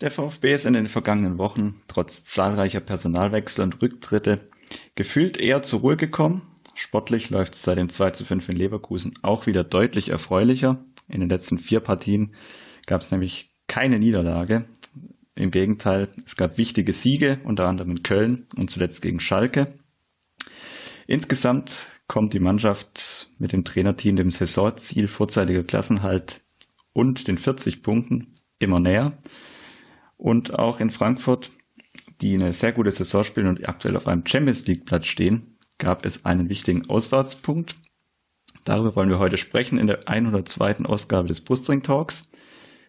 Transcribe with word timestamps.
Der 0.00 0.12
VfB 0.12 0.54
ist 0.54 0.66
in 0.66 0.74
den 0.74 0.86
vergangenen 0.86 1.38
Wochen 1.38 1.82
trotz 1.88 2.22
zahlreicher 2.22 2.78
Personalwechsel 2.78 3.64
und 3.64 3.82
Rücktritte 3.82 4.48
gefühlt 4.94 5.36
eher 5.36 5.64
zur 5.64 5.80
Ruhe 5.80 5.96
gekommen. 5.96 6.42
Sportlich 6.74 7.30
läuft 7.30 7.54
es 7.54 7.62
seit 7.62 7.78
dem 7.78 7.88
2 7.88 8.10
zu 8.10 8.24
5 8.24 8.50
in 8.50 8.56
Leverkusen 8.56 9.18
auch 9.22 9.46
wieder 9.46 9.64
deutlich 9.64 10.10
erfreulicher. 10.10 10.84
In 11.08 11.20
den 11.20 11.28
letzten 11.28 11.58
vier 11.58 11.80
Partien 11.80 12.34
gab 12.86 13.00
es 13.00 13.10
nämlich 13.10 13.52
keine 13.68 13.98
Niederlage. 13.98 14.66
Im 15.34 15.50
Gegenteil, 15.50 16.08
es 16.24 16.36
gab 16.36 16.56
wichtige 16.56 16.92
Siege, 16.92 17.40
unter 17.44 17.66
anderem 17.66 17.90
in 17.90 18.02
Köln 18.02 18.46
und 18.56 18.70
zuletzt 18.70 19.02
gegen 19.02 19.20
Schalke. 19.20 19.74
Insgesamt 21.06 21.88
kommt 22.08 22.32
die 22.32 22.40
Mannschaft 22.40 23.28
mit 23.38 23.52
dem 23.52 23.64
Trainerteam 23.64 24.16
dem 24.16 24.30
Saisonziel 24.30 25.08
vorzeitiger 25.08 25.62
Klassenhalt 25.62 26.40
und 26.92 27.28
den 27.28 27.38
40 27.38 27.82
Punkten 27.82 28.32
immer 28.58 28.80
näher. 28.80 29.18
Und 30.16 30.58
auch 30.58 30.80
in 30.80 30.90
Frankfurt, 30.90 31.50
die 32.20 32.34
eine 32.34 32.52
sehr 32.52 32.72
gute 32.72 32.92
Saison 32.92 33.24
spielen 33.24 33.48
und 33.48 33.68
aktuell 33.68 33.96
auf 33.96 34.06
einem 34.06 34.26
Champions 34.26 34.66
League 34.66 34.86
Platz 34.86 35.06
stehen, 35.06 35.58
gab 35.78 36.06
es 36.06 36.24
einen 36.24 36.48
wichtigen 36.48 36.88
Auswärtspunkt. 36.88 37.76
Darüber 38.66 38.96
wollen 38.96 39.08
wir 39.08 39.20
heute 39.20 39.36
sprechen 39.36 39.78
in 39.78 39.86
der 39.86 40.08
102. 40.08 40.86
Ausgabe 40.86 41.28
des 41.28 41.40
Brustring 41.40 41.84
Talks. 41.84 42.32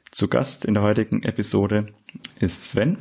Zu 0.10 0.28
Gast 0.28 0.66
in 0.66 0.74
der 0.74 0.82
heutigen 0.82 1.22
Episode 1.22 1.94
ist 2.40 2.66
Sven. 2.66 2.98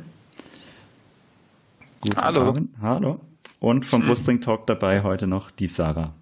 Guten 2.01 2.17
Hallo. 2.17 2.41
Abend. 2.41 2.69
Hallo. 2.79 3.19
Und 3.59 3.83
vom 3.83 4.01
hm. 4.01 4.07
Brustring 4.07 4.41
Talk 4.41 4.67
dabei 4.67 5.01
heute 5.01 5.25
noch 5.25 5.49
die 5.49 5.67
Sarah. 5.67 6.13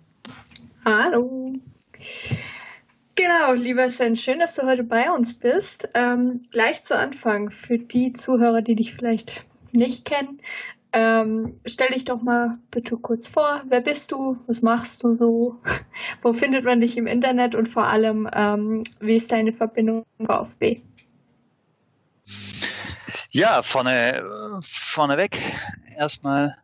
Hallo. 0.86 1.56
Genau, 3.16 3.52
lieber 3.54 3.90
Sven, 3.90 4.16
schön, 4.16 4.40
dass 4.40 4.56
du 4.56 4.64
heute 4.64 4.86
bei 4.86 5.12
uns 5.12 5.34
bist. 5.34 5.90
Ähm, 5.94 6.46
gleich 6.52 6.84
zu 6.84 6.98
Anfang, 6.98 7.50
für 7.50 7.78
die 7.78 8.14
Zuhörer, 8.14 8.62
die 8.62 8.76
dich 8.76 8.94
vielleicht 8.94 9.44
nicht 9.74 10.06
kennen, 10.06 10.40
ähm, 10.96 11.60
stell 11.66 11.90
dich 11.90 12.06
doch 12.06 12.22
mal 12.22 12.58
bitte 12.72 12.96
kurz 12.96 13.28
vor. 13.28 13.62
Wer 13.68 13.82
bist 13.82 14.14
du? 14.14 14.40
Was 14.48 14.62
machst 14.62 15.04
du 15.04 15.14
so? 15.14 15.60
Wo 16.22 16.32
findet 16.32 16.64
man 16.64 16.80
dich 16.80 16.96
im 16.96 17.06
Internet? 17.06 17.54
Und 17.54 17.68
vor 17.68 17.86
allem, 17.86 18.30
ähm, 18.32 18.86
wie 19.02 19.18
ist 19.18 19.30
deine 19.30 19.52
Verbindung 19.52 20.06
zum 20.16 20.28
VfB? 20.28 20.82
Ja, 23.30 23.62
vorne, 23.62 24.62
vorneweg 24.62 25.38
erstmal 25.98 26.56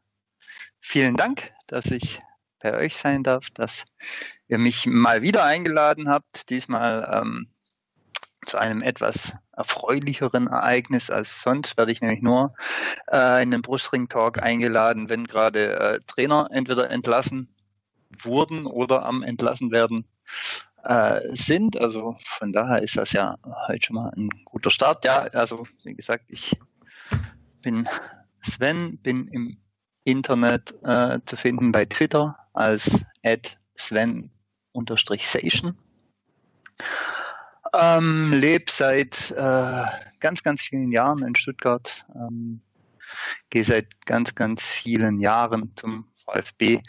vielen 0.79 1.17
Dank, 1.17 1.51
dass 1.67 1.87
ich 1.87 2.21
bei 2.61 2.73
euch 2.77 2.95
sein 2.95 3.23
darf, 3.23 3.49
dass 3.49 3.83
ihr 4.47 4.59
mich 4.59 4.85
mal 4.85 5.21
wieder 5.21 5.43
eingeladen 5.43 6.07
habt, 6.07 6.49
diesmal 6.49 7.21
ähm, 7.21 7.47
zu 8.45 8.57
einem 8.57 8.81
etwas 8.81 9.33
erfreulicheren 9.55 10.47
Ereignis 10.47 11.09
als 11.09 11.41
sonst, 11.41 11.77
werde 11.77 11.91
ich 11.91 12.01
nämlich 12.01 12.21
nur 12.21 12.53
äh, 13.11 13.43
in 13.43 13.51
den 13.51 13.61
Brustring-Talk 13.61 14.41
eingeladen, 14.41 15.09
wenn 15.09 15.27
gerade 15.27 15.79
äh, 15.79 15.99
Trainer 16.07 16.49
entweder 16.51 16.89
entlassen 16.89 17.53
wurden 18.17 18.65
oder 18.65 19.05
am 19.05 19.23
entlassen 19.23 19.71
werden 19.71 20.05
äh, 20.83 21.35
sind. 21.35 21.79
Also 21.79 22.17
von 22.23 22.51
daher 22.51 22.81
ist 22.81 22.97
das 22.97 23.13
ja 23.13 23.37
halt 23.67 23.85
schon 23.85 23.95
mal 23.95 24.11
ein 24.15 24.29
guter 24.45 24.71
Start. 24.71 25.05
Ja, 25.05 25.19
also 25.19 25.67
wie 25.83 25.93
gesagt, 25.93 26.25
ich 26.29 26.57
bin 27.61 27.87
Sven, 28.41 28.97
bin 28.97 29.27
im 29.27 29.57
Internet 30.03 30.73
äh, 30.83 31.19
zu 31.25 31.37
finden 31.37 31.71
bei 31.71 31.85
Twitter 31.85 32.37
als 32.53 33.05
Sven-Sation. 33.77 35.77
Ähm, 37.73 38.33
lebe 38.33 38.69
seit 38.69 39.31
äh, 39.31 39.85
ganz, 40.19 40.43
ganz 40.43 40.61
vielen 40.61 40.91
Jahren 40.91 41.23
in 41.23 41.35
Stuttgart. 41.35 42.05
Ähm, 42.15 42.61
Gehe 43.49 43.63
seit 43.63 44.05
ganz, 44.05 44.35
ganz 44.35 44.65
vielen 44.65 45.19
Jahren 45.19 45.73
zum 45.75 46.07
VfB 46.13 46.81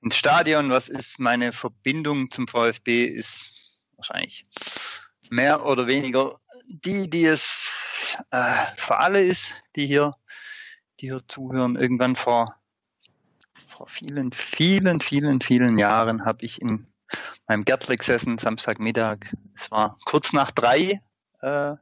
ins 0.00 0.16
Stadion. 0.16 0.70
Was 0.70 0.88
ist 0.88 1.18
meine 1.18 1.52
Verbindung 1.52 2.30
zum 2.30 2.46
VfB? 2.46 3.04
Ist 3.06 3.80
wahrscheinlich 3.96 4.44
mehr 5.30 5.64
oder 5.64 5.86
weniger 5.86 6.40
die, 6.66 7.10
die 7.10 7.26
es 7.26 8.16
äh, 8.30 8.66
für 8.76 8.98
alle 8.98 9.22
ist, 9.22 9.62
die 9.74 9.86
hier, 9.86 10.14
die 11.00 11.06
hier 11.06 11.26
zuhören. 11.26 11.76
Irgendwann 11.76 12.16
vor 12.16 12.56
vor 13.76 13.88
vielen, 13.88 14.32
vielen, 14.32 15.00
vielen, 15.00 15.40
vielen 15.40 15.78
Jahren 15.78 16.24
habe 16.24 16.46
ich 16.46 16.62
in 16.62 16.86
meinem 17.46 17.64
Gärtler 17.64 17.96
gesessen, 17.96 18.38
Samstagmittag. 18.38 19.32
Es 19.54 19.70
war 19.70 19.98
kurz 20.04 20.32
nach 20.32 20.50
drei. 20.50 21.00
Äh, 21.40 21.74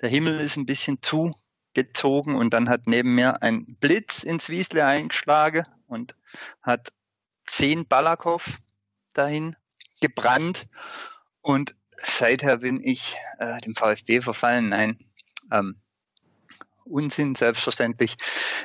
der 0.00 0.08
Himmel 0.08 0.40
ist 0.40 0.56
ein 0.56 0.66
bisschen 0.66 0.98
zugezogen 1.02 2.36
und 2.36 2.52
dann 2.52 2.68
hat 2.68 2.86
neben 2.86 3.14
mir 3.14 3.42
ein 3.42 3.76
Blitz 3.80 4.22
ins 4.22 4.48
Wiesle 4.48 4.84
eingeschlagen 4.84 5.64
und 5.86 6.14
hat 6.62 6.92
zehn 7.46 7.86
Balakow 7.86 8.58
dahin 9.14 9.56
gebrannt. 10.00 10.66
Und 11.40 11.74
seither 11.98 12.58
bin 12.58 12.82
ich 12.82 13.16
äh, 13.38 13.60
dem 13.60 13.74
VfB 13.74 14.20
verfallen. 14.20 14.70
Nein, 14.70 14.98
ähm, 15.50 15.80
Unsinn, 16.84 17.34
selbstverständlich. 17.34 18.16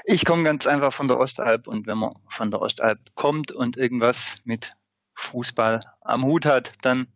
Ich 0.05 0.25
komme 0.25 0.43
ganz 0.43 0.67
einfach 0.67 0.93
von 0.93 1.07
der 1.07 1.17
Ostalb 1.17 1.67
und 1.67 1.87
wenn 1.87 1.97
man 1.97 2.13
von 2.29 2.51
der 2.51 2.61
Ostalb 2.61 2.99
kommt 3.15 3.51
und 3.51 3.77
irgendwas 3.77 4.37
mit 4.43 4.75
Fußball 5.21 5.81
am 6.01 6.23
Hut 6.23 6.45
hat, 6.45 6.73
dann 6.81 7.07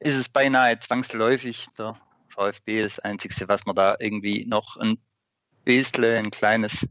ist 0.00 0.16
es 0.16 0.28
beinahe 0.28 0.78
zwangsläufig 0.78 1.66
der 1.78 1.96
VfB 2.28 2.82
das 2.82 2.98
Einzige, 3.00 3.48
was 3.48 3.66
man 3.66 3.76
da 3.76 3.96
irgendwie 3.98 4.46
noch 4.46 4.76
ein 4.76 4.98
bisschen, 5.64 6.04
ein 6.04 6.30
kleines, 6.30 6.86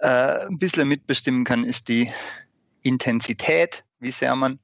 äh, 0.00 0.46
ein 0.46 0.58
bisschen 0.58 0.88
mitbestimmen 0.88 1.44
kann, 1.44 1.64
ist 1.64 1.88
die 1.88 2.10
Intensität, 2.82 3.84
wie 3.98 4.10
sehr 4.10 4.34
man 4.36 4.58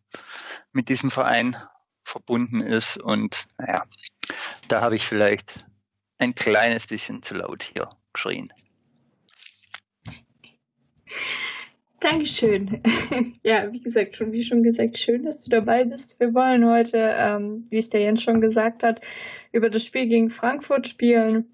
mit 0.73 0.89
diesem 0.89 1.11
Verein 1.11 1.57
verbunden 2.05 2.61
ist. 2.61 2.97
Und 2.97 3.47
naja, 3.59 3.85
da 4.69 4.81
habe 4.81 4.97
ich 4.97 5.07
vielleicht 5.07 5.67
ein 6.19 6.35
kleines 6.35 6.87
bisschen 6.87 7.23
zu 7.23 7.35
laut 7.35 7.63
hier 7.63 7.89
geschrien. 8.13 8.53
Dankeschön. 12.01 12.81
ja, 13.43 13.73
wie 13.73 13.81
gesagt, 13.81 14.17
schon 14.17 14.33
wie 14.33 14.43
schon 14.43 14.63
gesagt, 14.63 14.99
schön, 14.99 15.25
dass 15.25 15.43
du 15.43 15.51
dabei 15.51 15.85
bist. 15.85 16.21
Wir 16.21 16.35
wollen 16.35 16.69
heute, 16.69 16.99
ähm, 16.99 17.65
wie 17.71 17.79
es 17.79 17.89
der 17.89 18.01
Jens 18.01 18.23
schon 18.23 18.41
gesagt 18.41 18.83
hat, 18.83 19.01
über 19.51 19.71
das 19.71 19.85
Spiel 19.85 20.07
gegen 20.07 20.31
Frankfurt 20.31 20.89
spielen. 20.89 21.47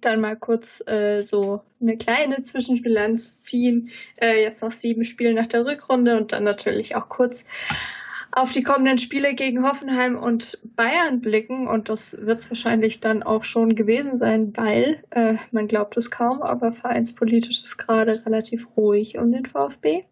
Dann 0.00 0.20
mal 0.20 0.36
kurz 0.36 0.86
äh, 0.86 1.22
so 1.22 1.62
eine 1.80 1.96
kleine 1.96 2.42
Zwischenbilanz 2.42 3.42
ziehen. 3.42 3.90
Äh, 4.20 4.42
jetzt 4.42 4.62
noch 4.62 4.72
sieben 4.72 5.04
Spiele 5.04 5.34
nach 5.34 5.48
der 5.48 5.64
Rückrunde 5.64 6.16
und 6.16 6.32
dann 6.32 6.44
natürlich 6.44 6.94
auch 6.94 7.08
kurz 7.08 7.44
auf 8.36 8.52
die 8.52 8.62
kommenden 8.62 8.98
Spiele 8.98 9.34
gegen 9.34 9.66
Hoffenheim 9.66 10.14
und 10.18 10.58
Bayern 10.76 11.22
blicken. 11.22 11.66
Und 11.66 11.88
das 11.88 12.14
wird 12.20 12.40
es 12.40 12.50
wahrscheinlich 12.50 13.00
dann 13.00 13.22
auch 13.22 13.44
schon 13.44 13.74
gewesen 13.74 14.18
sein, 14.18 14.54
weil, 14.54 15.02
äh, 15.08 15.36
man 15.52 15.68
glaubt 15.68 15.96
es 15.96 16.10
kaum, 16.10 16.42
aber 16.42 16.72
vereinspolitisch 16.72 17.62
ist 17.62 17.78
gerade 17.78 18.26
relativ 18.26 18.68
ruhig 18.76 19.16
um 19.16 19.32
den 19.32 19.46
VfB. 19.46 20.04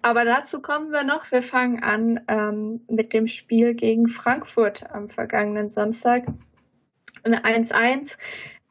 Aber 0.00 0.24
dazu 0.24 0.62
kommen 0.62 0.92
wir 0.92 1.04
noch. 1.04 1.30
Wir 1.30 1.42
fangen 1.42 1.82
an 1.82 2.20
ähm, 2.26 2.80
mit 2.88 3.12
dem 3.12 3.28
Spiel 3.28 3.74
gegen 3.74 4.08
Frankfurt 4.08 4.90
am 4.90 5.10
vergangenen 5.10 5.68
Samstag. 5.68 6.24
Eine 7.22 7.44
1-1. 7.44 8.16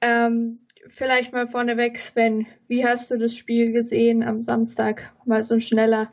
Ähm, 0.01 0.57
vielleicht 0.87 1.33
mal 1.33 1.45
vorneweg, 1.45 1.99
Sven, 1.99 2.47
wie 2.67 2.83
hast 2.83 3.11
du 3.11 3.19
das 3.19 3.37
Spiel 3.37 3.73
gesehen 3.73 4.23
am 4.23 4.41
Samstag? 4.41 5.13
Mal 5.25 5.43
so 5.43 5.53
ein 5.53 5.61
schneller, 5.61 6.09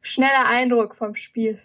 schneller 0.00 0.46
Eindruck 0.46 0.94
vom 0.94 1.16
Spiel 1.16 1.60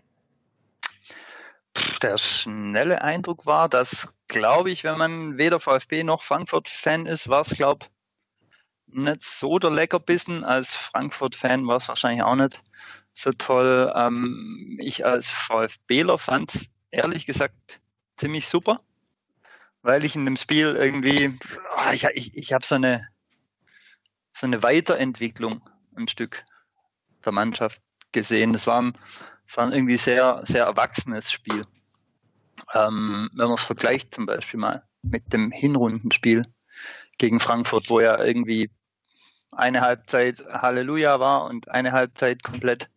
der 2.01 2.17
schnelle 2.17 3.01
Eindruck 3.01 3.45
war, 3.45 3.69
dass, 3.69 4.09
glaube 4.27 4.71
ich, 4.71 4.83
wenn 4.83 4.97
man 4.97 5.37
weder 5.37 5.59
VfB 5.59 6.03
noch 6.03 6.23
Frankfurt-Fan 6.23 7.05
ist, 7.05 7.27
war 7.27 7.41
es, 7.41 7.49
glaube 7.49 7.85
nicht 8.91 9.23
so 9.23 9.59
der 9.59 9.71
Leckerbissen. 9.71 10.43
Als 10.43 10.75
Frankfurt-Fan 10.75 11.67
war 11.67 11.77
es 11.77 11.87
wahrscheinlich 11.87 12.23
auch 12.23 12.35
nicht 12.35 12.61
so 13.13 13.31
toll. 13.31 13.91
Ähm, 13.95 14.77
ich 14.81 15.05
als 15.05 15.31
VfBler 15.31 16.17
fand 16.17 16.55
es 16.55 16.69
ehrlich 16.91 17.25
gesagt 17.25 17.81
ziemlich 18.17 18.47
super, 18.47 18.81
weil 19.81 20.05
ich 20.05 20.15
in 20.15 20.25
dem 20.25 20.37
Spiel 20.37 20.75
irgendwie, 20.75 21.37
oh, 21.77 21.91
ich, 21.93 22.05
ich, 22.13 22.35
ich 22.35 22.53
habe 22.53 22.65
so 22.65 22.75
eine, 22.75 23.07
so 24.33 24.47
eine 24.47 24.63
Weiterentwicklung 24.63 25.61
ein 25.95 26.07
Stück 26.07 26.43
der 27.25 27.31
Mannschaft 27.31 27.81
gesehen. 28.11 28.53
Das 28.53 28.67
war 28.67 28.91
das 29.49 29.57
war 29.57 29.65
ein 29.65 29.73
irgendwie 29.73 29.97
sehr, 29.97 30.43
sehr 30.45 30.65
erwachsenes 30.65 31.31
Spiel. 31.31 31.63
Ähm, 32.75 33.31
wenn 33.33 33.47
man 33.47 33.55
es 33.55 33.63
vergleicht 33.63 34.13
zum 34.13 34.27
Beispiel 34.27 34.59
mal 34.59 34.83
mit 35.01 35.33
dem 35.33 35.49
Hinrundenspiel 35.49 36.43
gegen 37.17 37.39
Frankfurt, 37.39 37.89
wo 37.89 37.99
ja 37.99 38.23
irgendwie 38.23 38.69
eine 39.51 39.81
Halbzeit 39.81 40.45
Halleluja 40.53 41.19
war 41.19 41.45
und 41.45 41.67
eine 41.67 41.93
Halbzeit 41.93 42.43
komplett 42.43 42.91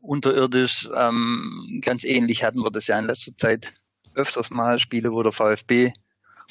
unterirdisch. 0.00 0.88
Ähm, 0.92 1.80
ganz 1.84 2.02
ähnlich 2.02 2.42
hatten 2.42 2.64
wir 2.64 2.72
das 2.72 2.88
ja 2.88 2.98
in 2.98 3.06
letzter 3.06 3.36
Zeit 3.36 3.72
öfters 4.14 4.50
mal, 4.50 4.80
Spiele, 4.80 5.12
wo 5.12 5.22
der 5.22 5.30
VfB 5.30 5.92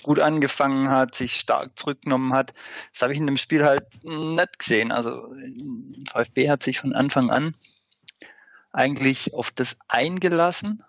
gut 0.02 0.22
angefangen 0.22 0.90
hat, 0.90 1.14
sich 1.14 1.34
stark 1.36 1.78
zurückgenommen 1.78 2.32
hat. 2.32 2.54
Das 2.94 3.02
habe 3.02 3.12
ich 3.12 3.20
in 3.20 3.26
dem 3.28 3.38
Spiel 3.38 3.66
halt 3.66 3.86
nicht 4.02 4.60
gesehen. 4.60 4.94
Also 4.94 5.28
VfB 6.10 6.50
hat 6.50 6.64
sich 6.64 6.80
von 6.80 6.94
Anfang 6.94 7.32
an 7.32 7.54
eigentlich 8.76 9.34
auf 9.34 9.52
das 9.52 9.78
eingelassen, 9.88 10.84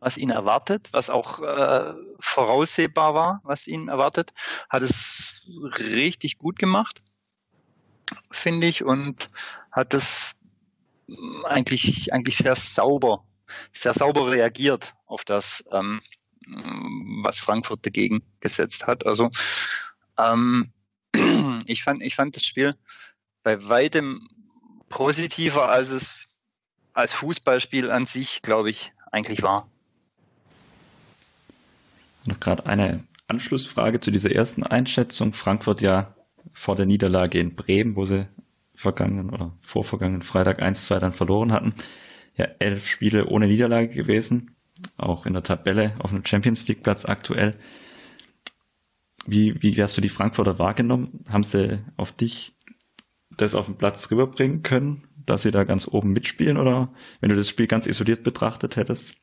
was 0.00 0.16
ihn 0.16 0.30
erwartet, 0.30 0.88
was 0.92 1.10
auch 1.10 1.40
äh, 1.40 1.94
voraussehbar 2.18 3.14
war, 3.14 3.40
was 3.44 3.66
ihn 3.66 3.88
erwartet, 3.88 4.32
hat 4.68 4.82
es 4.82 5.46
richtig 5.78 6.38
gut 6.38 6.58
gemacht, 6.58 7.02
finde 8.30 8.66
ich, 8.66 8.84
und 8.84 9.28
hat 9.70 9.94
es 9.94 10.34
eigentlich, 11.44 12.12
eigentlich 12.12 12.36
sehr 12.36 12.56
sauber, 12.56 13.24
sehr 13.72 13.94
sauber 13.94 14.30
reagiert 14.30 14.94
auf 15.06 15.24
das, 15.24 15.64
ähm, 15.72 16.00
was 17.22 17.38
Frankfurt 17.38 17.86
dagegen 17.86 18.22
gesetzt 18.40 18.86
hat. 18.86 19.06
Also 19.06 19.30
ähm, 20.18 20.72
ich 21.66 21.82
fand, 21.84 22.02
ich 22.02 22.16
fand 22.16 22.34
das 22.34 22.44
Spiel 22.44 22.74
bei 23.44 23.68
weitem 23.68 24.28
positiver, 24.88 25.68
als 25.68 25.90
es 25.90 26.27
als 26.98 27.14
Fußballspiel 27.14 27.92
an 27.92 28.06
sich, 28.06 28.42
glaube 28.42 28.70
ich, 28.70 28.92
eigentlich 29.12 29.42
war. 29.42 29.68
Noch 32.26 32.40
gerade 32.40 32.66
eine 32.66 33.04
Anschlussfrage 33.28 34.00
zu 34.00 34.10
dieser 34.10 34.32
ersten 34.32 34.64
Einschätzung. 34.64 35.32
Frankfurt 35.32 35.80
ja 35.80 36.16
vor 36.52 36.74
der 36.74 36.86
Niederlage 36.86 37.38
in 37.38 37.54
Bremen, 37.54 37.94
wo 37.94 38.04
sie 38.04 38.26
vergangenen 38.74 39.30
oder 39.30 39.56
vorvergangenen 39.62 40.22
Freitag 40.22 40.60
1-2 40.60 40.98
dann 40.98 41.12
verloren 41.12 41.52
hatten. 41.52 41.74
Ja, 42.36 42.46
elf 42.58 42.88
Spiele 42.88 43.26
ohne 43.26 43.46
Niederlage 43.46 43.94
gewesen. 43.94 44.56
Auch 44.96 45.24
in 45.24 45.34
der 45.34 45.44
Tabelle 45.44 45.94
auf 46.00 46.10
einem 46.10 46.26
Champions 46.26 46.66
League 46.66 46.82
Platz 46.82 47.04
aktuell. 47.04 47.56
Wie, 49.24 49.62
wie 49.62 49.80
hast 49.80 49.96
du 49.96 50.00
die 50.00 50.08
Frankfurter 50.08 50.58
wahrgenommen? 50.58 51.24
Haben 51.28 51.44
sie 51.44 51.78
auf 51.96 52.10
dich 52.10 52.56
das 53.36 53.54
auf 53.54 53.66
den 53.66 53.76
Platz 53.76 54.10
rüberbringen 54.10 54.62
können, 54.62 55.04
dass 55.28 55.42
sie 55.42 55.50
da 55.50 55.64
ganz 55.64 55.86
oben 55.86 56.12
mitspielen 56.12 56.56
oder 56.56 56.92
wenn 57.20 57.30
du 57.30 57.36
das 57.36 57.48
Spiel 57.48 57.66
ganz 57.66 57.86
isoliert 57.86 58.22
betrachtet 58.22 58.76
hättest? 58.76 59.16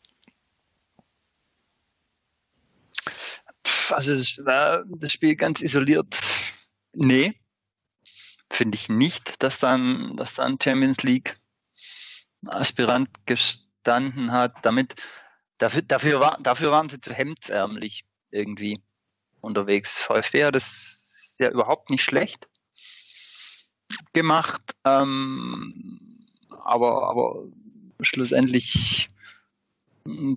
Also 3.89 4.15
das 4.15 5.11
Spiel 5.11 5.35
ganz 5.35 5.61
isoliert, 5.61 6.19
nee, 6.93 7.39
finde 8.51 8.75
ich 8.75 8.89
nicht, 8.89 9.41
dass 9.43 9.59
dann, 9.59 10.17
dass 10.17 10.35
dann 10.35 10.57
Champions 10.61 11.03
League 11.03 11.37
Aspirant 12.45 13.09
gestanden 13.25 14.31
hat. 14.31 14.53
Damit, 14.63 14.95
dafür, 15.57 15.81
dafür, 15.81 16.19
war, 16.19 16.39
dafür 16.41 16.71
waren 16.71 16.89
sie 16.89 16.99
zu 16.99 17.13
hemdsärmlich 17.13 18.05
irgendwie 18.31 18.81
unterwegs. 19.41 20.01
VfB 20.01 20.45
hat 20.45 20.55
das 20.55 21.35
ja 21.37 21.49
überhaupt 21.49 21.89
nicht 21.89 22.03
schlecht 22.03 22.47
gemacht, 24.13 24.61
ähm, 24.83 25.99
aber, 26.63 27.09
aber 27.09 27.43
schlussendlich 28.01 29.07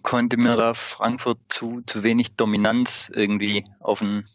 konnte 0.02 0.36
mir 0.36 0.56
da 0.56 0.74
Frankfurt 0.74 1.38
zu, 1.48 1.82
zu 1.86 2.02
wenig 2.02 2.36
Dominanz 2.36 3.10
irgendwie 3.14 3.64
auf 3.80 3.98
den, 4.00 4.26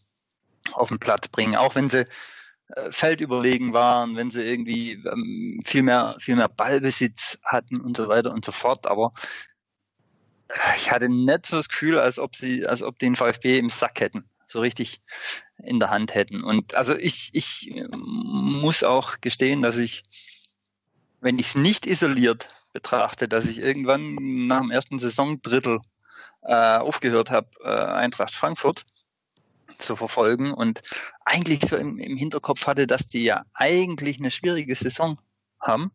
auf 0.74 0.90
den 0.90 1.00
Platz 1.00 1.28
bringen, 1.28 1.56
auch 1.56 1.76
wenn 1.76 1.90
sie 1.90 2.06
äh, 2.76 2.92
feldüberlegen 2.92 3.74
waren, 3.74 4.16
wenn 4.16 4.32
sie 4.32 4.44
irgendwie 4.44 4.94
ähm, 4.94 5.62
viel 5.66 5.84
mehr, 5.84 6.16
viel 6.20 6.36
mehr 6.36 6.50
Ballbesitz 6.50 7.40
hatten 7.44 7.82
und 7.82 7.98
so 7.98 8.08
weiter 8.08 8.32
und 8.32 8.46
so 8.46 8.52
fort. 8.52 8.86
Aber 8.86 9.14
äh, 10.50 10.78
ich 10.78 10.92
hatte 10.92 11.10
nicht 11.10 11.48
so 11.48 11.58
das 11.58 11.70
Gefühl, 11.70 12.00
als 12.00 12.20
ob 12.20 12.36
sie, 12.36 12.68
als 12.68 12.84
ob 12.84 13.00
den 13.00 13.16
VfB 13.16 13.58
im 13.58 13.70
Sack 13.70 14.00
hätten, 14.02 14.26
so 14.46 14.60
richtig 14.60 15.02
in 15.64 15.80
der 15.80 15.90
Hand 15.90 16.14
hätten. 16.14 16.44
Und 16.44 16.76
also 16.76 16.96
ich, 16.96 17.30
ich 17.34 17.74
muss 17.96 18.84
auch 18.84 19.22
gestehen, 19.22 19.62
dass 19.62 19.78
ich, 19.78 20.04
wenn 21.22 21.40
ich 21.40 21.48
es 21.48 21.56
nicht 21.56 21.86
isoliert 21.86 22.50
betrachte, 22.74 23.28
dass 23.28 23.46
ich 23.46 23.60
irgendwann 23.60 24.48
nach 24.48 24.62
dem 24.62 24.72
ersten 24.72 25.00
Saisondrittel 25.00 25.80
äh, 26.42 26.78
aufgehört 26.78 27.30
habe, 27.30 27.48
äh, 27.64 27.70
Eintracht 27.70 28.34
Frankfurt 28.34 28.86
zu 29.78 29.96
verfolgen 29.96 30.54
und 30.54 30.82
eigentlich 31.26 31.62
so 31.62 31.78
im, 31.78 32.00
im 32.00 32.18
Hinterkopf 32.18 32.68
hatte, 32.68 32.88
dass 32.88 33.08
die 33.08 33.24
ja 33.24 33.44
eigentlich 33.54 34.20
eine 34.20 34.32
schwierige 34.32 34.76
Saison 34.76 35.20
haben. 35.60 35.92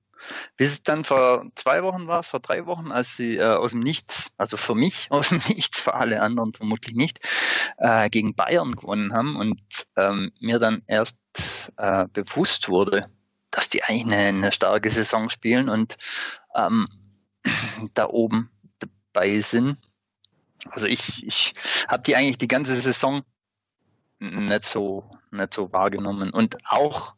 Bis 0.56 0.72
es 0.72 0.82
dann 0.82 1.04
vor 1.04 1.46
zwei 1.54 1.82
Wochen 1.82 2.06
war, 2.06 2.20
es 2.20 2.28
vor 2.28 2.40
drei 2.40 2.66
Wochen, 2.66 2.90
als 2.90 3.16
sie 3.16 3.36
äh, 3.36 3.44
aus 3.44 3.70
dem 3.72 3.80
Nichts, 3.80 4.32
also 4.36 4.56
für 4.56 4.74
mich 4.74 5.06
aus 5.10 5.30
dem 5.30 5.42
Nichts, 5.48 5.80
für 5.80 5.94
alle 5.94 6.22
anderen 6.22 6.52
vermutlich 6.52 6.96
nicht, 6.96 7.20
äh, 7.78 8.10
gegen 8.10 8.34
Bayern 8.34 8.76
gewonnen 8.76 9.12
haben 9.12 9.36
und 9.36 9.60
ähm, 9.96 10.32
mir 10.40 10.58
dann 10.58 10.82
erst 10.86 11.16
äh, 11.76 12.06
bewusst 12.12 12.68
wurde, 12.68 13.02
dass 13.50 13.68
die 13.68 13.82
eigentlich 13.82 14.14
eine, 14.14 14.28
eine 14.28 14.52
starke 14.52 14.90
Saison 14.90 15.30
spielen 15.30 15.68
und 15.68 15.96
ähm, 16.54 16.88
da 17.94 18.08
oben 18.08 18.50
dabei 19.12 19.40
sind. 19.40 19.78
Also 20.70 20.86
ich, 20.86 21.26
ich 21.26 21.54
habe 21.88 22.02
die 22.02 22.16
eigentlich 22.16 22.38
die 22.38 22.48
ganze 22.48 22.74
Saison 22.74 23.22
nicht 24.18 24.64
so, 24.64 25.08
nicht 25.30 25.54
so 25.54 25.72
wahrgenommen. 25.72 26.30
Und 26.30 26.58
auch, 26.68 27.14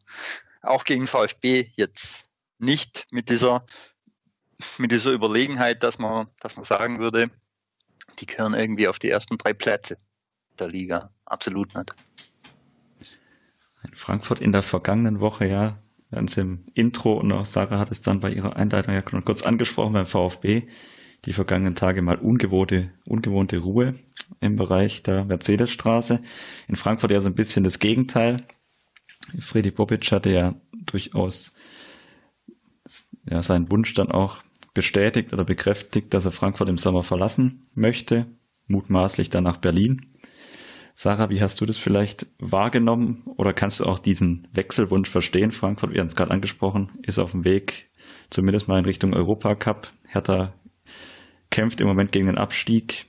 auch 0.61 0.83
gegen 0.83 1.07
VfB 1.07 1.71
jetzt 1.75 2.23
nicht 2.61 3.07
mit 3.11 3.29
dieser, 3.29 3.65
mit 4.77 4.91
dieser 4.91 5.11
Überlegenheit, 5.11 5.83
dass 5.83 5.99
man, 5.99 6.27
dass 6.39 6.55
man 6.55 6.65
sagen 6.65 6.99
würde, 6.99 7.29
die 8.19 8.25
gehören 8.25 8.53
irgendwie 8.53 8.87
auf 8.87 8.99
die 8.99 9.09
ersten 9.09 9.37
drei 9.37 9.53
Plätze 9.53 9.97
der 10.59 10.67
Liga. 10.67 11.11
Absolut 11.25 11.73
nicht. 11.75 11.95
Frankfurt 13.93 14.39
in 14.39 14.51
der 14.51 14.63
vergangenen 14.63 15.19
Woche, 15.19 15.47
ja, 15.47 15.79
ganz 16.11 16.37
im 16.37 16.65
Intro 16.73 17.13
und 17.13 17.31
auch 17.31 17.45
Sarah 17.45 17.79
hat 17.79 17.91
es 17.91 18.01
dann 18.01 18.19
bei 18.19 18.31
ihrer 18.31 18.55
Einleitung 18.55 18.93
ja 18.93 19.01
kurz 19.01 19.43
angesprochen 19.43 19.93
beim 19.93 20.05
VfB. 20.05 20.67
Die 21.25 21.33
vergangenen 21.33 21.75
Tage 21.75 22.01
mal 22.01 22.17
ungewohnte, 22.17 22.91
ungewohnte 23.05 23.59
Ruhe 23.59 23.93
im 24.39 24.55
Bereich 24.55 25.03
der 25.03 25.23
Mercedesstraße. 25.25 26.21
In 26.67 26.75
Frankfurt 26.75 27.11
ja 27.11 27.21
so 27.21 27.29
ein 27.29 27.35
bisschen 27.35 27.63
das 27.63 27.79
Gegenteil. 27.79 28.37
Freddy 29.39 29.71
Bobic 29.71 30.11
hatte 30.11 30.31
ja 30.31 30.55
durchaus 30.85 31.51
ja, 33.29 33.41
seinen 33.41 33.71
Wunsch 33.71 33.93
dann 33.93 34.11
auch 34.11 34.43
bestätigt 34.73 35.33
oder 35.33 35.43
bekräftigt, 35.43 36.13
dass 36.13 36.25
er 36.25 36.31
Frankfurt 36.31 36.69
im 36.69 36.77
Sommer 36.77 37.03
verlassen 37.03 37.67
möchte, 37.75 38.27
mutmaßlich 38.67 39.29
dann 39.29 39.43
nach 39.43 39.57
Berlin. 39.57 40.05
Sarah, 40.93 41.29
wie 41.29 41.41
hast 41.41 41.59
du 41.61 41.65
das 41.65 41.77
vielleicht 41.77 42.27
wahrgenommen 42.39 43.23
oder 43.37 43.53
kannst 43.53 43.79
du 43.79 43.85
auch 43.85 43.99
diesen 43.99 44.47
Wechselwunsch 44.53 45.09
verstehen? 45.09 45.51
Frankfurt, 45.51 45.93
wir 45.93 45.99
haben 45.99 46.07
es 46.07 46.15
gerade 46.15 46.31
angesprochen, 46.31 46.91
ist 47.01 47.19
auf 47.19 47.31
dem 47.31 47.43
Weg 47.43 47.89
zumindest 48.29 48.67
mal 48.67 48.79
in 48.79 48.85
Richtung 48.85 49.13
Europacup. 49.13 49.91
Hertha 50.07 50.53
kämpft 51.49 51.81
im 51.81 51.87
Moment 51.87 52.11
gegen 52.11 52.27
den 52.27 52.37
Abstieg 52.37 53.07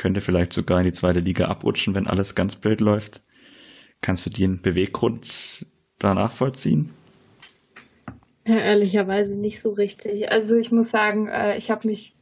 könnte 0.00 0.22
vielleicht 0.22 0.54
sogar 0.54 0.78
in 0.78 0.86
die 0.86 0.92
zweite 0.92 1.20
Liga 1.20 1.48
abrutschen, 1.48 1.94
wenn 1.94 2.06
alles 2.06 2.34
ganz 2.34 2.56
blöd 2.56 2.80
läuft. 2.80 3.20
Kannst 4.00 4.24
du 4.24 4.30
den 4.30 4.62
Beweggrund 4.62 5.66
da 5.98 6.14
nachvollziehen? 6.14 6.94
Ja, 8.50 8.56
ehrlicherweise 8.56 9.36
nicht 9.36 9.60
so 9.60 9.70
richtig. 9.70 10.32
Also 10.32 10.56
ich 10.56 10.72
muss 10.72 10.90
sagen, 10.90 11.28
äh, 11.28 11.56
ich 11.56 11.70
habe 11.70 11.86
mich 11.86 12.16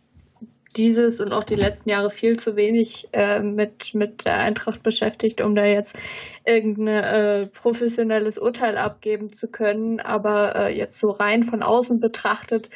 dieses 0.76 1.23
und 1.23 1.32
auch 1.32 1.44
die 1.44 1.54
letzten 1.54 1.88
Jahre 1.88 2.11
viel 2.11 2.38
zu 2.38 2.54
wenig 2.54 3.08
äh, 3.12 3.40
mit, 3.40 3.94
mit 3.94 4.26
der 4.26 4.37
Eintracht 4.37 4.82
beschäftigt, 4.82 5.40
um 5.40 5.54
da 5.54 5.64
jetzt 5.64 5.99
irgendein 6.44 6.88
äh, 6.88 7.47
professionelles 7.47 8.37
Urteil 8.37 8.76
abgeben 8.76 9.32
zu 9.32 9.49
können. 9.49 10.00
Aber 10.00 10.54
äh, 10.54 10.76
jetzt 10.76 11.00
so 11.00 11.12
rein 11.12 11.44
von 11.44 11.62
außen 11.62 11.99
betrachtet 11.99 12.68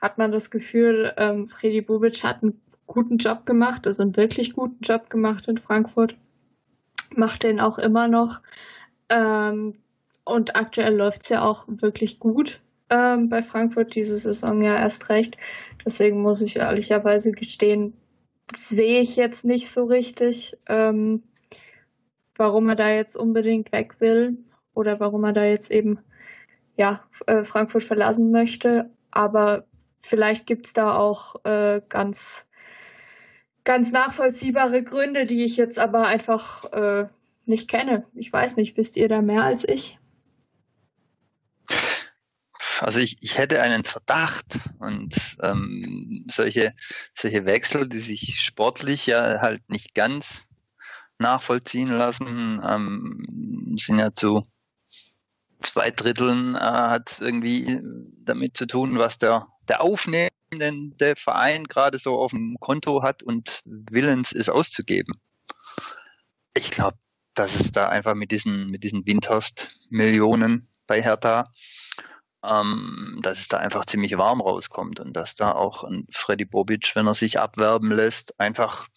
hat 0.00 0.16
man 0.16 0.32
das 0.32 0.50
Gefühl, 0.50 1.12
ähm, 1.18 1.46
Freddy 1.46 1.82
Bubic 1.82 2.24
hat 2.24 2.42
einen 2.42 2.58
guten 2.86 3.18
Job 3.18 3.44
gemacht, 3.44 3.86
also 3.86 4.02
einen 4.02 4.16
wirklich 4.16 4.54
guten 4.54 4.80
Job 4.80 5.10
gemacht 5.10 5.46
in 5.46 5.58
Frankfurt. 5.58 6.16
Macht 7.14 7.42
den 7.42 7.60
auch 7.60 7.76
immer 7.76 8.08
noch. 8.08 8.40
Ähm, 9.10 9.74
und 10.24 10.56
aktuell 10.56 10.96
läuft 10.96 11.24
es 11.24 11.28
ja 11.28 11.44
auch 11.44 11.66
wirklich 11.68 12.18
gut 12.18 12.60
ähm, 12.90 13.28
bei 13.28 13.42
Frankfurt 13.42 13.94
diese 13.94 14.18
Saison 14.18 14.62
ja 14.62 14.76
erst 14.76 15.08
recht. 15.08 15.36
Deswegen 15.84 16.22
muss 16.22 16.40
ich 16.40 16.56
ehrlicherweise 16.56 17.32
gestehen, 17.32 17.94
sehe 18.56 19.00
ich 19.00 19.16
jetzt 19.16 19.44
nicht 19.44 19.70
so 19.70 19.84
richtig, 19.84 20.56
ähm, 20.68 21.22
warum 22.36 22.68
er 22.68 22.76
da 22.76 22.90
jetzt 22.90 23.16
unbedingt 23.16 23.72
weg 23.72 24.00
will 24.00 24.38
oder 24.74 25.00
warum 25.00 25.24
er 25.24 25.32
da 25.32 25.44
jetzt 25.44 25.70
eben 25.70 25.98
ja, 26.76 27.04
äh, 27.26 27.44
Frankfurt 27.44 27.84
verlassen 27.84 28.30
möchte. 28.30 28.90
Aber 29.10 29.64
vielleicht 30.02 30.46
gibt 30.46 30.66
es 30.66 30.72
da 30.72 30.96
auch 30.96 31.44
äh, 31.44 31.80
ganz 31.88 32.46
ganz 33.64 33.90
nachvollziehbare 33.90 34.82
Gründe, 34.82 35.26
die 35.26 35.44
ich 35.44 35.56
jetzt 35.56 35.78
aber 35.78 36.06
einfach 36.06 36.70
äh, 36.72 37.08
nicht 37.46 37.68
kenne. 37.68 38.04
Ich 38.14 38.32
weiß 38.32 38.56
nicht, 38.56 38.76
wisst 38.76 38.96
ihr 38.96 39.08
da 39.08 39.22
mehr 39.22 39.42
als 39.42 39.66
ich? 39.66 39.98
Also 42.84 43.00
ich, 43.00 43.16
ich 43.22 43.38
hätte 43.38 43.62
einen 43.62 43.82
Verdacht 43.84 44.60
und 44.78 45.38
ähm, 45.42 46.26
solche, 46.28 46.74
solche 47.14 47.46
Wechsel, 47.46 47.88
die 47.88 47.98
sich 47.98 48.40
sportlich 48.40 49.06
ja 49.06 49.40
halt 49.40 49.68
nicht 49.70 49.94
ganz 49.94 50.46
nachvollziehen 51.18 51.88
lassen, 51.88 52.60
ähm, 52.62 53.74
sind 53.78 53.98
ja 53.98 54.12
zu 54.14 54.46
zwei 55.62 55.90
Dritteln 55.90 56.56
äh, 56.56 56.58
hat 56.58 57.20
irgendwie 57.22 57.80
damit 58.22 58.54
zu 58.56 58.66
tun, 58.66 58.98
was 58.98 59.16
der, 59.16 59.46
der 59.66 59.80
aufnehmende 59.80 61.14
Verein 61.16 61.64
gerade 61.64 61.96
so 61.96 62.18
auf 62.18 62.32
dem 62.32 62.58
Konto 62.60 63.02
hat 63.02 63.22
und 63.22 63.62
willens 63.64 64.32
ist 64.32 64.50
auszugeben. 64.50 65.14
Ich 66.52 66.70
glaube, 66.70 66.98
dass 67.32 67.58
es 67.58 67.72
da 67.72 67.88
einfach 67.88 68.14
mit 68.14 68.30
diesen, 68.30 68.70
mit 68.70 68.84
diesen 68.84 69.06
Windhorst-Millionen 69.06 70.68
bei 70.86 71.02
Hertha, 71.02 71.50
ähm, 72.44 73.18
dass 73.22 73.38
es 73.38 73.48
da 73.48 73.58
einfach 73.58 73.86
ziemlich 73.86 74.16
warm 74.16 74.40
rauskommt 74.40 75.00
und 75.00 75.16
dass 75.16 75.34
da 75.34 75.52
auch 75.52 75.84
ein 75.84 76.06
Freddy 76.10 76.44
Bobic, 76.44 76.94
wenn 76.94 77.06
er 77.06 77.14
sich 77.14 77.38
abwerben 77.38 77.90
lässt, 77.90 78.38
einfach 78.38 78.88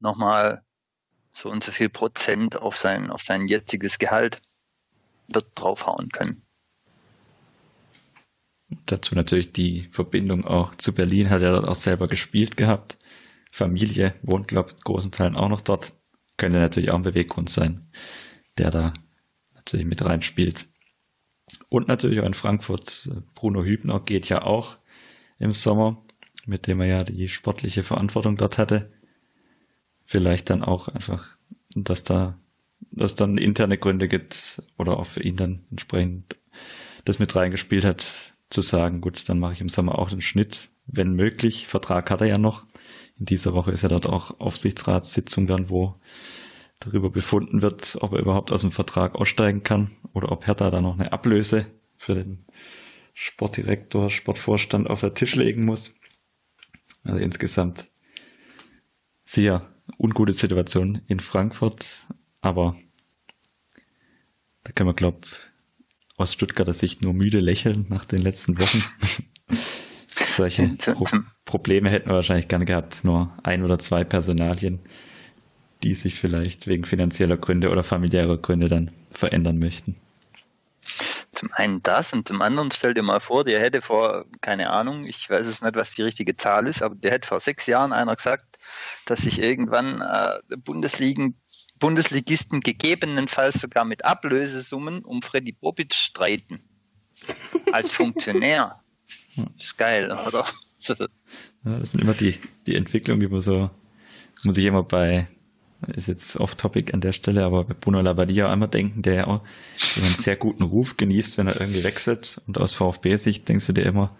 nochmal 0.00 0.62
so 1.32 1.48
und 1.48 1.64
so 1.64 1.72
viel 1.72 1.88
Prozent 1.88 2.56
auf 2.56 2.76
sein, 2.76 3.10
auf 3.10 3.22
sein 3.22 3.46
jetziges 3.46 3.98
Gehalt 3.98 4.42
wird 5.28 5.46
draufhauen 5.54 6.10
können. 6.10 6.42
Dazu 8.86 9.14
natürlich 9.14 9.52
die 9.52 9.88
Verbindung 9.92 10.44
auch 10.44 10.74
zu 10.76 10.94
Berlin, 10.94 11.30
hat 11.30 11.42
er 11.42 11.52
dort 11.52 11.68
auch 11.68 11.74
selber 11.74 12.08
gespielt 12.08 12.56
gehabt. 12.56 12.96
Familie 13.50 14.14
wohnt, 14.22 14.48
glaube 14.48 14.70
ich, 14.70 14.82
großen 14.82 15.12
Teilen 15.12 15.36
auch 15.36 15.48
noch 15.48 15.60
dort. 15.60 15.92
Könnte 16.38 16.58
natürlich 16.58 16.90
auch 16.90 16.96
ein 16.96 17.02
Beweggrund 17.02 17.50
sein, 17.50 17.90
der 18.56 18.70
da 18.70 18.92
natürlich 19.54 19.86
mit 19.86 20.02
reinspielt. 20.02 20.71
Und 21.70 21.88
natürlich 21.88 22.20
auch 22.20 22.26
in 22.26 22.34
Frankfurt, 22.34 23.10
Bruno 23.34 23.64
Hübner 23.64 24.00
geht 24.00 24.28
ja 24.28 24.42
auch 24.42 24.78
im 25.38 25.52
Sommer, 25.52 26.02
mit 26.46 26.66
dem 26.66 26.80
er 26.80 26.86
ja 26.86 26.98
die 26.98 27.28
sportliche 27.28 27.82
Verantwortung 27.82 28.36
dort 28.36 28.58
hatte. 28.58 28.92
Vielleicht 30.04 30.50
dann 30.50 30.62
auch 30.62 30.88
einfach, 30.88 31.36
dass 31.74 32.04
da 32.04 32.38
dass 32.90 33.14
dann 33.14 33.38
interne 33.38 33.78
Gründe 33.78 34.08
gibt 34.08 34.62
oder 34.76 34.98
auch 34.98 35.06
für 35.06 35.22
ihn 35.22 35.36
dann 35.36 35.60
entsprechend 35.70 36.36
das 37.04 37.18
mit 37.18 37.34
reingespielt 37.34 37.84
hat, 37.84 38.34
zu 38.50 38.60
sagen, 38.60 39.00
gut, 39.00 39.28
dann 39.28 39.38
mache 39.38 39.54
ich 39.54 39.60
im 39.60 39.68
Sommer 39.68 39.98
auch 39.98 40.10
den 40.10 40.20
Schnitt, 40.20 40.68
wenn 40.86 41.14
möglich. 41.14 41.66
Vertrag 41.68 42.10
hat 42.10 42.20
er 42.20 42.26
ja 42.26 42.38
noch. 42.38 42.64
In 43.18 43.24
dieser 43.26 43.54
Woche 43.54 43.72
ist 43.72 43.82
ja 43.82 43.88
dort 43.88 44.06
auch 44.06 44.40
Aufsichtsratssitzung 44.40 45.46
dann, 45.46 45.70
wo 45.70 45.94
darüber 46.84 47.10
befunden 47.10 47.62
wird, 47.62 47.96
ob 48.00 48.12
er 48.12 48.20
überhaupt 48.20 48.52
aus 48.52 48.62
dem 48.62 48.72
Vertrag 48.72 49.14
aussteigen 49.14 49.62
kann 49.62 49.90
oder 50.12 50.32
ob 50.32 50.46
Hertha 50.46 50.70
da 50.70 50.80
noch 50.80 50.98
eine 50.98 51.12
Ablöse 51.12 51.66
für 51.96 52.14
den 52.14 52.44
Sportdirektor, 53.14 54.10
Sportvorstand 54.10 54.88
auf 54.88 55.00
den 55.00 55.14
Tisch 55.14 55.34
legen 55.34 55.64
muss. 55.64 55.94
Also 57.04 57.20
insgesamt 57.20 57.88
sehr 59.24 59.72
ungute 59.98 60.32
Situation 60.32 61.02
in 61.06 61.20
Frankfurt, 61.20 62.06
aber 62.40 62.76
da 64.64 64.72
können 64.72 64.88
wir, 64.88 64.94
glaube 64.94 65.26
aus 66.16 66.32
Stuttgarter 66.32 66.74
Sicht 66.74 67.02
nur 67.02 67.14
müde 67.14 67.40
lächeln 67.40 67.86
nach 67.88 68.04
den 68.04 68.20
letzten 68.20 68.58
Wochen. 68.60 68.82
Solche 70.36 70.76
Pro 70.78 71.06
Probleme 71.44 71.90
hätten 71.90 72.08
wir 72.08 72.16
wahrscheinlich 72.16 72.48
gerne 72.48 72.64
gehabt, 72.64 73.04
nur 73.04 73.36
ein 73.42 73.64
oder 73.64 73.78
zwei 73.78 74.04
Personalien, 74.04 74.80
die 75.82 75.94
sich 75.94 76.14
vielleicht 76.14 76.66
wegen 76.66 76.84
finanzieller 76.84 77.36
Gründe 77.36 77.70
oder 77.70 77.82
familiärer 77.82 78.38
Gründe 78.38 78.68
dann 78.68 78.90
verändern 79.10 79.58
möchten. 79.58 79.96
Zum 81.32 81.50
einen 81.52 81.82
das 81.82 82.12
und 82.12 82.28
zum 82.28 82.42
anderen 82.42 82.70
stell 82.70 82.94
dir 82.94 83.02
mal 83.02 83.20
vor, 83.20 83.44
der 83.44 83.60
hätte 83.60 83.82
vor, 83.82 84.26
keine 84.40 84.70
Ahnung, 84.70 85.06
ich 85.06 85.28
weiß 85.28 85.46
es 85.46 85.62
nicht, 85.62 85.74
was 85.74 85.92
die 85.92 86.02
richtige 86.02 86.36
Zahl 86.36 86.66
ist, 86.66 86.82
aber 86.82 86.94
der 86.94 87.10
hätte 87.10 87.28
vor 87.28 87.40
sechs 87.40 87.66
Jahren 87.66 87.92
einer 87.92 88.14
gesagt, 88.14 88.58
dass 89.06 89.22
sich 89.22 89.40
irgendwann 89.40 90.00
äh, 90.00 90.56
Bundesligen 90.56 91.36
Bundesligisten 91.82 92.60
gegebenenfalls 92.60 93.60
sogar 93.60 93.84
mit 93.84 94.04
Ablösesummen 94.04 95.04
um 95.04 95.20
Freddy 95.20 95.50
Bobic 95.50 95.94
streiten. 95.94 96.60
Als 97.72 97.90
Funktionär. 97.90 98.80
Ist 99.58 99.76
geil, 99.78 100.12
oder? 100.26 100.46
Ja, 100.86 101.78
das 101.78 101.90
sind 101.90 102.00
immer 102.00 102.14
die, 102.14 102.38
die 102.66 102.76
Entwicklungen, 102.76 103.20
die 103.20 103.26
man 103.26 103.40
so, 103.40 103.68
muss 104.44 104.58
ich 104.58 104.64
immer 104.64 104.84
bei, 104.84 105.26
ist 105.88 106.08
jetzt 106.08 106.36
off-topic 106.38 106.92
an 106.94 107.00
der 107.00 107.12
Stelle, 107.12 107.44
aber 107.44 107.64
Bruno 107.64 108.00
Labbadia 108.00 108.50
einmal 108.50 108.68
denken, 108.68 109.02
der 109.02 109.14
ja 109.14 109.26
auch 109.26 109.42
einen 109.96 110.14
sehr 110.14 110.36
guten 110.36 110.62
Ruf 110.62 110.96
genießt, 110.96 111.38
wenn 111.38 111.48
er 111.48 111.60
irgendwie 111.60 111.84
wechselt. 111.84 112.40
Und 112.46 112.58
aus 112.58 112.72
VfB-Sicht 112.72 113.48
denkst 113.48 113.66
du 113.66 113.72
dir 113.72 113.86
immer, 113.86 114.16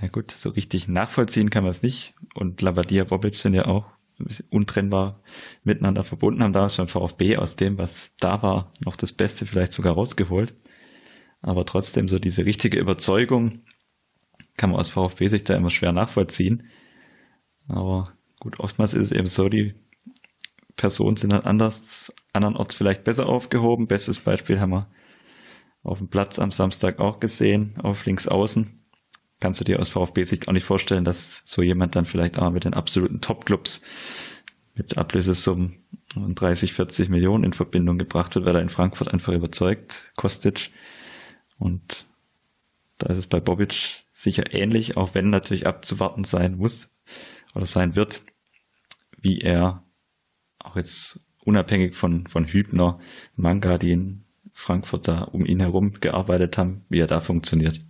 ja 0.00 0.08
gut, 0.08 0.30
so 0.30 0.50
richtig 0.50 0.88
nachvollziehen 0.88 1.50
kann 1.50 1.64
man 1.64 1.70
es 1.70 1.82
nicht. 1.82 2.14
Und 2.34 2.62
Labadia 2.62 3.04
Bobic 3.04 3.36
sind 3.36 3.54
ja 3.54 3.66
auch 3.66 3.86
untrennbar 4.50 5.20
miteinander 5.64 6.04
verbunden, 6.04 6.42
haben 6.42 6.52
damals 6.52 6.76
beim 6.76 6.88
VfB 6.88 7.36
aus 7.36 7.56
dem, 7.56 7.78
was 7.78 8.14
da 8.18 8.42
war, 8.42 8.72
noch 8.80 8.96
das 8.96 9.12
Beste 9.12 9.46
vielleicht 9.46 9.72
sogar 9.72 9.94
rausgeholt. 9.94 10.54
Aber 11.42 11.64
trotzdem 11.64 12.08
so 12.08 12.18
diese 12.18 12.44
richtige 12.44 12.78
Überzeugung 12.78 13.62
kann 14.56 14.70
man 14.70 14.80
aus 14.80 14.90
VfB-Sicht 14.90 15.48
da 15.48 15.56
immer 15.56 15.70
schwer 15.70 15.92
nachvollziehen. 15.92 16.64
Aber 17.68 18.12
gut, 18.40 18.60
oftmals 18.60 18.94
ist 18.94 19.10
es 19.10 19.12
eben 19.12 19.26
so, 19.26 19.48
die 19.48 19.74
Personen 20.76 21.16
sind 21.16 21.32
dann 21.32 21.42
anders, 21.42 22.12
andernorts 22.32 22.74
vielleicht 22.74 23.04
besser 23.04 23.26
aufgehoben. 23.26 23.86
Bestes 23.86 24.18
Beispiel 24.18 24.60
haben 24.60 24.70
wir 24.70 24.88
auf 25.82 25.98
dem 25.98 26.08
Platz 26.08 26.38
am 26.38 26.52
Samstag 26.52 26.98
auch 26.98 27.20
gesehen, 27.20 27.74
auf 27.82 28.04
links 28.04 28.28
außen 28.28 28.80
kannst 29.40 29.60
du 29.60 29.64
dir 29.64 29.80
aus 29.80 29.88
VfB-Sicht 29.88 30.46
auch 30.46 30.52
nicht 30.52 30.64
vorstellen, 30.64 31.04
dass 31.04 31.42
so 31.46 31.62
jemand 31.62 31.96
dann 31.96 32.04
vielleicht 32.04 32.38
auch 32.40 32.50
mit 32.50 32.64
den 32.64 32.74
absoluten 32.74 33.20
Top-Clubs 33.20 33.82
mit 34.74 34.96
Ablösesummen 34.96 35.82
und 36.14 36.40
30, 36.40 36.74
40 36.74 37.08
Millionen 37.08 37.44
in 37.44 37.52
Verbindung 37.52 37.98
gebracht 37.98 38.34
wird, 38.34 38.44
weil 38.44 38.54
er 38.54 38.62
in 38.62 38.68
Frankfurt 38.68 39.12
einfach 39.12 39.32
überzeugt, 39.32 40.12
Kostic. 40.16 40.68
Und 41.58 42.06
da 42.98 43.08
ist 43.08 43.18
es 43.18 43.26
bei 43.26 43.40
Bobic 43.40 44.04
sicher 44.12 44.52
ähnlich, 44.52 44.96
auch 44.96 45.14
wenn 45.14 45.30
natürlich 45.30 45.66
abzuwarten 45.66 46.24
sein 46.24 46.56
muss 46.56 46.90
oder 47.54 47.66
sein 47.66 47.96
wird, 47.96 48.22
wie 49.18 49.38
er 49.38 49.82
auch 50.64 50.76
jetzt 50.76 51.20
unabhängig 51.44 51.94
von, 51.94 52.26
von 52.26 52.46
Hübner, 52.46 53.00
Manga, 53.36 53.78
die 53.78 53.92
in 53.92 54.24
Frankfurt 54.52 55.08
da 55.08 55.22
um 55.22 55.44
ihn 55.44 55.60
herum 55.60 55.94
gearbeitet 56.00 56.58
haben, 56.58 56.84
wie 56.88 57.00
er 57.00 57.06
da 57.06 57.20
funktioniert. 57.20 57.80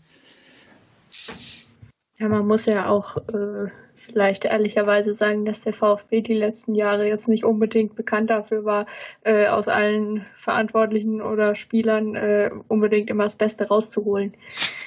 Ja, 2.19 2.29
man 2.29 2.47
muss 2.47 2.67
ja 2.67 2.89
auch 2.89 3.17
äh, 3.17 3.71
vielleicht 3.97 4.45
ehrlicherweise 4.45 5.13
sagen, 5.13 5.45
dass 5.45 5.63
der 5.63 5.73
VfB 5.73 6.21
die 6.21 6.35
letzten 6.35 6.75
Jahre 6.75 7.07
jetzt 7.07 7.29
nicht 7.29 7.45
unbedingt 7.45 7.97
bekannt 7.97 8.31
dafür 8.31 8.65
war, 8.65 8.87
äh, 9.23 9.47
aus 9.47 9.69
allen 9.69 10.27
Verantwortlichen 10.37 11.21
oder 11.23 11.55
Spielern 11.55 12.15
äh, 12.15 12.51
unbedingt 12.69 13.11
immer 13.11 13.25
das 13.25 13.37
Beste 13.37 13.69
rauszuholen. 13.69 14.35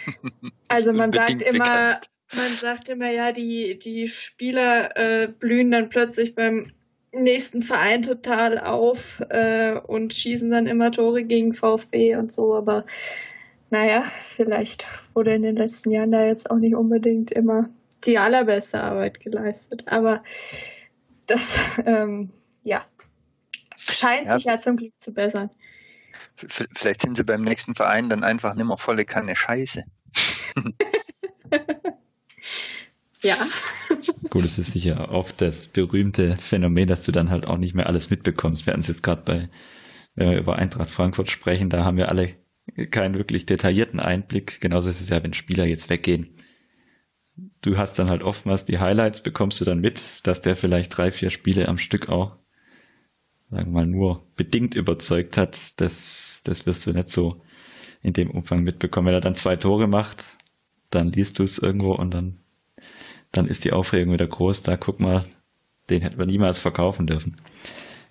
Also 0.68 0.92
man 0.92 1.12
sagt 1.12 1.40
immer, 1.44 2.02
man 2.36 2.52
sagt 2.60 2.90
immer, 2.90 3.12
ja, 3.12 3.32
die, 3.32 3.78
die 3.78 4.08
Spieler 4.08 4.98
äh, 4.98 5.28
blühen 5.28 5.70
dann 5.70 5.90
plötzlich 5.90 6.34
beim 6.34 6.72
nächsten 7.13 7.62
Verein 7.62 8.01
total 8.01 8.60
auf 8.60 9.22
äh, 9.29 9.75
und 9.75 10.13
schießen 10.13 10.50
dann 10.50 10.67
immer 10.67 10.91
Tore 10.91 11.24
gegen 11.24 11.53
VfB 11.53 12.15
und 12.15 12.32
so, 12.32 12.55
aber 12.55 12.86
naja, 13.70 14.03
vielleicht 14.27 14.86
wurde 15.13 15.34
in 15.34 15.41
den 15.41 15.55
letzten 15.55 15.91
Jahren 15.91 16.12
da 16.12 16.25
jetzt 16.25 16.51
auch 16.51 16.58
nicht 16.58 16.75
unbedingt 16.75 17.32
immer 17.32 17.70
die 18.03 18.17
allerbeste 18.17 18.82
Arbeit 18.82 19.20
geleistet. 19.20 19.84
Aber 19.88 20.24
das, 21.25 21.60
ähm, 21.86 22.32
ja, 22.63 22.86
scheint 23.77 24.27
ja. 24.27 24.38
sich 24.38 24.46
ja 24.46 24.60
zum 24.60 24.77
Glück 24.77 24.93
zu 25.00 25.13
bessern. 25.13 25.50
Vielleicht 26.36 27.01
sind 27.01 27.17
sie 27.17 27.24
beim 27.24 27.43
nächsten 27.43 27.75
Verein 27.75 28.10
dann 28.10 28.24
einfach 28.24 28.53
nicht 28.55 28.67
mehr 28.67 28.77
volle 28.77 29.05
Kanne 29.05 29.36
Scheiße. 29.36 29.84
ja. 33.24 33.38
Gut, 34.30 34.46
es 34.46 34.58
ist 34.58 34.74
sicher 34.74 35.12
oft 35.12 35.42
das 35.42 35.68
berühmte 35.68 36.38
Phänomen, 36.38 36.88
dass 36.88 37.03
du 37.03 37.12
dann 37.12 37.30
halt 37.30 37.46
auch 37.46 37.58
nicht 37.58 37.74
mehr 37.74 37.88
alles 37.88 38.10
mitbekommst. 38.10 38.65
Wir 38.65 38.74
hatten 38.74 38.82
es 38.82 38.88
jetzt 38.88 39.03
gerade 39.03 39.22
bei, 39.24 39.50
wenn 40.15 40.30
wir 40.30 40.38
über 40.38 40.58
Eintracht 40.58 40.89
Frankfurt 40.89 41.32
sprechen, 41.32 41.70
da 41.70 41.84
haben 41.84 41.98
wir 41.98 42.10
alle 42.10 42.36
keinen 42.92 43.15
wirklich 43.15 43.46
detaillierten 43.46 44.00
Einblick. 44.00 44.62
Genauso 44.62 44.89
ist 44.89 45.01
es 45.01 45.10
ja, 45.10 45.22
wenn 45.24 45.34
Spieler 45.34 45.65
jetzt 45.65 45.89
weggehen. 45.89 46.36
Du 47.62 47.77
hast 47.77 47.98
dann 47.98 48.10
halt 48.10 48.22
oftmals 48.22 48.65
die 48.65 48.80
Highlights, 48.80 49.24
bekommst 49.24 49.60
du 49.60 49.65
dann 49.65 49.80
mit, 49.80 50.25
dass 50.27 50.42
der 50.42 50.56
vielleicht 50.56 50.96
drei, 50.96 51.12
vier 51.12 51.30
Spiele 51.30 51.68
am 51.68 51.77
Stück 51.77 52.10
auch, 52.10 52.38
sagen 53.50 53.72
wir 53.72 53.72
mal, 53.72 53.88
nur 53.88 54.27
bedingt 54.36 54.75
überzeugt 54.75 55.38
hat. 55.38 55.80
Das, 55.80 56.42
das 56.44 56.65
wirst 56.65 56.86
du 56.86 56.94
nicht 56.94 57.10
so 57.10 57.42
in 58.01 58.13
dem 58.13 58.30
Umfang 58.30 58.63
mitbekommen. 58.63 59.08
Wenn 59.08 59.15
er 59.15 59.22
dann 59.22 59.36
zwei 59.36 59.56
Tore 59.56 59.88
macht, 59.88 60.38
dann 60.89 61.12
liest 61.12 61.39
du 61.39 61.44
es 61.44 61.58
irgendwo 61.58 61.94
und 61.94 62.12
dann, 62.12 62.39
dann 63.34 63.48
ist 63.48 63.66
die 63.66 63.74
Aufregung 63.74 64.13
wieder 64.13 64.28
groß. 64.28 64.63
Da 64.63 64.78
guck 64.78 65.02
mal, 65.02 65.24
den 65.90 66.02
hätten 66.02 66.18
wir 66.18 66.25
niemals 66.25 66.60
verkaufen 66.60 67.08
dürfen. 67.08 67.36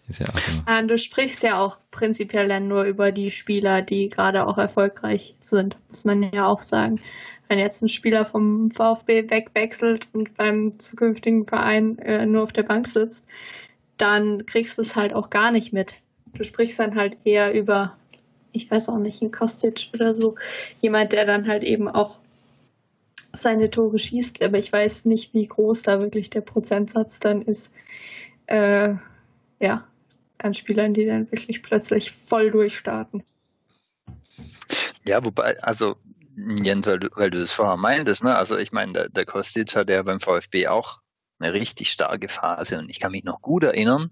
Ist 0.08 0.20
ja 0.20 0.26
also 0.26 0.60
ah, 0.66 0.82
du 0.82 0.98
sprichst 0.98 1.42
ja 1.42 1.58
auch 1.58 1.78
prinzipiell 1.90 2.48
dann 2.48 2.68
nur 2.68 2.82
über 2.82 3.12
die 3.12 3.30
Spieler, 3.30 3.82
die 3.82 4.10
gerade 4.10 4.46
auch 4.46 4.58
erfolgreich 4.58 5.34
sind, 5.40 5.76
muss 5.88 6.04
man 6.04 6.22
ja 6.32 6.46
auch 6.46 6.60
sagen. 6.60 7.00
Wenn 7.48 7.58
jetzt 7.58 7.82
ein 7.82 7.88
Spieler 7.88 8.24
vom 8.24 8.70
VfB 8.70 9.30
wegwechselt 9.30 10.08
und 10.12 10.36
beim 10.36 10.78
zukünftigen 10.78 11.46
Verein 11.46 11.98
äh, 11.98 12.26
nur 12.26 12.42
auf 12.42 12.52
der 12.52 12.64
Bank 12.64 12.88
sitzt, 12.88 13.24
dann 13.96 14.44
kriegst 14.46 14.76
du 14.76 14.82
es 14.82 14.96
halt 14.96 15.14
auch 15.14 15.30
gar 15.30 15.52
nicht 15.52 15.72
mit. 15.72 15.94
Du 16.34 16.44
sprichst 16.44 16.78
dann 16.78 16.96
halt 16.96 17.16
eher 17.24 17.54
über, 17.54 17.96
ich 18.52 18.70
weiß 18.70 18.88
auch 18.88 18.98
nicht, 18.98 19.22
einen 19.22 19.32
Kostic 19.32 19.90
oder 19.94 20.14
so, 20.14 20.34
jemand, 20.80 21.12
der 21.12 21.26
dann 21.26 21.46
halt 21.46 21.62
eben 21.62 21.88
auch 21.88 22.16
seine 23.32 23.70
Tore 23.70 23.98
schießt, 23.98 24.42
aber 24.42 24.58
ich 24.58 24.72
weiß 24.72 25.04
nicht, 25.06 25.34
wie 25.34 25.46
groß 25.46 25.82
da 25.82 26.00
wirklich 26.00 26.30
der 26.30 26.42
Prozentsatz 26.42 27.20
dann 27.20 27.42
ist. 27.42 27.72
Äh, 28.46 28.94
ja, 29.60 29.86
an 30.38 30.54
Spielern, 30.54 30.94
die 30.94 31.06
dann 31.06 31.30
wirklich 31.30 31.62
plötzlich 31.62 32.10
voll 32.12 32.50
durchstarten. 32.50 33.22
Ja, 35.06 35.24
wobei, 35.24 35.60
also 35.62 35.96
Jens, 36.36 36.86
weil 36.86 36.98
du, 36.98 37.08
weil 37.14 37.30
du 37.30 37.40
das 37.40 37.52
vorher 37.52 37.76
meintest, 37.76 38.24
ne? 38.24 38.36
Also 38.36 38.56
ich 38.56 38.72
meine, 38.72 38.92
der, 38.92 39.08
der 39.08 39.26
Kostic 39.26 39.74
hat 39.76 39.90
ja 39.90 40.02
beim 40.02 40.20
VfB 40.20 40.68
auch 40.68 41.00
eine 41.38 41.52
richtig 41.52 41.90
starke 41.90 42.28
Phase 42.28 42.78
und 42.78 42.90
ich 42.90 43.00
kann 43.00 43.12
mich 43.12 43.24
noch 43.24 43.42
gut 43.42 43.64
erinnern, 43.64 44.10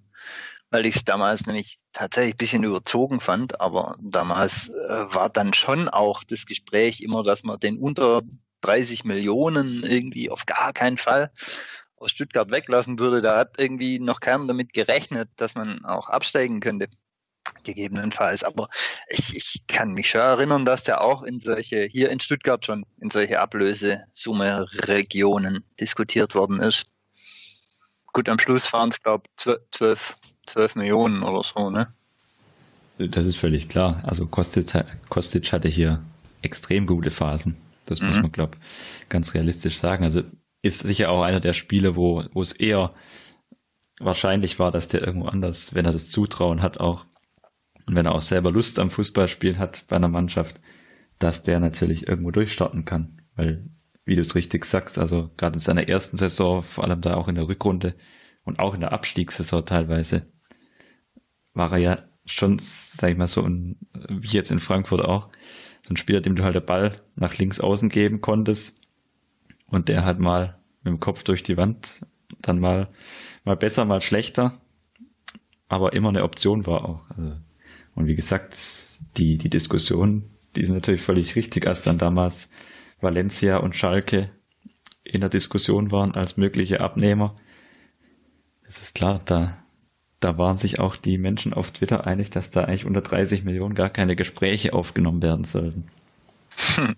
weil 0.71 0.85
ich 0.87 0.97
es 0.97 1.05
damals 1.05 1.47
nämlich 1.47 1.79
tatsächlich 1.93 2.35
ein 2.35 2.39
bisschen 2.39 2.65
überzogen 2.65 3.21
fand, 3.21 3.61
aber 3.61 3.97
damals 4.00 4.69
äh, 4.69 5.15
war 5.15 5.31
dann 5.31 5.55
schon 5.55 5.89
auch 5.89 6.23
das 6.25 6.47
Gespräch 6.47 7.00
immer, 7.00 7.23
dass 7.23 7.43
man 7.43 7.59
den 7.59 7.79
unter 7.79 8.23
30 8.62 9.05
Millionen 9.05 9.85
irgendwie 9.85 10.31
auf 10.31 10.47
gar 10.47 10.73
keinen 10.73 10.99
Fall 10.99 11.31
aus 12.00 12.11
Stuttgart 12.11 12.50
weglassen 12.50 12.99
würde. 12.99 13.21
Da 13.21 13.37
hat 13.37 13.59
irgendwie 13.59 13.99
noch 13.99 14.21
keiner 14.21 14.47
damit 14.47 14.73
gerechnet, 14.73 15.29
dass 15.37 15.55
man 15.55 15.85
auch 15.85 16.09
absteigen 16.09 16.61
könnte. 16.61 16.88
Gegebenenfalls. 17.62 18.45
Aber 18.45 18.69
ich, 19.09 19.37
ich 19.37 19.67
kann 19.67 19.93
mich 19.93 20.11
schon 20.11 20.21
erinnern, 20.21 20.64
dass 20.64 20.85
der 20.85 21.02
auch 21.02 21.23
in 21.23 21.40
solche, 21.40 21.85
hier 21.85 22.11
in 22.11 22.21
Stuttgart 22.21 22.64
schon 22.64 22.87
in 23.00 23.11
solche 23.11 23.40
Ablösesumme-Regionen 23.40 25.64
diskutiert 25.79 26.35
worden 26.35 26.61
ist. 26.61 26.87
Gut, 28.12 28.29
am 28.29 28.38
Schluss 28.38 28.73
waren 28.73 28.90
es, 28.90 29.02
glaube 29.02 29.25
ich, 29.26 29.33
12, 29.73 30.17
12 30.47 30.76
Millionen 30.76 31.23
oder 31.23 31.43
so, 31.43 31.71
ne? 31.71 31.93
Das 32.99 33.25
ist 33.25 33.37
völlig 33.37 33.69
klar. 33.69 34.02
Also 34.05 34.26
Kostic, 34.26 34.85
Kostic 35.09 35.52
hatte 35.52 35.69
hier 35.69 36.02
extrem 36.43 36.87
gute 36.87 37.11
Phasen. 37.11 37.57
Das 37.90 38.00
mhm. 38.00 38.09
muss 38.09 38.16
man, 38.16 38.32
glaube 38.32 38.59
ganz 39.09 39.35
realistisch 39.35 39.78
sagen. 39.78 40.04
Also 40.04 40.23
ist 40.62 40.80
sicher 40.80 41.11
auch 41.11 41.23
einer 41.23 41.40
der 41.40 41.52
Spiele, 41.52 41.97
wo, 41.97 42.25
wo 42.32 42.42
es 42.42 42.52
eher 42.52 42.94
wahrscheinlich 43.99 44.59
war, 44.59 44.70
dass 44.70 44.88
der 44.88 45.02
irgendwo 45.02 45.26
anders, 45.26 45.75
wenn 45.75 45.85
er 45.85 45.92
das 45.92 46.09
Zutrauen 46.09 46.62
hat, 46.62 46.80
auch 46.80 47.06
und 47.87 47.97
wenn 47.97 48.06
er 48.06 48.14
auch 48.14 48.23
selber 48.23 48.52
Lust 48.52 48.78
am 48.78 48.90
Fußballspielen 48.90 49.59
hat 49.59 49.85
bei 49.88 49.97
einer 49.97 50.09
Mannschaft, 50.09 50.61
dass 51.18 51.42
der 51.42 51.59
natürlich 51.59 52.06
irgendwo 52.06 52.30
durchstarten 52.30 52.85
kann. 52.85 53.20
Weil, 53.35 53.68
wie 54.04 54.14
du 54.14 54.20
es 54.20 54.37
richtig 54.37 54.64
sagst, 54.64 54.97
also 54.97 55.30
gerade 55.37 55.54
in 55.54 55.61
seiner 55.61 55.88
ersten 55.88 56.16
Saison, 56.16 56.62
vor 56.62 56.85
allem 56.85 57.00
da 57.00 57.14
auch 57.14 57.26
in 57.26 57.35
der 57.35 57.49
Rückrunde 57.49 57.97
und 58.44 58.61
auch 58.61 58.75
in 58.75 58.80
der 58.80 58.92
Abstiegssaison 58.92 59.66
teilweise, 59.66 60.30
war 61.52 61.73
er 61.73 61.78
ja 61.78 62.09
schon, 62.26 62.59
sag 62.61 63.11
ich 63.11 63.16
mal, 63.16 63.26
so 63.26 63.44
wie 63.44 64.28
jetzt 64.28 64.52
in 64.52 64.61
Frankfurt 64.61 65.04
auch, 65.04 65.28
so 65.90 65.94
ein 65.94 65.97
Spieler, 65.97 66.20
dem 66.20 66.37
du 66.37 66.44
halt 66.44 66.54
den 66.54 66.64
Ball 66.64 67.00
nach 67.16 67.37
links 67.37 67.59
außen 67.59 67.88
geben 67.88 68.20
konntest 68.20 68.80
und 69.66 69.88
der 69.88 70.04
halt 70.04 70.20
mal 70.20 70.56
mit 70.85 70.92
dem 70.92 71.00
Kopf 71.00 71.25
durch 71.25 71.42
die 71.42 71.56
Wand 71.56 72.06
dann 72.40 72.61
mal, 72.61 72.88
mal 73.42 73.56
besser, 73.56 73.85
mal 73.85 74.00
schlechter, 74.00 74.61
aber 75.68 75.92
immer 75.92 76.11
eine 76.11 76.23
Option 76.23 76.64
war 76.64 76.88
auch. 76.88 77.11
Also, 77.11 77.32
und 77.97 78.06
wie 78.06 78.14
gesagt, 78.14 78.56
die, 79.16 79.37
die 79.37 79.50
Diskussion, 79.50 80.31
die 80.55 80.61
ist 80.61 80.70
natürlich 80.70 81.03
völlig 81.03 81.35
richtig, 81.35 81.66
als 81.66 81.83
dann 81.83 81.98
damals 81.98 82.50
Valencia 83.00 83.57
und 83.57 83.74
Schalke 83.74 84.31
in 85.03 85.22
der 85.22 85.31
Diskussion 85.31 85.90
waren 85.90 86.14
als 86.14 86.37
mögliche 86.37 86.81
Abnehmer. 86.81 87.35
Es 88.62 88.81
ist 88.81 88.94
klar, 88.94 89.20
da, 89.24 89.59
da 90.20 90.37
waren 90.37 90.59
sich 90.59 90.78
auch 90.78 90.96
die 90.96 91.18
Menschen 91.18 91.54
auf 91.54 91.70
Twitter 91.70 92.06
einig, 92.06 92.30
dass 92.30 92.50
da 92.50 92.64
eigentlich 92.64 92.85
unter 92.85 93.00
30 93.00 93.42
Millionen 93.42 93.74
gar 93.74 93.90
keine 93.90 94.16
Gespräche 94.16 94.74
aufgenommen 94.74 95.22
werden 95.22 95.44
sollten. 95.44 95.88
Hm. 96.76 96.96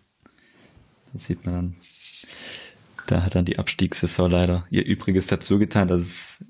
Das 1.13 1.27
sieht 1.27 1.47
man 1.47 1.55
dann. 1.55 1.77
Da 3.07 3.23
hat 3.23 3.35
dann 3.35 3.45
die 3.45 3.59
Abstiegssaison 3.59 4.31
leider 4.31 4.67
ihr 4.71 4.85
Übriges 4.85 5.27
dazu 5.29 5.59
getan, 5.59 5.89
dass 5.89 6.01
es 6.01 6.45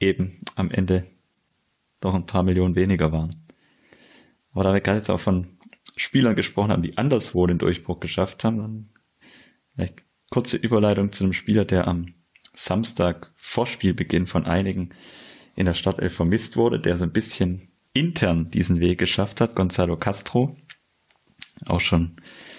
eben 0.00 0.40
am 0.54 0.70
Ende 0.70 1.06
doch 2.00 2.14
ein 2.14 2.26
paar 2.26 2.42
Millionen 2.42 2.74
weniger 2.74 3.12
waren. 3.12 3.46
Aber 4.52 4.64
da 4.64 4.74
wir 4.74 4.80
gerade 4.80 4.98
jetzt 4.98 5.10
auch 5.10 5.20
von 5.20 5.58
Spielern 5.96 6.36
gesprochen 6.36 6.72
haben, 6.72 6.82
die 6.82 6.98
anderswo 6.98 7.46
den 7.46 7.58
Durchbruch 7.58 8.00
geschafft 8.00 8.44
haben, 8.44 8.58
dann 8.58 8.88
vielleicht 9.74 10.02
kurze 10.30 10.56
Überleitung 10.56 11.12
zu 11.12 11.24
einem 11.24 11.32
Spieler, 11.32 11.64
der 11.64 11.88
am 11.88 12.14
Samstag 12.54 13.32
vor 13.36 13.66
Spielbeginn 13.66 14.26
von 14.26 14.44
einigen 14.44 14.90
in 15.54 15.66
der 15.66 15.74
Startelf 15.74 16.14
vermisst 16.14 16.56
wurde, 16.56 16.80
der 16.80 16.96
so 16.96 17.04
ein 17.04 17.12
bisschen 17.12 17.68
intern 17.92 18.50
diesen 18.50 18.80
Weg 18.80 18.98
geschafft 18.98 19.40
hat, 19.40 19.54
Gonzalo 19.54 19.96
Castro, 19.96 20.56
auch 21.66 21.80
schon 21.80 22.16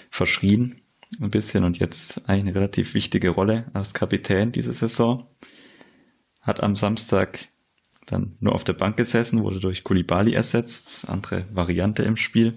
verschrien 0.09 0.81
ein 1.21 1.31
bisschen 1.31 1.63
und 1.63 1.77
jetzt 1.77 2.27
eigentlich 2.27 2.43
eine 2.43 2.55
relativ 2.55 2.93
wichtige 2.93 3.29
Rolle 3.29 3.65
als 3.73 3.93
Kapitän 3.93 4.51
diese 4.51 4.73
Saison. 4.73 5.27
Hat 6.41 6.61
am 6.61 6.75
Samstag 6.75 7.47
dann 8.05 8.35
nur 8.39 8.53
auf 8.53 8.63
der 8.63 8.73
Bank 8.73 8.97
gesessen, 8.97 9.43
wurde 9.43 9.59
durch 9.59 9.83
Kulibali 9.83 10.33
ersetzt, 10.33 11.07
andere 11.07 11.45
Variante 11.53 12.03
im 12.03 12.17
Spiel. 12.17 12.53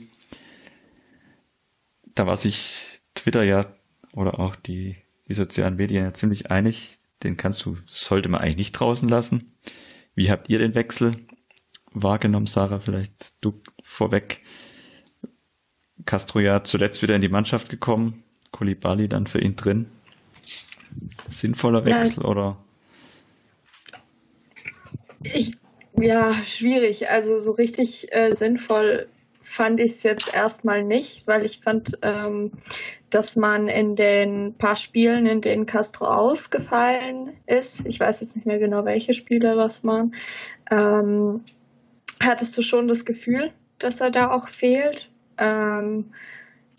Da 2.14 2.26
war 2.26 2.36
sich 2.36 3.00
Twitter 3.14 3.44
ja 3.44 3.66
oder 4.14 4.40
auch 4.40 4.56
die, 4.56 4.96
die 5.28 5.34
sozialen 5.34 5.76
Medien 5.76 6.04
ja 6.04 6.14
ziemlich 6.14 6.50
einig. 6.50 6.98
Den 7.22 7.36
kannst 7.36 7.64
du, 7.64 7.78
sollte 7.86 8.28
man 8.28 8.40
eigentlich 8.40 8.56
nicht 8.56 8.72
draußen 8.72 9.08
lassen. 9.08 9.52
Wie 10.16 10.30
habt 10.30 10.48
ihr 10.48 10.58
den 10.58 10.74
Wechsel 10.74 11.12
wahrgenommen, 11.92 12.46
Sarah? 12.46 12.80
Vielleicht 12.80 13.34
du 13.44 13.52
vorweg. 13.82 14.40
Castro 16.06 16.40
ja 16.40 16.64
zuletzt 16.64 17.02
wieder 17.02 17.14
in 17.14 17.20
die 17.20 17.28
Mannschaft 17.28 17.68
gekommen. 17.68 18.24
Kulibali 18.50 19.08
dann 19.08 19.26
für 19.26 19.40
ihn 19.40 19.56
drin. 19.56 19.86
Sinnvoller 21.28 21.84
Wechsel 21.84 22.22
ja. 22.22 22.28
oder? 22.28 22.56
Ich, 25.22 25.52
ja, 25.98 26.32
schwierig. 26.44 27.10
Also 27.10 27.36
so 27.36 27.52
richtig 27.52 28.12
äh, 28.12 28.32
sinnvoll 28.32 29.08
fand 29.42 29.80
ich 29.80 29.92
es 29.92 30.02
jetzt 30.02 30.34
erstmal 30.34 30.82
nicht, 30.82 31.26
weil 31.26 31.44
ich 31.44 31.60
fand, 31.60 31.98
ähm, 32.02 32.52
dass 33.10 33.36
man 33.36 33.68
in 33.68 33.96
den 33.96 34.54
paar 34.54 34.76
Spielen, 34.76 35.26
in 35.26 35.40
denen 35.40 35.66
Castro 35.66 36.06
ausgefallen 36.06 37.34
ist, 37.46 37.86
ich 37.86 38.00
weiß 38.00 38.20
jetzt 38.20 38.36
nicht 38.36 38.46
mehr 38.46 38.58
genau, 38.58 38.84
welche 38.84 39.14
Spiele 39.14 39.54
das 39.54 39.84
waren, 39.84 40.14
ähm, 40.70 41.42
hattest 42.20 42.56
du 42.58 42.62
schon 42.62 42.88
das 42.88 43.04
Gefühl, 43.04 43.52
dass 43.78 44.00
er 44.00 44.10
da 44.10 44.30
auch 44.30 44.48
fehlt. 44.48 45.10
Ähm, 45.38 46.12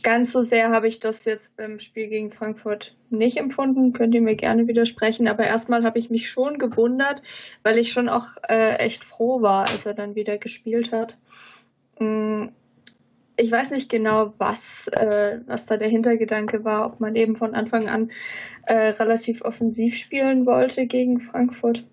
ganz 0.04 0.32
so 0.32 0.44
sehr 0.44 0.70
habe 0.72 0.88
ich 0.88 1.00
das 1.00 1.26
jetzt 1.26 1.58
beim 1.58 1.80
Spiel 1.80 2.08
gegen 2.08 2.32
Frankfurt 2.32 2.96
nicht 3.10 3.38
empfunden. 3.38 3.94
Könnt 3.94 4.14
ihr 4.16 4.22
mir 4.22 4.36
gerne 4.36 4.68
widersprechen. 4.68 5.28
Aber 5.28 5.46
erstmal 5.46 5.84
habe 5.84 6.00
ich 6.00 6.10
mich 6.10 6.30
schon 6.30 6.58
gewundert, 6.58 7.22
weil 7.64 7.78
ich 7.78 7.92
schon 7.92 8.10
auch 8.10 8.28
äh, 8.48 8.76
echt 8.78 9.04
froh 9.04 9.42
war, 9.42 9.70
als 9.70 9.86
er 9.86 9.94
dann 9.94 10.16
wieder 10.16 10.38
gespielt 10.38 10.92
hat. 10.92 11.18
Mm, 12.00 12.48
ich 13.38 13.52
weiß 13.52 13.72
nicht 13.72 13.90
genau, 13.90 14.34
was, 14.40 14.88
äh, 14.88 15.40
was 15.46 15.68
da 15.68 15.78
der 15.78 15.90
Hintergedanke 15.90 16.64
war, 16.64 16.88
ob 16.88 17.00
man 17.00 17.16
eben 17.16 17.36
von 17.36 17.54
Anfang 17.54 17.88
an 17.88 18.12
äh, 18.66 18.90
relativ 18.90 19.44
offensiv 19.44 19.96
spielen 19.96 20.46
wollte 20.46 20.88
gegen 20.88 21.22
Frankfurt, 21.22 21.86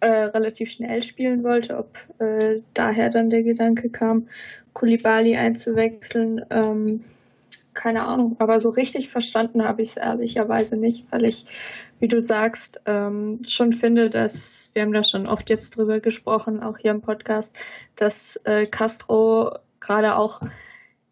äh, 0.00 0.06
relativ 0.06 0.70
schnell 0.70 1.02
spielen 1.02 1.42
wollte, 1.42 1.78
ob 1.78 1.98
äh, 2.20 2.60
daher 2.74 3.08
dann 3.10 3.30
der 3.30 3.42
Gedanke 3.42 3.88
kam, 3.88 4.28
Kulibali 4.74 5.36
einzuwechseln. 5.36 6.44
Ähm, 6.50 7.04
keine 7.72 8.04
Ahnung, 8.04 8.36
aber 8.38 8.60
so 8.60 8.70
richtig 8.70 9.08
verstanden 9.08 9.64
habe 9.64 9.82
ich 9.82 9.90
es 9.90 9.96
ehrlicherweise 9.96 10.76
nicht, 10.76 11.06
weil 11.10 11.24
ich, 11.24 11.46
wie 12.00 12.08
du 12.08 12.20
sagst, 12.20 12.80
ähm, 12.86 13.40
schon 13.46 13.72
finde, 13.72 14.10
dass, 14.10 14.70
wir 14.74 14.82
haben 14.82 14.92
da 14.92 15.04
schon 15.04 15.26
oft 15.26 15.48
jetzt 15.48 15.76
drüber 15.76 16.00
gesprochen, 16.00 16.60
auch 16.60 16.76
hier 16.76 16.90
im 16.90 17.00
Podcast, 17.00 17.54
dass 17.94 18.36
äh, 18.44 18.66
Castro 18.66 19.58
gerade 19.80 20.16
auch 20.16 20.40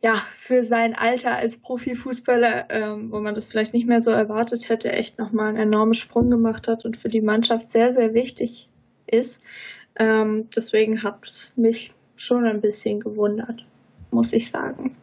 ja, 0.03 0.17
für 0.35 0.63
sein 0.63 0.95
Alter 0.95 1.37
als 1.37 1.57
Profifußballer, 1.57 2.71
ähm, 2.71 3.11
wo 3.11 3.21
man 3.21 3.35
das 3.35 3.49
vielleicht 3.49 3.73
nicht 3.73 3.89
mehr 3.89 4.01
so 4.01 4.11
erwartet 4.11 4.69
hätte, 4.69 4.93
echt 4.93 5.19
nochmal 5.19 5.49
einen 5.49 5.59
enormen 5.59 5.95
Sprung 5.95 6.31
gemacht 6.31 6.69
hat 6.69 6.85
und 6.85 6.97
für 6.97 7.09
die 7.09 7.23
Mannschaft 7.23 7.71
sehr, 7.71 7.93
sehr 7.93 8.15
wichtig 8.15 8.69
ist. 9.07 9.41
Ähm, 9.97 10.49
deswegen 10.55 11.03
hat 11.03 11.27
es 11.27 11.53
mich 11.57 11.93
schon 12.15 12.45
ein 12.45 12.61
bisschen 12.61 13.01
gewundert, 13.01 13.65
muss 14.11 14.33
ich 14.33 14.51
sagen. 14.51 14.97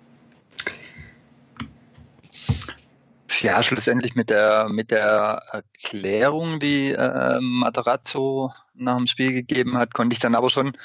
Ja, 3.42 3.62
schlussendlich 3.62 4.16
mit 4.16 4.30
der 4.30 4.70
mit 4.70 4.92
der 4.92 5.42
Erklärung, 5.52 6.62
die 6.62 6.92
äh, 6.92 7.40
Materazzo 7.42 8.52
nach 8.74 8.98
dem 8.98 9.08
Spiel 9.08 9.34
gegeben 9.34 9.78
hat, 9.78 9.94
konnte 9.94 10.14
ich 10.14 10.20
dann 10.20 10.36
aber 10.36 10.50
schon 10.50 10.78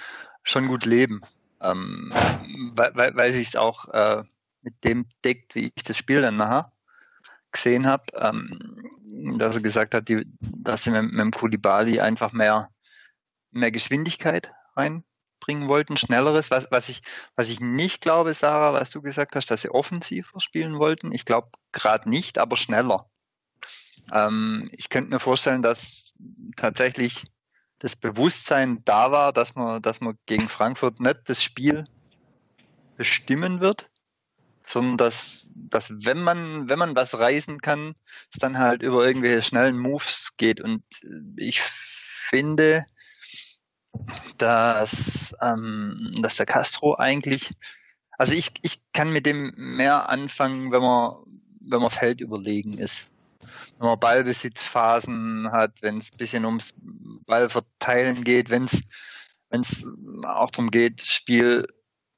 schon 0.43 0.67
gut 0.67 0.85
leben, 0.85 1.21
ähm, 1.61 2.13
weil, 2.75 3.15
weil, 3.15 3.33
sich 3.33 3.49
es 3.49 3.57
auch 3.57 3.89
äh, 3.89 4.23
mit 4.63 4.85
dem 4.85 5.07
deckt, 5.25 5.55
wie 5.55 5.73
ich 5.75 5.85
das 5.85 5.97
Spiel 5.97 6.23
dann 6.23 6.37
nachher 6.37 6.73
gesehen 7.53 7.87
habe, 7.87 8.05
ähm, 8.15 9.39
dass 9.39 9.57
er 9.57 9.63
gesagt 9.63 9.95
hat, 9.95 10.09
die, 10.09 10.27
dass 10.41 10.85
sie 10.85 10.91
mit, 10.91 11.11
mit 11.11 11.21
dem 11.21 11.31
Kulibali 11.31 12.01
einfach 12.01 12.33
mehr 12.33 12.71
mehr 13.51 13.71
Geschwindigkeit 13.71 14.53
reinbringen 14.77 15.69
wollten, 15.69 15.97
schnelleres. 15.97 16.51
Was, 16.51 16.67
was, 16.71 16.89
ich, 16.89 17.03
was 17.37 17.49
ich 17.49 17.61
nicht 17.61 18.01
glaube, 18.01 18.35
Sarah, 18.35 18.73
was 18.73 18.91
du 18.91 19.03
gesagt 19.03 19.37
hast, 19.37 19.51
dass 19.51 19.63
sie 19.63 19.71
offensiver 19.71 20.41
spielen 20.41 20.79
wollten. 20.79 21.13
Ich 21.13 21.25
glaube 21.25 21.51
gerade 21.73 22.09
nicht, 22.09 22.39
aber 22.39 22.57
schneller. 22.57 23.11
Ähm, 24.13 24.69
ich 24.73 24.89
könnte 24.89 25.11
mir 25.11 25.21
vorstellen, 25.21 25.63
dass 25.63 26.13
tatsächlich 26.57 27.25
das 27.79 27.97
Bewusstsein 27.97 28.83
da 28.85 29.13
war, 29.13 29.33
dass 29.33 29.55
man, 29.55 29.81
dass 29.83 30.01
man 30.01 30.19
gegen 30.27 30.49
Frankfurt 30.49 31.01
nicht 31.01 31.21
das 31.27 31.43
Spiel 31.43 31.85
bestimmen 32.97 33.61
wird, 33.61 33.89
sondern 34.67 34.97
dass, 34.99 35.51
dass 35.55 35.91
wenn 36.05 36.23
man, 36.23 36.69
wenn 36.69 36.79
man 36.79 36.97
was 36.97 37.19
reißen 37.19 37.61
kann, 37.61 37.95
es 38.33 38.41
dann 38.41 38.59
halt 38.59 38.83
über 38.83 39.07
irgendwelche 39.07 39.43
schnellen 39.43 39.79
Moves 39.79 40.37
geht. 40.37 40.61
Und 40.61 40.83
ich 41.37 41.61
finde, 41.61 42.85
dass, 44.37 45.35
ähm, 45.41 46.15
dass 46.21 46.37
der 46.37 46.47
Castro 46.47 46.97
eigentlich, 46.97 47.51
also 48.19 48.35
ich, 48.35 48.53
ich 48.63 48.81
kann 48.93 49.13
mit 49.13 49.25
dem 49.25 49.53
mehr 49.57 50.09
anfangen, 50.09 50.73
wenn 50.73 50.83
man, 50.83 51.17
wenn 51.61 51.81
man 51.81 51.91
Feld 51.91 52.21
überlegen 52.21 52.75
ist. 52.75 53.07
Wenn 53.79 53.87
man 53.87 54.01
Ballbesitzphasen 54.01 55.53
hat, 55.53 55.83
wenn 55.83 55.99
es 55.99 56.13
ein 56.13 56.17
bisschen 56.17 56.45
ums 56.45 56.75
Ballverteilen 57.27 58.25
geht, 58.25 58.51
wenn 58.51 58.65
es 59.51 59.85
auch 60.25 60.51
darum 60.51 60.71
geht, 60.71 61.03
Spiel 61.03 61.67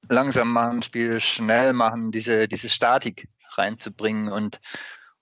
langsam 0.09 0.53
machen, 0.53 0.83
Spiel 0.83 1.21
schnell 1.21 1.73
machen, 1.73 2.11
diese, 2.11 2.49
diese 2.49 2.69
Statik 2.69 3.29
reinzubringen. 3.53 4.33
Und, 4.33 4.61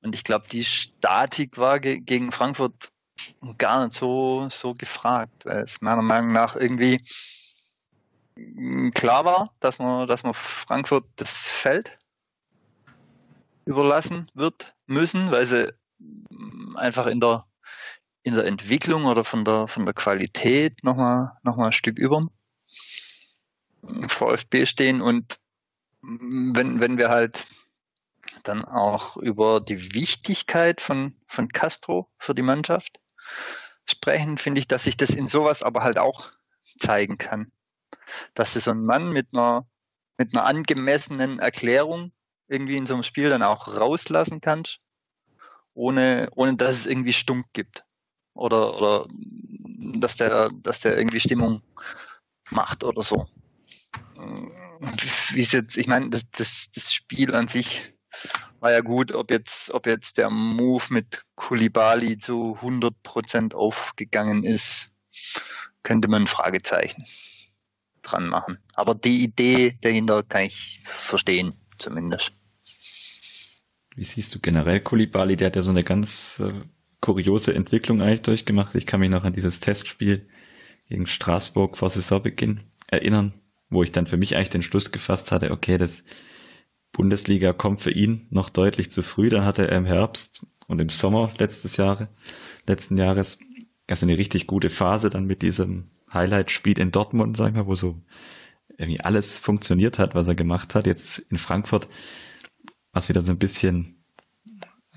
und 0.00 0.14
ich 0.14 0.24
glaube, 0.24 0.46
die 0.48 0.64
Statik 0.64 1.58
war 1.58 1.80
ge 1.80 1.98
gegen 2.00 2.32
Frankfurt 2.32 2.90
gar 3.58 3.84
nicht 3.84 3.94
so, 3.94 4.48
so 4.48 4.74
gefragt, 4.74 5.44
weil 5.44 5.64
es 5.64 5.80
meiner 5.80 6.02
Meinung 6.02 6.32
nach 6.32 6.54
irgendwie 6.54 7.02
klar 8.94 9.24
war, 9.24 9.54
dass 9.60 9.78
man, 9.78 10.06
dass 10.06 10.22
man 10.22 10.34
Frankfurt 10.34 11.06
das 11.16 11.48
Feld 11.48 11.98
überlassen 13.64 14.30
wird 14.34 14.74
müssen, 14.86 15.30
weil 15.30 15.46
sie 15.46 15.72
einfach 16.74 17.06
in 17.06 17.20
der 17.20 17.44
in 18.22 18.34
der 18.34 18.44
Entwicklung 18.44 19.06
oder 19.06 19.24
von 19.24 19.44
der 19.44 19.68
von 19.68 19.84
der 19.84 19.94
Qualität 19.94 20.82
nochmal 20.84 21.32
noch 21.42 21.56
mal 21.56 21.66
ein 21.66 21.72
Stück 21.72 21.98
über 21.98 22.22
VfB 24.06 24.66
stehen 24.66 25.00
und 25.00 25.38
wenn 26.02 26.80
wenn 26.80 26.98
wir 26.98 27.08
halt 27.08 27.46
dann 28.42 28.64
auch 28.64 29.16
über 29.16 29.60
die 29.60 29.94
Wichtigkeit 29.94 30.80
von 30.80 31.14
von 31.26 31.48
Castro 31.48 32.10
für 32.18 32.34
die 32.34 32.42
Mannschaft 32.42 33.00
sprechen, 33.90 34.38
finde 34.38 34.60
ich, 34.60 34.68
dass 34.68 34.84
sich 34.84 34.96
das 34.96 35.10
in 35.10 35.28
sowas 35.28 35.62
aber 35.62 35.82
halt 35.82 35.98
auch 35.98 36.30
zeigen 36.78 37.18
kann. 37.18 37.52
Dass 38.34 38.54
so 38.54 38.70
einen 38.70 38.84
Mann 38.84 39.12
mit 39.12 39.28
einer, 39.32 39.66
mit 40.16 40.34
einer 40.34 40.46
angemessenen 40.46 41.38
Erklärung 41.38 42.12
irgendwie 42.48 42.76
in 42.76 42.86
so 42.86 42.94
einem 42.94 43.02
Spiel 43.02 43.30
dann 43.30 43.42
auch 43.42 43.68
rauslassen 43.68 44.40
kannst, 44.40 44.80
ohne, 45.78 46.28
ohne 46.34 46.56
dass 46.56 46.76
es 46.76 46.86
irgendwie 46.86 47.12
stunk 47.12 47.46
gibt. 47.52 47.84
Oder, 48.34 48.76
oder 48.76 49.06
dass 50.00 50.16
der, 50.16 50.50
dass 50.62 50.80
der 50.80 50.98
irgendwie 50.98 51.20
Stimmung 51.20 51.62
macht 52.50 52.84
oder 52.84 53.02
so. 53.02 53.26
Wie 55.30 55.40
es 55.40 55.52
jetzt, 55.52 55.78
ich 55.78 55.86
meine, 55.86 56.10
das, 56.10 56.28
das, 56.30 56.68
das 56.74 56.92
Spiel 56.92 57.34
an 57.34 57.48
sich 57.48 57.94
war 58.60 58.72
ja 58.72 58.80
gut, 58.80 59.12
ob 59.12 59.30
jetzt, 59.30 59.70
ob 59.72 59.86
jetzt 59.86 60.18
der 60.18 60.30
Move 60.30 60.84
mit 60.90 61.22
Kulibali 61.36 62.18
zu 62.18 62.58
100% 62.60 63.54
aufgegangen 63.54 64.42
ist, 64.42 64.88
könnte 65.84 66.08
man 66.08 66.22
ein 66.22 66.26
Fragezeichen 66.26 67.04
dran 68.02 68.28
machen. 68.28 68.58
Aber 68.74 68.94
die 68.94 69.22
Idee 69.22 69.78
dahinter 69.80 70.24
kann 70.24 70.42
ich 70.42 70.80
verstehen, 70.82 71.52
zumindest. 71.78 72.37
Wie 73.98 74.04
siehst 74.04 74.32
du 74.32 74.38
generell 74.38 74.78
Kulibali? 74.78 75.34
Der 75.34 75.48
hat 75.48 75.56
ja 75.56 75.62
so 75.62 75.72
eine 75.72 75.82
ganz 75.82 76.40
äh, 76.40 76.52
kuriose 77.00 77.52
Entwicklung 77.52 78.00
eigentlich 78.00 78.22
durchgemacht. 78.22 78.76
Ich 78.76 78.86
kann 78.86 79.00
mich 79.00 79.10
noch 79.10 79.24
an 79.24 79.32
dieses 79.32 79.58
Testspiel 79.58 80.20
gegen 80.88 81.08
Straßburg 81.08 81.76
vor 81.76 81.90
Saisonbeginn 81.90 82.60
erinnern, 82.86 83.34
wo 83.70 83.82
ich 83.82 83.90
dann 83.90 84.06
für 84.06 84.16
mich 84.16 84.36
eigentlich 84.36 84.50
den 84.50 84.62
Schluss 84.62 84.92
gefasst 84.92 85.32
hatte, 85.32 85.50
okay, 85.50 85.78
das 85.78 86.04
Bundesliga 86.92 87.52
kommt 87.52 87.80
für 87.80 87.90
ihn 87.90 88.28
noch 88.30 88.50
deutlich 88.50 88.92
zu 88.92 89.02
früh. 89.02 89.30
Dann 89.30 89.44
hatte 89.44 89.66
er 89.66 89.76
im 89.76 89.84
Herbst 89.84 90.46
und 90.68 90.80
im 90.80 90.90
Sommer 90.90 91.32
letztes 91.38 91.76
Jahre, 91.76 92.08
letzten 92.68 92.96
Jahres, 92.98 93.40
also 93.88 94.06
eine 94.06 94.16
richtig 94.16 94.46
gute 94.46 94.70
Phase 94.70 95.10
dann 95.10 95.26
mit 95.26 95.42
diesem 95.42 95.90
Highlight-Spiel 96.14 96.78
in 96.78 96.92
Dortmund, 96.92 97.36
sag 97.36 97.48
ich 97.48 97.56
mal, 97.56 97.66
wo 97.66 97.74
so 97.74 98.00
irgendwie 98.76 99.00
alles 99.00 99.40
funktioniert 99.40 99.98
hat, 99.98 100.14
was 100.14 100.28
er 100.28 100.36
gemacht 100.36 100.76
hat. 100.76 100.86
Jetzt 100.86 101.18
in 101.18 101.36
Frankfurt 101.36 101.88
was 102.98 103.08
wieder 103.08 103.22
so 103.22 103.32
ein 103.32 103.38
bisschen 103.38 103.96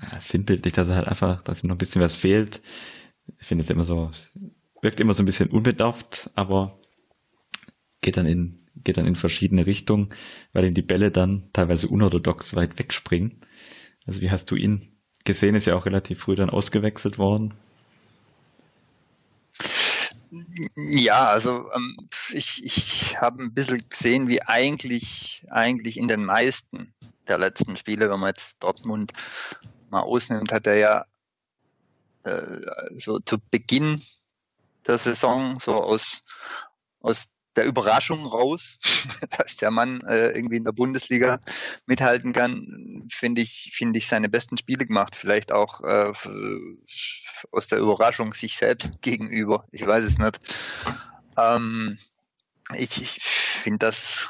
ja, 0.02 0.18
sinnbildlich, 0.20 0.72
dass 0.74 0.88
er 0.88 0.96
halt 0.96 1.08
einfach, 1.08 1.42
dass 1.42 1.62
ihm 1.62 1.68
noch 1.68 1.76
ein 1.76 1.78
bisschen 1.78 2.02
was 2.02 2.14
fehlt. 2.14 2.60
Ich 3.38 3.46
finde 3.46 3.62
es 3.62 3.70
immer 3.70 3.84
so, 3.84 4.10
wirkt 4.80 5.00
immer 5.00 5.14
so 5.14 5.22
ein 5.22 5.26
bisschen 5.26 5.50
unbedarft, 5.50 6.30
aber 6.34 6.78
geht 8.00 8.16
dann 8.16 8.26
in 8.26 8.58
geht 8.74 8.96
dann 8.96 9.06
in 9.06 9.16
verschiedene 9.16 9.66
Richtungen, 9.66 10.08
weil 10.52 10.64
ihm 10.64 10.74
die 10.74 10.82
Bälle 10.82 11.10
dann 11.10 11.44
teilweise 11.52 11.88
unorthodox 11.88 12.56
weit 12.56 12.78
wegspringen. 12.78 13.36
Also 14.06 14.22
wie 14.22 14.30
hast 14.30 14.50
du 14.50 14.56
ihn 14.56 14.88
gesehen? 15.24 15.54
Ist 15.54 15.66
ja 15.66 15.76
auch 15.76 15.86
relativ 15.86 16.20
früh 16.20 16.34
dann 16.34 16.50
ausgewechselt 16.50 17.18
worden. 17.18 17.54
Ja, 20.76 21.26
also 21.26 21.70
ähm, 21.72 22.08
ich, 22.32 22.64
ich 22.64 23.20
habe 23.20 23.42
ein 23.42 23.52
bisschen 23.52 23.86
gesehen, 23.88 24.28
wie 24.28 24.42
eigentlich, 24.42 25.44
eigentlich 25.50 25.98
in 25.98 26.08
den 26.08 26.24
meisten 26.24 26.94
der 27.28 27.38
letzten 27.38 27.76
Spiele, 27.76 28.10
wenn 28.10 28.20
man 28.20 28.30
jetzt 28.30 28.62
Dortmund 28.62 29.12
mal 29.90 30.00
ausnimmt, 30.00 30.52
hat 30.52 30.66
er 30.66 30.76
ja 30.76 31.06
äh, 32.24 32.60
so 32.96 33.18
zu 33.20 33.38
Beginn 33.50 34.02
der 34.86 34.98
Saison 34.98 35.60
so 35.60 35.74
aus, 35.74 36.24
aus 37.00 37.28
der 37.56 37.64
Überraschung 37.64 38.24
raus, 38.26 38.78
dass 39.38 39.56
der 39.56 39.70
Mann 39.70 40.00
äh, 40.02 40.30
irgendwie 40.30 40.56
in 40.56 40.64
der 40.64 40.72
Bundesliga 40.72 41.40
mithalten 41.86 42.32
kann, 42.32 43.08
finde 43.10 43.42
ich, 43.42 43.72
finde 43.74 43.98
ich 43.98 44.06
seine 44.06 44.28
besten 44.28 44.56
Spiele 44.56 44.86
gemacht. 44.86 45.16
Vielleicht 45.16 45.52
auch 45.52 45.82
äh, 45.82 46.12
aus 47.50 47.66
der 47.68 47.78
Überraschung 47.78 48.34
sich 48.34 48.56
selbst 48.56 49.02
gegenüber. 49.02 49.66
Ich 49.72 49.86
weiß 49.86 50.04
es 50.04 50.18
nicht. 50.18 50.40
Ähm, 51.36 51.98
ich 52.74 53.02
ich 53.02 53.20
finde 53.20 53.86
das 53.86 54.28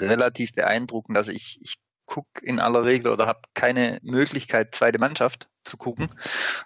relativ 0.00 0.52
beeindruckend. 0.54 1.16
Also 1.16 1.32
ich, 1.32 1.60
ich 1.62 1.76
gucke 2.12 2.44
in 2.44 2.60
aller 2.60 2.84
Regel 2.84 3.10
oder 3.10 3.26
habe 3.26 3.40
keine 3.54 3.98
Möglichkeit, 4.02 4.74
zweite 4.74 4.98
Mannschaft 4.98 5.48
zu 5.64 5.78
gucken. 5.78 6.10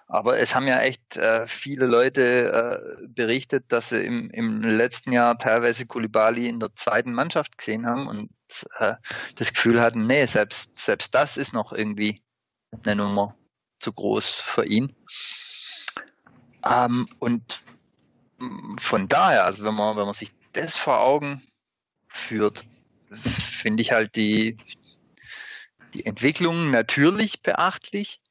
Aber 0.07 0.39
es 0.39 0.53
haben 0.53 0.67
ja 0.67 0.81
echt 0.81 1.15
äh, 1.15 1.47
viele 1.47 1.85
Leute 1.85 3.01
äh, 3.01 3.07
berichtet, 3.07 3.63
dass 3.69 3.89
sie 3.89 4.03
im, 4.03 4.29
im 4.31 4.61
letzten 4.61 5.13
Jahr 5.13 5.37
teilweise 5.37 5.85
Kulibali 5.85 6.49
in 6.49 6.59
der 6.59 6.75
zweiten 6.75 7.13
Mannschaft 7.13 7.57
gesehen 7.57 7.85
haben 7.85 8.09
und 8.09 8.29
äh, 8.79 8.95
das 9.35 9.53
Gefühl 9.53 9.79
hatten, 9.79 10.05
nee, 10.05 10.25
selbst, 10.25 10.77
selbst 10.77 11.15
das 11.15 11.37
ist 11.37 11.53
noch 11.53 11.71
irgendwie 11.71 12.21
eine 12.83 12.97
Nummer 12.97 13.37
zu 13.79 13.93
groß 13.93 14.39
für 14.39 14.65
ihn. 14.65 14.93
Ähm, 16.65 17.07
und 17.19 17.61
von 18.79 19.07
daher, 19.07 19.45
also 19.45 19.63
wenn 19.63 19.75
man, 19.75 19.95
wenn 19.95 20.05
man 20.05 20.13
sich 20.13 20.33
das 20.51 20.75
vor 20.75 20.99
Augen 20.99 21.47
führt, 22.09 22.65
finde 23.11 23.81
ich 23.81 23.93
halt 23.93 24.17
die, 24.17 24.57
die 25.97 26.05
Entwicklung 26.05 26.69
natürlich 26.69 27.41
beachtlich 27.41 28.21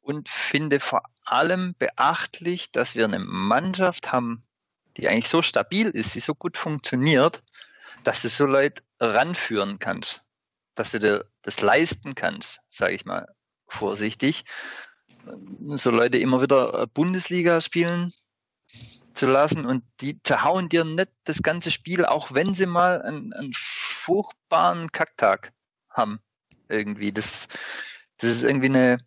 und 0.00 0.28
finde 0.28 0.78
vor 0.78 1.02
allem 1.24 1.74
beachtlich, 1.76 2.70
dass 2.70 2.94
wir 2.94 3.04
eine 3.04 3.18
Mannschaft 3.18 4.12
haben, 4.12 4.44
die 4.96 5.08
eigentlich 5.08 5.28
so 5.28 5.42
stabil 5.42 5.88
ist, 5.88 6.14
die 6.14 6.20
so 6.20 6.34
gut 6.34 6.56
funktioniert, 6.56 7.42
dass 8.04 8.22
du 8.22 8.28
so 8.28 8.46
Leute 8.46 8.82
ranführen 9.00 9.80
kannst, 9.80 10.24
dass 10.76 10.92
du 10.92 11.00
dir 11.00 11.26
das 11.42 11.60
leisten 11.60 12.14
kannst, 12.14 12.60
sage 12.68 12.94
ich 12.94 13.04
mal 13.04 13.26
vorsichtig, 13.66 14.44
so 15.74 15.90
Leute 15.90 16.18
immer 16.18 16.40
wieder 16.40 16.86
Bundesliga 16.86 17.60
spielen 17.60 18.12
zu 19.14 19.26
lassen 19.26 19.66
und 19.66 19.82
die 20.00 20.22
zerhauen 20.22 20.68
dir 20.68 20.84
nicht 20.84 21.10
das 21.24 21.42
ganze 21.42 21.72
Spiel, 21.72 22.04
auch 22.04 22.32
wenn 22.32 22.54
sie 22.54 22.66
mal 22.66 23.02
einen, 23.02 23.32
einen 23.32 23.52
furchtbaren 23.54 24.92
Kacktag 24.92 25.52
haben 25.90 26.20
irgendwie. 26.70 27.12
Das, 27.12 27.48
das 28.18 28.30
ist 28.30 28.42
irgendwie 28.42 28.66
eine, 28.66 28.98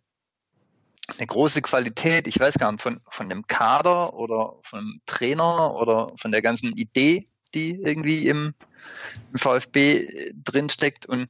eine 1.18 1.26
große 1.26 1.62
Qualität, 1.62 2.26
ich 2.26 2.38
weiß 2.38 2.54
gar 2.58 2.72
nicht, 2.72 2.82
von, 2.82 3.00
von 3.08 3.28
dem 3.28 3.46
Kader 3.46 4.14
oder 4.14 4.56
vom 4.62 5.00
Trainer 5.06 5.74
oder 5.74 6.12
von 6.16 6.32
der 6.32 6.42
ganzen 6.42 6.72
Idee, 6.76 7.24
die 7.54 7.80
irgendwie 7.82 8.28
im, 8.28 8.54
im 9.32 9.38
VfB 9.38 10.32
drinsteckt. 10.34 11.06
Und 11.06 11.28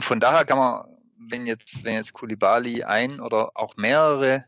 von 0.00 0.20
daher 0.20 0.44
kann 0.44 0.58
man, 0.58 0.84
wenn 1.18 1.46
jetzt, 1.46 1.84
wenn 1.84 1.94
jetzt 1.94 2.12
Kulibali 2.12 2.84
ein 2.84 3.20
oder 3.20 3.52
auch 3.54 3.76
mehrere 3.76 4.44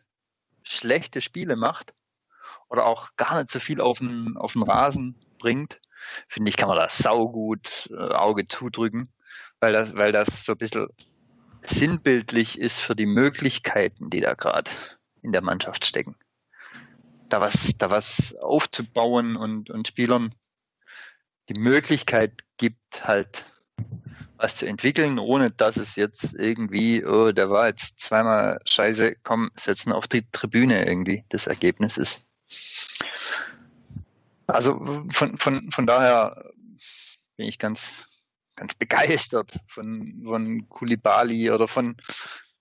schlechte 0.62 1.20
Spiele 1.20 1.56
macht 1.56 1.94
oder 2.68 2.86
auch 2.86 3.10
gar 3.16 3.38
nicht 3.38 3.50
so 3.50 3.60
viel 3.60 3.80
auf 3.80 3.98
den, 3.98 4.36
auf 4.36 4.52
den 4.54 4.62
Rasen 4.62 5.16
bringt, 5.38 5.80
finde 6.28 6.48
ich, 6.48 6.56
kann 6.56 6.68
man 6.68 6.78
das 6.78 6.98
saugut 6.98 7.90
äh, 7.92 8.14
Auge 8.14 8.46
zudrücken, 8.46 9.12
weil 9.62 9.72
das, 9.72 9.94
weil 9.94 10.10
das 10.10 10.44
so 10.44 10.52
ein 10.52 10.58
bisschen 10.58 10.88
sinnbildlich 11.60 12.58
ist 12.58 12.80
für 12.80 12.96
die 12.96 13.06
Möglichkeiten, 13.06 14.10
die 14.10 14.20
da 14.20 14.34
gerade 14.34 14.68
in 15.22 15.30
der 15.30 15.40
Mannschaft 15.40 15.86
stecken. 15.86 16.16
Da 17.28 17.40
was, 17.40 17.78
da 17.78 17.90
was 17.90 18.34
aufzubauen 18.34 19.36
und, 19.36 19.70
und 19.70 19.86
Spielern 19.86 20.34
die 21.48 21.58
Möglichkeit 21.58 22.42
gibt, 22.56 23.06
halt 23.06 23.44
was 24.36 24.56
zu 24.56 24.66
entwickeln, 24.66 25.20
ohne 25.20 25.52
dass 25.52 25.76
es 25.76 25.94
jetzt 25.94 26.34
irgendwie, 26.34 27.04
oh, 27.04 27.30
der 27.30 27.48
war 27.48 27.68
jetzt 27.68 28.00
zweimal 28.00 28.60
scheiße, 28.68 29.14
komm, 29.22 29.52
setzen 29.54 29.92
auf 29.92 30.08
die 30.08 30.28
Tribüne 30.32 30.84
irgendwie 30.84 31.24
das 31.28 31.46
Ergebnis 31.46 31.98
ist. 31.98 32.26
Also 34.48 35.06
von, 35.10 35.38
von, 35.38 35.70
von 35.70 35.86
daher 35.86 36.50
bin 37.36 37.46
ich 37.46 37.60
ganz, 37.60 38.08
ganz 38.62 38.74
begeistert 38.74 39.58
von, 39.66 40.22
von 40.24 40.68
Kulibali 40.68 41.50
oder 41.50 41.66
von, 41.66 41.96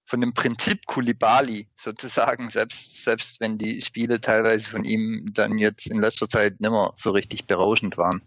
von 0.04 0.20
dem 0.20 0.34
Prinzip 0.34 0.88
Kulibali 0.88 1.68
sozusagen, 1.76 2.50
selbst, 2.50 3.04
selbst 3.04 3.40
wenn 3.40 3.60
die 3.60 3.84
Spiele 3.84 4.20
teilweise 4.20 4.68
von 4.68 4.84
ihm 4.84 5.30
dann 5.32 5.60
jetzt 5.60 5.86
in 5.86 6.00
letzter 6.00 6.28
Zeit 6.28 6.60
nicht 6.60 6.72
mehr 6.72 6.92
so 6.96 7.12
richtig 7.12 7.46
berauschend 7.46 8.00
waren. 8.00 8.24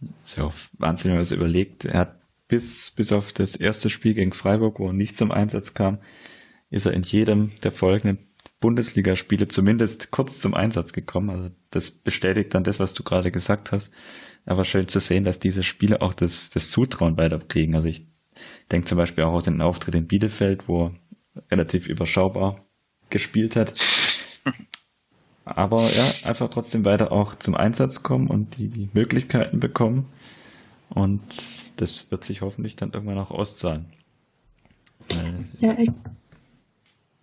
Das 0.00 0.30
ist 0.30 0.36
ja 0.38 0.44
auch 0.44 0.54
Wahnsinn, 0.78 1.10
wenn 1.10 1.18
man 1.18 1.28
überlegt. 1.28 1.84
Er 1.84 1.98
hat 1.98 2.20
bis, 2.48 2.92
bis 2.92 3.12
auf 3.12 3.34
das 3.34 3.54
erste 3.54 3.90
Spiel 3.90 4.14
gegen 4.14 4.32
Freiburg, 4.32 4.78
wo 4.78 4.86
er 4.86 4.94
nicht 4.94 5.18
zum 5.18 5.30
Einsatz 5.30 5.74
kam, 5.74 5.98
ist 6.70 6.86
er 6.86 6.94
in 6.94 7.02
jedem 7.02 7.52
der 7.60 7.72
folgenden 7.72 8.26
Bundesligaspiele 8.60 9.48
zumindest 9.48 10.12
kurz 10.12 10.38
zum 10.38 10.54
Einsatz 10.54 10.94
gekommen. 10.94 11.28
Also 11.28 11.50
das 11.70 11.90
bestätigt 11.90 12.54
dann 12.54 12.64
das, 12.64 12.80
was 12.80 12.94
du 12.94 13.02
gerade 13.02 13.30
gesagt 13.30 13.70
hast. 13.70 13.92
Aber 14.48 14.64
schön 14.64 14.88
zu 14.88 14.98
sehen, 14.98 15.24
dass 15.24 15.38
diese 15.38 15.62
Spiele 15.62 16.00
auch 16.00 16.14
das, 16.14 16.48
das 16.48 16.70
Zutrauen 16.70 17.18
weiterkriegen. 17.18 17.74
Also 17.74 17.88
ich 17.88 18.06
denke 18.72 18.86
zum 18.86 18.96
Beispiel 18.96 19.24
auch 19.24 19.36
an 19.36 19.44
den 19.44 19.60
Auftritt 19.60 19.94
in 19.94 20.06
Bielefeld, 20.06 20.68
wo 20.68 20.86
er 20.86 20.92
relativ 21.50 21.86
überschaubar 21.86 22.64
gespielt 23.10 23.56
hat. 23.56 23.74
Aber 25.44 25.92
ja, 25.92 26.10
einfach 26.24 26.48
trotzdem 26.48 26.86
weiter 26.86 27.12
auch 27.12 27.34
zum 27.34 27.56
Einsatz 27.56 28.02
kommen 28.02 28.28
und 28.28 28.56
die, 28.56 28.68
die 28.68 28.88
Möglichkeiten 28.94 29.60
bekommen. 29.60 30.06
Und 30.88 31.20
das 31.76 32.10
wird 32.10 32.24
sich 32.24 32.40
hoffentlich 32.40 32.74
dann 32.74 32.92
irgendwann 32.92 33.18
auch 33.18 33.30
auszahlen. 33.30 33.84
Ja, 35.58 35.78
ich, 35.78 35.90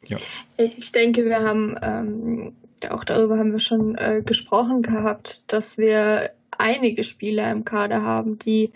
ja. 0.05 0.17
ich 0.57 0.91
denke, 0.91 1.25
wir 1.25 1.39
haben, 1.39 1.75
ähm, 1.81 2.53
auch 2.87 3.03
darüber 3.03 3.39
haben 3.39 3.51
wir 3.51 3.59
schon 3.59 3.95
äh, 3.95 4.21
gesprochen 4.23 4.83
gehabt, 4.83 5.41
dass 5.47 5.79
wir 5.79 6.29
einige 6.59 7.03
Spieler 7.03 7.51
im 7.51 7.65
Kader 7.65 8.01
haben, 8.01 8.39
die 8.39 8.71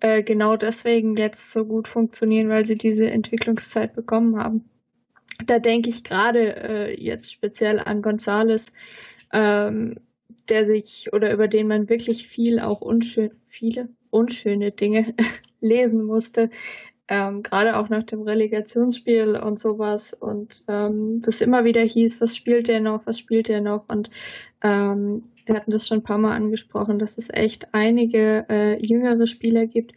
äh, 0.00 0.22
genau 0.22 0.56
deswegen 0.56 1.16
jetzt 1.16 1.52
so 1.52 1.64
gut 1.64 1.88
funktionieren, 1.88 2.48
weil 2.48 2.66
sie 2.66 2.74
diese 2.74 3.10
Entwicklungszeit 3.10 3.94
bekommen 3.94 4.36
haben. 4.36 4.68
Da 5.46 5.58
denke 5.58 5.90
ich 5.90 6.04
gerade 6.04 6.56
äh, 6.56 7.00
jetzt 7.00 7.32
speziell 7.32 7.78
an 7.78 8.02
Gonzales, 8.02 8.72
ähm, 9.32 9.96
der 10.48 10.64
sich 10.64 11.12
oder 11.12 11.32
über 11.32 11.48
den 11.48 11.68
man 11.68 11.88
wirklich 11.88 12.26
viel 12.26 12.58
auch 12.60 12.80
unschön, 12.80 13.30
viele 13.44 13.88
unschöne 14.10 14.72
Dinge 14.72 15.14
lesen 15.60 16.04
musste, 16.04 16.50
ähm, 17.08 17.42
gerade 17.42 17.76
auch 17.76 17.88
nach 17.88 18.04
dem 18.04 18.22
Relegationsspiel 18.22 19.36
und 19.36 19.58
sowas 19.60 20.14
und 20.14 20.64
ähm, 20.68 21.22
das 21.22 21.40
immer 21.40 21.64
wieder 21.64 21.82
hieß, 21.82 22.20
was 22.20 22.36
spielt 22.36 22.68
der 22.68 22.80
noch, 22.80 23.06
was 23.06 23.18
spielt 23.18 23.48
der 23.48 23.60
noch 23.60 23.88
und 23.88 24.10
ähm, 24.62 25.24
wir 25.46 25.54
hatten 25.54 25.70
das 25.70 25.86
schon 25.86 25.98
ein 25.98 26.04
paar 26.04 26.18
Mal 26.18 26.34
angesprochen, 26.34 26.98
dass 26.98 27.18
es 27.18 27.28
echt 27.30 27.74
einige 27.74 28.46
äh, 28.48 28.84
jüngere 28.84 29.26
Spieler 29.26 29.66
gibt, 29.66 29.92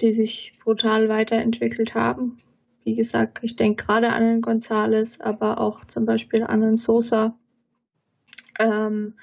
die 0.00 0.12
sich 0.12 0.58
brutal 0.62 1.08
weiterentwickelt 1.08 1.94
haben. 1.94 2.38
Wie 2.84 2.94
gesagt, 2.94 3.38
ich 3.42 3.56
denke 3.56 3.84
gerade 3.84 4.10
an 4.10 4.22
den 4.22 4.40
Gonzales, 4.42 5.20
aber 5.20 5.60
auch 5.60 5.84
zum 5.84 6.04
Beispiel 6.04 6.42
an 6.42 6.60
den 6.60 6.76
Sosa, 6.76 7.38
ähm, 8.58 9.14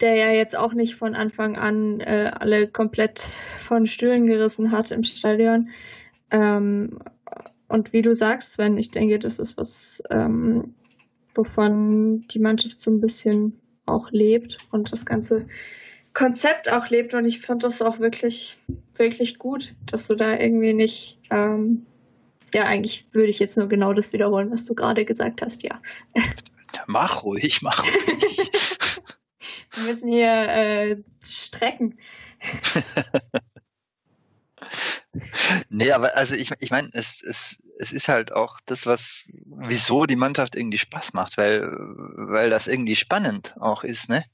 der 0.00 0.16
ja 0.16 0.30
jetzt 0.30 0.56
auch 0.56 0.74
nicht 0.74 0.96
von 0.96 1.14
Anfang 1.14 1.56
an 1.56 2.00
äh, 2.00 2.30
alle 2.34 2.68
komplett 2.68 3.20
von 3.60 3.86
Stühlen 3.86 4.26
gerissen 4.26 4.72
hat 4.72 4.90
im 4.90 5.04
Stadion. 5.04 5.70
Ähm, 6.30 6.98
und 7.68 7.92
wie 7.94 8.02
du 8.02 8.14
sagst, 8.14 8.52
Sven, 8.52 8.76
ich 8.76 8.90
denke, 8.90 9.18
das 9.18 9.38
ist 9.38 9.56
was, 9.56 10.02
ähm, 10.10 10.74
wovon 11.34 12.26
die 12.28 12.40
Mannschaft 12.40 12.80
so 12.80 12.90
ein 12.90 13.00
bisschen 13.00 13.61
auch 13.92 14.10
lebt 14.10 14.58
und 14.70 14.92
das 14.92 15.06
ganze 15.06 15.46
Konzept 16.14 16.68
auch 16.68 16.88
lebt. 16.88 17.14
Und 17.14 17.26
ich 17.26 17.40
finde 17.40 17.66
das 17.66 17.82
auch 17.82 17.98
wirklich, 17.98 18.58
wirklich 18.94 19.38
gut, 19.38 19.74
dass 19.86 20.08
du 20.08 20.14
da 20.14 20.38
irgendwie 20.38 20.72
nicht, 20.72 21.18
ähm, 21.30 21.86
ja, 22.54 22.64
eigentlich 22.64 23.06
würde 23.12 23.30
ich 23.30 23.38
jetzt 23.38 23.56
nur 23.56 23.68
genau 23.68 23.92
das 23.92 24.12
wiederholen, 24.12 24.50
was 24.50 24.64
du 24.64 24.74
gerade 24.74 25.04
gesagt 25.04 25.42
hast, 25.42 25.62
ja. 25.62 25.80
Mach 26.86 27.24
ruhig, 27.24 27.62
mach 27.62 27.82
ruhig. 27.82 28.50
Wir 29.74 29.84
müssen 29.84 30.10
hier 30.10 30.28
äh, 30.28 30.96
strecken. 31.22 31.94
nee, 35.68 35.92
aber 35.92 36.16
also 36.16 36.34
ich, 36.34 36.50
ich 36.60 36.70
meine, 36.70 36.90
es, 36.92 37.22
es, 37.22 37.58
es 37.82 37.92
ist 37.92 38.06
halt 38.06 38.32
auch 38.32 38.60
das, 38.66 38.86
was, 38.86 39.28
wieso 39.44 40.06
die 40.06 40.14
Mannschaft 40.14 40.54
irgendwie 40.54 40.78
Spaß 40.78 41.14
macht, 41.14 41.36
weil, 41.36 41.68
weil 41.68 42.48
das 42.48 42.68
irgendwie 42.68 42.94
spannend 42.94 43.56
auch 43.58 43.82
ist, 43.82 44.08
ne? 44.08 44.24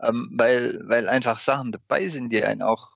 Ähm, 0.00 0.30
weil, 0.32 0.80
weil 0.84 1.08
einfach 1.08 1.40
Sachen 1.40 1.72
dabei 1.72 2.08
sind, 2.08 2.32
die 2.32 2.44
einen 2.44 2.62
auch 2.62 2.92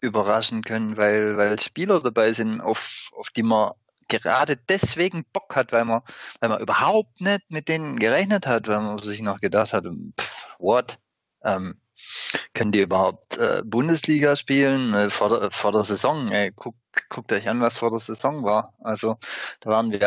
überraschen 0.00 0.62
können, 0.62 0.96
weil, 0.96 1.36
weil 1.36 1.60
Spieler 1.60 2.00
dabei 2.00 2.32
sind, 2.32 2.62
auf, 2.62 3.10
auf 3.14 3.28
die 3.28 3.42
man 3.42 3.72
gerade 4.08 4.56
deswegen 4.56 5.26
Bock 5.34 5.54
hat, 5.54 5.72
weil 5.72 5.84
man, 5.84 6.00
weil 6.40 6.48
man 6.48 6.60
überhaupt 6.60 7.20
nicht 7.20 7.42
mit 7.50 7.68
denen 7.68 7.98
gerechnet 7.98 8.46
hat, 8.46 8.68
weil 8.68 8.80
man 8.80 8.98
sich 8.98 9.20
noch 9.20 9.40
gedacht 9.40 9.74
hat, 9.74 9.84
pff, 10.18 10.56
what? 10.58 10.98
Ähm, 11.44 11.78
können 12.54 12.72
die 12.72 12.80
überhaupt 12.80 13.36
äh, 13.36 13.62
Bundesliga 13.64 14.34
spielen 14.34 14.94
äh, 14.94 15.10
vor, 15.10 15.28
der, 15.28 15.50
vor 15.50 15.72
der 15.72 15.84
Saison? 15.84 16.30
Ey, 16.32 16.52
guck, 16.54 16.74
guckt 17.08 17.32
euch 17.32 17.48
an, 17.48 17.60
was 17.60 17.78
vor 17.78 17.90
der 17.90 18.00
Saison 18.00 18.42
war. 18.44 18.74
Also 18.80 19.16
da 19.60 19.70
waren 19.70 19.90
wir 19.90 20.00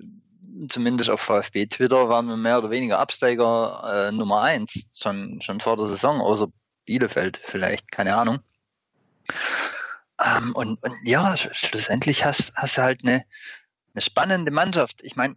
äh, 0.00 0.68
zumindest 0.68 1.10
auf 1.10 1.20
VfB 1.20 1.66
Twitter 1.66 2.08
waren 2.08 2.26
wir 2.26 2.36
mehr 2.36 2.58
oder 2.58 2.70
weniger 2.70 2.98
Absteiger 2.98 4.08
äh, 4.08 4.12
Nummer 4.12 4.42
eins 4.42 4.86
schon 4.98 5.40
schon 5.42 5.60
vor 5.60 5.76
der 5.76 5.86
Saison, 5.86 6.20
außer 6.20 6.48
Bielefeld 6.84 7.38
vielleicht, 7.42 7.92
keine 7.92 8.16
Ahnung. 8.16 8.40
Ähm, 10.24 10.54
und, 10.54 10.82
und 10.82 10.94
ja, 11.04 11.36
schlussendlich 11.36 12.24
hast, 12.24 12.52
hast 12.54 12.76
du 12.76 12.82
halt 12.82 13.04
eine, 13.04 13.24
eine 13.94 14.02
spannende 14.02 14.50
Mannschaft. 14.50 15.02
Ich 15.02 15.16
meine, 15.16 15.36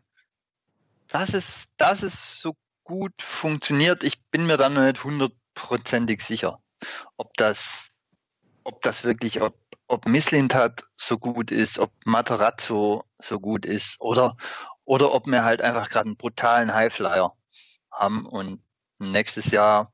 dass 1.09 1.33
es, 1.33 1.65
dass 1.77 2.03
es 2.03 2.41
so 2.41 2.55
gut 2.83 3.13
funktioniert, 3.21 4.03
ich 4.03 4.23
bin 4.31 4.47
mir 4.47 4.57
da 4.57 4.69
noch 4.69 4.81
nicht 4.81 5.03
hundertprozentig 5.03 6.21
sicher, 6.23 6.59
ob 7.17 7.33
das, 7.35 7.89
ob 8.63 8.81
das 8.81 9.03
wirklich, 9.03 9.41
ob, 9.41 9.57
ob 9.87 10.07
Misslintat 10.07 10.83
so 10.95 11.17
gut 11.17 11.51
ist, 11.51 11.79
ob 11.79 11.91
Materazzo 12.05 13.05
so 13.17 13.39
gut 13.39 13.65
ist 13.65 13.99
oder, 13.99 14.37
oder 14.85 15.13
ob 15.13 15.27
wir 15.27 15.43
halt 15.43 15.61
einfach 15.61 15.89
gerade 15.89 16.07
einen 16.07 16.17
brutalen 16.17 16.73
Highflyer 16.73 17.35
haben 17.91 18.25
und 18.25 18.61
nächstes 18.99 19.51
Jahr 19.51 19.93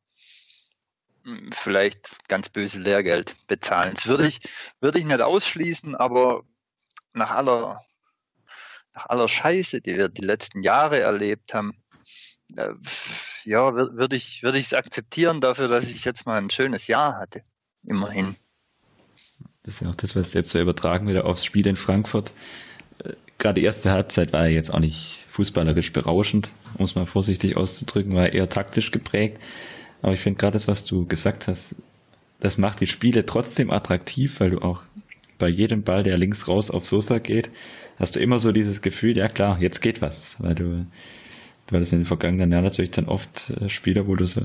vielleicht 1.51 2.27
ganz 2.29 2.49
böse 2.49 2.79
Lehrgeld 2.79 3.35
bezahlen. 3.47 3.93
Das 3.93 4.07
würde 4.07 4.27
ich, 4.27 4.39
würde 4.79 4.99
ich 4.99 5.05
nicht 5.05 5.21
ausschließen, 5.21 5.95
aber 5.95 6.43
nach 7.13 7.31
aller, 7.31 7.83
nach 8.93 9.07
aller 9.07 9.27
Scheiße, 9.27 9.81
die 9.81 9.97
wir 9.97 10.09
die 10.09 10.21
letzten 10.21 10.63
Jahre 10.63 10.99
erlebt 10.99 11.53
haben, 11.53 11.83
äh, 12.55 12.73
ja, 13.43 13.73
würde 13.73 14.15
ich, 14.15 14.43
würde 14.43 14.57
ich 14.57 14.67
es 14.67 14.73
akzeptieren 14.73 15.41
dafür, 15.41 15.67
dass 15.67 15.85
ich 15.85 16.05
jetzt 16.05 16.25
mal 16.25 16.37
ein 16.37 16.49
schönes 16.49 16.87
Jahr 16.87 17.17
hatte. 17.17 17.43
Immerhin. 17.83 18.35
Das 19.67 19.75
ist 19.75 19.81
ja 19.81 19.89
auch 19.89 19.95
das, 19.95 20.15
was 20.15 20.33
jetzt 20.33 20.49
so 20.49 20.61
übertragen 20.61 21.09
wieder 21.09 21.25
aufs 21.25 21.43
Spiel 21.43 21.67
in 21.67 21.75
Frankfurt. 21.75 22.31
Äh, 23.03 23.11
gerade 23.37 23.59
die 23.59 23.65
erste 23.65 23.91
Halbzeit 23.91 24.31
war 24.31 24.47
ja 24.47 24.53
jetzt 24.53 24.73
auch 24.73 24.79
nicht 24.79 25.25
fußballerisch 25.29 25.91
berauschend, 25.91 26.49
um 26.77 26.85
es 26.85 26.95
mal 26.95 27.05
vorsichtig 27.05 27.57
auszudrücken, 27.57 28.15
war 28.15 28.31
eher 28.31 28.47
taktisch 28.47 28.91
geprägt. 28.91 29.39
Aber 30.01 30.13
ich 30.13 30.21
finde 30.21 30.39
gerade 30.39 30.53
das, 30.53 30.69
was 30.69 30.85
du 30.85 31.05
gesagt 31.05 31.49
hast, 31.49 31.75
das 32.39 32.57
macht 32.57 32.79
die 32.79 32.87
Spiele 32.87 33.25
trotzdem 33.25 33.69
attraktiv, 33.69 34.39
weil 34.39 34.51
du 34.51 34.59
auch 34.59 34.83
bei 35.37 35.49
jedem 35.49 35.83
Ball, 35.83 36.03
der 36.03 36.17
links 36.17 36.47
raus 36.47 36.71
auf 36.71 36.85
Sosa 36.85 37.19
geht, 37.19 37.49
hast 37.99 38.15
du 38.15 38.21
immer 38.21 38.39
so 38.39 38.53
dieses 38.53 38.81
Gefühl, 38.81 39.17
ja 39.17 39.27
klar, 39.27 39.59
jetzt 39.59 39.81
geht 39.81 40.01
was, 40.01 40.41
weil 40.41 40.55
du, 40.55 40.85
weil 41.69 41.81
es 41.81 41.91
in 41.91 41.99
den 41.99 42.05
vergangenen 42.05 42.53
Jahren 42.53 42.63
natürlich 42.63 42.91
dann 42.91 43.09
oft 43.09 43.49
äh, 43.49 43.67
Spieler, 43.67 44.07
wo 44.07 44.15
du 44.15 44.25
so 44.25 44.43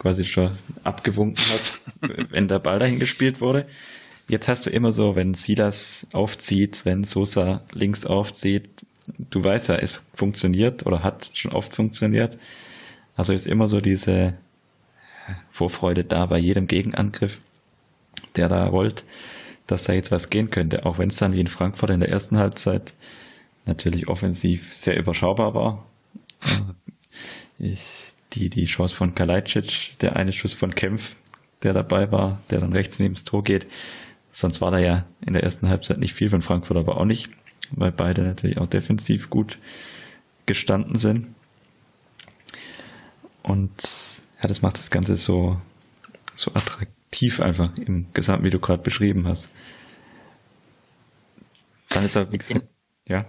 quasi 0.00 0.24
schon 0.24 0.58
abgewunken 0.82 1.44
hast, 1.52 1.82
wenn 2.30 2.48
der 2.48 2.58
Ball 2.58 2.80
dahin 2.80 2.98
gespielt 2.98 3.40
wurde. 3.40 3.66
Jetzt 4.28 4.48
hast 4.48 4.66
du 4.66 4.70
immer 4.70 4.92
so, 4.92 5.14
wenn 5.14 5.34
Silas 5.34 6.06
aufzieht, 6.12 6.84
wenn 6.84 7.04
Sosa 7.04 7.62
links 7.72 8.06
aufzieht, 8.06 8.68
du 9.30 9.42
weißt 9.44 9.68
ja, 9.68 9.76
es 9.76 10.00
funktioniert 10.14 10.84
oder 10.84 11.02
hat 11.02 11.30
schon 11.32 11.52
oft 11.52 11.74
funktioniert. 11.74 12.38
Also 13.14 13.32
ist 13.32 13.46
immer 13.46 13.68
so 13.68 13.80
diese 13.80 14.34
Vorfreude 15.50 16.04
da 16.04 16.26
bei 16.26 16.38
jedem 16.38 16.66
Gegenangriff, 16.66 17.40
der 18.34 18.48
da 18.48 18.66
rollt, 18.66 19.04
dass 19.66 19.84
da 19.84 19.92
jetzt 19.92 20.10
was 20.10 20.30
gehen 20.30 20.50
könnte, 20.50 20.86
auch 20.86 20.98
wenn 20.98 21.08
es 21.08 21.16
dann 21.16 21.32
wie 21.32 21.40
in 21.40 21.46
Frankfurt 21.46 21.90
in 21.90 22.00
der 22.00 22.08
ersten 22.08 22.36
Halbzeit 22.36 22.94
natürlich 23.64 24.08
offensiv 24.08 24.74
sehr 24.74 24.96
überschaubar 24.96 25.54
war. 25.54 25.86
Ich, 27.58 28.12
die, 28.34 28.50
die 28.50 28.66
Chance 28.66 28.94
von 28.94 29.14
Kalajdzic, 29.14 29.98
der 30.00 30.16
eine 30.16 30.32
Schuss 30.32 30.52
von 30.52 30.74
Kempf, 30.74 31.16
der 31.62 31.72
dabei 31.72 32.12
war, 32.12 32.40
der 32.50 32.60
dann 32.60 32.72
rechts 32.72 32.98
neben 32.98 33.14
das 33.14 33.24
Tor 33.24 33.42
geht. 33.42 33.66
Sonst 34.36 34.60
war 34.60 34.70
da 34.70 34.76
ja 34.76 35.06
in 35.22 35.32
der 35.32 35.42
ersten 35.42 35.70
Halbzeit 35.70 35.96
nicht 35.96 36.12
viel 36.12 36.28
von 36.28 36.42
Frankfurt, 36.42 36.76
aber 36.76 36.98
auch 36.98 37.06
nicht, 37.06 37.30
weil 37.70 37.90
beide 37.90 38.20
natürlich 38.20 38.58
auch 38.58 38.66
defensiv 38.66 39.30
gut 39.30 39.56
gestanden 40.44 40.96
sind. 40.96 41.34
Und 43.42 43.72
ja, 44.42 44.46
das 44.46 44.60
macht 44.60 44.76
das 44.76 44.90
Ganze 44.90 45.16
so, 45.16 45.58
so 46.34 46.50
attraktiv 46.52 47.40
einfach 47.40 47.70
im 47.78 48.12
Gesamten, 48.12 48.44
wie 48.44 48.50
du 48.50 48.58
gerade 48.58 48.82
beschrieben 48.82 49.26
hast. 49.26 49.48
Dann 51.88 52.04
ist 52.04 52.18
auch, 52.18 52.30
wie 52.30 52.36
gesagt, 52.36 52.66
ja. 53.08 53.24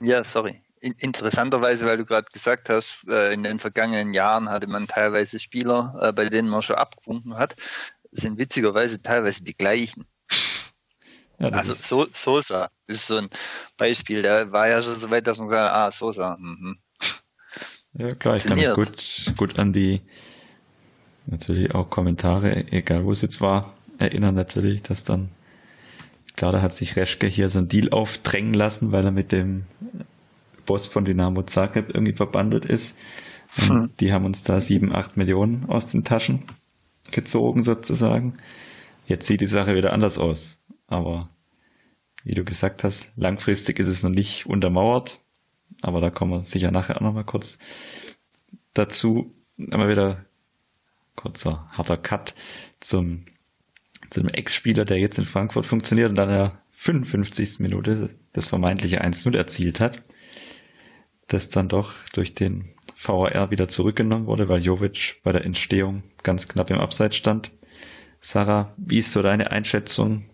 Ja, 0.00 0.24
sorry. 0.24 0.62
Interessanterweise, 0.80 1.84
weil 1.84 1.98
du 1.98 2.06
gerade 2.06 2.28
gesagt 2.32 2.70
hast, 2.70 3.06
äh, 3.08 3.34
in 3.34 3.42
den 3.42 3.60
vergangenen 3.60 4.14
Jahren 4.14 4.48
hatte 4.48 4.68
man 4.68 4.88
teilweise 4.88 5.38
Spieler, 5.38 5.98
äh, 6.00 6.12
bei 6.14 6.30
denen 6.30 6.48
man 6.48 6.62
schon 6.62 6.76
abgewunken 6.76 7.36
hat, 7.36 7.56
sind 8.10 8.38
witzigerweise 8.38 9.02
teilweise 9.02 9.44
die 9.44 9.54
gleichen. 9.54 10.06
Ja, 11.40 11.48
also 11.48 11.72
so, 11.72 12.06
Sosa 12.12 12.70
ist 12.86 13.06
so 13.06 13.16
ein 13.16 13.28
Beispiel, 13.78 14.20
der 14.22 14.52
war 14.52 14.68
ja 14.68 14.82
schon 14.82 15.00
so 15.00 15.10
weit, 15.10 15.26
dass 15.26 15.38
man 15.38 15.48
sagt, 15.48 15.72
ah, 15.72 15.90
Sosa. 15.90 16.36
Mhm. 16.38 16.78
Ja 17.94 18.14
klar, 18.14 18.36
ich 18.36 18.44
kann 18.44 18.58
mich 18.58 18.72
gut, 18.74 19.32
gut 19.36 19.58
an 19.58 19.72
die 19.72 20.02
natürlich 21.26 21.74
auch 21.74 21.88
Kommentare, 21.88 22.70
egal 22.70 23.04
wo 23.04 23.12
es 23.12 23.22
jetzt 23.22 23.40
war, 23.40 23.74
erinnern 23.98 24.34
natürlich, 24.34 24.82
dass 24.82 25.02
dann, 25.02 25.30
klar, 26.36 26.52
da 26.52 26.62
hat 26.62 26.74
sich 26.74 26.96
Reschke 26.96 27.26
hier 27.26 27.48
so 27.50 27.58
ein 27.58 27.68
Deal 27.68 27.90
aufdrängen 27.90 28.54
lassen, 28.54 28.92
weil 28.92 29.04
er 29.04 29.10
mit 29.10 29.32
dem 29.32 29.64
Boss 30.66 30.86
von 30.86 31.04
Dynamo 31.04 31.42
Zagreb 31.42 31.92
irgendwie 31.92 32.12
verbandelt 32.12 32.64
ist. 32.64 32.98
Hm. 33.54 33.90
die 33.98 34.12
haben 34.12 34.26
uns 34.26 34.44
da 34.44 34.60
sieben, 34.60 34.94
acht 34.94 35.16
Millionen 35.16 35.64
aus 35.68 35.88
den 35.88 36.04
Taschen 36.04 36.44
gezogen 37.10 37.64
sozusagen. 37.64 38.34
Jetzt 39.06 39.26
sieht 39.26 39.40
die 39.40 39.48
Sache 39.48 39.74
wieder 39.74 39.92
anders 39.92 40.18
aus. 40.18 40.59
Aber 40.90 41.30
wie 42.22 42.34
du 42.34 42.44
gesagt 42.44 42.84
hast, 42.84 43.10
langfristig 43.16 43.78
ist 43.78 43.86
es 43.86 44.02
noch 44.02 44.10
nicht 44.10 44.44
untermauert. 44.44 45.18
Aber 45.80 46.02
da 46.02 46.10
kommen 46.10 46.32
wir 46.32 46.44
sicher 46.44 46.70
nachher 46.70 46.96
auch 46.96 47.00
nochmal 47.00 47.24
kurz 47.24 47.58
dazu. 48.74 49.30
Einmal 49.56 49.88
wieder 49.88 50.26
kurzer 51.16 51.66
harter 51.70 51.96
Cut 51.96 52.34
zum, 52.80 53.24
zum 54.10 54.28
Ex-Spieler, 54.28 54.84
der 54.84 54.98
jetzt 54.98 55.18
in 55.18 55.24
Frankfurt 55.24 55.64
funktioniert 55.64 56.10
und 56.10 56.16
dann 56.16 56.28
der 56.28 56.60
55. 56.72 57.60
Minute 57.60 58.10
das 58.34 58.46
vermeintliche 58.46 59.02
1-0 59.02 59.34
erzielt 59.34 59.80
hat 59.80 60.02
das 61.32 61.48
dann 61.48 61.68
doch 61.68 61.92
durch 62.12 62.34
den 62.34 62.70
VAR 62.96 63.50
wieder 63.50 63.68
zurückgenommen 63.68 64.26
wurde, 64.26 64.48
weil 64.48 64.60
Jovic 64.60 65.20
bei 65.22 65.32
der 65.32 65.44
Entstehung 65.44 66.02
ganz 66.22 66.48
knapp 66.48 66.70
im 66.70 66.78
Abseits 66.78 67.16
stand. 67.16 67.52
Sarah, 68.20 68.74
wie 68.76 68.98
ist 68.98 69.12
so 69.12 69.22
deine 69.22 69.50
Einschätzung? 69.50 70.24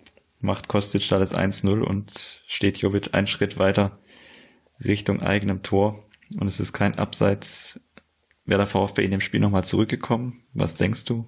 Macht 0.40 0.68
Kostic 0.68 1.08
da 1.08 1.18
das 1.18 1.34
1-0 1.34 1.80
und 1.80 2.42
steht 2.46 2.78
Jovic 2.78 3.14
einen 3.14 3.26
Schritt 3.26 3.58
weiter 3.58 3.98
Richtung 4.84 5.22
eigenem 5.22 5.62
Tor 5.62 6.04
und 6.38 6.46
es 6.46 6.60
ist 6.60 6.72
kein 6.72 6.98
Abseits. 6.98 7.80
Wäre 8.44 8.60
der 8.60 8.66
VfB 8.66 9.04
in 9.04 9.10
dem 9.10 9.20
Spiel 9.20 9.40
nochmal 9.40 9.64
zurückgekommen? 9.64 10.44
Was 10.52 10.76
denkst 10.76 11.04
du? 11.04 11.26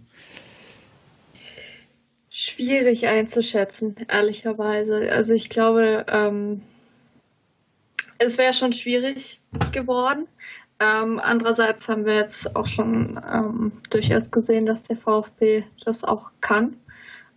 Schwierig 2.30 3.08
einzuschätzen, 3.08 3.96
ehrlicherweise. 4.08 5.10
Also 5.10 5.34
ich 5.34 5.48
glaube, 5.48 6.06
ähm, 6.08 6.62
es 8.18 8.38
wäre 8.38 8.52
schon 8.52 8.72
schwierig 8.72 9.40
geworden. 9.72 10.28
Ähm, 10.80 11.18
andererseits 11.20 11.88
haben 11.88 12.04
wir 12.04 12.14
jetzt 12.14 12.54
auch 12.54 12.68
schon 12.68 13.20
ähm, 13.28 13.72
durchaus 13.90 14.30
gesehen, 14.30 14.66
dass 14.66 14.84
der 14.84 14.96
VfB 14.96 15.64
das 15.84 16.04
auch 16.04 16.30
kann, 16.40 16.76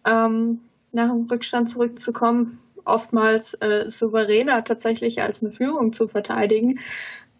ähm, 0.05 0.59
nach 0.91 1.09
dem 1.09 1.25
Rückstand 1.25 1.69
zurückzukommen, 1.69 2.59
oftmals 2.85 3.53
äh, 3.55 3.87
souveräner 3.87 4.63
tatsächlich 4.63 5.21
als 5.21 5.41
eine 5.41 5.51
Führung 5.51 5.93
zu 5.93 6.07
verteidigen. 6.07 6.79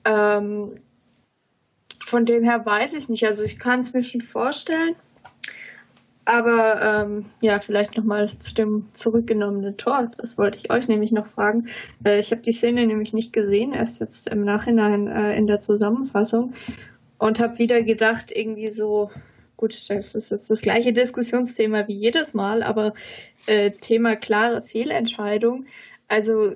Ähm, 0.05 0.79
von 1.99 2.25
dem 2.25 2.43
her 2.43 2.65
weiß 2.65 2.93
ich 2.93 3.09
nicht. 3.09 3.25
Also 3.25 3.43
ich 3.43 3.59
kann 3.59 3.81
es 3.81 3.93
mir 3.93 4.03
schon 4.03 4.21
vorstellen. 4.21 4.95
Aber 6.23 6.81
ähm, 6.81 7.25
ja, 7.41 7.59
vielleicht 7.59 7.97
nochmal 7.97 8.31
zu 8.37 8.53
dem 8.53 8.87
zurückgenommenen 8.93 9.77
Tor. 9.77 10.11
Das 10.17 10.37
wollte 10.37 10.59
ich 10.59 10.71
euch 10.71 10.87
nämlich 10.87 11.11
noch 11.11 11.27
fragen. 11.27 11.67
Äh, 12.05 12.19
ich 12.19 12.31
habe 12.31 12.41
die 12.41 12.51
Szene 12.51 12.85
nämlich 12.85 13.11
nicht 13.11 13.33
gesehen, 13.33 13.73
erst 13.73 13.99
jetzt 13.99 14.27
im 14.27 14.43
Nachhinein 14.43 15.07
äh, 15.07 15.35
in 15.35 15.47
der 15.47 15.61
Zusammenfassung 15.61 16.53
und 17.17 17.39
habe 17.39 17.57
wieder 17.59 17.81
gedacht, 17.81 18.31
irgendwie 18.31 18.69
so, 18.69 19.09
gut, 19.57 19.89
das 19.89 20.15
ist 20.15 20.31
jetzt 20.31 20.49
das 20.49 20.61
gleiche 20.61 20.93
Diskussionsthema 20.93 21.87
wie 21.87 21.95
jedes 21.95 22.33
Mal, 22.33 22.61
aber 22.61 22.93
äh, 23.45 23.71
Thema 23.71 24.15
klare 24.15 24.61
Fehlentscheidung. 24.61 25.65
Also 26.07 26.53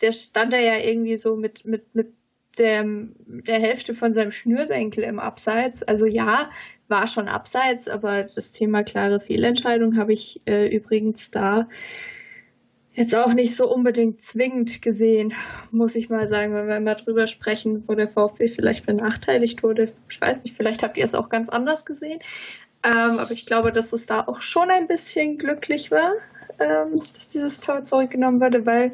der 0.00 0.12
stand 0.12 0.52
da 0.52 0.58
ja 0.58 0.78
irgendwie 0.78 1.16
so 1.16 1.36
mit, 1.36 1.64
mit, 1.64 1.94
mit 1.94 2.12
der, 2.58 2.84
der 2.84 3.58
Hälfte 3.60 3.94
von 3.94 4.14
seinem 4.14 4.32
Schnürsenkel 4.32 5.04
im 5.04 5.18
Abseits. 5.18 5.82
Also 5.82 6.06
ja, 6.06 6.50
war 6.88 7.06
schon 7.06 7.28
abseits, 7.28 7.88
aber 7.88 8.24
das 8.24 8.52
Thema 8.52 8.82
klare 8.82 9.20
Fehlentscheidung 9.20 9.96
habe 9.96 10.12
ich 10.12 10.40
äh, 10.46 10.74
übrigens 10.74 11.30
da 11.30 11.68
jetzt 12.98 13.14
auch 13.14 13.32
nicht 13.32 13.54
so 13.54 13.72
unbedingt 13.72 14.22
zwingend 14.22 14.82
gesehen, 14.82 15.32
muss 15.70 15.94
ich 15.94 16.08
mal 16.08 16.26
sagen, 16.26 16.52
wenn 16.52 16.66
wir 16.66 16.80
mal 16.80 16.96
drüber 16.96 17.28
sprechen, 17.28 17.84
wo 17.86 17.94
der 17.94 18.08
VfB 18.08 18.48
vielleicht 18.48 18.86
benachteiligt 18.86 19.62
wurde. 19.62 19.92
Ich 20.10 20.20
weiß 20.20 20.42
nicht, 20.42 20.56
vielleicht 20.56 20.82
habt 20.82 20.96
ihr 20.96 21.04
es 21.04 21.14
auch 21.14 21.28
ganz 21.28 21.48
anders 21.48 21.84
gesehen. 21.84 22.18
Ähm, 22.82 23.18
aber 23.18 23.32
ich 23.32 23.46
glaube, 23.46 23.72
dass 23.72 23.92
es 23.92 24.06
da 24.06 24.22
auch 24.26 24.40
schon 24.40 24.70
ein 24.70 24.86
bisschen 24.86 25.38
glücklich 25.38 25.90
war, 25.90 26.12
ähm, 26.60 27.00
dass 27.14 27.28
dieses 27.28 27.60
Tor 27.60 27.84
zurückgenommen 27.84 28.40
wurde, 28.40 28.66
weil 28.66 28.92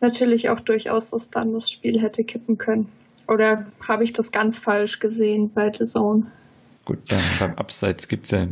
natürlich 0.00 0.48
auch 0.48 0.60
durchaus 0.60 1.10
das 1.10 1.30
dann 1.30 1.52
das 1.52 1.70
Spiel 1.70 2.00
hätte 2.00 2.24
kippen 2.24 2.58
können. 2.58 2.90
Oder 3.26 3.66
habe 3.86 4.04
ich 4.04 4.12
das 4.12 4.32
ganz 4.32 4.58
falsch 4.58 4.98
gesehen 4.98 5.52
bei 5.52 5.72
The 5.76 5.84
Zone? 5.84 6.26
Gut, 6.84 6.98
dann 7.08 7.22
beim 7.38 7.54
Abseits 7.54 8.08
gibt's 8.08 8.30
ja, 8.30 8.46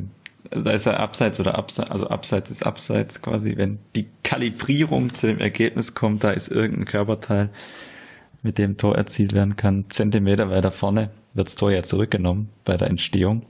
da 0.51 0.71
ist 0.71 0.87
ja 0.87 0.97
Abseits 0.97 1.41
oder 1.41 1.57
Abseits, 1.57 1.91
also 1.91 2.09
Abseits 2.09 2.51
ist 2.51 2.65
Abseits 2.65 3.23
quasi, 3.23 3.57
wenn 3.57 3.79
die 3.97 4.07
Kalibrierung 4.23 5.15
zu 5.15 5.27
dem 5.27 5.41
Ergebnis 5.41 5.95
kommt, 5.95 6.23
da 6.23 6.31
ist 6.31 6.49
irgendein 6.49 6.85
Körperteil, 6.85 7.51
mit 8.43 8.59
dem 8.59 8.77
Tor 8.77 8.97
erzielt 8.97 9.33
werden 9.33 9.57
kann, 9.57 9.87
Zentimeter 9.89 10.49
weiter 10.51 10.71
vorne, 10.71 11.11
wird 11.35 11.49
das 11.49 11.57
Tor 11.57 11.73
ja 11.73 11.83
zurückgenommen 11.83 12.51
bei 12.65 12.77
der 12.77 12.89
Entstehung. 12.89 13.43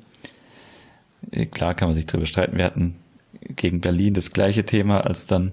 Äh, 1.31 1.47
klar 1.47 1.75
kann 1.75 1.89
man 1.89 1.95
sich 1.95 2.07
darüber 2.07 2.27
streiten. 2.27 2.57
Wir 2.57 2.65
hatten 2.65 2.97
gegen 3.57 3.81
Berlin 3.81 4.15
das 4.15 4.33
gleiche 4.33 4.65
Thema, 4.65 5.01
als 5.01 5.27
dann 5.27 5.53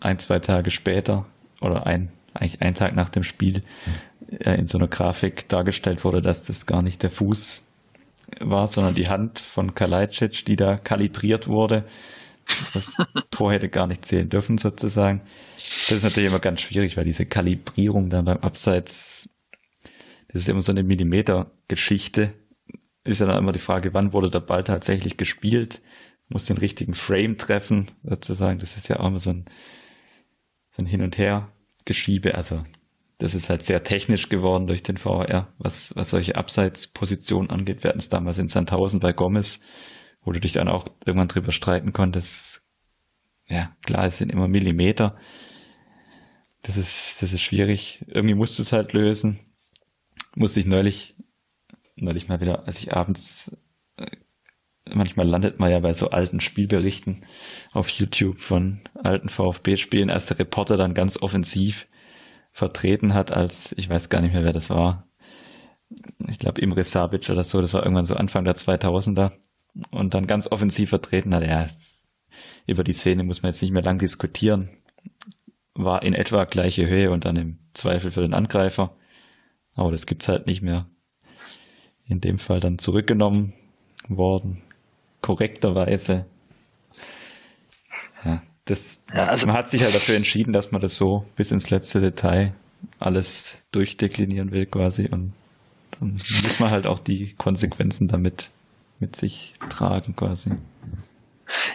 ein, 0.00 0.18
zwei 0.18 0.38
Tage 0.38 0.70
später 0.70 1.26
oder 1.60 1.86
ein, 1.86 2.10
eigentlich 2.34 2.60
ein 2.62 2.74
Tag 2.74 2.94
nach 2.94 3.08
dem 3.08 3.22
Spiel 3.22 3.60
äh, 4.30 4.54
in 4.58 4.66
so 4.66 4.78
einer 4.78 4.88
Grafik 4.88 5.48
dargestellt 5.48 6.04
wurde, 6.04 6.20
dass 6.20 6.42
das 6.42 6.66
gar 6.66 6.82
nicht 6.82 7.02
der 7.02 7.10
Fuß 7.10 7.62
war, 8.40 8.68
sondern 8.68 8.94
die 8.94 9.08
Hand 9.08 9.38
von 9.38 9.74
Kalajdzic, 9.74 10.44
die 10.44 10.56
da 10.56 10.76
kalibriert 10.76 11.48
wurde. 11.48 11.84
Das 12.74 12.96
Tor 13.30 13.52
hätte 13.52 13.68
gar 13.68 13.86
nicht 13.86 14.04
zählen 14.04 14.28
dürfen, 14.28 14.58
sozusagen. 14.58 15.22
Das 15.56 15.98
ist 15.98 16.02
natürlich 16.02 16.28
immer 16.28 16.40
ganz 16.40 16.60
schwierig, 16.60 16.96
weil 16.96 17.04
diese 17.04 17.26
Kalibrierung 17.26 18.10
dann 18.10 18.24
beim 18.24 18.38
Abseits, 18.38 19.28
das 20.28 20.42
ist 20.42 20.48
immer 20.48 20.60
so 20.60 20.72
eine 20.72 20.82
Millimeter-Geschichte. 20.82 22.32
Ist 23.06 23.20
ja 23.20 23.26
dann 23.26 23.38
immer 23.38 23.52
die 23.52 23.58
Frage, 23.58 23.94
wann 23.94 24.12
wurde 24.12 24.30
der 24.30 24.40
Ball 24.40 24.64
tatsächlich 24.64 25.16
gespielt? 25.16 25.82
Muss 26.28 26.46
den 26.46 26.58
richtigen 26.58 26.94
Frame 26.94 27.38
treffen, 27.38 27.92
sozusagen. 28.02 28.58
Das 28.58 28.76
ist 28.76 28.88
ja 28.88 28.98
auch 28.98 29.06
immer 29.06 29.20
so 29.20 29.30
ein, 29.30 29.44
so 30.70 30.82
ein 30.82 30.86
Hin- 30.86 31.02
und 31.02 31.16
Her-Geschiebe. 31.16 32.34
Also 32.34 32.64
das 33.18 33.34
ist 33.34 33.48
halt 33.48 33.64
sehr 33.64 33.82
technisch 33.82 34.28
geworden 34.28 34.66
durch 34.66 34.82
den 34.82 34.98
VR, 34.98 35.52
was, 35.58 35.94
was 35.96 36.10
solche 36.10 36.36
Abseitspositionen 36.36 37.50
angeht. 37.50 37.82
Wir 37.82 37.88
hatten 37.88 37.98
es 37.98 38.08
damals 38.08 38.38
in 38.38 38.48
Sandhausen 38.48 39.00
bei 39.00 39.12
Gomez, 39.12 39.60
wo 40.22 40.32
du 40.32 40.40
dich 40.40 40.52
dann 40.52 40.68
auch 40.68 40.84
irgendwann 41.04 41.28
drüber 41.28 41.52
streiten 41.52 41.92
konntest. 41.92 42.62
ja, 43.48 43.74
klar, 43.82 44.06
es 44.06 44.18
sind 44.18 44.32
immer 44.32 44.48
Millimeter. 44.48 45.16
Das 46.62 46.76
ist, 46.76 47.22
das 47.22 47.32
ist 47.32 47.42
schwierig. 47.42 48.04
Irgendwie 48.08 48.34
musst 48.34 48.58
du 48.58 48.62
es 48.62 48.72
halt 48.72 48.92
lösen. 48.92 49.38
Musste 50.34 50.60
ich 50.60 50.66
neulich, 50.66 51.14
neulich 51.96 52.28
mal 52.28 52.40
wieder, 52.40 52.66
als 52.66 52.78
ich 52.78 52.94
abends, 52.94 53.56
äh, 53.96 54.06
manchmal 54.92 55.26
landet 55.26 55.58
man 55.58 55.70
ja 55.70 55.80
bei 55.80 55.92
so 55.92 56.10
alten 56.10 56.40
Spielberichten 56.40 57.24
auf 57.72 57.88
YouTube 57.88 58.38
von 58.38 58.80
alten 58.94 59.28
VfB-Spielen, 59.28 60.10
als 60.10 60.26
der 60.26 60.38
Reporter 60.38 60.76
dann 60.76 60.94
ganz 60.94 61.20
offensiv 61.20 61.88
vertreten 62.52 63.14
hat, 63.14 63.32
als, 63.32 63.74
ich 63.76 63.88
weiß 63.88 64.08
gar 64.08 64.20
nicht 64.20 64.32
mehr, 64.32 64.44
wer 64.44 64.52
das 64.52 64.70
war. 64.70 65.08
Ich 66.28 66.38
glaube, 66.38 66.60
Imre 66.60 66.84
Sabic 66.84 67.28
oder 67.28 67.44
so, 67.44 67.60
das 67.60 67.74
war 67.74 67.82
irgendwann 67.82 68.06
so 68.06 68.14
Anfang 68.14 68.44
der 68.44 68.56
2000er. 68.56 69.32
Und 69.90 70.14
dann 70.14 70.26
ganz 70.26 70.50
offensiv 70.50 70.88
vertreten 70.88 71.34
hat, 71.34 71.46
ja, 71.46 71.68
über 72.66 72.82
die 72.82 72.94
Szene 72.94 73.24
muss 73.24 73.42
man 73.42 73.52
jetzt 73.52 73.62
nicht 73.62 73.72
mehr 73.72 73.82
lang 73.82 73.98
diskutieren. 73.98 74.70
War 75.74 76.02
in 76.02 76.14
etwa 76.14 76.44
gleiche 76.44 76.88
Höhe 76.88 77.10
und 77.10 77.26
dann 77.26 77.36
im 77.36 77.58
Zweifel 77.74 78.10
für 78.10 78.22
den 78.22 78.32
Angreifer. 78.32 78.96
Aber 79.74 79.90
das 79.90 80.06
gibt's 80.06 80.28
halt 80.28 80.46
nicht 80.46 80.62
mehr. 80.62 80.88
In 82.08 82.20
dem 82.20 82.38
Fall 82.38 82.60
dann 82.60 82.78
zurückgenommen 82.78 83.52
worden. 84.08 84.62
Korrekterweise. 85.22 86.26
Ja, 88.24 88.42
das, 88.64 89.00
ja, 89.12 89.26
also, 89.26 89.46
man 89.46 89.56
hat 89.56 89.70
sich 89.70 89.82
halt 89.82 89.94
dafür 89.94 90.16
entschieden, 90.16 90.52
dass 90.52 90.72
man 90.72 90.80
das 90.80 90.96
so 90.96 91.24
bis 91.36 91.50
ins 91.50 91.70
letzte 91.70 92.00
Detail 92.00 92.52
alles 92.98 93.62
durchdeklinieren 93.72 94.52
will 94.52 94.66
quasi 94.66 95.08
und 95.08 95.32
dann 95.98 96.20
muss 96.42 96.60
man 96.60 96.70
halt 96.70 96.86
auch 96.86 96.98
die 96.98 97.34
Konsequenzen 97.34 98.08
damit 98.08 98.50
mit 98.98 99.16
sich 99.16 99.52
tragen 99.70 100.14
quasi. 100.14 100.52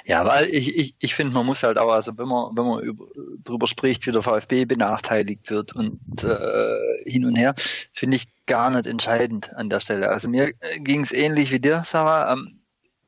Ja, 0.05 0.25
weil 0.25 0.49
ich, 0.49 0.75
ich, 0.75 0.95
ich 0.99 1.15
finde, 1.15 1.33
man 1.33 1.45
muss 1.45 1.63
halt 1.63 1.77
auch, 1.77 1.91
also 1.91 2.17
wenn 2.17 2.27
man, 2.27 2.55
wenn 2.55 2.65
man 2.65 2.83
über, 2.83 3.05
drüber 3.43 3.67
spricht, 3.67 4.05
wie 4.05 4.11
der 4.11 4.21
VfB 4.21 4.65
benachteiligt 4.65 5.49
wird 5.49 5.73
und 5.73 5.99
äh, 6.23 7.09
hin 7.09 7.25
und 7.25 7.35
her, 7.35 7.55
finde 7.93 8.17
ich 8.17 8.27
gar 8.45 8.69
nicht 8.69 8.87
entscheidend 8.87 9.53
an 9.53 9.69
der 9.69 9.79
Stelle. 9.79 10.09
Also 10.09 10.29
mir 10.29 10.53
ging 10.79 11.03
es 11.03 11.11
ähnlich 11.11 11.51
wie 11.51 11.59
dir, 11.59 11.83
Sarah. 11.85 12.33
Ähm, 12.33 12.61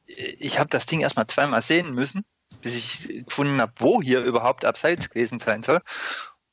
ich 0.05 0.59
habe 0.59 0.69
das 0.69 0.85
Ding 0.85 1.01
erstmal 1.01 1.27
zweimal 1.27 1.61
sehen 1.61 1.93
müssen, 1.93 2.23
bis 2.61 2.75
ich 2.75 3.25
gefunden 3.25 3.59
habe, 3.59 3.73
wo 3.79 4.01
hier 4.01 4.23
überhaupt 4.23 4.65
abseits 4.65 5.09
gewesen 5.09 5.39
sein 5.39 5.63
soll. 5.63 5.79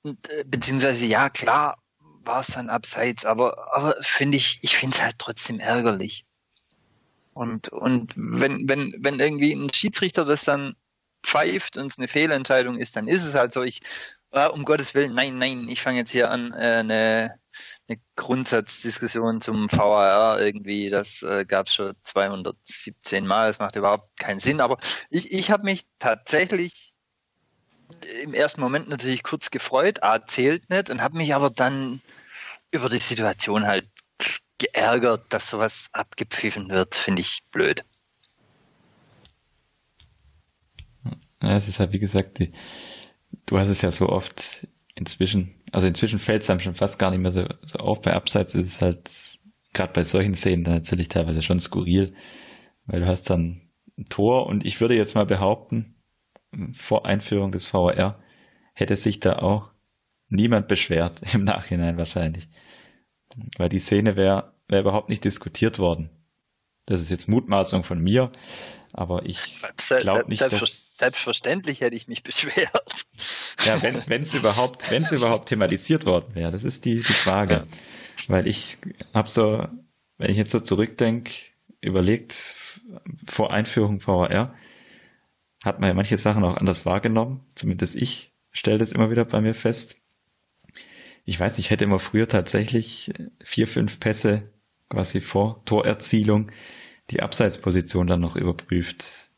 Und, 0.02 0.28
äh, 0.30 0.44
beziehungsweise, 0.46 1.06
ja, 1.06 1.28
klar 1.28 1.78
war 2.24 2.40
es 2.40 2.48
dann 2.48 2.70
abseits, 2.70 3.24
aber, 3.24 3.74
aber 3.74 3.96
finde 4.00 4.36
ich, 4.36 4.61
ich 4.62 4.76
finde 4.76 4.96
es 4.96 5.02
halt 5.02 5.18
trotzdem 5.18 5.61
ärgerlich. 5.61 6.24
Und, 7.32 7.68
und 7.68 8.12
wenn, 8.16 8.68
wenn, 8.68 8.94
wenn 8.98 9.20
irgendwie 9.20 9.52
ein 9.52 9.72
Schiedsrichter 9.72 10.24
das 10.24 10.44
dann 10.44 10.74
pfeift 11.22 11.76
und 11.76 11.86
es 11.86 11.98
eine 11.98 12.08
Fehlentscheidung 12.08 12.76
ist, 12.78 12.96
dann 12.96 13.08
ist 13.08 13.24
es 13.24 13.34
halt 13.34 13.52
so, 13.52 13.62
ich, 13.62 13.80
ah, 14.30 14.46
um 14.46 14.64
Gottes 14.64 14.94
Willen, 14.94 15.14
nein, 15.14 15.38
nein, 15.38 15.68
ich 15.68 15.80
fange 15.80 15.98
jetzt 15.98 16.12
hier 16.12 16.30
an, 16.30 16.52
äh, 16.52 16.56
eine, 16.56 17.38
eine 17.88 18.00
Grundsatzdiskussion 18.16 19.40
zum 19.40 19.70
VAR 19.70 20.40
irgendwie, 20.40 20.88
das 20.88 21.22
äh, 21.22 21.44
gab 21.44 21.66
es 21.66 21.74
schon 21.74 21.94
217 22.04 23.26
Mal, 23.26 23.48
das 23.48 23.58
macht 23.58 23.76
überhaupt 23.76 24.18
keinen 24.18 24.40
Sinn, 24.40 24.60
aber 24.60 24.78
ich, 25.10 25.32
ich 25.32 25.50
habe 25.50 25.64
mich 25.64 25.84
tatsächlich 25.98 26.94
im 28.22 28.34
ersten 28.34 28.60
Moment 28.60 28.88
natürlich 28.88 29.22
kurz 29.22 29.50
gefreut, 29.50 30.02
A, 30.02 30.24
zählt 30.26 30.70
nicht. 30.70 30.90
Und 30.90 31.02
habe 31.02 31.16
mich 31.16 31.34
aber 31.34 31.50
dann 31.50 32.00
über 32.70 32.88
die 32.88 32.98
Situation 32.98 33.66
halt 33.66 33.88
geärgert, 34.61 35.24
dass 35.30 35.50
sowas 35.50 35.88
abgepfiffen 35.92 36.68
wird, 36.68 36.94
finde 36.94 37.22
ich 37.22 37.40
blöd. 37.50 37.84
Ja, 41.42 41.56
es 41.56 41.66
ist 41.66 41.80
halt, 41.80 41.92
wie 41.92 41.98
gesagt, 41.98 42.38
die, 42.38 42.50
du 43.46 43.58
hast 43.58 43.68
es 43.68 43.82
ja 43.82 43.90
so 43.90 44.08
oft 44.08 44.68
inzwischen, 44.94 45.54
also 45.72 45.86
inzwischen 45.86 46.18
fällt 46.18 46.42
es 46.42 46.50
einem 46.50 46.61
schon 46.61 46.74
fast 46.74 46.98
gar 46.98 47.11
nicht 47.11 47.20
mehr 47.20 47.32
so, 47.32 47.46
so 47.64 47.78
auf. 47.78 48.02
Bei 48.02 48.12
Abseits 48.12 48.54
ist 48.54 48.66
es 48.66 48.82
halt, 48.82 49.40
gerade 49.72 49.92
bei 49.92 50.04
solchen 50.04 50.34
Szenen 50.34 50.64
dann 50.64 50.74
natürlich 50.74 51.08
teilweise 51.08 51.42
schon 51.42 51.58
skurril, 51.58 52.14
weil 52.84 53.00
du 53.00 53.06
hast 53.06 53.30
dann 53.30 53.70
ein 53.98 54.06
Tor 54.11 54.46
und 54.46 54.66
ich 54.66 54.80
würde 54.80 54.94
jetzt 54.94 55.14
mal 55.14 55.26
behaupten, 55.26 55.96
vor 56.74 57.06
Einführung 57.06 57.52
des 57.52 57.72
VAR 57.72 58.22
hätte 58.74 58.96
sich 58.96 59.20
da 59.20 59.38
auch 59.38 59.70
niemand 60.28 60.68
beschwert, 60.68 61.22
im 61.34 61.44
Nachhinein 61.44 61.96
wahrscheinlich. 61.96 62.48
Weil 63.56 63.68
die 63.68 63.78
Szene 63.78 64.16
wäre 64.16 64.52
wär 64.68 64.80
überhaupt 64.80 65.08
nicht 65.08 65.24
diskutiert 65.24 65.78
worden. 65.78 66.10
Das 66.86 67.00
ist 67.00 67.10
jetzt 67.10 67.28
Mutmaßung 67.28 67.84
von 67.84 68.00
mir, 68.00 68.32
aber 68.92 69.26
ich 69.26 69.60
glaube 70.00 70.28
nicht, 70.28 70.40
Selbstver 70.40 70.60
dass... 70.60 70.96
Selbstverständlich 70.96 71.80
hätte 71.80 71.96
ich 71.96 72.08
mich 72.08 72.22
beschwert. 72.22 72.70
Ja, 73.66 73.82
wenn 73.82 74.22
es 74.22 74.32
überhaupt, 74.32 74.90
überhaupt 74.90 75.50
thematisiert 75.50 76.06
worden 76.06 76.34
wäre, 76.34 76.50
das 76.50 76.64
ist 76.64 76.86
die, 76.86 76.96
die 76.96 77.12
Frage. 77.12 77.52
Ja. 77.52 77.66
Weil 78.28 78.46
ich 78.46 78.78
habe 79.12 79.28
so, 79.28 79.66
wenn 80.16 80.30
ich 80.30 80.38
jetzt 80.38 80.50
so 80.50 80.60
zurückdenke, 80.60 81.30
überlegt, 81.82 82.56
vor 83.26 83.52
Einführung 83.52 84.00
VHR, 84.00 84.54
hat 85.62 85.78
man 85.78 85.88
ja 85.88 85.94
manche 85.94 86.16
Sachen 86.16 86.42
auch 86.42 86.56
anders 86.56 86.86
wahrgenommen. 86.86 87.44
Zumindest 87.54 87.96
ich 87.96 88.32
stelle 88.50 88.78
das 88.78 88.92
immer 88.92 89.10
wieder 89.10 89.26
bei 89.26 89.42
mir 89.42 89.54
fest 89.54 89.99
ich 91.24 91.38
weiß 91.38 91.56
nicht, 91.56 91.66
ich 91.66 91.70
hätte 91.70 91.84
immer 91.84 91.98
früher 91.98 92.28
tatsächlich 92.28 93.12
vier, 93.42 93.66
fünf 93.66 94.00
Pässe 94.00 94.50
quasi 94.88 95.20
vor 95.20 95.64
Torerzielung 95.64 96.50
die 97.10 97.22
Abseitsposition 97.22 98.06
dann 98.06 98.20
noch 98.20 98.36
überprüft. 98.36 99.30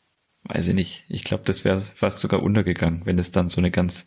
Weiß 0.45 0.67
ich 0.69 0.75
nicht. 0.75 1.05
Ich 1.09 1.25
glaube, 1.25 1.45
das 1.45 1.65
wäre 1.65 1.81
fast 1.81 2.19
sogar 2.19 2.43
untergegangen, 2.43 3.03
wenn 3.05 3.19
es 3.19 3.31
dann 3.31 3.49
so 3.49 3.61
eine 3.61 3.71
ganz 3.71 4.07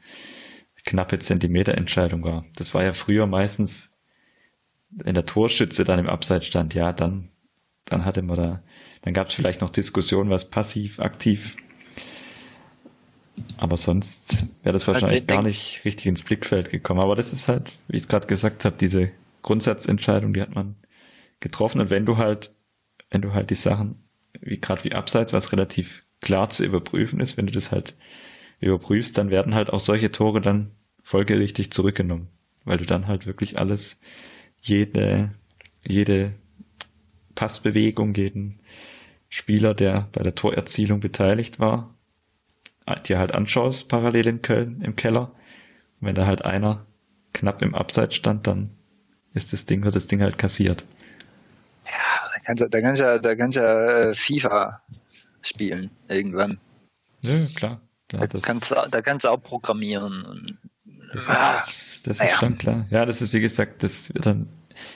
knappe 0.86 1.20
Zentimeterentscheidung 1.20 2.26
war. 2.26 2.46
Das 2.56 2.74
war 2.74 2.84
ja 2.84 2.94
früher 2.94 3.26
meistens, 3.26 3.92
wenn 4.90 5.16
der 5.16 5.26
Torschütze 5.26 5.84
dann 5.84 6.00
im 6.00 6.10
Abseits 6.10 6.46
stand, 6.46 6.74
ja, 6.74 6.94
dann, 6.94 7.30
dann 7.86 8.06
hatte 8.06 8.22
man 8.22 8.38
da, 8.38 8.64
dann 9.02 9.14
gab 9.14 9.30
es 9.30 9.34
vielleicht 9.34 9.62
noch 9.62 9.70
Diskussionen, 9.70 10.30
was 10.30 10.50
passiv, 10.50 11.00
aktiv 11.00 11.58
aber 13.58 13.78
sonst 13.78 14.48
wäre 14.64 14.74
das 14.74 14.88
wahrscheinlich 14.88 15.22
also, 15.22 15.28
gar 15.28 15.44
nicht 15.44 15.82
richtig 15.86 16.08
ins 16.08 16.24
Blickfeld 16.24 16.70
gekommen. 16.70 17.00
Aber 17.00 17.16
das 17.16 17.34
ist 17.34 17.48
halt, 17.48 17.74
wie 17.88 17.98
ich 17.98 18.04
es 18.04 18.10
gerade 18.10 18.28
gesagt 18.28 18.66
habe, 18.66 18.76
diese 18.80 19.12
Grundsatzentscheidung, 19.44 20.34
die 20.34 20.42
hat 20.42 20.56
man 20.56 20.76
getroffen. 21.40 21.82
Und 21.82 21.90
wenn 21.90 22.06
du 22.06 22.18
halt, 22.18 22.54
wenn 23.10 23.22
du 23.22 23.34
halt 23.34 23.50
die 23.50 23.56
Sachen, 23.56 24.04
wie 24.42 24.60
gerade 24.60 24.84
wie 24.84 24.94
Abseits, 24.94 25.34
was 25.34 25.52
relativ 25.52 26.04
klar 26.22 26.50
zu 26.50 26.66
überprüfen 26.66 27.20
ist, 27.20 27.38
wenn 27.38 27.46
du 27.46 27.54
das 27.54 27.72
halt 27.72 27.96
überprüfst, 28.60 29.18
dann 29.18 29.30
werden 29.30 29.56
halt 29.56 29.70
auch 29.70 29.80
solche 29.80 30.12
Tore 30.12 30.42
dann 30.42 30.72
folgerichtig 31.04 31.72
zurückgenommen. 31.72 32.28
Weil 32.64 32.78
du 32.78 32.86
dann 32.86 33.08
halt 33.08 33.28
wirklich 33.28 33.60
alles, 33.60 34.00
jede, 34.60 35.32
jede 35.86 36.34
Passbewegung, 37.36 38.16
jeden 38.16 38.60
Spieler, 39.30 39.74
der 39.74 40.10
bei 40.14 40.24
der 40.24 40.36
Torerzielung 40.36 41.00
beteiligt 41.00 41.60
war, 41.60 41.95
dir 42.94 43.20
halt 43.20 43.34
anschaust, 43.34 43.90
parallel 43.90 44.28
in 44.28 44.42
Köln 44.42 44.82
im 44.82 44.96
Keller. 44.96 45.32
Und 46.00 46.08
wenn 46.08 46.16
da 46.16 46.26
halt 46.26 46.46
einer 46.46 46.86
knapp 47.34 47.62
im 47.62 47.76
Abseits 47.76 48.16
stand, 48.16 48.48
dann 48.48 48.70
ist 49.34 49.54
das 49.54 49.66
Ding, 49.66 49.84
wird 49.84 49.96
das 49.96 50.08
Ding 50.08 50.22
halt 50.22 50.38
kassiert. 50.38 50.86
Ja, 51.86 52.30
da 52.34 52.40
kannst 52.44 52.64
du, 52.64 52.70
da 52.70 52.82
kannst 52.82 53.02
du, 53.02 53.20
da 53.20 53.36
kannst 53.36 53.58
du 53.58 53.62
äh, 53.62 54.14
FIFA 54.14 54.82
spielen 55.42 55.92
irgendwann. 56.08 56.60
Ja, 57.22 57.46
klar. 57.56 57.82
klar 58.08 58.28
da, 58.28 58.40
kannst, 58.40 58.72
du, 58.72 58.76
da 58.90 59.02
kannst 59.02 59.26
du 59.26 59.30
auch 59.30 59.42
programmieren. 59.42 60.58
das, 61.14 61.28
ah, 61.28 61.64
ist, 61.68 62.08
das 62.08 62.18
ist 62.18 62.30
ja. 62.30 62.38
schon 62.38 62.58
klar. 62.58 62.88
Ja, 62.90 63.06
das 63.06 63.22
ist 63.22 63.34
wie 63.34 63.42
gesagt, 63.42 63.84
das 63.84 64.14
wird 64.14 64.26
dann 64.26 64.48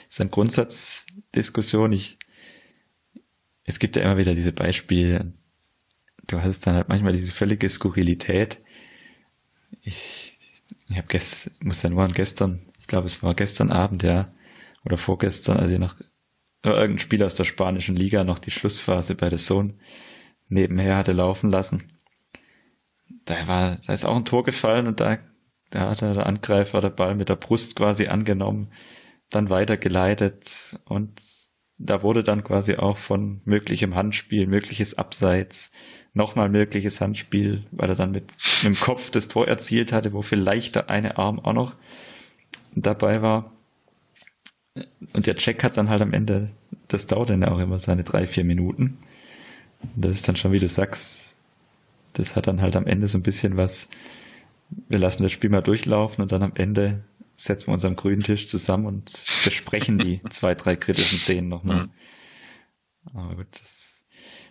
ist 0.08 0.20
eine 0.20 0.30
Grundsatzdiskussion. 0.30 1.92
Ich, 1.92 2.18
es 3.64 3.78
gibt 3.78 3.96
ja 3.96 4.02
immer 4.02 4.16
wieder 4.16 4.34
diese 4.34 4.52
Beispiele, 4.52 5.32
du 6.30 6.42
hast 6.42 6.66
dann 6.66 6.76
halt 6.76 6.88
manchmal 6.88 7.12
diese 7.12 7.32
völlige 7.32 7.68
Skurrilität. 7.68 8.60
Ich, 9.82 10.38
ich 10.88 10.96
habe 10.96 11.08
gestern, 11.08 11.52
muss 11.60 11.82
ja 11.82 11.90
nur 11.90 12.02
an 12.02 12.12
gestern, 12.12 12.60
ich 12.78 12.86
glaube 12.86 13.06
es 13.06 13.22
war 13.22 13.34
gestern 13.34 13.70
Abend, 13.70 14.02
ja, 14.02 14.28
oder 14.84 14.98
vorgestern, 14.98 15.58
als 15.58 15.70
ich 15.70 15.78
noch 15.78 15.96
irgendein 16.62 16.98
Spieler 16.98 17.26
aus 17.26 17.34
der 17.34 17.44
spanischen 17.44 17.96
Liga 17.96 18.24
noch 18.24 18.38
die 18.38 18.50
Schlussphase 18.50 19.14
bei 19.14 19.28
der 19.28 19.38
Sohn 19.38 19.80
nebenher 20.48 20.96
hatte 20.96 21.12
laufen 21.12 21.50
lassen. 21.50 21.84
Da 23.24 23.46
war, 23.46 23.78
da 23.86 23.92
ist 23.92 24.04
auch 24.04 24.16
ein 24.16 24.24
Tor 24.24 24.44
gefallen 24.44 24.86
und 24.86 25.00
da, 25.00 25.18
da 25.70 25.90
hat 25.90 26.00
der 26.00 26.26
Angreifer 26.26 26.80
der 26.80 26.90
Ball 26.90 27.14
mit 27.14 27.28
der 27.28 27.36
Brust 27.36 27.76
quasi 27.76 28.08
angenommen, 28.08 28.72
dann 29.30 29.50
weitergeleitet 29.50 30.78
und 30.84 31.22
da 31.78 32.02
wurde 32.02 32.22
dann 32.22 32.44
quasi 32.44 32.76
auch 32.76 32.98
von 32.98 33.40
möglichem 33.44 33.94
Handspiel, 33.94 34.46
mögliches 34.46 34.98
Abseits, 34.98 35.70
nochmal 36.14 36.48
mögliches 36.48 37.00
Handspiel, 37.00 37.60
weil 37.70 37.88
er 37.88 37.94
dann 37.94 38.10
mit, 38.10 38.24
mit 38.62 38.74
dem 38.74 38.80
Kopf 38.80 39.10
das 39.10 39.28
Tor 39.28 39.46
erzielt 39.46 39.92
hatte, 39.92 40.12
wo 40.12 40.22
vielleicht 40.22 40.74
der 40.74 40.90
eine 40.90 41.18
Arm 41.18 41.38
auch 41.38 41.52
noch 41.52 41.76
dabei 42.74 43.22
war. 43.22 43.52
Und 45.12 45.26
der 45.26 45.36
Check 45.36 45.62
hat 45.62 45.76
dann 45.76 45.88
halt 45.88 46.02
am 46.02 46.12
Ende, 46.12 46.50
das 46.88 47.06
dauert 47.06 47.30
dann 47.30 47.44
auch 47.44 47.58
immer 47.58 47.78
seine 47.78 48.04
drei, 48.04 48.26
vier 48.26 48.44
Minuten. 48.44 48.98
Und 49.82 50.04
das 50.04 50.12
ist 50.12 50.28
dann 50.28 50.36
schon, 50.36 50.52
wie 50.52 50.58
du 50.58 50.68
sagst, 50.68 51.34
das 52.14 52.36
hat 52.36 52.46
dann 52.46 52.60
halt 52.60 52.76
am 52.76 52.86
Ende 52.86 53.08
so 53.08 53.18
ein 53.18 53.22
bisschen 53.22 53.56
was, 53.56 53.88
wir 54.88 54.98
lassen 54.98 55.22
das 55.22 55.32
Spiel 55.32 55.50
mal 55.50 55.62
durchlaufen 55.62 56.22
und 56.22 56.32
dann 56.32 56.42
am 56.42 56.52
Ende 56.54 57.04
setzen 57.36 57.68
wir 57.68 57.74
uns 57.74 57.84
am 57.84 57.96
grünen 57.96 58.22
Tisch 58.22 58.48
zusammen 58.48 58.86
und 58.86 59.12
besprechen 59.44 59.98
die 59.98 60.20
zwei, 60.30 60.54
drei 60.54 60.76
kritischen 60.76 61.18
Szenen 61.18 61.48
nochmal. 61.48 61.84
Mhm. 61.84 61.90
Aber 63.14 63.36
gut, 63.36 63.46
das, 63.52 63.89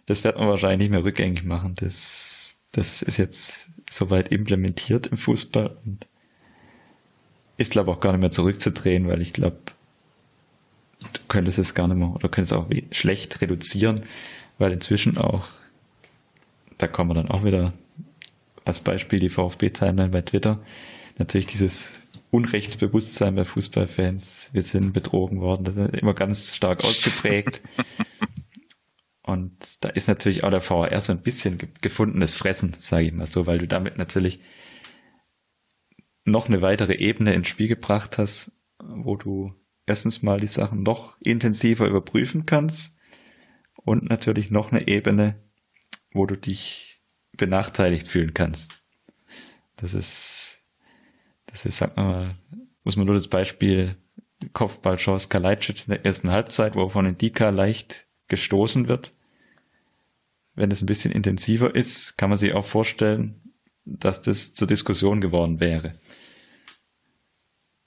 das 0.10 0.24
wird 0.24 0.39
man 0.39 0.47
wahrscheinlich 0.47 0.80
nicht 0.80 0.89
mehr 0.89 1.03
rückgängig 1.03 1.43
machen. 1.43 1.76
Das, 1.76 2.55
das 2.72 3.03
ist 3.03 3.18
jetzt 3.18 3.68
soweit 3.91 4.32
implementiert 4.32 5.05
im 5.05 5.18
Fußball 5.18 5.78
und 5.86 6.07
ist, 7.57 7.72
glaube 7.72 7.91
auch 7.91 7.99
gar 7.99 8.14
nicht 8.14 8.22
mehr 8.22 8.32
zurückzudrehen, 8.32 9.07
weil 9.07 9.22
ich 9.22 9.34
glaube, 9.34 9.57
du 11.14 11.20
könntest 11.28 11.60
es 11.60 11.76
gar 11.76 11.88
nicht 11.88 11.97
mehr, 11.97 12.10
oder 12.10 12.28
könntest 12.28 12.53
auch 12.53 12.68
schlecht 12.89 13.39
reduzieren, 13.41 14.01
weil 14.57 14.72
inzwischen 14.72 15.20
auch, 15.20 15.45
da 16.80 16.88
kommen 16.88 17.12
wir 17.12 17.16
dann 17.16 17.30
auch 17.30 17.43
wieder 17.43 17.74
als 18.66 18.80
Beispiel 18.80 19.20
die 19.20 19.30
VfB-Timeline 19.30 20.10
bei 20.10 20.24
Twitter, 20.24 20.60
natürlich 21.20 21.45
dieses 21.45 21.99
Unrechtsbewusstsein 22.32 23.36
bei 23.36 23.45
Fußballfans, 23.45 24.49
wir 24.53 24.64
sind 24.64 24.91
betrogen 24.91 25.39
worden, 25.39 25.66
das 25.66 25.78
ist 25.78 25.93
immer 25.93 26.16
ganz 26.16 26.55
stark 26.55 26.84
ausgeprägt. 26.84 27.62
Und 29.30 29.77
da 29.82 29.89
ist 29.89 30.07
natürlich 30.07 30.43
auch 30.43 30.49
der 30.49 30.67
VAR 30.67 30.99
so 31.01 31.13
ein 31.13 31.21
bisschen 31.21 31.59
gefundenes 31.82 32.34
Fressen, 32.34 32.73
sage 32.80 33.09
ich 33.09 33.13
mal 33.13 33.27
so, 33.27 33.45
weil 33.45 33.59
du 33.59 33.67
damit 33.67 33.95
natürlich 33.99 34.39
noch 36.25 36.47
eine 36.47 36.63
weitere 36.63 36.95
Ebene 36.95 37.36
ins 37.36 37.47
Spiel 37.47 37.67
gebracht 37.67 38.17
hast, 38.17 38.51
wo 38.80 39.17
du 39.17 39.53
erstens 39.86 40.23
mal 40.23 40.39
die 40.39 40.47
Sachen 40.47 40.82
noch 40.82 41.15
intensiver 41.21 41.86
überprüfen 41.88 42.47
kannst 42.47 42.97
und 43.75 44.09
natürlich 44.09 44.49
noch 44.49 44.71
eine 44.71 44.88
Ebene, 44.88 45.36
wo 46.11 46.25
du 46.25 46.36
dich 46.36 47.03
benachteiligt 47.34 48.07
fühlen 48.07 48.34
kannst. 48.34 48.84
Das 49.75 49.93
ist, 49.93 50.63
das 51.45 51.67
ist, 51.67 51.77
sag 51.77 51.95
mal, 51.97 52.36
muss 52.84 52.95
man 52.95 53.05
nur 53.05 53.13
das 53.13 53.27
Beispiel 53.27 53.95
Kopfballchance 54.53 55.30
Kalajdzic 55.30 55.86
in 55.86 55.93
der 55.93 56.03
ersten 56.03 56.32
Halbzeit, 56.32 56.73
wo 56.73 56.89
von 56.89 57.05
Indika 57.05 57.49
leicht 57.51 58.07
gestoßen 58.27 58.88
wird. 58.88 59.13
Wenn 60.60 60.72
es 60.72 60.82
ein 60.82 60.88
bisschen 60.88 61.14
intensiver 61.14 61.74
ist, 61.74 62.18
kann 62.18 62.30
man 62.30 62.38
sich 62.38 62.51
auch 62.53 62.66
vorstellen, 62.66 63.53
dass 63.86 64.22
das 64.22 64.53
zur 64.53 64.68
Diskussion 64.68 65.22
geworden 65.22 65.62
wäre. 65.62 65.97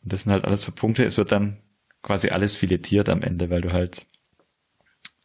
Und 0.02 0.10
das 0.10 0.22
sind 0.22 0.32
halt 0.32 0.46
alles 0.46 0.62
so 0.62 0.72
Punkte. 0.72 1.04
Es 1.04 1.18
wird 1.18 1.32
dann 1.32 1.58
quasi 2.00 2.30
alles 2.30 2.56
filetiert 2.56 3.10
am 3.10 3.20
Ende, 3.20 3.50
weil 3.50 3.60
du 3.60 3.72
halt, 3.72 4.06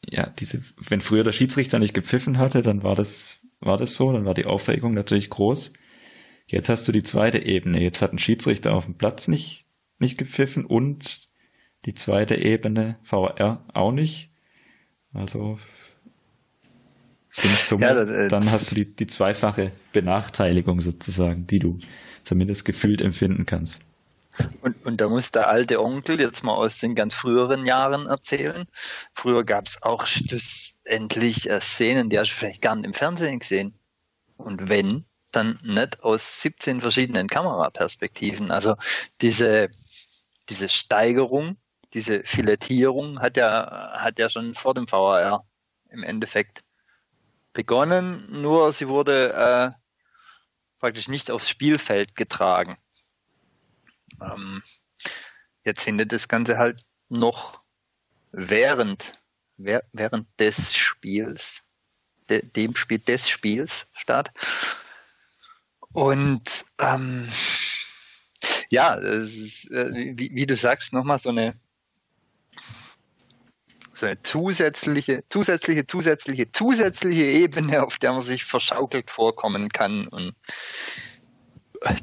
ja, 0.10 0.30
diese, 0.30 0.62
wenn 0.76 1.00
früher 1.00 1.24
der 1.24 1.32
Schiedsrichter 1.32 1.80
nicht 1.80 1.94
gepfiffen 1.94 2.38
hatte, 2.38 2.62
dann 2.62 2.84
war 2.84 2.96
das, 2.96 3.48
war 3.62 3.78
das 3.78 3.96
so, 3.96 4.12
dann 4.12 4.26
war 4.26 4.34
die 4.34 4.46
Aufregung 4.46 4.94
natürlich 4.94 5.30
groß. 5.30 5.72
Jetzt 6.48 6.68
hast 6.68 6.86
du 6.86 6.92
die 6.92 7.04
zweite 7.04 7.40
Ebene. 7.40 7.82
Jetzt 7.82 8.02
hat 8.02 8.12
ein 8.12 8.20
Schiedsrichter 8.20 8.74
auf 8.74 8.84
dem 8.84 8.98
Platz 8.98 9.30
nicht, 9.30 9.68
nicht 10.00 10.18
gepfiffen 10.18 10.66
und 10.66 11.30
die 11.86 11.94
zweite 11.94 12.36
Ebene 12.36 13.00
VR 13.04 13.66
auch 13.74 13.94
nicht. 13.94 14.34
Also 15.14 15.60
in 17.44 17.56
Summe, 17.56 17.86
ja, 17.86 17.94
das, 17.94 18.10
äh, 18.10 18.28
dann 18.28 18.50
hast 18.52 18.72
du 18.72 18.76
die, 18.76 18.96
die 18.96 19.08
zweifache 19.08 19.72
Benachteiligung 19.94 20.82
sozusagen, 20.82 21.48
die 21.48 21.60
du 21.60 21.78
zumindest 22.24 22.66
gefühlt 22.66 23.02
empfinden 23.02 23.46
kannst. 23.46 23.82
Und, 24.62 24.86
und 24.86 25.02
da 25.02 25.10
muss 25.10 25.32
der 25.32 25.48
alte 25.48 25.82
Onkel 25.82 26.20
jetzt 26.20 26.44
mal 26.44 26.54
aus 26.54 26.80
den 26.80 26.94
ganz 26.96 27.16
früheren 27.16 27.66
Jahren 27.66 28.06
erzählen. 28.06 28.66
Früher 29.14 29.44
gab 29.44 29.68
es 29.68 29.82
auch 29.82 30.06
schlussendlich 30.06 31.50
äh, 31.50 31.60
Szenen, 31.60 32.10
die 32.10 32.20
hast 32.20 32.32
du 32.32 32.36
vielleicht 32.36 32.62
gar 32.62 32.76
nicht 32.76 32.86
im 32.86 32.94
Fernsehen 32.94 33.40
gesehen. 33.40 33.74
Und 34.38 34.70
wenn, 34.70 35.06
dann 35.32 35.60
nicht 35.64 36.04
aus 36.04 36.42
17 36.42 36.82
verschiedenen 36.82 37.28
Kameraperspektiven. 37.28 38.52
Also 38.52 38.76
diese, 39.22 39.70
diese 40.50 40.70
Steigerung, 40.70 41.58
diese 41.94 42.24
Filetierung 42.24 43.20
hat 43.20 43.38
ja, 43.38 43.94
hat 43.96 44.20
ja 44.20 44.30
schon 44.30 44.54
vor 44.54 44.74
dem 44.74 44.90
VAR 44.90 45.46
im 45.90 46.04
Endeffekt 46.04 46.64
begonnen, 47.58 48.24
nur 48.30 48.72
sie 48.72 48.88
wurde 48.88 49.34
äh, 49.34 49.72
praktisch 50.78 51.08
nicht 51.08 51.32
aufs 51.32 51.50
Spielfeld 51.50 52.16
getragen. 52.16 52.78
Ähm, 54.22 54.62
jetzt 55.64 55.82
findet 55.82 56.12
das 56.12 56.28
Ganze 56.28 56.60
halt 56.60 56.86
noch 57.10 57.64
während, 58.32 59.20
während 59.58 60.28
des 60.40 60.76
Spiels, 60.76 61.64
de, 62.30 62.46
dem 62.46 62.76
Spiel 62.76 63.00
des 63.00 63.28
Spiels 63.28 63.88
statt. 63.94 64.32
Und 65.94 66.64
ähm, 66.78 67.28
ja, 68.70 68.94
ist, 68.94 69.72
äh, 69.72 70.16
wie, 70.16 70.30
wie, 70.36 70.46
du 70.46 70.56
sagst, 70.56 70.94
nochmal 70.94 71.18
so 71.18 71.30
eine 71.30 71.60
so 74.00 74.06
eine 74.06 74.22
zusätzliche, 74.24 75.24
zusätzliche, 75.30 75.88
zusätzliche, 75.88 76.52
zusätzliche 76.52 77.24
Ebene, 77.24 77.84
auf 77.84 77.98
der 77.98 78.14
man 78.14 78.24
sich 78.24 78.46
verschaukelt 78.46 79.10
vorkommen 79.10 79.70
kann. 79.70 80.08
Und 80.08 80.36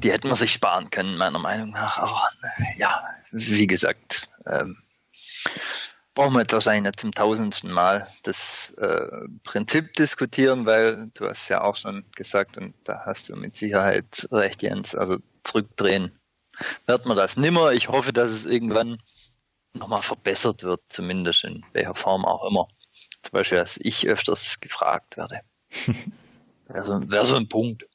die 0.03 0.11
hätten 0.11 0.29
wir 0.29 0.35
sich 0.35 0.53
sparen 0.53 0.89
können, 0.89 1.17
meiner 1.17 1.39
Meinung 1.39 1.71
nach. 1.71 1.97
Aber 1.97 2.23
ja, 2.77 3.03
wie 3.31 3.67
gesagt, 3.67 4.29
ähm, 4.45 4.77
brauchen 6.13 6.33
wir 6.33 6.41
jetzt 6.41 6.53
wahrscheinlich 6.53 6.83
nicht 6.83 6.99
zum 6.99 7.13
tausendsten 7.13 7.71
Mal 7.71 8.07
das 8.23 8.73
äh, 8.77 9.07
Prinzip 9.43 9.93
diskutieren, 9.95 10.65
weil 10.65 11.11
du 11.13 11.27
hast 11.27 11.49
ja 11.49 11.61
auch 11.61 11.75
schon 11.75 12.05
gesagt 12.15 12.57
und 12.57 12.73
da 12.85 13.03
hast 13.05 13.29
du 13.29 13.35
mit 13.35 13.57
Sicherheit 13.57 14.27
recht, 14.31 14.61
Jens. 14.63 14.95
Also 14.95 15.17
zurückdrehen 15.43 16.17
wird 16.85 17.05
man 17.05 17.17
das 17.17 17.37
nimmer. 17.37 17.73
Ich 17.73 17.89
hoffe, 17.89 18.13
dass 18.13 18.31
es 18.31 18.45
irgendwann 18.45 18.97
nochmal 19.75 20.01
verbessert 20.01 20.63
wird, 20.63 20.81
zumindest 20.89 21.43
in 21.43 21.65
welcher 21.73 21.95
Form 21.95 22.25
auch 22.25 22.49
immer. 22.49 22.67
Zum 23.21 23.31
Beispiel, 23.31 23.57
dass 23.57 23.77
ich 23.81 24.07
öfters 24.07 24.59
gefragt 24.59 25.17
werde. 25.17 25.41
Wäre 26.67 26.83
so, 26.83 27.11
wär 27.11 27.25
so 27.25 27.35
ein 27.35 27.47
Punkt. 27.47 27.87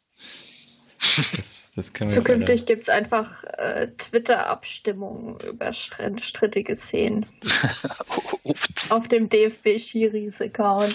Das, 1.35 1.73
das 1.75 1.93
Zukünftig 1.93 2.67
gibt 2.67 2.83
es 2.83 2.89
einfach 2.91 3.43
äh, 3.45 3.89
Twitter-Abstimmungen 3.97 5.41
über 5.41 5.73
strittige 5.73 6.77
Szenen. 6.77 7.25
Auf 8.91 9.09
dem 9.09 9.31
DFB-Schiris-Account. 9.31 10.95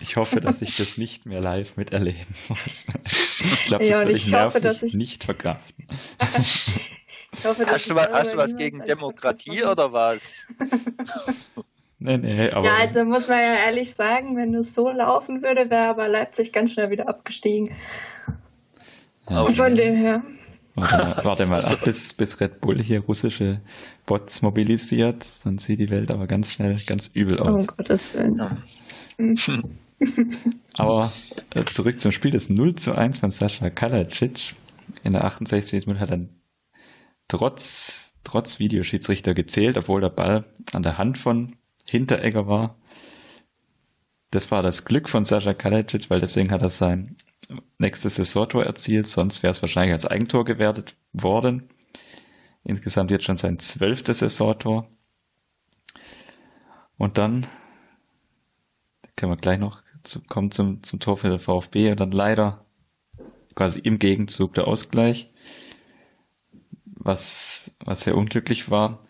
Ich 0.00 0.16
hoffe, 0.16 0.40
dass 0.40 0.62
ich 0.62 0.76
das 0.76 0.96
nicht 0.96 1.26
mehr 1.26 1.40
live 1.40 1.76
miterleben 1.76 2.34
muss. 2.48 2.86
Ich 3.42 3.66
glaube, 3.66 3.84
das 3.84 3.90
ja, 3.90 3.98
würde 3.98 4.12
ich, 4.12 4.28
ich 4.28 4.34
hoffe, 4.34 4.60
dass 4.60 4.82
ich 4.82 4.94
nicht 4.94 5.24
verkraften. 5.24 5.86
Ich 7.34 7.44
hoffe, 7.44 7.66
hast, 7.66 7.88
du 7.88 7.94
was, 7.94 8.08
hast 8.08 8.32
du 8.32 8.36
was 8.36 8.56
gegen 8.56 8.80
Demokratie 8.80 9.64
oder 9.64 9.92
was? 9.92 10.46
Nee, 12.04 12.16
nee, 12.16 12.50
aber 12.50 12.66
ja, 12.66 12.76
also 12.78 13.04
muss 13.04 13.28
man 13.28 13.38
ja 13.38 13.54
ehrlich 13.64 13.94
sagen, 13.94 14.36
wenn 14.36 14.52
es 14.54 14.74
so 14.74 14.90
laufen 14.90 15.44
würde, 15.44 15.70
wäre 15.70 15.88
aber 15.88 16.08
Leipzig 16.08 16.52
ganz 16.52 16.72
schnell 16.72 16.90
wieder 16.90 17.08
abgestiegen. 17.08 17.72
Ja, 19.30 19.48
Von 19.48 19.76
dem 19.76 19.94
her. 19.94 20.22
Warte, 20.74 21.24
warte 21.24 21.46
mal 21.46 21.64
ab, 21.64 21.78
bis, 21.84 22.12
bis 22.14 22.40
Red 22.40 22.60
Bull 22.60 22.82
hier 22.82 23.00
russische 23.00 23.60
Bots 24.04 24.42
mobilisiert, 24.42 25.26
dann 25.44 25.58
sieht 25.58 25.78
die 25.78 25.90
Welt 25.90 26.10
aber 26.10 26.26
ganz 26.26 26.50
schnell 26.50 26.78
ganz 26.86 27.08
übel 27.08 27.38
aus. 27.38 27.60
Um 27.60 27.66
Gottes 27.68 28.14
Willen. 28.14 28.38
Ja. 28.38 28.56
aber 30.74 31.12
äh, 31.54 31.64
zurück 31.66 32.00
zum 32.00 32.10
Spiel, 32.10 32.32
das 32.32 32.48
0 32.50 32.74
zu 32.74 32.96
1 32.96 33.18
von 33.18 33.30
Sascha 33.30 33.70
Kalacic. 33.70 34.56
In 35.04 35.12
der 35.12 35.24
68. 35.24 35.86
Minute 35.86 36.00
hat 36.00 36.10
er 36.10 36.20
trotz, 37.32 38.12
trotz 38.24 38.58
Videoschiedsrichter 38.58 39.32
gezählt, 39.32 39.78
obwohl 39.78 40.02
der 40.02 40.10
Ball 40.10 40.44
an 40.74 40.82
der 40.82 40.98
Hand 40.98 41.16
von 41.16 41.56
Hinteregger 41.86 42.46
war. 42.46 42.76
Das 44.30 44.50
war 44.50 44.62
das 44.62 44.84
Glück 44.84 45.08
von 45.08 45.24
Sascha 45.24 45.54
Kalacic, 45.54 46.10
weil 46.10 46.20
deswegen 46.20 46.50
hat 46.50 46.60
er 46.60 46.68
sein 46.68 47.16
nächstes 47.78 48.16
Saisontor 48.16 48.64
erzielt, 48.64 49.08
sonst 49.08 49.42
wäre 49.42 49.50
es 49.50 49.62
wahrscheinlich 49.62 49.94
als 49.94 50.04
Eigentor 50.04 50.44
gewertet 50.44 50.94
worden. 51.14 51.70
Insgesamt 52.64 53.10
jetzt 53.10 53.24
schon 53.24 53.38
sein 53.38 53.58
zwölftes 53.58 54.18
Saisontor. 54.18 54.86
Und 56.98 57.16
dann 57.16 57.46
können 59.16 59.32
wir 59.32 59.38
gleich 59.38 59.58
noch 59.58 59.82
zu, 60.02 60.20
kommen 60.20 60.50
zum, 60.50 60.82
zum 60.82 61.00
Tor 61.00 61.16
für 61.16 61.30
den 61.30 61.38
VfB 61.38 61.92
und 61.92 62.00
dann 62.00 62.12
leider 62.12 62.66
quasi 63.54 63.80
im 63.80 63.98
Gegenzug 63.98 64.52
der 64.52 64.68
Ausgleich, 64.68 65.28
was, 67.04 67.70
was 67.84 68.02
sehr 68.02 68.16
unglücklich 68.16 68.70
war. 68.70 69.06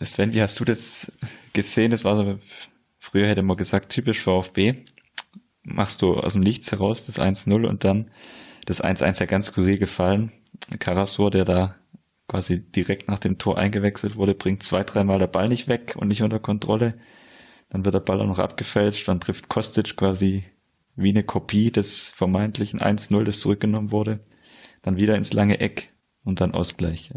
Sven, 0.00 0.32
wie 0.32 0.42
hast 0.42 0.58
du 0.60 0.64
das 0.64 1.12
gesehen? 1.52 1.90
Das 1.90 2.04
war 2.04 2.16
so, 2.16 2.38
früher 2.98 3.28
hätte 3.28 3.42
man 3.42 3.56
gesagt, 3.56 3.90
typisch 3.90 4.20
VfB 4.20 4.84
machst 5.62 6.02
du 6.02 6.14
aus 6.14 6.32
dem 6.34 6.42
Nichts 6.42 6.72
heraus 6.72 7.06
das 7.06 7.18
1-0 7.18 7.66
und 7.66 7.84
dann 7.84 8.10
das 8.66 8.82
1-1 8.82 9.20
ja 9.20 9.26
ganz 9.26 9.46
skurril 9.46 9.78
gefallen. 9.78 10.32
Karasor, 10.78 11.30
der 11.30 11.44
da 11.44 11.76
quasi 12.26 12.60
direkt 12.62 13.08
nach 13.08 13.18
dem 13.18 13.38
Tor 13.38 13.58
eingewechselt 13.58 14.16
wurde, 14.16 14.34
bringt 14.34 14.62
zwei, 14.62 14.84
dreimal 14.84 15.18
der 15.18 15.26
Ball 15.26 15.48
nicht 15.48 15.68
weg 15.68 15.94
und 15.96 16.08
nicht 16.08 16.22
unter 16.22 16.38
Kontrolle. 16.38 16.90
Dann 17.70 17.84
wird 17.84 17.94
der 17.94 18.00
Ball 18.00 18.20
auch 18.20 18.26
noch 18.26 18.38
abgefälscht, 18.38 19.08
dann 19.08 19.20
trifft 19.20 19.48
Kostic 19.48 19.96
quasi 19.96 20.44
wie 20.96 21.10
eine 21.10 21.22
Kopie 21.22 21.70
des 21.70 22.08
vermeintlichen 22.08 22.80
1-0, 22.80 23.24
das 23.24 23.40
zurückgenommen 23.40 23.92
wurde. 23.92 24.20
Dann 24.82 24.96
wieder 24.96 25.16
ins 25.16 25.32
lange 25.32 25.60
Eck 25.60 25.92
und 26.28 26.42
dann 26.42 26.52
Ausgleich. 26.52 27.12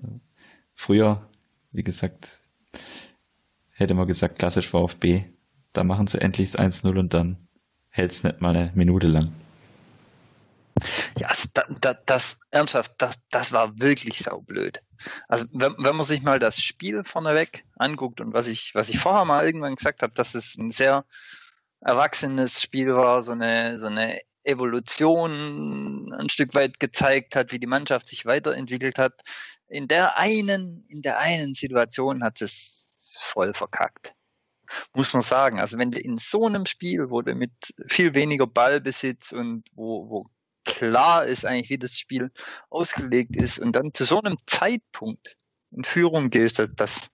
Früher, 0.73 1.27
wie 1.71 1.83
gesagt, 1.83 2.39
hätte 3.71 3.93
man 3.93 4.07
gesagt, 4.07 4.39
klassisch 4.39 4.69
VfB. 4.69 5.25
Da 5.73 5.83
machen 5.83 6.07
sie 6.07 6.21
endlich 6.21 6.53
das 6.53 6.61
1-0 6.61 6.97
und 6.97 7.13
dann 7.13 7.47
hält 7.89 8.11
es 8.11 8.23
nicht 8.23 8.39
mal 8.39 8.55
eine 8.55 8.71
Minute 8.73 9.07
lang. 9.07 9.33
Ja, 11.19 11.27
das, 11.27 11.49
das, 11.81 11.97
das, 12.05 12.39
ernsthaft, 12.51 12.93
das, 12.97 13.21
das 13.29 13.51
war 13.51 13.77
wirklich 13.79 14.19
saublöd. 14.19 14.81
Also 15.27 15.45
wenn, 15.51 15.75
wenn 15.77 15.95
man 15.95 16.05
sich 16.05 16.21
mal 16.21 16.39
das 16.39 16.61
Spiel 16.61 17.03
vorneweg 17.03 17.65
anguckt 17.75 18.21
und 18.21 18.33
was 18.33 18.47
ich, 18.47 18.73
was 18.75 18.87
ich 18.87 18.97
vorher 18.97 19.25
mal 19.25 19.45
irgendwann 19.45 19.75
gesagt 19.75 20.03
habe, 20.03 20.13
dass 20.13 20.35
es 20.35 20.55
ein 20.55 20.71
sehr 20.71 21.05
erwachsenes 21.81 22.61
Spiel 22.61 22.95
war, 22.95 23.21
so 23.23 23.33
eine, 23.33 23.77
so 23.77 23.87
eine 23.87 24.21
Evolution 24.43 26.13
ein 26.13 26.29
Stück 26.29 26.53
weit 26.55 26.79
gezeigt 26.79 27.35
hat, 27.35 27.51
wie 27.51 27.59
die 27.59 27.67
Mannschaft 27.67 28.09
sich 28.09 28.25
weiterentwickelt 28.25 28.97
hat. 28.97 29.21
In 29.67 29.87
der 29.87 30.17
einen, 30.17 30.85
in 30.89 31.01
der 31.01 31.19
einen 31.19 31.53
Situation 31.53 32.23
hat 32.23 32.41
es 32.41 33.17
voll 33.21 33.53
verkackt. 33.53 34.13
Muss 34.93 35.13
man 35.13 35.21
sagen. 35.21 35.59
Also 35.59 35.77
wenn 35.77 35.91
du 35.91 35.99
in 35.99 36.17
so 36.17 36.45
einem 36.45 36.65
Spiel, 36.65 37.09
wo 37.09 37.21
du 37.21 37.35
mit 37.35 37.51
viel 37.87 38.13
weniger 38.13 38.47
Ballbesitz 38.47 39.31
und 39.31 39.63
wo, 39.73 40.09
wo 40.09 40.29
klar 40.65 41.25
ist 41.25 41.45
eigentlich, 41.45 41.69
wie 41.69 41.77
das 41.77 41.97
Spiel 41.97 42.31
ausgelegt 42.69 43.35
ist 43.35 43.59
und 43.59 43.73
dann 43.75 43.93
zu 43.93 44.05
so 44.05 44.21
einem 44.21 44.37
Zeitpunkt 44.47 45.37
in 45.71 45.83
Führung 45.83 46.29
gehst, 46.29 46.59
das, 46.59 46.69
das, 46.75 47.09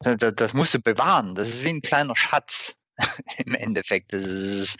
das, 0.00 0.34
das 0.34 0.54
musst 0.54 0.74
du 0.74 0.80
bewahren. 0.80 1.34
Das 1.34 1.48
ist 1.48 1.64
wie 1.64 1.68
ein 1.70 1.82
kleiner 1.82 2.16
Schatz 2.16 2.78
im 3.38 3.54
Endeffekt. 3.54 4.12
Das 4.12 4.22
ist, 4.22 4.76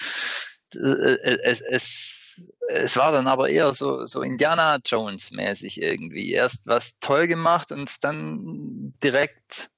es, 0.74 1.60
es, 1.60 2.40
es 2.68 2.96
war 2.96 3.12
dann 3.12 3.26
aber 3.26 3.48
eher 3.48 3.74
so, 3.74 4.06
so 4.06 4.22
Indiana 4.22 4.78
Jones 4.84 5.30
mäßig 5.30 5.80
irgendwie. 5.80 6.32
Erst 6.32 6.66
was 6.66 6.98
toll 7.00 7.26
gemacht 7.26 7.72
und 7.72 8.02
dann 8.04 8.94
direkt, 9.02 9.70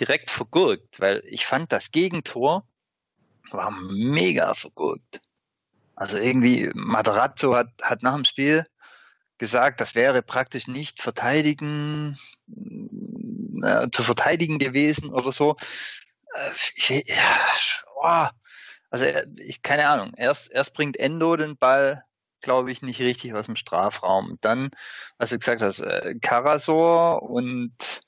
direkt 0.00 0.30
vergurkt, 0.30 1.00
weil 1.00 1.22
ich 1.26 1.46
fand 1.46 1.72
das 1.72 1.90
Gegentor 1.90 2.66
war 3.50 3.70
mega 3.70 4.54
vergurkt. 4.54 5.20
Also 5.94 6.18
irgendwie 6.18 6.70
Matarazzo 6.74 7.54
hat, 7.54 7.68
hat 7.82 8.02
nach 8.02 8.14
dem 8.14 8.24
Spiel 8.24 8.66
gesagt, 9.38 9.80
das 9.80 9.94
wäre 9.94 10.22
praktisch 10.22 10.66
nicht 10.66 11.00
verteidigen, 11.00 12.18
äh, 13.62 13.88
zu 13.90 14.02
verteidigen 14.02 14.58
gewesen 14.58 15.10
oder 15.10 15.32
so. 15.32 15.56
Äh, 16.34 17.02
ja, 17.06 17.48
oh, 17.96 18.26
also 18.94 19.06
ich 19.40 19.62
keine 19.62 19.88
Ahnung. 19.88 20.12
Erst 20.16 20.52
erst 20.52 20.72
bringt 20.72 20.96
Endo 20.96 21.34
den 21.34 21.56
Ball, 21.56 22.04
glaube 22.40 22.70
ich, 22.70 22.80
nicht 22.80 23.00
richtig 23.00 23.34
aus 23.34 23.46
dem 23.46 23.56
Strafraum. 23.56 24.38
Dann, 24.40 24.70
was 25.18 25.30
du 25.30 25.38
gesagt 25.40 25.62
hast, 25.62 25.80
äh, 25.80 26.14
Karasor 26.20 27.22
und 27.24 28.02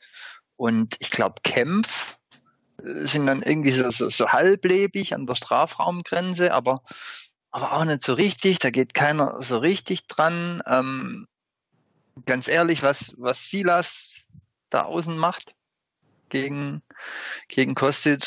und 0.54 0.94
ich 1.00 1.10
glaube 1.10 1.40
Kempf 1.42 2.18
äh, 2.84 3.04
sind 3.04 3.26
dann 3.26 3.42
irgendwie 3.42 3.72
so, 3.72 3.90
so, 3.90 4.08
so 4.08 4.28
halblebig 4.28 5.12
an 5.12 5.26
der 5.26 5.34
Strafraumgrenze, 5.34 6.54
aber 6.54 6.82
aber 7.50 7.72
auch 7.72 7.84
nicht 7.84 8.04
so 8.04 8.14
richtig. 8.14 8.60
Da 8.60 8.70
geht 8.70 8.94
keiner 8.94 9.42
so 9.42 9.58
richtig 9.58 10.06
dran. 10.06 10.62
Ähm, 10.68 11.26
ganz 12.26 12.46
ehrlich, 12.46 12.84
was, 12.84 13.12
was 13.18 13.50
Silas 13.50 14.28
da 14.70 14.84
außen 14.84 15.18
macht 15.18 15.56
gegen, 16.28 16.80
gegen 17.48 17.74
Kostic, 17.74 18.22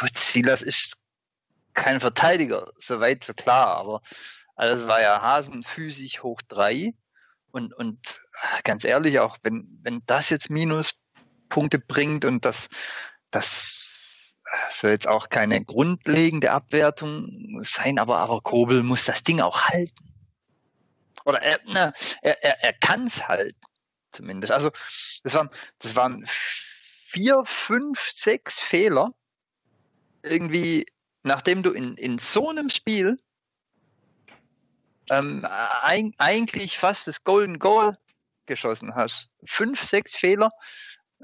gut, 0.00 0.16
Silas 0.16 0.62
ist 0.62 1.01
kein 1.74 2.00
Verteidiger, 2.00 2.70
soweit 2.76 3.24
so 3.24 3.34
klar, 3.34 3.76
aber 3.76 4.02
alles 4.54 4.86
war 4.86 5.00
ja 5.00 5.22
Hasen 5.22 5.62
physisch 5.62 6.22
hoch 6.22 6.40
drei. 6.48 6.92
Und, 7.50 7.74
und 7.74 8.22
ganz 8.64 8.84
ehrlich, 8.84 9.18
auch 9.20 9.38
wenn, 9.42 9.78
wenn 9.82 10.02
das 10.06 10.30
jetzt 10.30 10.50
Minuspunkte 10.50 11.78
bringt 11.78 12.24
und 12.24 12.44
das, 12.44 12.68
das 13.30 14.34
soll 14.70 14.90
jetzt 14.90 15.08
auch 15.08 15.28
keine 15.28 15.64
grundlegende 15.64 16.50
Abwertung 16.50 17.60
sein, 17.62 17.98
aber, 17.98 18.18
aber 18.18 18.40
Kobel 18.40 18.82
muss 18.82 19.04
das 19.04 19.22
Ding 19.22 19.40
auch 19.40 19.68
halten. 19.68 20.12
Oder 21.24 21.42
er, 21.42 21.60
er, 22.22 22.42
er, 22.42 22.64
er 22.64 22.72
kann 22.74 23.06
es 23.06 23.28
halten, 23.28 23.60
zumindest. 24.12 24.52
Also 24.52 24.70
das 25.22 25.34
waren, 25.34 25.50
das 25.78 25.94
waren 25.94 26.24
vier, 26.26 27.42
fünf, 27.44 28.00
sechs 28.00 28.60
Fehler. 28.60 29.12
Irgendwie, 30.22 30.86
nachdem 31.22 31.62
du 31.62 31.70
in, 31.70 31.96
in 31.96 32.18
so 32.18 32.48
einem 32.48 32.70
Spiel 32.70 33.16
ähm, 35.10 35.46
ein, 35.82 36.14
eigentlich 36.18 36.78
fast 36.78 37.06
das 37.06 37.24
Golden 37.24 37.58
Goal 37.58 37.98
geschossen 38.46 38.94
hast. 38.94 39.30
Fünf, 39.44 39.82
sechs 39.82 40.16
Fehler, 40.16 40.50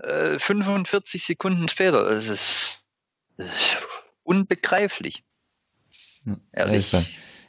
äh, 0.03 0.39
45 0.39 1.25
Sekunden 1.25 1.69
später. 1.69 2.11
Das 2.11 2.29
ist 2.29 2.83
unbegreiflich. 4.23 5.25
ehrlich 6.53 6.93
ja, 6.93 7.03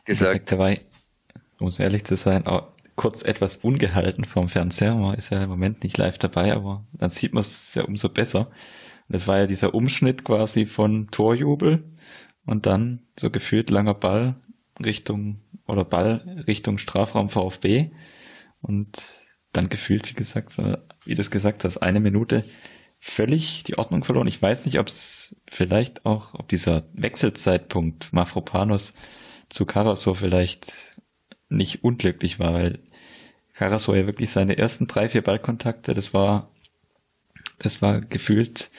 gesagt. 0.05 0.51
Dabei, 0.51 0.81
um 1.59 1.71
ehrlich 1.77 2.05
zu 2.05 2.15
sein, 2.15 2.47
auch 2.47 2.71
kurz 2.95 3.23
etwas 3.23 3.57
ungehalten 3.57 4.25
vom 4.25 4.49
Fernseher. 4.49 4.95
Man 4.95 5.15
ist 5.15 5.29
ja 5.29 5.43
im 5.43 5.49
Moment 5.49 5.83
nicht 5.83 5.97
live 5.97 6.17
dabei, 6.17 6.53
aber 6.53 6.85
dann 6.93 7.09
sieht 7.09 7.33
man 7.33 7.41
es 7.41 7.73
ja 7.73 7.83
umso 7.83 8.09
besser. 8.09 8.47
Und 8.47 9.13
das 9.15 9.25
war 9.27 9.37
ja 9.37 9.47
dieser 9.47 9.73
Umschnitt 9.73 10.25
quasi 10.25 10.65
von 10.65 11.09
Torjubel 11.09 11.83
und 12.45 12.65
dann 12.65 13.03
so 13.19 13.29
gefühlt 13.29 13.69
langer 13.69 13.93
Ball 13.93 14.35
Richtung 14.83 15.41
oder 15.67 15.85
Ball 15.85 16.43
Richtung 16.47 16.77
Strafraum 16.77 17.29
VfB 17.29 17.89
und 18.61 18.97
dann 19.51 19.69
gefühlt, 19.69 20.09
wie 20.09 20.15
gesagt, 20.15 20.51
so, 20.51 20.77
wie 21.05 21.15
du 21.15 21.21
es 21.21 21.31
gesagt 21.31 21.63
hast, 21.63 21.77
eine 21.77 21.99
Minute 21.99 22.43
völlig 22.99 23.63
die 23.63 23.77
Ordnung 23.77 24.03
verloren. 24.03 24.27
Ich 24.27 24.41
weiß 24.41 24.65
nicht, 24.65 24.79
ob 24.79 24.87
es 24.87 25.35
vielleicht 25.49 26.05
auch, 26.05 26.33
ob 26.33 26.49
dieser 26.49 26.85
Wechselzeitpunkt 26.93 28.11
Mafropanos 28.13 28.93
zu 29.49 29.65
Karasor 29.65 30.15
vielleicht 30.15 30.99
nicht 31.47 31.83
unglücklich 31.83 32.39
war, 32.39 32.53
weil 32.53 32.79
Karasor 33.53 33.95
ja 33.97 34.05
wirklich 34.05 34.29
seine 34.31 34.57
ersten 34.57 34.87
drei, 34.87 35.09
vier 35.09 35.23
Ballkontakte, 35.23 35.93
das 35.93 36.13
war, 36.13 36.51
das 37.57 37.81
war 37.81 38.01
gefühlt, 38.01 38.69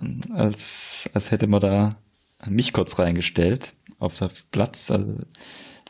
ähm, 0.00 0.20
als, 0.32 1.10
als 1.12 1.30
hätte 1.30 1.46
man 1.46 1.60
da 1.60 1.96
mich 2.48 2.72
kurz 2.72 2.98
reingestellt 2.98 3.74
auf 3.98 4.18
der 4.18 4.30
Platz. 4.50 4.90
Also 4.90 5.18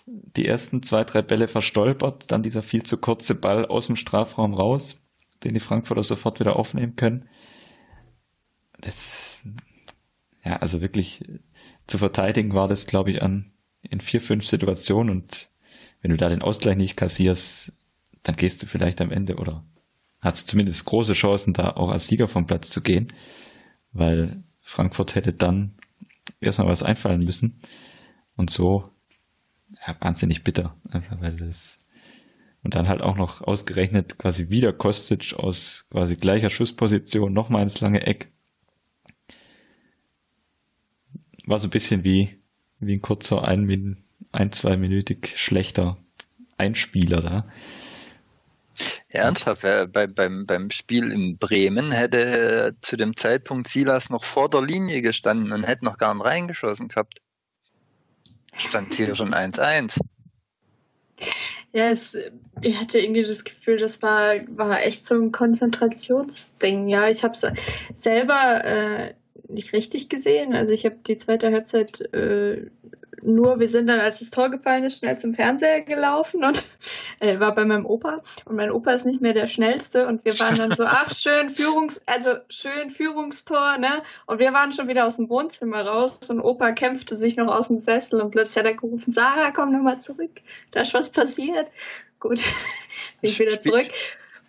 die 0.07 0.46
ersten 0.46 0.82
zwei, 0.82 1.05
drei 1.05 1.22
Bälle 1.22 1.48
verstolpert, 1.48 2.30
dann 2.30 2.42
dieser 2.42 2.62
viel 2.62 2.82
zu 2.82 2.98
kurze 2.98 3.34
Ball 3.34 3.66
aus 3.66 3.86
dem 3.86 3.96
Strafraum 3.96 4.55
raus, 4.55 5.00
den 5.44 5.55
die 5.55 5.61
Frankfurter 5.61 6.03
sofort 6.03 6.40
wieder 6.40 6.57
aufnehmen 6.57 6.96
können 6.96 7.28
das, 8.82 9.42
ja, 10.44 10.57
also 10.57 10.80
wirklich 10.82 11.24
zu 11.86 11.98
verteidigen 11.98 12.55
war 12.55 12.68
das, 12.68 12.86
glaube 12.86 13.11
ich, 13.11 13.22
an 13.22 13.53
in 13.80 14.00
vier, 14.00 14.20
fünf 14.20 14.46
Situationen 14.46 15.11
und 15.11 15.50
wenn 16.03 16.11
du 16.11 16.16
da 16.16 16.28
den 16.28 16.42
Ausgleich 16.42 16.76
nicht 16.76 16.96
kassierst, 16.96 17.72
dann 18.22 18.36
gehst 18.36 18.62
du 18.62 18.66
vielleicht 18.66 19.00
am 19.00 19.11
Ende 19.11 19.36
oder 19.36 19.64
hast 20.20 20.42
du 20.42 20.46
zumindest 20.46 20.84
große 20.84 21.14
Chancen, 21.14 21.55
da 21.55 21.70
auch 21.70 21.90
als 21.90 22.07
Sieger 22.07 22.28
vom 22.28 22.46
Platz 22.46 22.70
zu 22.70 22.80
gehen, 22.80 23.12
weil 23.92 24.44
Frankfurt 24.61 25.14
hätte 25.14 25.32
dann 25.32 25.74
erstmal 26.43 26.68
was 26.68 26.82
einfallen 26.82 27.24
müssen. 27.24 27.61
Und 28.36 28.51
so 28.51 28.90
ja, 29.86 29.97
wahnsinnig 30.01 30.45
bitter, 30.45 30.76
einfach 30.90 31.20
weil 31.20 31.36
das 31.36 31.78
und 32.62 32.76
dann 32.76 32.88
halt 32.88 33.03
auch 33.03 33.16
noch 33.16 33.43
ausgerechnet 33.43 34.18
quasi 34.18 34.51
wieder 34.51 34.72
Kostic 34.72 35.34
aus 35.34 35.88
quasi 35.90 36.16
gleicher 36.16 36.51
Schussposition 36.51 37.32
nochmal 37.32 37.64
ins 37.64 37.80
lange 37.80 38.07
Eck. 38.07 38.30
War 41.45 41.59
so 41.59 41.66
ein 41.66 41.72
bisschen 41.72 42.05
wie, 42.05 42.38
wie 42.78 42.95
ein 42.95 43.03
kurzer 43.03 43.47
ein, 43.47 43.97
ein 44.30 44.53
zweiminütig 44.53 45.32
schlechter 45.36 45.99
Einspieler 46.57 47.20
da. 47.20 47.49
Ernsthaft, 49.14 49.62
bei, 49.62 50.06
beim, 50.06 50.46
beim 50.46 50.70
Spiel 50.70 51.10
in 51.10 51.38
Bremen 51.38 51.92
hätte 51.92 52.76
zu 52.80 52.96
dem 52.96 53.16
Zeitpunkt 53.16 53.68
Silas 53.68 54.10
noch 54.10 54.24
vor 54.24 54.48
der 54.50 54.62
Linie 54.62 55.02
gestanden 55.02 55.52
und 55.52 55.64
hätte 55.64 55.84
noch 55.84 55.98
gar 55.98 56.14
nicht 56.14 56.24
reingeschossen 56.24 56.88
gehabt. 56.88 57.20
Stand 58.56 58.94
hier 58.94 59.14
schon 59.14 59.34
1-1. 59.34 59.98
Ja, 61.72 61.88
es, 61.88 62.14
ich 62.60 62.78
hatte 62.78 62.98
irgendwie 62.98 63.22
das 63.22 63.44
Gefühl, 63.44 63.78
das 63.78 64.02
war, 64.02 64.34
war 64.48 64.82
echt 64.82 65.06
so 65.06 65.14
ein 65.14 65.32
Konzentrationsding. 65.32 66.88
Ja, 66.88 67.08
ich 67.08 67.24
habe 67.24 67.34
es 67.34 67.46
selber 67.96 68.64
äh, 68.64 69.14
nicht 69.48 69.72
richtig 69.72 70.10
gesehen. 70.10 70.54
Also 70.54 70.72
ich 70.72 70.84
habe 70.84 70.96
die 71.06 71.16
zweite 71.16 71.50
Halbzeit 71.50 72.00
äh, 72.12 72.70
nur, 73.22 73.60
wir 73.60 73.68
sind 73.68 73.86
dann, 73.86 74.00
als 74.00 74.18
das 74.18 74.30
Tor 74.30 74.50
gefallen 74.50 74.84
ist, 74.84 74.98
schnell 74.98 75.16
zum 75.16 75.34
Fernseher 75.34 75.82
gelaufen 75.82 76.44
und 76.44 76.64
äh, 77.20 77.38
war 77.38 77.54
bei 77.54 77.64
meinem 77.64 77.86
Opa. 77.86 78.18
Und 78.44 78.56
mein 78.56 78.70
Opa 78.70 78.92
ist 78.92 79.06
nicht 79.06 79.20
mehr 79.20 79.32
der 79.32 79.46
Schnellste 79.46 80.06
und 80.06 80.24
wir 80.24 80.38
waren 80.40 80.56
dann 80.56 80.72
so, 80.72 80.84
ach, 80.84 81.14
schön 81.14 81.50
Führungs-, 81.50 82.00
also 82.06 82.34
schön 82.48 82.90
Führungstor, 82.90 83.78
ne? 83.78 84.02
Und 84.26 84.38
wir 84.38 84.52
waren 84.52 84.72
schon 84.72 84.88
wieder 84.88 85.06
aus 85.06 85.16
dem 85.16 85.28
Wohnzimmer 85.28 85.86
raus 85.86 86.18
und 86.28 86.40
Opa 86.40 86.72
kämpfte 86.72 87.16
sich 87.16 87.36
noch 87.36 87.48
aus 87.48 87.68
dem 87.68 87.78
Sessel 87.78 88.20
und 88.20 88.30
plötzlich 88.32 88.58
hat 88.58 88.70
er 88.70 88.74
gerufen, 88.74 89.12
Sarah, 89.12 89.52
komm 89.52 89.72
nochmal 89.72 90.00
zurück. 90.00 90.40
Da 90.72 90.80
ist 90.80 90.94
was 90.94 91.12
passiert. 91.12 91.70
Gut, 92.18 92.38
bin 93.20 93.30
ich 93.30 93.38
wieder 93.38 93.60
zurück 93.60 93.88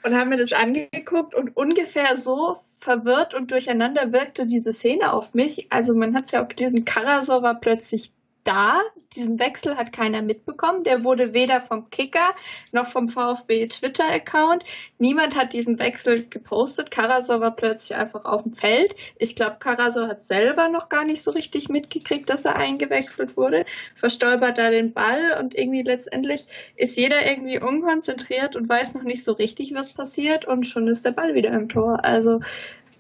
und 0.03 0.15
haben 0.15 0.30
mir 0.30 0.38
das 0.38 0.53
angeguckt 0.53 1.34
und 1.34 1.55
ungefähr 1.55 2.15
so 2.15 2.57
verwirrt 2.78 3.34
und 3.34 3.51
durcheinander 3.51 4.11
wirkte 4.11 4.45
diese 4.45 4.74
Szene 4.74 5.13
auf 5.13 5.34
mich. 5.34 5.71
Also 5.71 5.95
man 5.95 6.15
hat 6.15 6.26
es 6.26 6.32
ja 6.32 6.43
auch 6.43 6.47
gelesen, 6.49 6.86
Karasor 6.86 7.41
war 7.41 7.59
plötzlich 7.59 8.11
da. 8.44 8.82
Diesen 9.16 9.39
Wechsel 9.39 9.78
hat 9.78 9.94
keiner 9.94 10.22
mitbekommen. 10.22 10.84
Der 10.84 11.04
wurde 11.04 11.34
weder 11.34 11.62
vom 11.62 11.89
Kicker 11.89 12.34
noch 12.72 12.88
vom 12.88 13.10
VfB 13.10 13.68
Twitter-Account. 13.68 14.64
Niemand 14.98 15.36
hat 15.36 15.54
diesen 15.54 15.80
Wechsel 15.80 16.28
gepostet. 16.28 16.91
Karasor 16.91 17.39
war 17.39 17.56
plötzlich 17.56 17.96
einfach 17.96 18.26
auf 18.26 18.44
dem 18.44 18.54
Feld. 18.54 18.96
Ich 19.18 19.36
glaube, 19.36 19.58
Karasor 19.60 20.08
hat 20.08 20.24
selber 20.24 20.70
noch 20.70 20.89
gar 20.89 21.06
nicht 21.06 21.22
so 21.24 21.32
richtig 21.32 21.70
mitgekriegt, 21.70 22.30
dass 22.30 22.46
er 22.46 22.56
eingewechselt 22.56 23.38
wurde. 23.38 23.66
Verstolpert 23.96 24.58
da 24.58 24.72
den 24.72 24.94
Ball 24.94 25.38
und 25.39 25.56
irgendwie 25.56 25.84
letztendlich 25.84 26.46
ist 26.76 26.98
jeder 26.98 27.26
irgendwie 27.26 27.60
unkonzentriert 27.60 28.56
und 28.56 28.68
weiß 28.68 28.96
noch 28.96 29.04
nicht 29.04 29.24
so 29.24 29.34
richtig, 29.34 29.74
was 29.74 29.94
passiert 29.94 30.46
und 30.46 30.68
schon 30.68 30.88
ist 30.88 31.06
der 31.06 31.12
Ball 31.12 31.36
wieder 31.36 31.52
im 31.52 31.70
Tor. 31.70 32.04
Also 32.04 32.39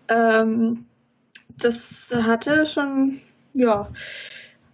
ähm, 0.07 0.85
das 1.57 2.13
hatte 2.15 2.65
schon, 2.65 3.21
ja, 3.53 3.89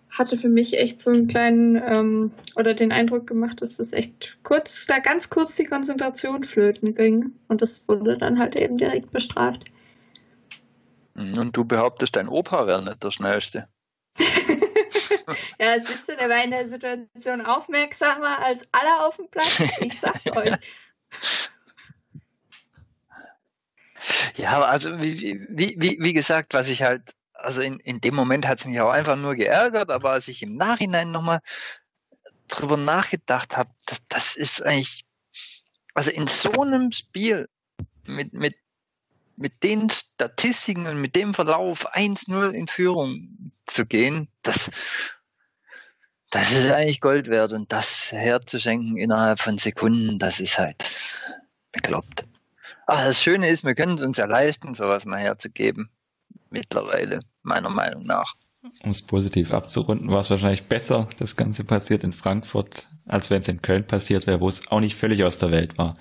hatte 0.10 0.38
für 0.38 0.50
mich 0.50 0.78
echt 0.78 1.02
so 1.02 1.12
einen 1.12 1.28
kleinen 1.28 1.76
ähm, 1.76 2.32
oder 2.56 2.74
den 2.74 2.92
Eindruck 2.92 3.28
gemacht, 3.28 3.62
dass 3.62 3.78
das 3.78 3.94
echt 3.94 4.38
kurz, 4.44 4.86
da 4.88 5.00
ganz 5.00 5.30
kurz 5.30 5.56
die 5.56 5.66
Konzentration 5.66 6.44
flöten 6.44 6.96
ging. 6.96 7.34
Und 7.48 7.62
das 7.62 7.88
wurde 7.88 8.18
dann 8.18 8.40
halt 8.40 8.60
eben 8.60 8.78
direkt 8.78 9.12
bestraft. 9.12 9.66
Und 11.16 11.56
du 11.56 11.66
behauptest, 11.66 12.16
dein 12.16 12.30
Opa 12.30 12.66
wäre 12.66 12.84
nicht 12.84 13.04
der 13.04 13.12
Schnellste. 13.12 13.68
ja, 15.60 15.80
siehst 15.80 16.10
du, 16.10 16.16
der 16.16 16.30
war 16.30 16.44
in 16.44 16.52
der 16.52 16.68
Situation 16.68 17.42
aufmerksamer 17.46 18.40
als 18.40 18.68
alle 18.72 19.06
auf 19.06 19.18
dem 19.18 19.30
Platz. 19.30 19.62
Ich 19.82 20.00
sag's 20.00 20.26
euch. 20.36 20.56
Ja, 24.38 24.62
also 24.64 24.98
wie, 25.00 25.46
wie, 25.50 25.98
wie 26.00 26.14
gesagt, 26.14 26.54
was 26.54 26.70
ich 26.70 26.84
halt 26.84 27.14
also 27.42 27.62
in, 27.62 27.80
in 27.80 28.02
dem 28.02 28.16
Moment 28.16 28.48
hat 28.48 28.60
es 28.60 28.66
mich 28.66 28.80
auch 28.80 28.92
einfach 28.92 29.16
nur 29.16 29.36
geärgert, 29.36 29.90
aber 29.90 30.12
als 30.12 30.28
ich 30.28 30.44
im 30.44 30.56
Nachhinein 30.56 31.12
nochmal 31.12 31.40
drüber 32.48 32.78
nachgedacht 32.78 33.58
habe, 33.58 33.72
das, 33.86 34.00
das 34.10 34.36
ist 34.36 34.64
eigentlich, 34.66 35.06
also 35.94 36.12
in 36.12 36.28
so 36.28 36.52
einem 36.62 36.92
Spiel 36.92 37.48
mit, 38.06 38.34
mit, 38.34 38.56
mit 39.36 39.64
den 39.64 39.90
Statistiken 39.90 40.88
und 40.88 41.00
mit 41.00 41.16
dem 41.16 41.34
Verlauf 41.34 41.88
1-0 41.94 42.52
in 42.52 42.68
Führung 42.68 43.52
zu 43.66 43.86
gehen, 43.86 44.28
das, 44.42 44.72
das 46.32 46.52
ist 46.52 46.72
eigentlich 46.72 47.02
Gold 47.02 47.28
wert 47.28 47.54
und 47.54 47.72
das 47.72 48.12
herzuschenken 48.12 48.98
innerhalb 48.98 49.40
von 49.40 49.58
Sekunden, 49.58 50.20
das 50.20 50.40
ist 50.40 50.58
halt 50.58 50.86
bekloppt. 51.72 52.26
Aber 52.88 53.06
das 53.06 53.22
Schöne 53.22 53.50
ist, 53.50 53.64
wir 53.64 53.76
können 53.76 53.96
es 53.96 54.02
uns 54.02 54.18
ja 54.18 54.26
leisten, 54.26 54.74
sowas 54.74 55.06
mal 55.06 55.20
herzugeben 55.20 55.92
mittlerweile, 56.50 57.20
meiner 57.44 57.70
Meinung 57.70 58.04
nach. 58.04 58.36
Um 58.84 58.90
es 58.90 59.02
positiv 59.02 59.54
abzurunden, 59.54 60.10
war 60.10 60.20
es 60.20 60.30
wahrscheinlich 60.30 60.64
besser, 60.64 61.08
das 61.18 61.36
Ganze 61.36 61.64
passiert 61.64 62.04
in 62.04 62.14
Frankfurt, 62.14 62.90
als 63.06 63.30
wenn 63.30 63.40
es 63.40 63.48
in 63.48 63.62
Köln 63.62 63.88
passiert 63.88 64.28
wäre, 64.28 64.42
wo 64.42 64.50
es 64.50 64.70
auch 64.70 64.82
nicht 64.82 64.96
völlig 64.96 65.24
aus 65.24 65.38
der 65.38 65.52
Welt 65.52 65.78
war. 65.78 65.98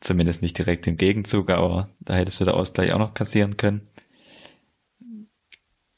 Zumindest 0.00 0.42
nicht 0.42 0.58
direkt 0.58 0.86
im 0.86 0.98
Gegenzug, 0.98 1.50
aber 1.50 1.88
da 2.00 2.14
hättest 2.14 2.40
du 2.40 2.44
der 2.44 2.54
Ausgleich 2.54 2.92
auch 2.92 2.98
noch 2.98 3.14
kassieren 3.14 3.56
können. 3.56 3.88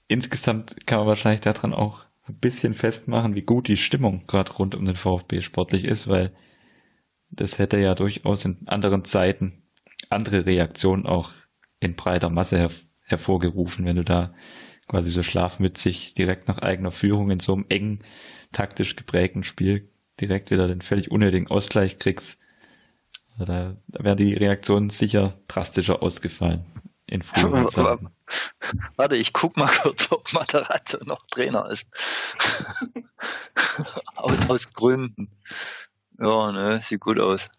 Insgesamt 0.06 0.86
kann 0.86 0.98
man 0.98 1.08
wahrscheinlich 1.08 1.40
daran 1.40 1.74
auch 1.74 2.04
ein 2.28 2.38
bisschen 2.38 2.74
festmachen, 2.74 3.34
wie 3.34 3.42
gut 3.42 3.66
die 3.66 3.76
Stimmung 3.76 4.26
gerade 4.28 4.52
rund 4.52 4.74
um 4.74 4.84
den 4.84 4.94
VfB 4.94 5.42
sportlich 5.42 5.84
ist, 5.84 6.06
weil 6.06 6.32
das 7.30 7.58
hätte 7.58 7.78
ja 7.78 7.94
durchaus 7.94 8.44
in 8.44 8.66
anderen 8.66 9.04
Zeiten 9.04 9.64
andere 10.10 10.46
Reaktionen 10.46 11.06
auch 11.06 11.32
in 11.80 11.96
breiter 11.96 12.30
Masse 12.30 12.58
her 12.58 12.70
hervorgerufen, 13.06 13.86
wenn 13.86 13.96
du 13.96 14.04
da 14.04 14.34
quasi 14.88 15.10
so 15.10 15.22
schlafmützig 15.22 16.14
direkt 16.14 16.48
nach 16.48 16.58
eigener 16.58 16.92
Führung 16.92 17.30
in 17.30 17.40
so 17.40 17.54
einem 17.54 17.66
engen, 17.68 18.00
taktisch 18.52 18.96
geprägten 18.96 19.44
Spiel 19.44 19.88
direkt 20.20 20.50
wieder 20.50 20.68
den 20.68 20.82
völlig 20.82 21.10
unnötigen 21.10 21.48
Ausgleich 21.48 21.98
kriegst. 21.98 22.38
Also 23.32 23.44
da, 23.44 23.76
da 23.88 24.04
wären 24.04 24.16
die 24.16 24.34
Reaktionen 24.34 24.90
sicher 24.90 25.38
drastischer 25.48 26.02
ausgefallen 26.02 26.64
in 27.06 27.22
früheren 27.22 27.68
Zeiten. 27.68 28.08
Warte, 28.96 29.16
ich 29.16 29.32
guck 29.32 29.56
mal 29.56 29.70
kurz, 29.82 30.10
ob 30.10 30.32
Matarazzo 30.32 30.98
noch 31.04 31.26
Trainer 31.26 31.70
ist. 31.70 31.88
aus, 34.16 34.36
aus 34.48 34.72
Gründen. 34.72 35.30
Ja, 36.18 36.50
ne, 36.50 36.80
sieht 36.82 37.00
gut 37.00 37.20
aus. 37.20 37.50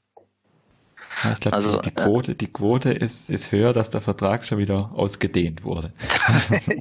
Ja, 1.23 1.31
ich 1.33 1.39
glaube, 1.39 1.57
also, 1.57 1.77
die, 1.77 1.89
die, 1.89 1.95
Quote, 1.95 2.35
die 2.35 2.47
Quote 2.47 2.91
ist, 2.91 3.29
ist 3.29 3.51
höher, 3.51 3.73
dass 3.73 3.89
der 3.89 4.01
Vertrag 4.01 4.45
schon 4.45 4.57
wieder 4.57 4.91
ausgedehnt 4.93 5.63
wurde. 5.63 5.91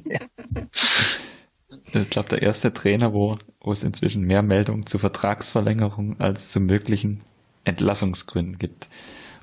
ich 1.93 2.09
glaube, 2.09 2.29
der 2.29 2.41
erste 2.41 2.73
Trainer, 2.73 3.13
wo, 3.13 3.37
wo 3.61 3.71
es 3.71 3.83
inzwischen 3.83 4.23
mehr 4.23 4.43
Meldungen 4.43 4.85
zur 4.85 4.99
Vertragsverlängerung 4.99 6.19
als 6.19 6.49
zu 6.49 6.59
möglichen 6.59 7.21
Entlassungsgründen 7.65 8.59
gibt. 8.59 8.87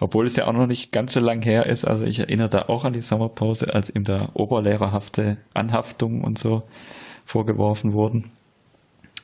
Obwohl 0.00 0.26
es 0.26 0.36
ja 0.36 0.46
auch 0.46 0.52
noch 0.52 0.66
nicht 0.66 0.92
ganz 0.92 1.12
so 1.12 1.20
lang 1.20 1.42
her 1.42 1.66
ist. 1.66 1.84
Also 1.84 2.04
ich 2.04 2.18
erinnere 2.18 2.48
da 2.48 2.62
auch 2.62 2.84
an 2.84 2.92
die 2.92 3.02
Sommerpause, 3.02 3.72
als 3.72 3.90
ihm 3.90 4.04
da 4.04 4.30
oberlehrerhafte 4.34 5.38
Anhaftungen 5.54 6.22
und 6.22 6.38
so 6.38 6.62
vorgeworfen 7.24 7.92
wurden. 7.92 8.30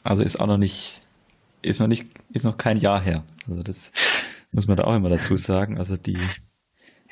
Also 0.05 0.23
ist 0.23 0.41
auch 0.41 0.47
noch 0.47 0.59
nicht, 0.59 1.01
ist 1.63 1.81
noch 1.81 1.89
nicht, 1.89 2.07
ist 2.33 2.45
noch 2.45 2.57
kein 2.57 2.79
Jahr 2.79 3.01
her. 3.01 3.25
Also 3.49 3.63
das 3.63 3.91
muss 4.53 4.67
man 4.67 4.77
da 4.77 4.85
auch 4.85 4.95
immer 4.95 5.09
dazu 5.09 5.37
sagen. 5.37 5.79
Also 5.79 5.97
die, 5.97 6.19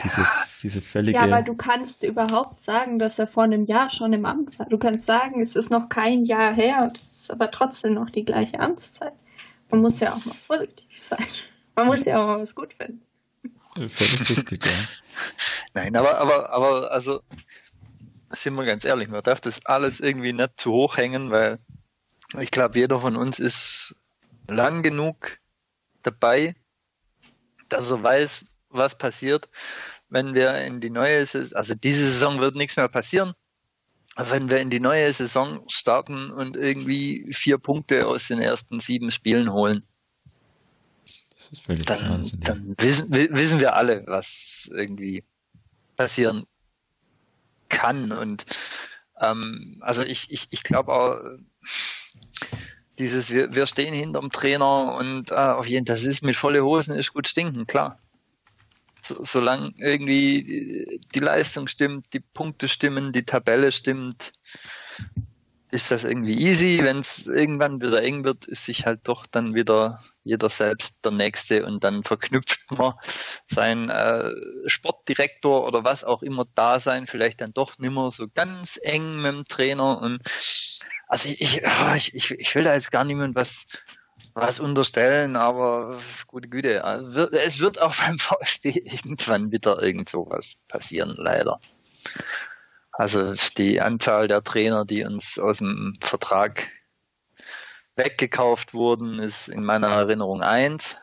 diese, 0.02 0.22
ja. 0.22 0.32
diese 0.62 0.80
völlige. 0.82 1.18
Ja, 1.18 1.24
aber 1.24 1.42
du 1.42 1.54
kannst 1.54 2.04
überhaupt 2.04 2.62
sagen, 2.62 2.98
dass 2.98 3.18
er 3.18 3.26
vor 3.26 3.44
einem 3.44 3.64
Jahr 3.64 3.90
schon 3.90 4.12
im 4.12 4.24
Amt 4.24 4.58
war. 4.58 4.66
Du 4.66 4.78
kannst 4.78 5.06
sagen, 5.06 5.40
es 5.40 5.56
ist 5.56 5.70
noch 5.70 5.88
kein 5.88 6.24
Jahr 6.24 6.52
her 6.52 6.84
und 6.84 6.96
es 6.96 7.22
ist 7.22 7.30
aber 7.30 7.50
trotzdem 7.50 7.94
noch 7.94 8.10
die 8.10 8.24
gleiche 8.24 8.60
Amtszeit. 8.60 9.12
Man 9.70 9.80
muss 9.80 10.00
ja 10.00 10.12
auch 10.12 10.24
mal 10.24 10.34
positiv 10.46 11.02
sein. 11.02 11.24
Man 11.74 11.86
muss 11.86 12.04
ja 12.04 12.22
auch 12.22 12.26
mal 12.26 12.40
was 12.40 12.54
gut 12.54 12.74
finden. 12.74 13.02
Völlig 13.86 14.36
richtig, 14.36 14.64
ja. 14.64 14.72
Nein, 15.74 15.94
aber, 15.94 16.18
aber, 16.18 16.50
aber, 16.50 16.90
also, 16.90 17.20
sind 18.30 18.54
wir 18.54 18.64
ganz 18.64 18.84
ehrlich, 18.84 19.08
man 19.08 19.22
darf 19.22 19.40
das 19.40 19.64
alles 19.66 20.00
irgendwie 20.00 20.32
nicht 20.32 20.58
zu 20.58 20.72
hoch 20.72 20.96
hängen, 20.96 21.30
weil 21.30 21.58
ich 22.40 22.50
glaube, 22.50 22.78
jeder 22.78 22.98
von 22.98 23.16
uns 23.16 23.38
ist 23.38 23.94
lang 24.48 24.82
genug 24.82 25.38
dabei, 26.02 26.56
dass 27.68 27.90
er 27.90 28.02
weiß, 28.02 28.44
was 28.70 28.96
passiert, 28.96 29.48
wenn 30.08 30.34
wir 30.34 30.54
in 30.62 30.80
die 30.80 30.90
neue 30.90 31.24
Saison, 31.26 31.56
also 31.56 31.74
diese 31.74 32.10
Saison 32.10 32.38
wird 32.38 32.56
nichts 32.56 32.76
mehr 32.76 32.88
passieren, 32.88 33.32
wenn 34.16 34.50
wir 34.50 34.58
in 34.58 34.70
die 34.70 34.80
neue 34.80 35.12
Saison 35.12 35.64
starten 35.68 36.30
und 36.30 36.56
irgendwie 36.56 37.32
vier 37.32 37.58
Punkte 37.58 38.06
aus 38.06 38.28
den 38.28 38.40
ersten 38.40 38.80
sieben 38.80 39.12
Spielen 39.12 39.52
holen. 39.52 39.84
dann, 41.84 42.30
dann 42.40 42.74
wissen, 42.78 43.10
wissen 43.10 43.60
wir 43.60 43.76
alle, 43.76 44.04
was 44.06 44.68
irgendwie 44.72 45.24
passieren 45.96 46.44
kann. 47.68 48.10
Und 48.12 48.44
ähm, 49.20 49.78
also 49.80 50.02
ich, 50.02 50.30
ich, 50.30 50.48
ich 50.50 50.62
glaube 50.64 50.92
auch, 50.92 51.20
dieses, 52.98 53.30
wir, 53.30 53.54
wir 53.54 53.66
stehen 53.66 53.94
hinterm 53.94 54.30
Trainer 54.30 54.96
und 54.96 55.30
äh, 55.30 55.34
auf 55.34 55.66
jeden 55.66 55.86
Fall, 55.86 55.96
das 55.96 56.04
ist 56.04 56.24
mit 56.24 56.36
volle 56.36 56.64
Hosen, 56.64 56.96
ist 56.96 57.14
gut 57.14 57.28
stinken, 57.28 57.66
klar. 57.66 57.98
So, 59.00 59.22
solange 59.22 59.72
irgendwie 59.78 61.00
die, 61.14 61.20
Leistung 61.20 61.68
stimmt, 61.68 62.12
die 62.12 62.20
Punkte 62.20 62.66
stimmen, 62.68 63.12
die 63.12 63.24
Tabelle 63.24 63.70
stimmt, 63.70 64.32
ist 65.70 65.90
das 65.90 66.04
irgendwie 66.04 66.40
easy. 66.40 66.80
Wenn 66.82 67.00
es 67.00 67.28
irgendwann 67.28 67.80
wieder 67.80 68.02
eng 68.02 68.24
wird, 68.24 68.46
ist 68.46 68.64
sich 68.64 68.86
halt 68.86 69.00
doch 69.04 69.26
dann 69.26 69.54
wieder 69.54 70.02
jeder 70.24 70.50
selbst 70.50 71.04
der 71.04 71.12
Nächste 71.12 71.64
und 71.64 71.84
dann 71.84 72.02
verknüpft 72.02 72.60
man 72.70 72.94
sein 73.46 73.88
äh, 73.88 74.30
Sportdirektor 74.66 75.66
oder 75.66 75.84
was 75.84 76.04
auch 76.04 76.22
immer 76.22 76.46
da 76.54 76.80
sein, 76.80 77.06
vielleicht 77.06 77.40
dann 77.40 77.54
doch 77.54 77.78
nimmer 77.78 78.10
so 78.10 78.26
ganz 78.34 78.78
eng 78.82 79.22
mit 79.22 79.32
dem 79.32 79.44
Trainer 79.44 80.00
und 80.00 80.20
also 81.08 81.28
ich, 81.28 81.62
ich, 81.62 82.14
ich, 82.14 82.30
ich 82.30 82.54
will 82.54 82.64
da 82.64 82.74
jetzt 82.74 82.92
gar 82.92 83.04
niemand 83.04 83.34
was, 83.34 83.66
was 84.34 84.60
unterstellen, 84.60 85.36
aber 85.36 85.98
gute 86.26 86.48
Güte, 86.48 86.84
also 86.84 87.30
es 87.30 87.60
wird 87.60 87.80
auch 87.80 87.94
beim 88.06 88.18
VfB 88.18 88.82
irgendwann 88.84 89.50
wieder 89.50 89.82
irgend 89.82 90.08
sowas 90.08 90.54
passieren, 90.68 91.14
leider. 91.16 91.58
Also 92.92 93.34
die 93.56 93.80
Anzahl 93.80 94.28
der 94.28 94.42
Trainer, 94.42 94.84
die 94.84 95.04
uns 95.04 95.38
aus 95.38 95.58
dem 95.58 95.96
Vertrag 96.00 96.68
weggekauft 97.96 98.74
wurden, 98.74 99.18
ist 99.18 99.48
in 99.48 99.64
meiner 99.64 99.88
Erinnerung 99.88 100.42
eins. 100.42 100.96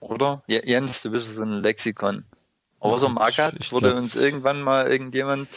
Oder? 0.00 0.42
Jens, 0.46 1.02
du 1.02 1.10
bist 1.10 1.34
so 1.34 1.42
ein 1.42 1.62
Lexikon. 1.62 2.24
Außer 2.80 3.08
Magat 3.08 3.70
wurde 3.70 3.94
uns 3.94 4.16
irgendwann 4.16 4.62
mal 4.62 4.90
irgendjemand 4.90 5.48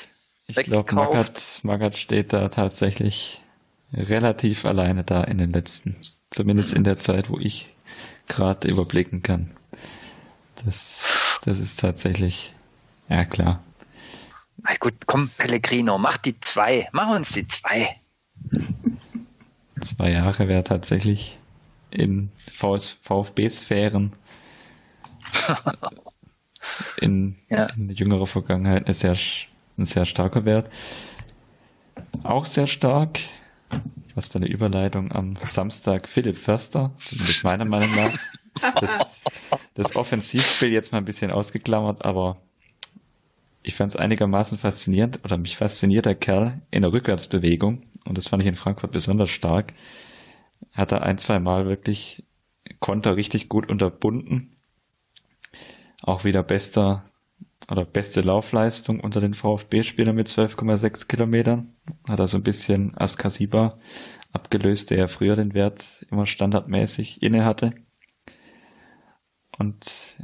ich 0.47 0.57
glaube, 0.63 0.93
Magath, 0.93 1.59
Magath 1.63 1.97
steht 1.97 2.33
da 2.33 2.49
tatsächlich 2.49 3.41
relativ 3.93 4.65
alleine 4.65 5.03
da 5.03 5.23
in 5.23 5.37
den 5.37 5.53
letzten. 5.53 5.95
Zumindest 6.31 6.73
in 6.73 6.83
der 6.83 6.99
Zeit, 6.99 7.29
wo 7.29 7.39
ich 7.39 7.73
gerade 8.27 8.67
überblicken 8.67 9.23
kann. 9.23 9.51
Das, 10.63 11.39
das 11.45 11.59
ist 11.59 11.79
tatsächlich, 11.79 12.53
ja 13.09 13.25
klar. 13.25 13.63
Na 14.57 14.75
gut, 14.79 14.93
komm, 15.05 15.29
Pellegrino, 15.29 15.97
mach 15.97 16.17
die 16.17 16.39
zwei. 16.39 16.87
Mach 16.91 17.15
uns 17.15 17.33
die 17.33 17.47
zwei. 17.47 17.95
Zwei 19.81 20.11
Jahre 20.11 20.47
wäre 20.47 20.63
tatsächlich 20.63 21.37
in 21.91 22.31
VfB-Sphären 22.37 24.13
in, 26.97 27.35
ja. 27.49 27.65
in 27.77 27.89
jüngerer 27.89 28.27
Vergangenheit 28.27 28.85
eine 28.85 28.93
sehr 28.93 29.15
ein 29.77 29.85
sehr 29.85 30.05
starker 30.05 30.45
Wert. 30.45 30.69
Auch 32.23 32.45
sehr 32.45 32.67
stark, 32.67 33.19
was 34.15 34.27
für 34.27 34.35
eine 34.35 34.47
Überleitung 34.47 35.11
am 35.11 35.35
Samstag 35.45 36.07
Philipp 36.07 36.37
Förster, 36.37 36.93
zumindest 36.99 37.43
meiner 37.43 37.65
Meinung 37.65 37.95
nach. 37.95 38.17
Das, 38.79 39.17
das 39.73 39.95
Offensivspiel 39.95 40.71
jetzt 40.71 40.91
mal 40.91 40.99
ein 40.99 41.05
bisschen 41.05 41.31
ausgeklammert, 41.31 42.05
aber 42.05 42.37
ich 43.63 43.75
fand 43.75 43.91
es 43.91 43.97
einigermaßen 43.97 44.57
faszinierend 44.57 45.19
oder 45.23 45.37
mich 45.37 45.57
fasziniert 45.57 46.05
der 46.05 46.15
Kerl 46.15 46.61
in 46.71 46.83
der 46.83 46.93
Rückwärtsbewegung 46.93 47.81
und 48.05 48.17
das 48.17 48.27
fand 48.27 48.43
ich 48.43 48.47
in 48.47 48.55
Frankfurt 48.55 48.91
besonders 48.91 49.31
stark. 49.31 49.73
Hat 50.71 50.91
er 50.91 51.03
ein, 51.03 51.17
zwei 51.17 51.39
Mal 51.39 51.65
wirklich 51.65 52.23
Konter 52.79 53.17
richtig 53.17 53.49
gut 53.49 53.69
unterbunden. 53.69 54.55
Auch 56.03 56.23
wieder 56.23 56.43
bester 56.43 57.09
oder 57.69 57.85
beste 57.85 58.21
Laufleistung 58.21 58.99
unter 58.99 59.21
den 59.21 59.33
VfB-Spielern 59.33 60.15
mit 60.15 60.27
12,6 60.27 61.07
Kilometern. 61.07 61.75
Hat 62.07 62.19
er 62.19 62.27
so 62.27 62.37
ein 62.37 62.43
bisschen 62.43 62.95
Askasiba 62.97 63.79
abgelöst, 64.31 64.89
der 64.89 64.97
ja 64.97 65.07
früher 65.07 65.35
den 65.35 65.53
Wert 65.53 66.05
immer 66.11 66.25
standardmäßig 66.25 67.21
inne 67.23 67.45
hatte. 67.45 67.73
Und 69.57 70.17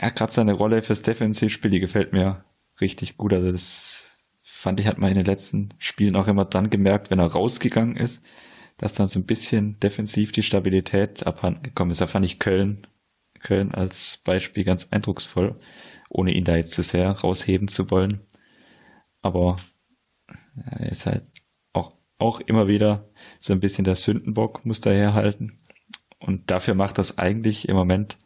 ja, 0.00 0.10
gerade 0.10 0.32
seine 0.32 0.52
Rolle 0.52 0.82
fürs 0.82 1.02
Defensivspiel, 1.02 1.70
die 1.70 1.80
gefällt 1.80 2.12
mir 2.12 2.44
richtig 2.80 3.16
gut. 3.16 3.32
Also 3.32 3.50
das 3.50 4.18
fand 4.42 4.78
ich, 4.80 4.86
hat 4.86 4.98
man 4.98 5.10
in 5.10 5.16
den 5.16 5.26
letzten 5.26 5.70
Spielen 5.78 6.16
auch 6.16 6.28
immer 6.28 6.44
dann 6.44 6.70
gemerkt, 6.70 7.10
wenn 7.10 7.18
er 7.18 7.26
rausgegangen 7.26 7.96
ist, 7.96 8.24
dass 8.78 8.92
dann 8.92 9.08
so 9.08 9.18
ein 9.18 9.26
bisschen 9.26 9.80
defensiv 9.80 10.32
die 10.32 10.42
Stabilität 10.42 11.26
abhanden 11.26 11.62
gekommen 11.62 11.90
ist. 11.90 12.00
Da 12.00 12.06
fand 12.06 12.26
ich 12.26 12.38
Köln, 12.38 12.86
Köln 13.40 13.72
als 13.72 14.18
Beispiel 14.18 14.64
ganz 14.64 14.88
eindrucksvoll 14.90 15.58
ohne 16.08 16.32
ihn 16.32 16.44
da 16.44 16.56
jetzt 16.56 16.74
zu 16.74 16.82
sehr 16.82 17.10
rausheben 17.10 17.68
zu 17.68 17.90
wollen. 17.90 18.20
Aber 19.22 19.56
er 20.70 20.90
ist 20.90 21.06
halt 21.06 21.24
auch, 21.72 21.92
auch 22.18 22.40
immer 22.40 22.68
wieder 22.68 23.08
so 23.40 23.52
ein 23.52 23.60
bisschen 23.60 23.84
der 23.84 23.96
Sündenbock, 23.96 24.64
muss 24.64 24.80
da 24.80 24.90
herhalten. 24.90 25.58
Und 26.18 26.50
dafür 26.50 26.74
macht 26.74 26.98
das 26.98 27.18
eigentlich 27.18 27.68
im 27.68 27.76
Moment 27.76 28.16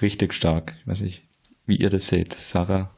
richtig 0.00 0.34
stark. 0.34 0.74
Ich 0.80 0.86
weiß 0.86 1.02
nicht, 1.02 1.22
wie 1.66 1.76
ihr 1.76 1.90
das 1.90 2.08
seht, 2.08 2.32
Sarah. 2.34 2.96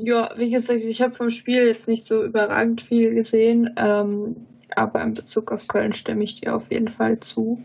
Ja, 0.00 0.30
wie 0.36 0.50
gesagt, 0.50 0.84
ich 0.84 1.02
habe 1.02 1.12
vom 1.12 1.30
Spiel 1.30 1.66
jetzt 1.66 1.88
nicht 1.88 2.04
so 2.04 2.24
überragend 2.24 2.82
viel 2.82 3.14
gesehen, 3.14 3.74
ähm, 3.76 4.36
aber 4.76 5.02
in 5.02 5.14
Bezug 5.14 5.50
auf 5.50 5.66
Köln 5.66 5.92
stimme 5.92 6.22
ich 6.22 6.36
dir 6.36 6.54
auf 6.54 6.70
jeden 6.70 6.88
Fall 6.88 7.18
zu. 7.18 7.64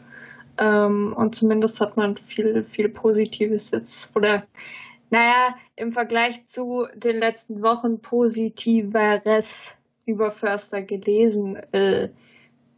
Ähm, 0.57 1.13
und 1.13 1.35
zumindest 1.35 1.79
hat 1.81 1.97
man 1.97 2.17
viel, 2.17 2.63
viel 2.63 2.89
Positives 2.89 3.71
jetzt, 3.71 4.15
oder 4.15 4.43
naja, 5.09 5.55
im 5.75 5.91
Vergleich 5.91 6.47
zu 6.47 6.87
den 6.95 7.17
letzten 7.19 7.61
Wochen 7.61 7.99
Positiveres 7.99 9.73
über 10.05 10.31
Förster 10.31 10.81
gelesen. 10.81 11.55
Äh, 11.71 12.09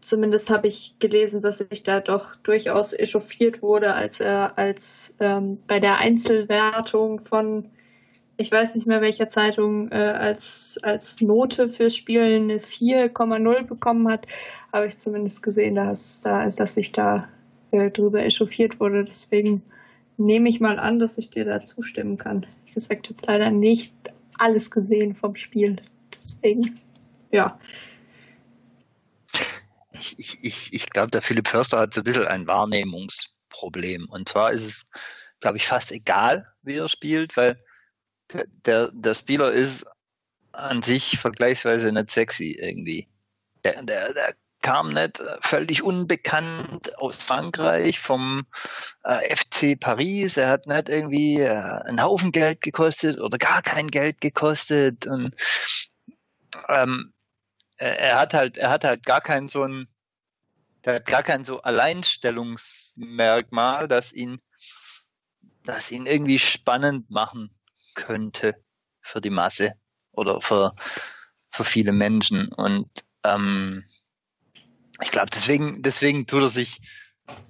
zumindest 0.01 0.49
habe 0.49 0.67
ich 0.67 0.95
gelesen, 0.99 1.41
dass 1.41 1.65
ich 1.69 1.83
da 1.83 1.99
doch 1.99 2.35
durchaus 2.37 2.93
echauffiert 2.93 3.61
wurde, 3.61 3.93
als 3.93 4.19
er 4.19 4.57
als 4.57 5.15
ähm, 5.19 5.59
bei 5.67 5.79
der 5.79 5.99
Einzelwertung 5.99 7.21
von 7.21 7.69
ich 8.37 8.51
weiß 8.51 8.75
nicht 8.75 8.85
mehr 8.85 9.01
welcher 9.01 9.29
Zeitung 9.29 9.91
äh, 9.91 9.95
als, 9.95 10.77
als 10.83 11.21
Note 11.21 11.69
fürs 11.69 11.95
Spiel 11.95 12.21
eine 12.21 12.57
4,0 12.57 13.63
bekommen 13.63 14.09
hat, 14.09 14.27
habe 14.73 14.87
ich 14.87 14.97
zumindest 14.97 15.41
gesehen, 15.41 15.75
dass, 15.75 16.21
dass 16.21 16.73
sich 16.73 16.91
da 16.91 17.29
äh, 17.71 17.91
darüber 17.91 18.23
echauffiert 18.23 18.79
wurde. 18.79 19.05
Deswegen 19.05 19.63
nehme 20.17 20.49
ich 20.49 20.59
mal 20.59 20.79
an, 20.79 20.99
dass 20.99 21.17
ich 21.17 21.29
dir 21.29 21.45
da 21.45 21.61
zustimmen 21.61 22.17
kann. 22.17 22.45
Ich 22.65 22.73
gesagt, 22.73 23.09
habe 23.09 23.19
leider 23.25 23.51
nicht 23.51 23.93
alles 24.37 24.71
gesehen 24.71 25.15
vom 25.15 25.35
Spiel. 25.35 25.77
Deswegen, 26.13 26.79
ja. 27.31 27.59
Ich, 29.93 30.37
ich, 30.41 30.73
ich 30.73 30.89
glaube, 30.89 31.11
der 31.11 31.21
Philipp 31.21 31.47
Förster 31.47 31.79
hat 31.79 31.93
so 31.93 32.01
ein 32.01 32.03
bisschen 32.03 32.27
ein 32.27 32.47
Wahrnehmungsproblem. 32.47 34.07
Und 34.09 34.29
zwar 34.29 34.51
ist 34.51 34.65
es, 34.65 34.85
glaube 35.39 35.57
ich, 35.57 35.67
fast 35.67 35.91
egal, 35.91 36.45
wie 36.63 36.75
er 36.75 36.89
spielt, 36.89 37.37
weil 37.37 37.57
der, 38.33 38.45
der, 38.65 38.91
der 38.91 39.13
Spieler 39.13 39.51
ist 39.51 39.85
an 40.51 40.81
sich 40.81 41.19
vergleichsweise 41.19 41.91
nicht 41.91 42.11
sexy 42.11 42.57
irgendwie. 42.59 43.07
Der, 43.63 43.81
der, 43.83 44.13
der 44.13 44.35
kam 44.65 44.93
nicht 44.93 45.19
äh, 45.19 45.37
völlig 45.41 45.83
unbekannt 45.83 46.97
aus 46.97 47.23
Frankreich 47.23 47.99
vom 47.99 48.47
äh, 49.03 49.35
FC 49.35 49.79
Paris. 49.79 50.37
Er 50.37 50.49
hat 50.49 50.65
nicht 50.65 50.89
irgendwie 50.89 51.41
äh, 51.41 51.51
einen 51.51 52.01
Haufen 52.01 52.31
Geld 52.31 52.61
gekostet 52.61 53.19
oder 53.19 53.37
gar 53.37 53.61
kein 53.61 53.91
Geld 53.91 54.21
gekostet. 54.21 55.05
Und 55.05 55.35
ähm, 56.67 57.13
er 57.77 58.19
hat 58.19 58.33
halt, 58.33 58.57
er 58.57 58.71
hat 58.71 58.85
halt 58.85 59.05
gar 59.05 59.21
kein 59.21 59.49
so 59.49 59.61
ein, 59.61 59.87
der 60.83 60.95
hat 60.95 61.05
gar 61.05 61.21
kein 61.21 61.45
so 61.45 61.61
Alleinstellungsmerkmal, 61.61 63.87
das 63.87 64.13
ihn, 64.13 64.41
das 65.61 65.91
ihn 65.91 66.07
irgendwie 66.07 66.39
spannend 66.39 67.11
machen 67.11 67.55
könnte 67.93 68.55
für 68.99 69.21
die 69.21 69.29
Masse 69.29 69.73
oder 70.11 70.41
für, 70.41 70.73
für 71.51 71.65
viele 71.65 71.91
Menschen. 71.91 72.51
Und 72.51 72.89
ähm, 73.23 73.85
ich 75.01 75.11
glaube, 75.11 75.29
deswegen, 75.33 75.81
deswegen 75.81 76.25
tut 76.25 76.43
er 76.43 76.49
sich, 76.49 76.81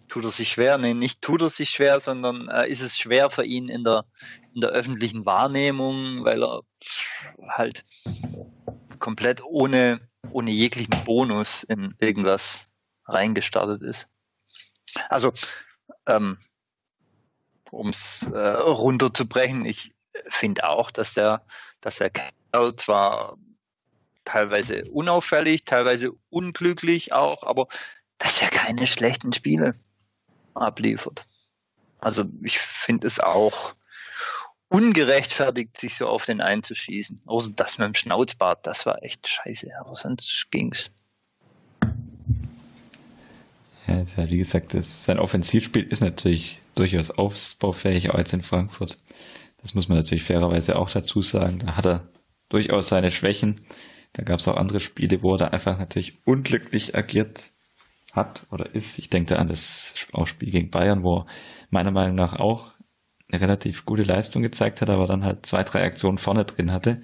tut 0.07 0.23
er 0.23 0.31
sich 0.31 0.49
schwer. 0.49 0.77
Nee, 0.77 0.93
nicht 0.93 1.21
tut 1.21 1.41
er 1.41 1.49
sich 1.49 1.69
schwer, 1.69 1.99
sondern 1.99 2.47
äh, 2.49 2.67
ist 2.67 2.81
es 2.81 2.97
schwer 2.97 3.29
für 3.29 3.45
ihn 3.45 3.69
in 3.69 3.83
der, 3.83 4.05
in 4.53 4.61
der 4.61 4.71
öffentlichen 4.71 5.25
Wahrnehmung, 5.25 6.23
weil 6.23 6.43
er 6.43 6.61
halt 7.49 7.85
komplett 8.99 9.43
ohne, 9.43 9.99
ohne 10.31 10.51
jeglichen 10.51 11.03
Bonus 11.03 11.63
in 11.63 11.95
irgendwas 11.99 12.67
reingestartet 13.05 13.83
ist. 13.83 14.07
Also, 15.09 15.33
ähm, 16.07 16.37
um 17.71 17.89
es 17.89 18.27
äh, 18.27 18.37
runterzubrechen, 18.37 19.65
ich 19.65 19.93
finde 20.29 20.67
auch, 20.67 20.91
dass 20.91 21.13
der, 21.13 21.45
dass 21.81 21.97
der 21.97 22.11
Kerl 22.11 22.75
zwar 22.77 23.37
teilweise 24.25 24.83
unauffällig, 24.91 25.63
teilweise 25.65 26.11
unglücklich 26.29 27.13
auch, 27.13 27.43
aber 27.43 27.67
dass 28.17 28.41
er 28.41 28.49
keine 28.49 28.87
schlechten 28.87 29.33
Spiele 29.33 29.75
abliefert. 30.53 31.25
Also 31.99 32.25
ich 32.43 32.59
finde 32.59 33.07
es 33.07 33.19
auch 33.19 33.75
ungerechtfertigt, 34.67 35.79
sich 35.79 35.95
so 35.95 36.07
auf 36.07 36.25
den 36.25 36.41
einzuschießen. 36.41 37.21
Außer 37.25 37.51
das 37.55 37.77
mit 37.77 37.87
dem 37.87 37.93
Schnauzbart, 37.93 38.65
das 38.67 38.85
war 38.85 39.03
echt 39.03 39.27
scheiße, 39.27 39.69
aber 39.79 39.95
sonst 39.95 40.47
ging's. 40.51 40.91
Ja, 43.87 44.05
wie 44.29 44.37
gesagt, 44.37 44.73
das, 44.73 45.05
sein 45.05 45.19
Offensivspiel 45.19 45.83
ist 45.83 46.01
natürlich 46.01 46.61
durchaus 46.73 47.11
ausbaufähig, 47.11 48.13
als 48.13 48.33
in 48.33 48.41
Frankfurt. 48.41 48.97
Das 49.61 49.75
muss 49.75 49.87
man 49.87 49.97
natürlich 49.97 50.23
fairerweise 50.23 50.75
auch 50.77 50.89
dazu 50.89 51.21
sagen. 51.21 51.59
Da 51.59 51.75
hat 51.75 51.85
er 51.85 52.07
durchaus 52.49 52.87
seine 52.89 53.11
Schwächen. 53.11 53.65
Da 54.15 54.23
gab 54.23 54.39
es 54.39 54.47
auch 54.47 54.55
andere 54.55 54.79
Spiele, 54.79 55.21
wo 55.21 55.33
er 55.33 55.37
da 55.37 55.45
einfach 55.47 55.77
natürlich 55.77 56.25
unglücklich 56.25 56.95
agiert 56.95 57.51
hat 58.13 58.47
oder 58.49 58.73
ist. 58.73 58.97
Ich 58.97 59.09
denke 59.09 59.33
da 59.35 59.41
an 59.41 59.49
das 59.49 59.93
Spiel 60.25 60.51
gegen 60.51 60.71
Bayern, 60.71 61.03
wo 61.03 61.19
er 61.19 61.25
meiner 61.69 61.91
Meinung 61.91 62.15
nach 62.15 62.33
auch 62.33 62.71
eine 63.29 63.41
relativ 63.41 63.85
gute 63.85 64.03
Leistung 64.03 64.41
gezeigt 64.41 64.81
hat, 64.81 64.89
aber 64.89 65.05
dann 65.05 65.25
halt 65.25 65.45
zwei, 65.45 65.63
drei 65.63 65.83
Aktionen 65.83 66.17
vorne 66.17 66.45
drin 66.45 66.71
hatte, 66.71 67.01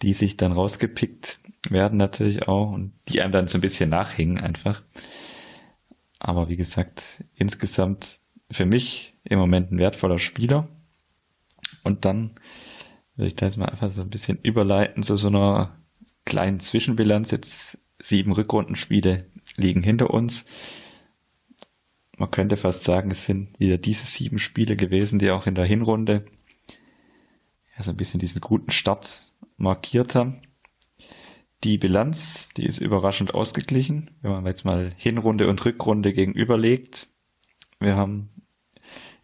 die 0.00 0.14
sich 0.14 0.38
dann 0.38 0.52
rausgepickt 0.52 1.40
werden 1.68 1.98
natürlich 1.98 2.48
auch 2.48 2.72
und 2.72 2.94
die 3.08 3.20
einem 3.20 3.32
dann 3.32 3.48
so 3.48 3.58
ein 3.58 3.62
bisschen 3.62 3.90
nachhängen 3.90 4.40
einfach. 4.40 4.82
Aber 6.18 6.48
wie 6.48 6.56
gesagt, 6.56 7.22
insgesamt 7.34 8.20
für 8.50 8.64
mich 8.64 9.14
im 9.24 9.38
Moment 9.38 9.72
ein 9.72 9.78
wertvoller 9.78 10.18
Spieler. 10.18 10.68
Und 11.82 12.06
dann 12.06 12.36
würde 13.16 13.28
ich 13.28 13.36
da 13.36 13.44
jetzt 13.44 13.58
mal 13.58 13.68
einfach 13.68 13.92
so 13.92 14.00
ein 14.00 14.10
bisschen 14.10 14.38
überleiten 14.42 15.02
zu 15.02 15.16
so 15.16 15.28
einer 15.28 15.79
kleinen 16.30 16.60
Zwischenbilanz 16.60 17.32
jetzt 17.32 17.76
sieben 17.98 18.30
Rückrundenspiele 18.30 19.26
liegen 19.56 19.82
hinter 19.82 20.10
uns. 20.10 20.46
Man 22.16 22.30
könnte 22.30 22.56
fast 22.56 22.84
sagen, 22.84 23.10
es 23.10 23.24
sind 23.24 23.58
wieder 23.58 23.78
diese 23.78 24.06
sieben 24.06 24.38
Spiele 24.38 24.76
gewesen, 24.76 25.18
die 25.18 25.32
auch 25.32 25.48
in 25.48 25.56
der 25.56 25.64
Hinrunde 25.64 26.24
ja, 27.76 27.82
so 27.82 27.90
ein 27.90 27.96
bisschen 27.96 28.20
diesen 28.20 28.40
guten 28.40 28.70
Start 28.70 29.32
markiert 29.56 30.14
haben. 30.14 30.40
Die 31.64 31.78
Bilanz, 31.78 32.50
die 32.56 32.64
ist 32.64 32.78
überraschend 32.78 33.34
ausgeglichen, 33.34 34.12
wenn 34.22 34.30
man 34.30 34.46
jetzt 34.46 34.64
mal 34.64 34.92
Hinrunde 34.96 35.48
und 35.48 35.64
Rückrunde 35.64 36.12
gegenüberlegt. 36.12 37.08
Wir 37.80 37.96
haben 37.96 38.30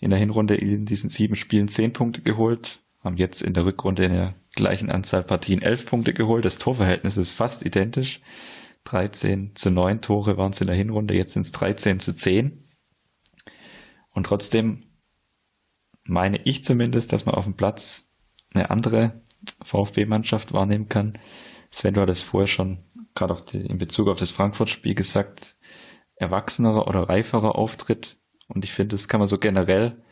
in 0.00 0.10
der 0.10 0.18
Hinrunde 0.18 0.56
in 0.56 0.86
diesen 0.86 1.08
sieben 1.08 1.36
Spielen 1.36 1.68
zehn 1.68 1.92
Punkte 1.92 2.22
geholt, 2.22 2.82
haben 3.04 3.16
jetzt 3.16 3.42
in 3.42 3.54
der 3.54 3.64
Rückrunde 3.64 4.06
in 4.06 4.12
der 4.12 4.34
gleichen 4.56 4.90
Anzahl 4.90 5.22
Partien 5.22 5.62
elf 5.62 5.86
Punkte 5.86 6.12
geholt. 6.12 6.44
Das 6.44 6.58
Torverhältnis 6.58 7.16
ist 7.16 7.30
fast 7.30 7.64
identisch. 7.64 8.20
13 8.84 9.54
zu 9.54 9.70
9 9.70 10.00
Tore 10.00 10.36
waren 10.36 10.52
es 10.52 10.60
in 10.60 10.66
der 10.66 10.76
Hinrunde, 10.76 11.14
jetzt 11.14 11.32
sind 11.32 11.42
es 11.42 11.52
13 11.52 12.00
zu 12.00 12.14
10. 12.14 12.68
Und 14.10 14.26
trotzdem 14.26 14.84
meine 16.04 16.40
ich 16.44 16.64
zumindest, 16.64 17.12
dass 17.12 17.26
man 17.26 17.34
auf 17.34 17.44
dem 17.44 17.56
Platz 17.56 18.08
eine 18.54 18.70
andere 18.70 19.22
VfB-Mannschaft 19.62 20.52
wahrnehmen 20.52 20.88
kann. 20.88 21.18
Sven, 21.70 21.94
du 21.94 22.00
hattest 22.00 22.24
vorher 22.24 22.46
schon 22.46 22.78
gerade 23.14 23.58
in 23.58 23.78
Bezug 23.78 24.08
auf 24.08 24.18
das 24.18 24.30
Frankfurt-Spiel 24.30 24.94
gesagt, 24.94 25.56
erwachsenerer 26.14 26.86
oder 26.86 27.08
reiferer 27.08 27.56
Auftritt. 27.56 28.18
Und 28.48 28.64
ich 28.64 28.72
finde, 28.72 28.94
das 28.94 29.08
kann 29.08 29.20
man 29.20 29.28
so 29.28 29.38
generell, 29.38 30.02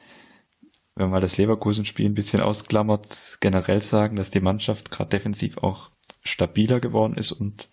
wenn 0.97 1.11
man 1.11 1.21
das 1.21 1.37
Leverkusen-Spiel 1.37 2.07
ein 2.07 2.15
bisschen 2.15 2.41
ausklammert, 2.41 3.39
generell 3.41 3.83
sagen, 3.83 4.17
dass 4.17 4.31
die 4.31 4.41
Mannschaft 4.41 4.91
gerade 4.91 5.11
defensiv 5.11 5.59
auch 5.59 5.91
stabiler 6.23 6.81
geworden 6.81 7.15
ist 7.17 7.33
und 7.33 7.69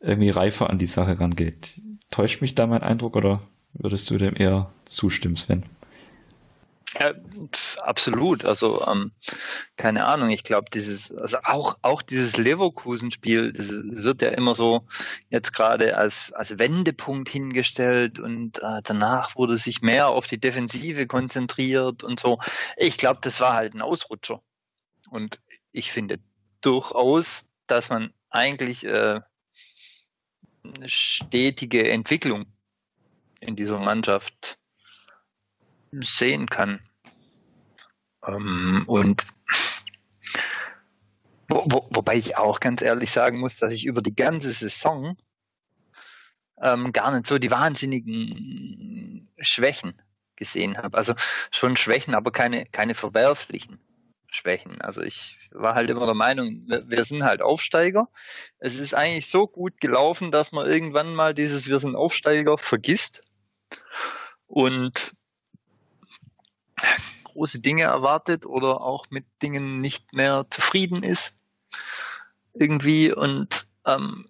irgendwie 0.00 0.30
reifer 0.30 0.70
an 0.70 0.78
die 0.78 0.86
Sache 0.86 1.20
rangeht. 1.20 1.80
Täuscht 2.10 2.40
mich 2.40 2.54
da 2.54 2.66
mein 2.66 2.82
Eindruck 2.82 3.16
oder 3.16 3.42
würdest 3.74 4.10
du 4.10 4.18
dem 4.18 4.34
eher 4.34 4.72
zustimmen, 4.86 5.36
Sven? 5.36 5.64
Ja, 6.98 7.14
absolut. 7.82 8.44
Also 8.44 8.84
ähm, 8.86 9.12
keine 9.76 10.06
Ahnung. 10.06 10.30
Ich 10.30 10.42
glaube, 10.42 10.70
dieses, 10.72 11.12
also 11.12 11.38
auch 11.44 11.76
auch 11.82 12.02
dieses 12.02 12.36
Leverkusen-Spiel, 12.36 13.52
das, 13.52 13.68
wird 13.70 14.22
ja 14.22 14.30
immer 14.30 14.54
so 14.56 14.86
jetzt 15.28 15.52
gerade 15.52 15.96
als 15.96 16.32
als 16.32 16.58
Wendepunkt 16.58 17.28
hingestellt 17.28 18.18
und 18.18 18.58
äh, 18.58 18.80
danach 18.82 19.36
wurde 19.36 19.56
sich 19.56 19.82
mehr 19.82 20.08
auf 20.08 20.26
die 20.26 20.40
Defensive 20.40 21.06
konzentriert 21.06 22.02
und 22.02 22.18
so. 22.18 22.40
Ich 22.76 22.98
glaube, 22.98 23.20
das 23.22 23.40
war 23.40 23.54
halt 23.54 23.74
ein 23.74 23.82
Ausrutscher. 23.82 24.42
Und 25.10 25.40
ich 25.72 25.92
finde 25.92 26.18
durchaus, 26.60 27.48
dass 27.66 27.88
man 27.88 28.12
eigentlich 28.30 28.84
äh, 28.84 29.20
eine 30.64 30.88
stetige 30.88 31.88
Entwicklung 31.88 32.46
in 33.40 33.56
dieser 33.56 33.78
Mannschaft 33.78 34.59
sehen 35.92 36.48
kann. 36.48 36.80
Ähm, 38.26 38.84
und 38.86 39.26
wo, 41.48 41.64
wo, 41.66 41.88
wobei 41.90 42.16
ich 42.16 42.36
auch 42.36 42.60
ganz 42.60 42.82
ehrlich 42.82 43.10
sagen 43.10 43.38
muss, 43.38 43.56
dass 43.56 43.72
ich 43.72 43.84
über 43.84 44.02
die 44.02 44.14
ganze 44.14 44.52
Saison 44.52 45.16
ähm, 46.62 46.92
gar 46.92 47.12
nicht 47.12 47.26
so 47.26 47.38
die 47.38 47.50
wahnsinnigen 47.50 49.28
Schwächen 49.40 50.00
gesehen 50.36 50.78
habe. 50.78 50.96
Also 50.96 51.14
schon 51.50 51.76
Schwächen, 51.76 52.14
aber 52.14 52.30
keine, 52.30 52.64
keine 52.66 52.94
verwerflichen 52.94 53.80
Schwächen. 54.28 54.80
Also 54.80 55.02
ich 55.02 55.48
war 55.50 55.74
halt 55.74 55.90
immer 55.90 56.06
der 56.06 56.14
Meinung, 56.14 56.66
wir 56.68 57.04
sind 57.04 57.24
halt 57.24 57.42
Aufsteiger. 57.42 58.08
Es 58.58 58.78
ist 58.78 58.94
eigentlich 58.94 59.28
so 59.28 59.46
gut 59.46 59.80
gelaufen, 59.80 60.30
dass 60.30 60.52
man 60.52 60.66
irgendwann 60.66 61.14
mal 61.14 61.34
dieses 61.34 61.68
Wir 61.68 61.78
sind 61.78 61.96
Aufsteiger 61.96 62.58
vergisst. 62.58 63.22
Und 64.46 65.12
große 67.24 67.60
Dinge 67.60 67.84
erwartet 67.84 68.46
oder 68.46 68.80
auch 68.80 69.06
mit 69.10 69.24
Dingen 69.42 69.80
nicht 69.80 70.12
mehr 70.12 70.46
zufrieden 70.50 71.02
ist 71.02 71.36
irgendwie 72.54 73.12
und 73.12 73.66
ähm, 73.86 74.26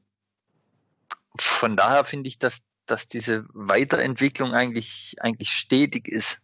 von 1.39 1.77
daher 1.77 2.05
finde 2.05 2.29
ich, 2.29 2.39
dass, 2.39 2.63
dass 2.87 3.07
diese 3.07 3.47
Weiterentwicklung 3.53 4.53
eigentlich, 4.53 5.17
eigentlich 5.21 5.51
stetig 5.51 6.09
ist. 6.09 6.41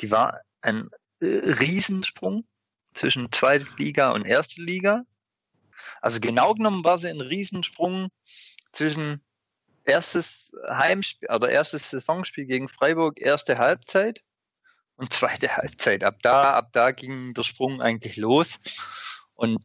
Die 0.00 0.10
war 0.10 0.40
ein 0.60 0.88
äh, 1.20 1.26
Riesensprung 1.26 2.46
zwischen 2.94 3.30
zweite 3.32 3.66
Liga 3.76 4.12
und 4.12 4.24
erste 4.24 4.62
Liga. 4.62 5.04
Also 6.00 6.20
genau 6.20 6.54
genommen 6.54 6.84
war 6.84 6.98
sie 6.98 7.08
ein 7.08 7.20
Riesensprung 7.20 8.08
zwischen 8.72 9.22
erstes 9.84 10.52
Heimspiel 10.68 11.28
oder 11.30 11.50
erstes 11.50 11.90
Saisonspiel 11.90 12.46
gegen 12.46 12.68
Freiburg, 12.68 13.20
erste 13.20 13.58
Halbzeit 13.58 14.22
und 15.08 15.12
zweite 15.12 15.56
Halbzeit. 15.56 16.04
Ab 16.04 16.16
da, 16.22 16.54
ab 16.54 16.70
da 16.72 16.90
ging 16.90 17.32
der 17.32 17.44
Sprung 17.44 17.80
eigentlich 17.80 18.16
los. 18.16 18.58
Und 19.34 19.64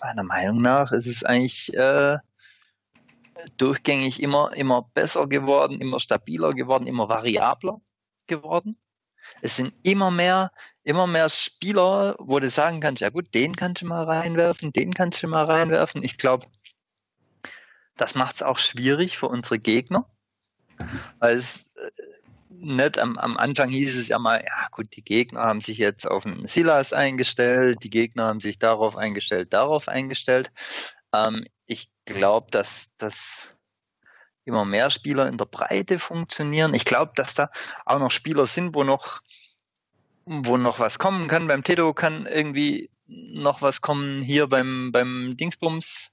meiner 0.00 0.24
Meinung 0.24 0.60
nach 0.60 0.92
ist 0.92 1.06
es 1.06 1.24
eigentlich 1.24 1.72
äh, 1.74 2.18
durchgängig 3.56 4.22
immer, 4.22 4.52
immer 4.54 4.82
besser 4.94 5.26
geworden, 5.26 5.80
immer 5.80 6.00
stabiler 6.00 6.50
geworden, 6.50 6.86
immer 6.86 7.08
variabler 7.08 7.80
geworden. 8.26 8.76
Es 9.40 9.56
sind 9.56 9.74
immer 9.82 10.10
mehr, 10.10 10.52
immer 10.82 11.06
mehr 11.06 11.28
Spieler, 11.30 12.16
wo 12.18 12.38
du 12.38 12.50
sagen 12.50 12.80
kannst, 12.80 13.00
ja 13.00 13.08
gut, 13.08 13.34
den 13.34 13.56
kannst 13.56 13.82
du 13.82 13.86
mal 13.86 14.04
reinwerfen, 14.04 14.72
den 14.72 14.92
kannst 14.92 15.22
du 15.22 15.28
mal 15.28 15.44
reinwerfen. 15.44 16.02
Ich 16.02 16.18
glaube, 16.18 16.46
das 17.96 18.14
macht 18.14 18.36
es 18.36 18.42
auch 18.42 18.58
schwierig 18.58 19.16
für 19.16 19.28
unsere 19.28 19.58
Gegner, 19.58 20.08
weil 21.18 21.36
es 21.36 21.74
äh, 21.76 21.90
nicht 22.60 22.98
am, 22.98 23.18
am 23.18 23.36
Anfang 23.36 23.68
hieß 23.68 23.96
es 23.98 24.08
ja 24.08 24.18
mal, 24.18 24.42
ja 24.44 24.68
gut, 24.70 24.94
die 24.96 25.04
Gegner 25.04 25.40
haben 25.40 25.60
sich 25.60 25.78
jetzt 25.78 26.06
auf 26.06 26.24
den 26.24 26.46
Silas 26.46 26.92
eingestellt, 26.92 27.78
die 27.82 27.90
Gegner 27.90 28.26
haben 28.26 28.40
sich 28.40 28.58
darauf 28.58 28.96
eingestellt, 28.96 29.52
darauf 29.52 29.88
eingestellt. 29.88 30.50
Ähm, 31.12 31.46
ich 31.66 31.88
glaube, 32.04 32.50
dass 32.50 32.90
das 32.98 33.56
immer 34.44 34.64
mehr 34.64 34.90
Spieler 34.90 35.28
in 35.28 35.38
der 35.38 35.46
Breite 35.46 35.98
funktionieren. 35.98 36.74
Ich 36.74 36.84
glaube, 36.84 37.12
dass 37.16 37.34
da 37.34 37.50
auch 37.84 37.98
noch 37.98 38.10
Spieler 38.10 38.46
sind, 38.46 38.74
wo 38.74 38.84
noch, 38.84 39.20
wo 40.24 40.56
noch 40.56 40.78
was 40.78 40.98
kommen 40.98 41.28
kann. 41.28 41.48
Beim 41.48 41.64
Tedo 41.64 41.92
kann 41.92 42.26
irgendwie 42.26 42.90
noch 43.06 43.60
was 43.62 43.80
kommen. 43.80 44.22
Hier 44.22 44.46
beim, 44.46 44.92
beim 44.92 45.36
Dingsbums, 45.36 46.12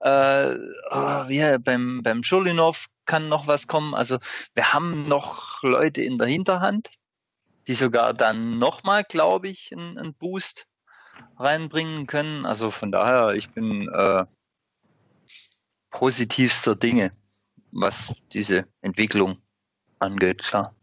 äh, 0.00 0.54
oh, 0.90 1.28
wie, 1.28 1.58
beim, 1.58 2.02
beim 2.02 2.22
Schulinov 2.22 2.86
kann 3.06 3.28
noch 3.28 3.46
was 3.46 3.66
kommen. 3.66 3.94
Also 3.94 4.18
wir 4.54 4.72
haben 4.72 5.08
noch 5.08 5.62
Leute 5.62 6.02
in 6.02 6.18
der 6.18 6.26
Hinterhand, 6.26 6.90
die 7.66 7.74
sogar 7.74 8.14
dann 8.14 8.58
nochmal, 8.58 9.04
glaube 9.04 9.48
ich, 9.48 9.72
einen, 9.72 9.98
einen, 9.98 10.14
Boost 10.14 10.66
reinbringen 11.38 12.06
können. 12.06 12.44
Also 12.44 12.70
von 12.70 12.92
daher, 12.92 13.34
ich 13.34 13.50
bin 13.50 13.88
äh, 13.88 14.24
positivster 15.90 16.76
Dinge, 16.76 17.12
was 17.72 18.12
diese 18.32 18.66
Entwicklung 18.82 19.38
angeht, 19.98 20.42
klar. 20.42 20.74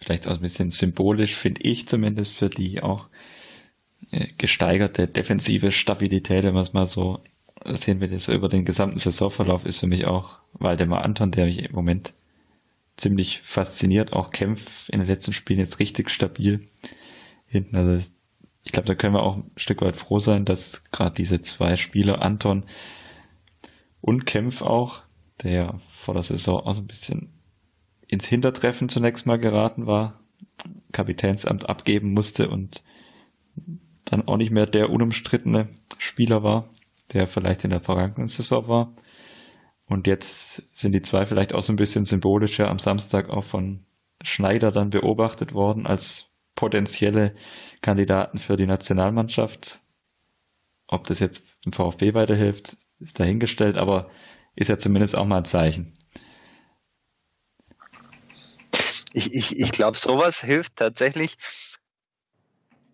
Vielleicht 0.00 0.26
auch 0.28 0.34
ein 0.34 0.40
bisschen 0.40 0.70
symbolisch, 0.70 1.34
finde 1.34 1.62
ich 1.62 1.88
zumindest, 1.88 2.32
für 2.32 2.48
die 2.48 2.82
auch 2.82 3.08
äh, 4.10 4.28
gesteigerte 4.38 5.08
defensive 5.08 5.72
Stabilität, 5.72 6.44
wenn 6.44 6.54
man 6.54 6.62
es 6.62 6.72
mal 6.72 6.86
so 6.86 7.22
sehen 7.64 8.00
wir 8.00 8.08
das 8.08 8.28
über 8.28 8.48
den 8.48 8.64
gesamten 8.64 8.98
Saisonverlauf, 8.98 9.64
ist 9.64 9.78
für 9.78 9.86
mich 9.86 10.06
auch 10.06 10.40
Waldemar 10.52 11.04
Anton, 11.04 11.30
der 11.30 11.46
mich 11.46 11.58
im 11.58 11.74
Moment 11.74 12.14
ziemlich 12.96 13.40
fasziniert, 13.44 14.12
auch 14.12 14.30
kämpft 14.30 14.88
in 14.90 14.98
den 14.98 15.06
letzten 15.06 15.32
Spielen 15.32 15.58
jetzt 15.58 15.78
richtig 15.78 16.10
stabil 16.10 16.68
hinten. 17.46 17.76
Also 17.76 18.10
ich 18.64 18.72
glaube, 18.72 18.86
da 18.86 18.94
können 18.94 19.14
wir 19.14 19.22
auch 19.22 19.36
ein 19.36 19.50
Stück 19.56 19.80
weit 19.82 19.96
froh 19.96 20.18
sein, 20.18 20.44
dass 20.44 20.82
gerade 20.90 21.14
diese 21.14 21.40
zwei 21.40 21.76
Spieler, 21.76 22.22
Anton 22.22 22.64
und 24.00 24.26
Kempf 24.26 24.62
auch, 24.62 25.02
der 25.42 25.80
vor 26.00 26.14
der 26.14 26.22
Saison 26.22 26.60
auch 26.60 26.74
so 26.74 26.80
ein 26.80 26.86
bisschen 26.86 27.32
ins 28.06 28.26
Hintertreffen 28.26 28.88
zunächst 28.88 29.26
mal 29.26 29.38
geraten 29.38 29.86
war, 29.86 30.20
Kapitänsamt 30.92 31.68
abgeben 31.68 32.12
musste 32.12 32.48
und 32.48 32.82
dann 34.04 34.26
auch 34.26 34.36
nicht 34.36 34.50
mehr 34.50 34.66
der 34.66 34.90
unumstrittene 34.90 35.68
Spieler 35.98 36.42
war, 36.42 36.68
der 37.12 37.26
vielleicht 37.26 37.64
in 37.64 37.70
der 37.70 37.80
vergangenen 37.80 38.28
Saison 38.28 38.68
war. 38.68 38.94
Und 39.86 40.06
jetzt 40.06 40.62
sind 40.72 40.92
die 40.92 41.02
zwei 41.02 41.26
vielleicht 41.26 41.54
auch 41.54 41.62
so 41.62 41.72
ein 41.72 41.76
bisschen 41.76 42.04
symbolischer 42.04 42.68
am 42.68 42.78
Samstag 42.78 43.30
auch 43.30 43.44
von 43.44 43.86
Schneider 44.22 44.70
dann 44.70 44.90
beobachtet 44.90 45.54
worden 45.54 45.86
als 45.86 46.34
potenzielle 46.54 47.34
Kandidaten 47.80 48.38
für 48.38 48.56
die 48.56 48.66
Nationalmannschaft. 48.66 49.80
Ob 50.88 51.06
das 51.06 51.20
jetzt 51.20 51.44
dem 51.64 51.72
VfB 51.72 52.14
weiterhilft, 52.14 52.76
ist 52.98 53.20
dahingestellt, 53.20 53.76
aber 53.76 54.10
ist 54.56 54.68
ja 54.68 54.78
zumindest 54.78 55.14
auch 55.14 55.24
mal 55.24 55.38
ein 55.38 55.44
Zeichen. 55.44 55.92
Ich, 59.12 59.32
ich, 59.32 59.58
ich 59.58 59.72
glaube, 59.72 59.96
sowas 59.96 60.40
hilft 60.40 60.76
tatsächlich 60.76 61.36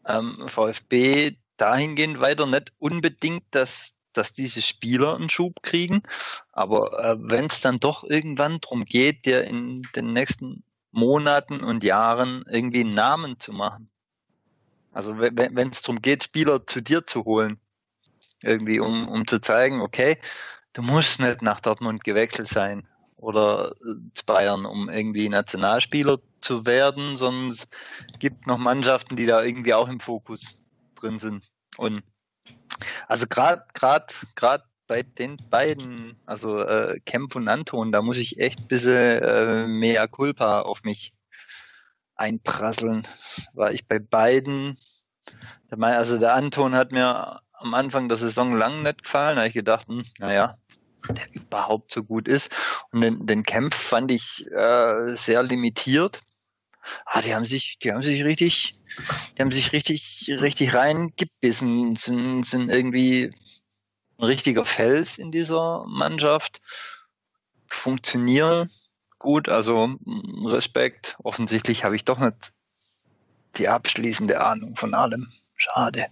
ähm, 0.07 0.37
VfB 0.47 1.37
dahingehend 1.57 2.21
weiter, 2.21 2.47
nicht 2.47 2.73
unbedingt, 2.79 3.45
dass, 3.51 3.95
dass 4.17 4.33
diese 4.33 4.62
Spieler 4.62 5.15
einen 5.15 5.31
Schub 5.31 5.62
kriegen, 5.62 6.03
aber 6.53 6.99
äh, 6.99 7.17
wenn 7.21 7.47
es 7.47 7.61
dann 7.61 7.79
doch 7.79 8.05
irgendwann 8.05 8.61
darum 8.61 8.85
geht, 8.85 9.27
dir 9.27 9.45
in 9.45 9.83
den 9.95 10.12
nächsten 10.12 10.65
Monaten 10.91 11.61
und 11.61 11.85
Jahren 11.85 12.45
irgendwie 12.49 12.81
einen 12.81 12.95
Namen 12.95 13.41
zu 13.41 13.53
machen. 13.53 13.91
Also 14.93 15.19
wenn 15.19 15.71
es 15.71 15.83
darum 15.83 16.01
geht, 16.01 16.23
Spieler 16.23 16.67
zu 16.67 16.81
dir 16.81 17.05
zu 17.05 17.25
holen, 17.25 17.59
irgendwie 18.43 18.79
um, 18.79 19.09
um 19.09 19.27
zu 19.27 19.41
zeigen, 19.41 19.81
okay, 19.81 20.19
du 20.73 20.83
musst 20.83 21.19
nicht 21.19 21.43
nach 21.43 21.61
Dortmund 21.61 22.05
gewechselt 22.05 22.49
sein 22.49 22.87
oder 23.17 23.73
äh, 23.73 23.95
zu 24.15 24.25
Bayern, 24.25 24.67
um 24.67 24.89
irgendwie 24.89 25.29
Nationalspieler 25.29 26.21
zu 26.41 26.65
werden, 26.67 27.17
sondern 27.17 27.49
es 27.49 27.69
gibt 28.21 28.47
noch 28.47 28.59
Mannschaften, 28.59 29.17
die 29.17 29.27
da 29.27 29.43
irgendwie 29.43 29.75
auch 29.75 29.89
im 29.89 29.99
Fokus 29.99 30.61
drin 30.95 31.19
sind. 31.19 31.51
Und 31.77 32.03
also 33.09 33.27
gerade 33.29 33.64
gerade 33.75 34.07
gerade 34.35 34.64
bei 34.87 35.03
den 35.03 35.37
beiden, 35.51 36.20
also 36.27 36.61
äh, 36.61 37.01
Kempf 37.07 37.37
und 37.37 37.49
Anton, 37.49 37.93
da 37.93 38.03
muss 38.03 38.18
ich 38.18 38.39
echt 38.39 38.61
ein 38.61 38.68
bisschen 38.68 38.97
äh, 38.97 39.66
mehr 39.66 40.07
Culpa 40.09 40.61
auf 40.61 40.83
mich 40.83 41.14
einprasseln, 42.16 43.07
weil 43.55 43.75
ich 43.75 43.87
bei 43.89 43.99
beiden, 43.99 44.79
also 45.70 46.18
der 46.18 46.35
Anton 46.35 46.75
hat 46.75 46.93
mir 46.93 47.41
am 47.55 47.75
Anfang 47.75 48.09
der 48.09 48.18
Saison 48.18 48.55
lang 48.57 48.83
nicht 48.83 49.05
gefallen, 49.05 49.37
da 49.37 49.43
habe 49.43 49.49
ich 49.49 49.55
gedacht, 49.55 49.89
hm, 49.89 50.05
naja, 50.18 50.59
der 51.09 51.27
überhaupt 51.33 51.93
so 51.93 52.03
gut 52.03 52.29
ist. 52.29 52.55
Und 52.93 53.01
den, 53.01 53.27
den 53.27 53.43
Kampf 53.43 53.77
fand 53.77 54.11
ich 54.11 54.47
äh, 54.51 55.09
sehr 55.16 55.43
limitiert. 55.43 56.20
Ah, 57.07 57.22
die 57.22 57.35
haben 57.35 57.45
sich, 57.45 57.78
die 57.78 57.93
haben 57.93 58.03
sich 58.03 58.24
richtig, 58.24 58.72
die 59.37 59.43
haben 59.43 59.53
sich 59.53 59.72
richtig, 59.72 60.30
richtig 60.41 60.74
reingebissen, 60.74 61.97
sind, 61.97 62.45
sind 62.45 62.70
irgendwie 62.70 63.32
ein 64.18 64.24
richtiger 64.24 64.64
Fels 64.64 65.18
in 65.18 65.32
dieser 65.32 65.85
Mannschaft, 65.87 66.61
funktionieren 67.66 68.70
gut, 69.24 69.49
also 69.49 69.97
Respekt. 70.45 71.16
Offensichtlich 71.24 71.82
habe 71.82 71.97
ich 71.97 72.05
doch 72.05 72.18
nicht 72.18 72.53
die 73.57 73.68
abschließende 73.68 74.45
Ahnung 74.45 74.76
von 74.76 74.93
allem. 74.93 75.32
Schade. 75.57 76.09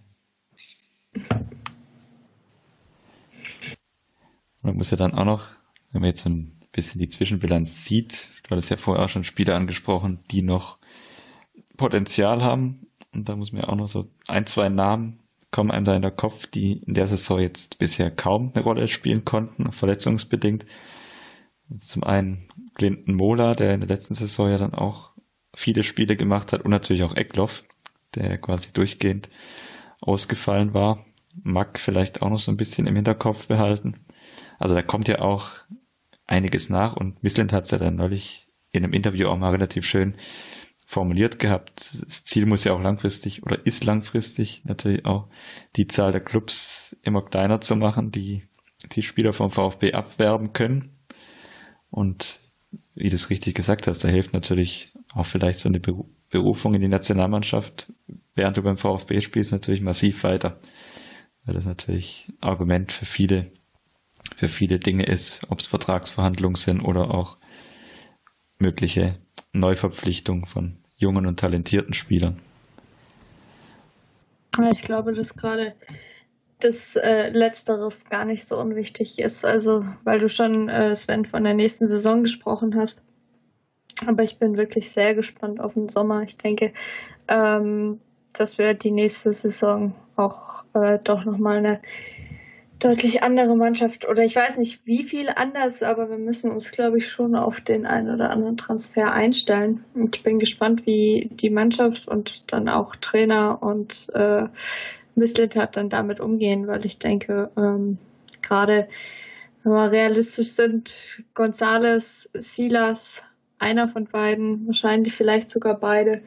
Man 4.63 4.77
muss 4.77 4.91
ja 4.91 4.97
dann 4.97 5.13
auch 5.13 5.27
noch, 5.27 5.49
wenn 5.91 6.01
man 6.01 6.09
jetzt 6.09 6.23
so 6.23 6.31
ein 6.31 6.59
bisschen 6.73 7.01
die 7.01 7.09
Zwischenbilanz 7.09 7.85
sieht, 7.85 8.32
du 8.43 8.51
hattest 8.51 8.71
ja 8.71 8.77
vorher 8.77 9.05
auch 9.05 9.09
schon 9.09 9.25
Spieler 9.25 9.55
angesprochen, 9.55 10.21
die 10.31 10.43
noch 10.43 10.79
Potenzial 11.77 12.43
haben. 12.43 12.87
Und 13.13 13.29
da 13.29 13.37
muss 13.37 13.53
ja 13.53 13.69
auch 13.69 13.77
noch 13.77 13.89
so 13.89 14.07
ein, 14.27 14.47
zwei 14.47 14.69
Namen 14.69 15.23
kommen 15.51 15.71
einem 15.71 15.85
da 15.85 15.95
in 15.95 16.03
der 16.03 16.11
Kopf, 16.11 16.47
die 16.47 16.79
in 16.79 16.95
der 16.95 17.07
Saison 17.07 17.39
jetzt 17.39 17.79
bisher 17.79 18.11
kaum 18.11 18.51
eine 18.55 18.65
Rolle 18.65 18.89
spielen 18.89 19.25
konnten, 19.25 19.71
verletzungsbedingt. 19.71 20.65
Zum 21.79 22.03
einen 22.05 22.49
Clinton 22.75 23.15
Mola, 23.15 23.55
der 23.55 23.75
in 23.75 23.81
der 23.81 23.89
letzten 23.89 24.15
Saison 24.15 24.51
ja 24.51 24.59
dann 24.59 24.75
auch 24.75 25.13
viele 25.55 25.83
Spiele 25.83 26.17
gemacht 26.17 26.53
hat 26.53 26.63
und 26.63 26.71
natürlich 26.71 27.03
auch 27.03 27.15
Eckloff, 27.15 27.65
der 28.15 28.39
quasi 28.39 28.73
durchgehend 28.73 29.29
ausgefallen 30.01 30.73
war. 30.73 31.05
Mack 31.43 31.79
vielleicht 31.79 32.23
auch 32.23 32.31
noch 32.31 32.39
so 32.39 32.51
ein 32.51 32.57
bisschen 32.57 32.87
im 32.87 32.97
Hinterkopf 32.97 33.47
behalten. 33.47 34.01
Also 34.59 34.75
da 34.75 34.83
kommt 34.83 35.09
ja 35.09 35.21
auch 35.21 35.51
einiges 36.33 36.71
nach 36.71 36.97
und 36.97 37.23
Missland 37.23 37.53
hat 37.53 37.65
es 37.65 37.71
ja 37.71 37.79
dann 37.79 37.97
neulich 37.97 38.49
in 38.73 38.83
einem 38.83 38.95
Interview 38.95 39.29
auch 39.29 39.39
mal 39.39 39.51
relativ 39.51 39.87
schön 39.87 40.15
formuliert 40.87 41.39
gehabt. 41.39 41.95
Das 42.05 42.25
Ziel 42.25 42.47
muss 42.47 42.65
ja 42.65 42.73
auch 42.73 42.81
langfristig 42.81 43.43
oder 43.43 43.65
ist 43.67 43.85
langfristig 43.85 44.63
natürlich 44.65 45.05
auch 45.05 45.29
die 45.77 45.87
Zahl 45.87 46.13
der 46.13 46.21
Clubs 46.21 46.97
immer 47.03 47.23
kleiner 47.23 47.61
zu 47.61 47.77
machen, 47.77 48.11
die 48.11 48.45
die 48.93 49.03
Spieler 49.03 49.33
vom 49.33 49.51
VfB 49.51 49.93
abwerben 49.93 50.53
können. 50.53 50.91
Und 51.91 52.41
wie 52.95 53.11
du 53.11 53.17
es 53.17 53.31
richtig 53.31 53.55
gesagt 53.55 53.87
hast, 53.87 54.03
da 54.03 54.09
hilft 54.09 54.33
natürlich 54.33 54.93
auch 55.15 55.27
vielleicht 55.27 55.61
so 55.61 55.69
eine 55.69 55.81
Berufung 56.31 56.75
in 56.75 56.81
die 56.81 56.89
Nationalmannschaft, 56.89 57.93
während 58.35 58.57
du 58.57 58.63
beim 58.63 58.79
VfB 58.79 59.21
spielst, 59.21 59.53
natürlich 59.53 59.83
massiv 59.83 60.25
weiter. 60.25 60.59
Weil 61.45 61.55
das 61.55 61.67
natürlich 61.67 62.33
Argument 62.41 62.91
für 62.91 63.05
viele 63.05 63.53
für 64.37 64.49
viele 64.49 64.79
Dinge 64.79 65.07
ist, 65.07 65.43
ob 65.49 65.61
es 65.61 65.67
Vertragsverhandlungen 65.67 66.57
sind 66.57 66.81
oder 66.81 67.13
auch 67.13 67.37
mögliche 68.59 69.19
Neuverpflichtungen 69.53 70.47
von 70.47 70.79
jungen 70.97 71.27
und 71.27 71.41
talentierten 71.41 71.95
Spielern. 71.95 72.41
Ich 74.71 74.83
glaube, 74.83 75.15
dass 75.15 75.35
gerade 75.35 75.75
das 76.61 76.97
äh, 76.97 77.31
Letzteres 77.31 78.05
gar 78.05 78.25
nicht 78.25 78.47
so 78.47 78.59
unwichtig 78.59 79.19
ist. 79.19 79.45
Also, 79.45 79.85
weil 80.05 80.21
du 80.21 80.29
schon, 80.29 80.69
äh, 80.69 80.95
Sven, 80.95 81.25
von 81.25 81.45
der 81.45 81.55
nächsten 81.55 81.87
Saison 81.87 82.23
gesprochen 82.23 82.77
hast. 82.77 83.03
Aber 84.07 84.23
ich 84.23 84.39
bin 84.39 84.57
wirklich 84.57 84.91
sehr 84.91 85.15
gespannt 85.15 85.61
auf 85.61 85.75
den 85.75 85.89
Sommer. 85.89 86.23
Ich 86.23 86.37
denke, 86.37 86.73
ähm, 87.29 88.01
dass 88.33 88.59
wir 88.59 88.75
die 88.75 88.91
nächste 88.91 89.33
Saison 89.33 89.95
auch 90.17 90.65
äh, 90.75 90.99
doch 91.03 91.25
nochmal 91.25 91.59
eine 91.59 91.81
deutlich 92.83 93.23
andere 93.23 93.55
Mannschaft 93.55 94.09
oder 94.09 94.25
ich 94.25 94.35
weiß 94.35 94.57
nicht 94.57 94.85
wie 94.85 95.05
viel 95.05 95.29
anders, 95.29 95.85
aber 95.85 96.11
wir 96.11 96.19
müssen 96.19 96.51
uns, 96.51 96.73
glaube 96.73 96.99
ich, 96.99 97.09
schon 97.09 97.37
auf 97.37 97.61
den 97.61 97.87
einen 97.87 98.13
oder 98.13 98.31
anderen 98.31 98.57
Transfer 98.57 99.13
einstellen. 99.13 99.85
Und 99.95 100.17
ich 100.17 100.25
bin 100.25 100.41
gespannt, 100.41 100.85
wie 100.85 101.31
die 101.33 101.51
Mannschaft 101.51 102.09
und 102.09 102.53
dann 102.53 102.69
auch 102.69 102.97
Trainer 102.97 103.63
und 103.63 104.09
äh, 104.15 104.49
Misslintat 105.15 105.77
dann 105.77 105.91
damit 105.91 106.19
umgehen, 106.19 106.67
weil 106.67 106.85
ich 106.85 106.99
denke, 106.99 107.51
ähm, 107.57 107.99
gerade 108.43 108.89
wenn 109.63 109.73
wir 109.73 109.93
realistisch 109.93 110.49
sind, 110.49 111.23
Gonzales, 111.35 112.31
Silas, 112.35 113.23
einer 113.61 113.89
von 113.89 114.07
beiden, 114.07 114.67
wahrscheinlich 114.67 115.13
vielleicht 115.13 115.51
sogar 115.51 115.79
beide, 115.79 116.23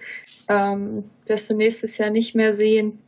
ähm, 0.47 1.03
wirst 1.25 1.49
du 1.49 1.53
nächstes 1.53 1.97
Jahr 1.97 2.11
nicht 2.11 2.33
mehr 2.33 2.53
sehen. 2.53 2.99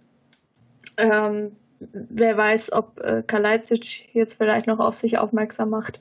Ähm, 0.97 1.53
wer 1.79 2.37
weiß, 2.37 2.71
ob 2.73 2.99
äh, 2.99 3.23
Kalajdzic 3.25 4.13
jetzt 4.13 4.35
vielleicht 4.35 4.67
noch 4.67 4.79
auf 4.79 4.95
sich 4.95 5.17
aufmerksam 5.17 5.69
macht. 5.69 5.99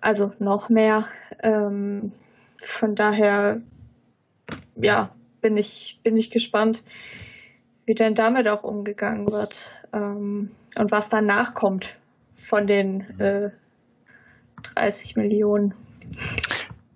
Also 0.00 0.32
noch 0.38 0.68
mehr. 0.68 1.06
Ähm, 1.42 2.12
von 2.58 2.94
daher, 2.94 3.60
ja, 4.76 5.10
bin 5.40 5.56
ich, 5.56 6.00
bin 6.02 6.16
ich 6.16 6.30
gespannt, 6.30 6.82
wie 7.84 7.94
denn 7.94 8.14
damit 8.14 8.48
auch 8.48 8.64
umgegangen 8.64 9.30
wird 9.30 9.68
ähm, 9.92 10.50
und 10.78 10.90
was 10.90 11.08
danach 11.08 11.54
kommt 11.54 11.96
von 12.36 12.66
den 12.66 13.00
äh, 13.20 13.50
30 14.74 15.16
Millionen, 15.16 15.74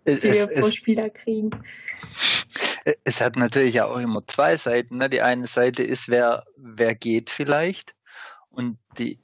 die 0.07 0.13
es, 0.13 0.23
wir 0.23 0.61
pro 0.61 0.69
Spieler 0.69 1.11
kriegen 1.11 1.51
es 3.05 3.21
hat 3.21 3.37
natürlich 3.37 3.81
auch 3.81 3.97
immer 3.97 4.27
zwei 4.27 4.57
Seiten. 4.57 4.99
Ne? 4.99 5.11
Die 5.11 5.23
eine 5.23 5.47
Seite 5.47 5.83
ist, 5.83 6.09
wer, 6.09 6.45
wer 6.57 6.95
geht 6.95 7.31
vielleicht. 7.31 7.95
Und 8.51 8.79
die 8.99 9.19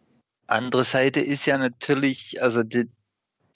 andere 0.47 0.85
Seite 0.85 1.21
ist 1.21 1.47
ja 1.47 1.59
natürlich, 1.59 2.43
also 2.43 2.63
die, 2.63 2.91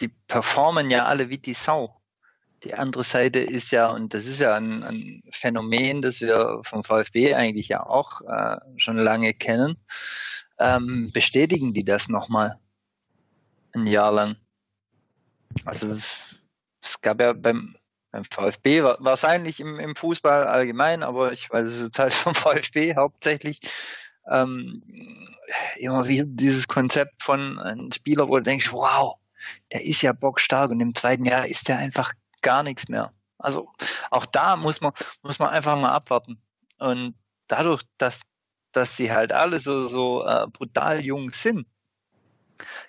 die 0.01 0.09
performen 0.09 0.90
ja 0.90 1.06
alle 1.06 1.28
wie 1.28 1.39
die 1.39 1.55
Sau. 1.55 2.01
Die 2.64 2.74
andere 2.74 3.05
Seite 3.05 3.39
ist 3.40 3.70
ja, 3.70 3.89
und 3.89 4.12
das 4.12 4.27
ist 4.27 4.40
ja 4.40 4.55
ein, 4.55 4.82
ein 4.82 5.22
Phänomen, 5.32 6.02
das 6.02 6.20
wir 6.20 6.60
vom 6.64 6.85
VfB 6.85 7.35
eigentlich 7.35 7.68
ja 7.68 7.86
auch 7.86 8.20
äh, 8.22 8.56
schon 8.77 8.98
lange 8.98 9.32
kennen, 9.32 9.77
ähm, 10.59 11.10
bestätigen 11.12 11.72
die 11.72 11.85
das 11.85 12.09
nochmal 12.09 12.59
ein 13.72 13.86
Jahr 13.86 14.12
lang. 14.12 14.36
Also 15.64 15.97
es 16.82 17.01
gab 17.01 17.20
ja 17.22 17.32
beim 17.32 17.77
beim 18.10 18.24
VfB, 18.24 18.82
wahrscheinlich 18.82 19.60
im, 19.60 19.78
im 19.78 19.94
Fußball 19.94 20.46
allgemein, 20.46 21.02
aber 21.02 21.32
ich 21.32 21.50
weiß 21.50 21.66
es 21.66 21.82
jetzt 21.82 21.98
halt 21.98 22.12
vom 22.14 22.34
VfB 22.34 22.96
hauptsächlich, 22.96 23.60
ähm, 24.28 24.82
immer 25.76 26.06
wieder 26.06 26.24
dieses 26.26 26.68
Konzept 26.68 27.22
von 27.22 27.58
einem 27.58 27.92
Spieler, 27.92 28.28
wo 28.28 28.36
du 28.36 28.42
denkst, 28.42 28.72
wow, 28.72 29.16
der 29.72 29.84
ist 29.84 30.02
ja 30.02 30.12
bockstark 30.12 30.70
und 30.70 30.80
im 30.80 30.94
zweiten 30.94 31.24
Jahr 31.24 31.46
ist 31.46 31.68
der 31.68 31.78
einfach 31.78 32.12
gar 32.42 32.62
nichts 32.62 32.88
mehr. 32.88 33.12
Also 33.38 33.72
auch 34.10 34.26
da 34.26 34.56
muss 34.56 34.80
man, 34.80 34.92
muss 35.22 35.38
man 35.38 35.48
einfach 35.48 35.78
mal 35.80 35.92
abwarten. 35.92 36.40
Und 36.78 37.14
dadurch, 37.48 37.82
dass, 37.98 38.22
dass 38.72 38.96
sie 38.96 39.12
halt 39.12 39.32
alle 39.32 39.60
so, 39.60 39.86
so 39.86 40.26
äh, 40.26 40.46
brutal 40.46 41.00
jung 41.00 41.32
sind, 41.32 41.66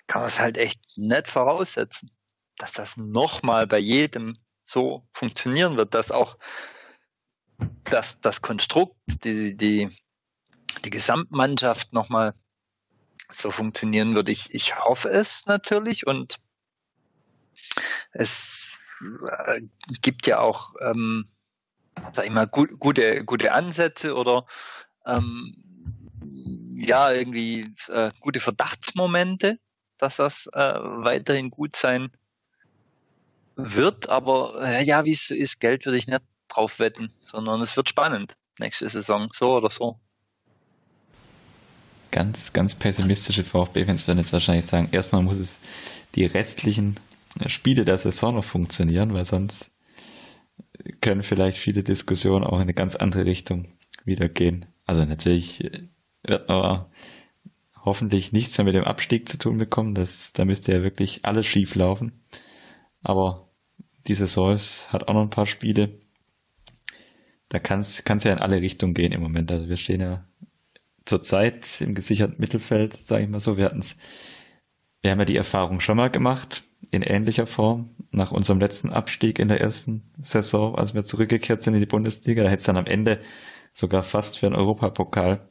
kann 0.06 0.20
man 0.20 0.28
es 0.28 0.38
halt 0.38 0.58
echt 0.58 0.80
nicht 0.96 1.28
voraussetzen, 1.28 2.10
dass 2.58 2.72
das 2.72 2.96
nochmal 2.96 3.66
bei 3.66 3.78
jedem 3.78 4.36
so 4.72 5.06
funktionieren 5.12 5.76
wird, 5.76 5.94
dass 5.94 6.10
auch 6.10 6.36
das, 7.84 8.20
das 8.20 8.42
Konstrukt, 8.42 8.96
die, 9.24 9.56
die, 9.56 9.90
die 10.84 10.90
Gesamtmannschaft 10.90 11.92
nochmal 11.92 12.34
so 13.30 13.50
funktionieren 13.50 14.14
wird. 14.14 14.28
Ich, 14.28 14.52
ich 14.54 14.76
hoffe 14.76 15.10
es 15.10 15.46
natürlich 15.46 16.06
und 16.06 16.40
es 18.12 18.78
äh, 19.46 19.60
gibt 20.00 20.26
ja 20.26 20.40
auch, 20.40 20.74
ähm, 20.80 21.28
sag 22.12 22.26
ich 22.26 22.32
mal, 22.32 22.46
gut, 22.46 22.78
gute, 22.78 23.24
gute 23.24 23.52
Ansätze 23.52 24.14
oder 24.16 24.46
ähm, 25.06 25.54
ja, 26.74 27.12
irgendwie 27.12 27.74
äh, 27.88 28.10
gute 28.20 28.40
Verdachtsmomente, 28.40 29.58
dass 29.98 30.16
das 30.16 30.48
äh, 30.52 30.74
weiterhin 30.80 31.50
gut 31.50 31.76
sein 31.76 32.10
wird. 33.56 34.08
Aber 34.08 34.60
äh, 34.62 34.84
ja, 34.84 35.04
wie 35.04 35.12
es 35.12 35.30
ist, 35.30 35.60
Geld 35.60 35.84
würde 35.86 35.98
ich 35.98 36.06
nicht 36.06 36.22
drauf 36.48 36.78
wetten, 36.78 37.12
sondern 37.20 37.60
es 37.62 37.76
wird 37.76 37.88
spannend 37.88 38.36
nächste 38.58 38.88
Saison, 38.88 39.28
so 39.32 39.56
oder 39.56 39.70
so. 39.70 39.98
Ganz, 42.10 42.52
ganz 42.52 42.74
pessimistische 42.74 43.42
VfB-Fans 43.42 44.06
werden 44.06 44.18
jetzt 44.18 44.32
wahrscheinlich 44.32 44.66
sagen, 44.66 44.88
erstmal 44.92 45.22
muss 45.22 45.38
es 45.38 45.58
die 46.14 46.26
restlichen 46.26 47.00
Spiele 47.46 47.86
der 47.86 47.96
Saison 47.96 48.34
noch 48.34 48.44
funktionieren, 48.44 49.14
weil 49.14 49.24
sonst 49.24 49.70
können 51.00 51.22
vielleicht 51.22 51.56
viele 51.56 51.82
Diskussionen 51.82 52.44
auch 52.44 52.56
in 52.56 52.62
eine 52.62 52.74
ganz 52.74 52.96
andere 52.96 53.24
Richtung 53.24 53.68
wieder 54.04 54.28
gehen. 54.28 54.66
Also 54.84 55.04
natürlich 55.04 55.70
wird 56.22 56.48
man 56.48 56.84
hoffentlich 57.84 58.32
nichts 58.32 58.58
mehr 58.58 58.66
mit 58.66 58.74
dem 58.74 58.84
Abstieg 58.84 59.28
zu 59.28 59.38
tun 59.38 59.58
bekommen. 59.58 59.94
Das, 59.94 60.32
da 60.32 60.44
müsste 60.44 60.72
ja 60.72 60.82
wirklich 60.82 61.24
alles 61.24 61.46
schief 61.46 61.74
laufen. 61.74 62.12
Aber 63.02 63.48
die 64.06 64.14
Saison 64.14 64.56
hat 64.88 65.08
auch 65.08 65.14
noch 65.14 65.22
ein 65.22 65.30
paar 65.30 65.46
Spiele. 65.46 66.00
Da 67.48 67.58
kann 67.58 67.80
es 67.80 68.02
ja 68.06 68.32
in 68.32 68.38
alle 68.38 68.60
Richtungen 68.60 68.94
gehen 68.94 69.12
im 69.12 69.20
Moment. 69.20 69.50
Also 69.52 69.68
wir 69.68 69.76
stehen 69.76 70.00
ja 70.00 70.24
zurzeit 71.04 71.80
im 71.80 71.94
gesicherten 71.94 72.36
Mittelfeld, 72.38 72.94
sage 73.02 73.24
ich 73.24 73.28
mal 73.28 73.40
so. 73.40 73.56
Wir 73.56 73.66
hatten's, 73.66 73.98
wir 75.02 75.10
haben 75.10 75.18
ja 75.18 75.24
die 75.24 75.36
Erfahrung 75.36 75.80
schon 75.80 75.96
mal 75.96 76.10
gemacht 76.10 76.64
in 76.90 77.02
ähnlicher 77.02 77.46
Form 77.46 77.90
nach 78.10 78.32
unserem 78.32 78.60
letzten 78.60 78.90
Abstieg 78.90 79.38
in 79.38 79.48
der 79.48 79.60
ersten 79.60 80.02
Saison, 80.20 80.76
als 80.76 80.94
wir 80.94 81.04
zurückgekehrt 81.04 81.62
sind 81.62 81.74
in 81.74 81.80
die 81.80 81.86
Bundesliga. 81.86 82.42
Da 82.42 82.48
hätte 82.48 82.60
es 82.60 82.66
dann 82.66 82.76
am 82.76 82.86
Ende 82.86 83.20
sogar 83.72 84.02
fast 84.02 84.38
für 84.38 84.46
einen 84.46 84.56
Europapokal 84.56 85.48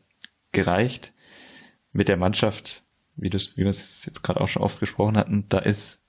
gereicht. 0.51 1.13
Mit 1.93 2.07
der 2.07 2.17
Mannschaft, 2.17 2.83
wie, 3.15 3.31
wie 3.31 3.63
wir 3.63 3.67
es 3.67 4.05
jetzt 4.05 4.21
gerade 4.23 4.39
auch 4.39 4.47
schon 4.47 4.63
oft 4.63 4.79
gesprochen 4.79 5.17
hatten, 5.17 5.45
da 5.49 5.59
ist, 5.59 6.00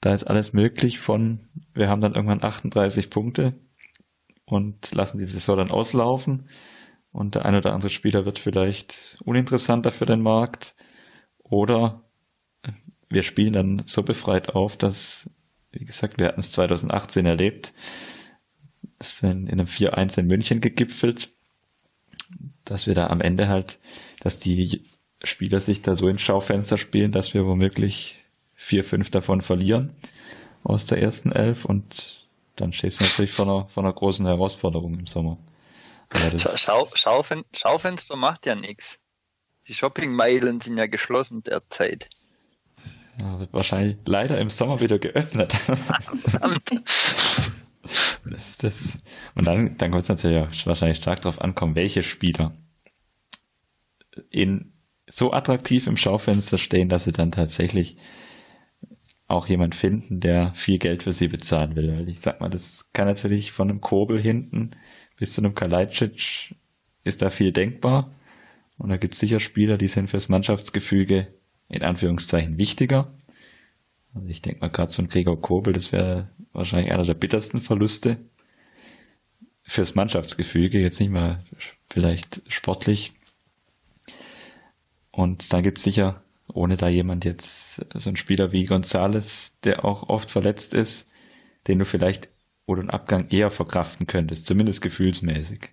da 0.00 0.14
ist 0.14 0.24
alles 0.24 0.52
möglich 0.52 0.98
von, 0.98 1.48
wir 1.74 1.88
haben 1.88 2.00
dann 2.00 2.14
irgendwann 2.14 2.42
38 2.42 3.10
Punkte 3.10 3.54
und 4.46 4.94
lassen 4.94 5.18
die 5.18 5.26
Saison 5.26 5.58
dann 5.58 5.70
auslaufen. 5.70 6.48
Und 7.12 7.34
der 7.34 7.44
ein 7.44 7.56
oder 7.56 7.72
andere 7.72 7.90
Spieler 7.90 8.24
wird 8.24 8.38
vielleicht 8.38 9.18
uninteressanter 9.24 9.90
für 9.90 10.06
den 10.06 10.22
Markt. 10.22 10.74
Oder 11.38 12.04
wir 13.08 13.22
spielen 13.22 13.52
dann 13.52 13.82
so 13.86 14.02
befreit 14.02 14.50
auf, 14.50 14.76
dass, 14.76 15.28
wie 15.72 15.84
gesagt, 15.84 16.20
wir 16.20 16.28
hatten 16.28 16.40
es 16.40 16.52
2018 16.52 17.26
erlebt, 17.26 17.74
ist 19.00 19.22
dann 19.22 19.46
in 19.46 19.60
einem 19.60 19.66
4-1 19.66 20.20
in 20.20 20.26
München 20.26 20.60
gegipfelt, 20.60 21.30
dass 22.64 22.86
wir 22.86 22.94
da 22.94 23.08
am 23.08 23.20
Ende 23.20 23.48
halt, 23.48 23.80
dass 24.20 24.38
die 24.38 24.84
Spieler 25.24 25.60
sich 25.60 25.82
da 25.82 25.96
so 25.96 26.08
ins 26.08 26.22
Schaufenster 26.22 26.78
spielen, 26.78 27.12
dass 27.12 27.34
wir 27.34 27.44
womöglich 27.44 28.19
vier, 28.60 28.84
fünf 28.84 29.10
davon 29.10 29.40
verlieren 29.40 29.96
aus 30.62 30.84
der 30.84 31.00
ersten 31.00 31.32
Elf 31.32 31.64
und 31.64 32.28
dann 32.56 32.74
stehst 32.74 33.00
du 33.00 33.04
natürlich 33.04 33.32
vor 33.32 33.46
einer, 33.46 33.68
vor 33.68 33.82
einer 33.82 33.92
großen 33.92 34.26
Herausforderung 34.26 34.98
im 34.98 35.06
Sommer. 35.06 35.38
Schau, 36.56 36.86
Schaufen, 36.94 37.44
Schaufenster 37.54 38.16
macht 38.16 38.44
ja 38.44 38.54
nichts. 38.54 39.00
Die 39.66 39.72
Shoppingmeilen 39.72 40.60
sind 40.60 40.76
ja 40.76 40.86
geschlossen 40.86 41.42
derzeit. 41.42 42.10
Ja, 43.18 43.40
wird 43.40 43.52
wahrscheinlich 43.54 43.96
leider 44.04 44.38
im 44.38 44.50
Sommer 44.50 44.80
wieder 44.80 44.98
geöffnet. 44.98 45.54
das, 48.24 48.58
das. 48.58 48.98
Und 49.34 49.46
dann, 49.46 49.78
dann 49.78 49.90
kommt 49.90 50.02
es 50.02 50.08
natürlich 50.08 50.38
auch 50.38 50.66
wahrscheinlich 50.66 50.98
stark 50.98 51.22
darauf 51.22 51.40
ankommen, 51.40 51.76
welche 51.76 52.02
Spieler 52.02 52.52
in 54.28 54.74
so 55.06 55.32
attraktiv 55.32 55.86
im 55.86 55.96
Schaufenster 55.96 56.58
stehen, 56.58 56.90
dass 56.90 57.04
sie 57.04 57.12
dann 57.12 57.32
tatsächlich 57.32 57.96
auch 59.30 59.46
jemand 59.46 59.74
finden, 59.74 60.20
der 60.20 60.52
viel 60.54 60.78
Geld 60.78 61.04
für 61.04 61.12
sie 61.12 61.28
bezahlen 61.28 61.76
will. 61.76 61.92
Weil 61.92 62.08
ich 62.08 62.20
sag 62.20 62.40
mal, 62.40 62.50
das 62.50 62.92
kann 62.92 63.06
natürlich 63.06 63.52
von 63.52 63.70
einem 63.70 63.80
Kobel 63.80 64.20
hinten 64.20 64.72
bis 65.16 65.34
zu 65.34 65.42
einem 65.42 65.54
Kalajdzic 65.54 66.54
ist 67.04 67.22
da 67.22 67.30
viel 67.30 67.52
denkbar. 67.52 68.10
Und 68.78 68.88
da 68.88 68.96
gibt 68.96 69.14
es 69.14 69.20
sicher 69.20 69.38
Spieler, 69.38 69.76
die 69.76 69.88
sind 69.88 70.10
fürs 70.10 70.28
Mannschaftsgefüge 70.28 71.28
in 71.68 71.82
Anführungszeichen 71.82 72.58
wichtiger. 72.58 73.12
Also 74.14 74.26
ich 74.28 74.42
denke 74.42 74.60
mal 74.60 74.70
gerade 74.70 74.90
so 74.90 75.02
ein 75.02 75.08
Gregor 75.08 75.40
Kobel, 75.40 75.72
das 75.72 75.92
wäre 75.92 76.28
wahrscheinlich 76.52 76.90
einer 76.90 77.04
der 77.04 77.14
bittersten 77.14 77.60
Verluste 77.60 78.16
fürs 79.62 79.94
Mannschaftsgefüge, 79.94 80.80
jetzt 80.80 80.98
nicht 80.98 81.10
mal 81.10 81.44
vielleicht 81.88 82.42
sportlich. 82.48 83.12
Und 85.12 85.52
dann 85.52 85.62
gibt 85.62 85.78
es 85.78 85.84
sicher, 85.84 86.22
ohne 86.54 86.76
da 86.76 86.88
jemand 86.88 87.24
jetzt, 87.24 87.84
so 87.94 88.10
ein 88.10 88.16
Spieler 88.16 88.52
wie 88.52 88.64
Gonzales, 88.64 89.58
der 89.60 89.84
auch 89.84 90.08
oft 90.08 90.30
verletzt 90.30 90.74
ist, 90.74 91.12
den 91.66 91.78
du 91.78 91.84
vielleicht 91.84 92.28
oder 92.66 92.80
einen 92.80 92.90
Abgang 92.90 93.28
eher 93.28 93.50
verkraften 93.50 94.06
könntest, 94.06 94.46
zumindest 94.46 94.82
gefühlsmäßig. 94.82 95.70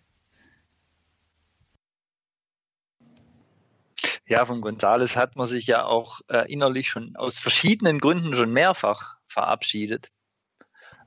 Ja, 4.27 4.43
von 4.43 4.61
Gonzales 4.61 5.15
hat 5.15 5.35
man 5.37 5.47
sich 5.47 5.67
ja 5.67 5.85
auch 5.85 6.19
äh, 6.27 6.51
innerlich 6.51 6.89
schon 6.89 7.15
aus 7.15 7.39
verschiedenen 7.39 7.99
Gründen 7.99 8.35
schon 8.35 8.51
mehrfach 8.51 9.15
verabschiedet. 9.27 10.11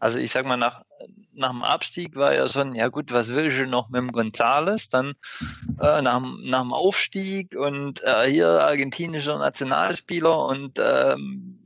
Also 0.01 0.19
ich 0.19 0.33
sag 0.33 0.47
mal, 0.47 0.57
nach, 0.57 0.83
nach 1.33 1.51
dem 1.51 1.63
Abstieg 1.63 2.17
war 2.17 2.35
ja 2.35 2.49
schon, 2.49 2.75
ja 2.75 2.89
gut, 2.89 3.13
was 3.13 3.35
will 3.35 3.47
ich 3.47 3.69
noch 3.69 3.91
mit 3.91 4.01
dem 4.01 4.13
Gonzales? 4.13 4.89
Dann 4.89 5.13
äh, 5.81 6.03
nach, 6.03 6.21
nach 6.43 6.63
dem 6.63 6.73
Aufstieg 6.73 7.55
und 7.55 8.03
äh, 8.03 8.29
hier 8.29 8.49
argentinischer 8.49 9.39
Nationalspieler 9.39 10.47
und 10.47 10.79
ähm, 10.79 11.57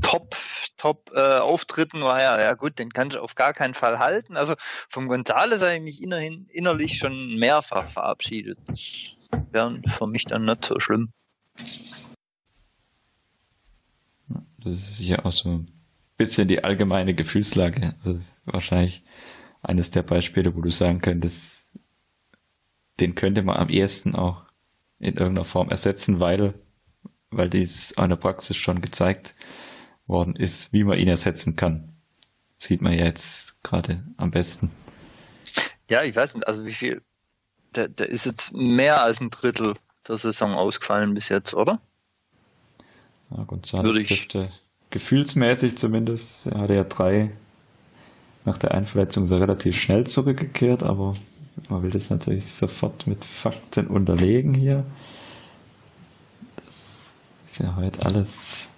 Top, 0.00 0.36
Top 0.76 1.10
äh, 1.14 1.38
Auftritten 1.38 2.00
war 2.02 2.20
ja, 2.22 2.40
ja 2.40 2.54
gut, 2.54 2.78
den 2.78 2.92
kann 2.92 3.08
ich 3.08 3.18
auf 3.18 3.34
gar 3.34 3.52
keinen 3.52 3.74
Fall 3.74 3.98
halten. 3.98 4.36
Also 4.36 4.54
vom 4.88 5.08
Gonzales 5.08 5.60
habe 5.60 5.76
ich 5.76 5.82
mich 5.82 6.02
innerhin, 6.02 6.46
innerlich 6.50 6.98
schon 6.98 7.36
mehrfach 7.36 7.88
verabschiedet. 7.88 8.58
Das 8.66 8.80
wäre 9.50 9.80
für 9.86 10.06
mich 10.06 10.24
dann 10.24 10.44
nicht 10.44 10.64
so 10.64 10.78
schlimm. 10.78 11.12
Das 14.58 14.74
ist 14.74 14.96
sicher 14.96 15.24
auch 15.26 15.32
so 15.32 15.64
bisschen 16.18 16.48
die 16.48 16.62
allgemeine 16.62 17.14
Gefühlslage. 17.14 17.94
Also 18.04 18.20
wahrscheinlich 18.44 19.02
eines 19.62 19.90
der 19.90 20.02
Beispiele, 20.02 20.54
wo 20.54 20.60
du 20.60 20.70
sagen 20.70 21.00
könntest, 21.00 21.66
den 23.00 23.14
könnte 23.14 23.42
man 23.42 23.56
am 23.56 23.70
ehesten 23.70 24.14
auch 24.14 24.44
in 24.98 25.16
irgendeiner 25.16 25.44
Form 25.44 25.70
ersetzen, 25.70 26.20
weil 26.20 26.52
weil 27.30 27.50
dies 27.50 27.96
an 27.98 28.10
der 28.10 28.16
Praxis 28.16 28.56
schon 28.56 28.80
gezeigt 28.80 29.34
worden 30.06 30.36
ist, 30.36 30.72
wie 30.72 30.84
man 30.84 30.98
ihn 30.98 31.08
ersetzen 31.08 31.56
kann. 31.56 31.94
Sieht 32.58 32.80
man 32.80 32.92
ja 32.92 33.04
jetzt 33.04 33.62
gerade 33.62 34.04
am 34.16 34.30
besten. 34.30 34.70
Ja, 35.90 36.02
ich 36.02 36.16
weiß 36.16 36.34
nicht, 36.34 36.46
also 36.46 36.64
wie 36.64 36.72
viel, 36.72 37.02
der, 37.74 37.88
der 37.88 38.08
ist 38.08 38.26
jetzt 38.26 38.52
mehr 38.52 39.02
als 39.02 39.20
ein 39.20 39.30
Drittel 39.30 39.74
der 40.06 40.16
Saison 40.16 40.54
ausgefallen 40.54 41.14
bis 41.14 41.28
jetzt, 41.28 41.54
oder? 41.54 41.80
Ja, 43.30 43.42
González 43.42 44.06
dürfte 44.06 44.50
gefühlsmäßig 44.90 45.76
zumindest, 45.76 46.46
er 46.46 46.60
hatte 46.60 46.74
ja 46.74 46.84
drei 46.84 47.30
nach 48.44 48.58
der 48.58 48.72
Einverletzung 48.72 49.26
so 49.26 49.36
relativ 49.36 49.80
schnell 49.80 50.06
zurückgekehrt, 50.06 50.82
aber 50.82 51.14
man 51.68 51.82
will 51.82 51.90
das 51.90 52.10
natürlich 52.10 52.46
sofort 52.46 53.06
mit 53.06 53.24
Fakten 53.24 53.88
unterlegen 53.88 54.54
hier. 54.54 54.84
Ist 57.46 57.58
ja 57.58 57.76
heute 57.76 58.04
alles. 58.04 58.70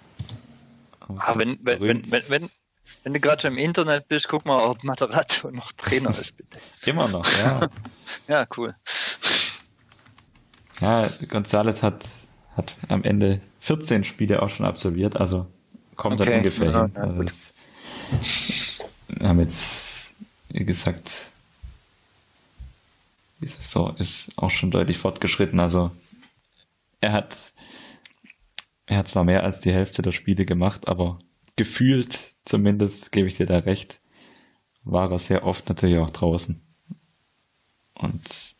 Ah, 1.17 1.33
wenn, 1.37 1.57
wenn, 1.61 1.81
wenn, 1.81 2.11
wenn, 2.11 2.23
wenn, 2.29 2.49
wenn 3.03 3.13
du 3.13 3.19
gerade 3.19 3.41
schon 3.41 3.53
im 3.53 3.57
Internet 3.57 4.07
bist, 4.07 4.27
guck 4.27 4.45
mal, 4.45 4.63
ob 4.63 4.83
Materazzo 4.83 5.51
noch 5.51 5.71
Trainer 5.73 6.09
ist, 6.11 6.35
bitte. 6.37 6.59
Immer 6.85 7.07
noch, 7.07 7.27
ja. 7.39 7.69
ja, 8.27 8.47
cool. 8.57 8.75
Ja, 10.79 11.07
González 11.29 11.81
hat, 11.81 12.07
hat 12.55 12.75
am 12.89 13.03
Ende 13.03 13.39
14 13.59 14.03
Spiele 14.03 14.41
auch 14.41 14.49
schon 14.49 14.65
absolviert, 14.65 15.15
also 15.15 15.47
kommt 16.01 16.19
okay. 16.19 16.31
dann 16.31 16.39
ungefähr 16.39 16.71
ja, 16.71 16.85
hin. 16.85 16.97
Also 16.97 17.23
das, 17.23 17.53
wir 19.07 19.27
haben 19.27 19.39
jetzt, 19.39 20.09
wie 20.49 20.65
gesagt, 20.65 21.31
die 23.39 23.47
Saison 23.47 23.95
ist 23.97 24.31
auch 24.35 24.49
schon 24.49 24.71
deutlich 24.71 24.97
fortgeschritten. 24.97 25.59
Also 25.59 25.91
er 27.01 27.11
hat 27.13 27.51
er 28.91 28.97
hat 28.97 29.07
zwar 29.07 29.23
mehr 29.23 29.43
als 29.43 29.61
die 29.61 29.71
Hälfte 29.71 30.01
der 30.01 30.11
Spiele 30.11 30.45
gemacht, 30.45 30.89
aber 30.89 31.19
gefühlt, 31.55 32.33
zumindest 32.43 33.13
gebe 33.13 33.29
ich 33.29 33.37
dir 33.37 33.45
da 33.45 33.59
recht, 33.59 34.01
war 34.83 35.09
er 35.09 35.17
sehr 35.17 35.45
oft 35.45 35.69
natürlich 35.69 35.97
auch 35.99 36.09
draußen. 36.09 36.61
Und 37.93 38.55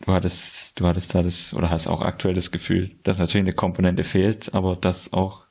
du 0.00 0.12
hattest, 0.12 0.78
du 0.78 0.86
hattest 0.86 1.16
da 1.16 1.24
das, 1.24 1.52
oder 1.52 1.68
hast 1.68 1.88
auch 1.88 2.00
aktuell 2.00 2.34
das 2.34 2.52
Gefühl, 2.52 2.94
dass 3.02 3.18
natürlich 3.18 3.44
eine 3.44 3.54
Komponente 3.54 4.04
fehlt, 4.04 4.54
aber 4.54 4.76
das 4.76 5.12
auch 5.12 5.47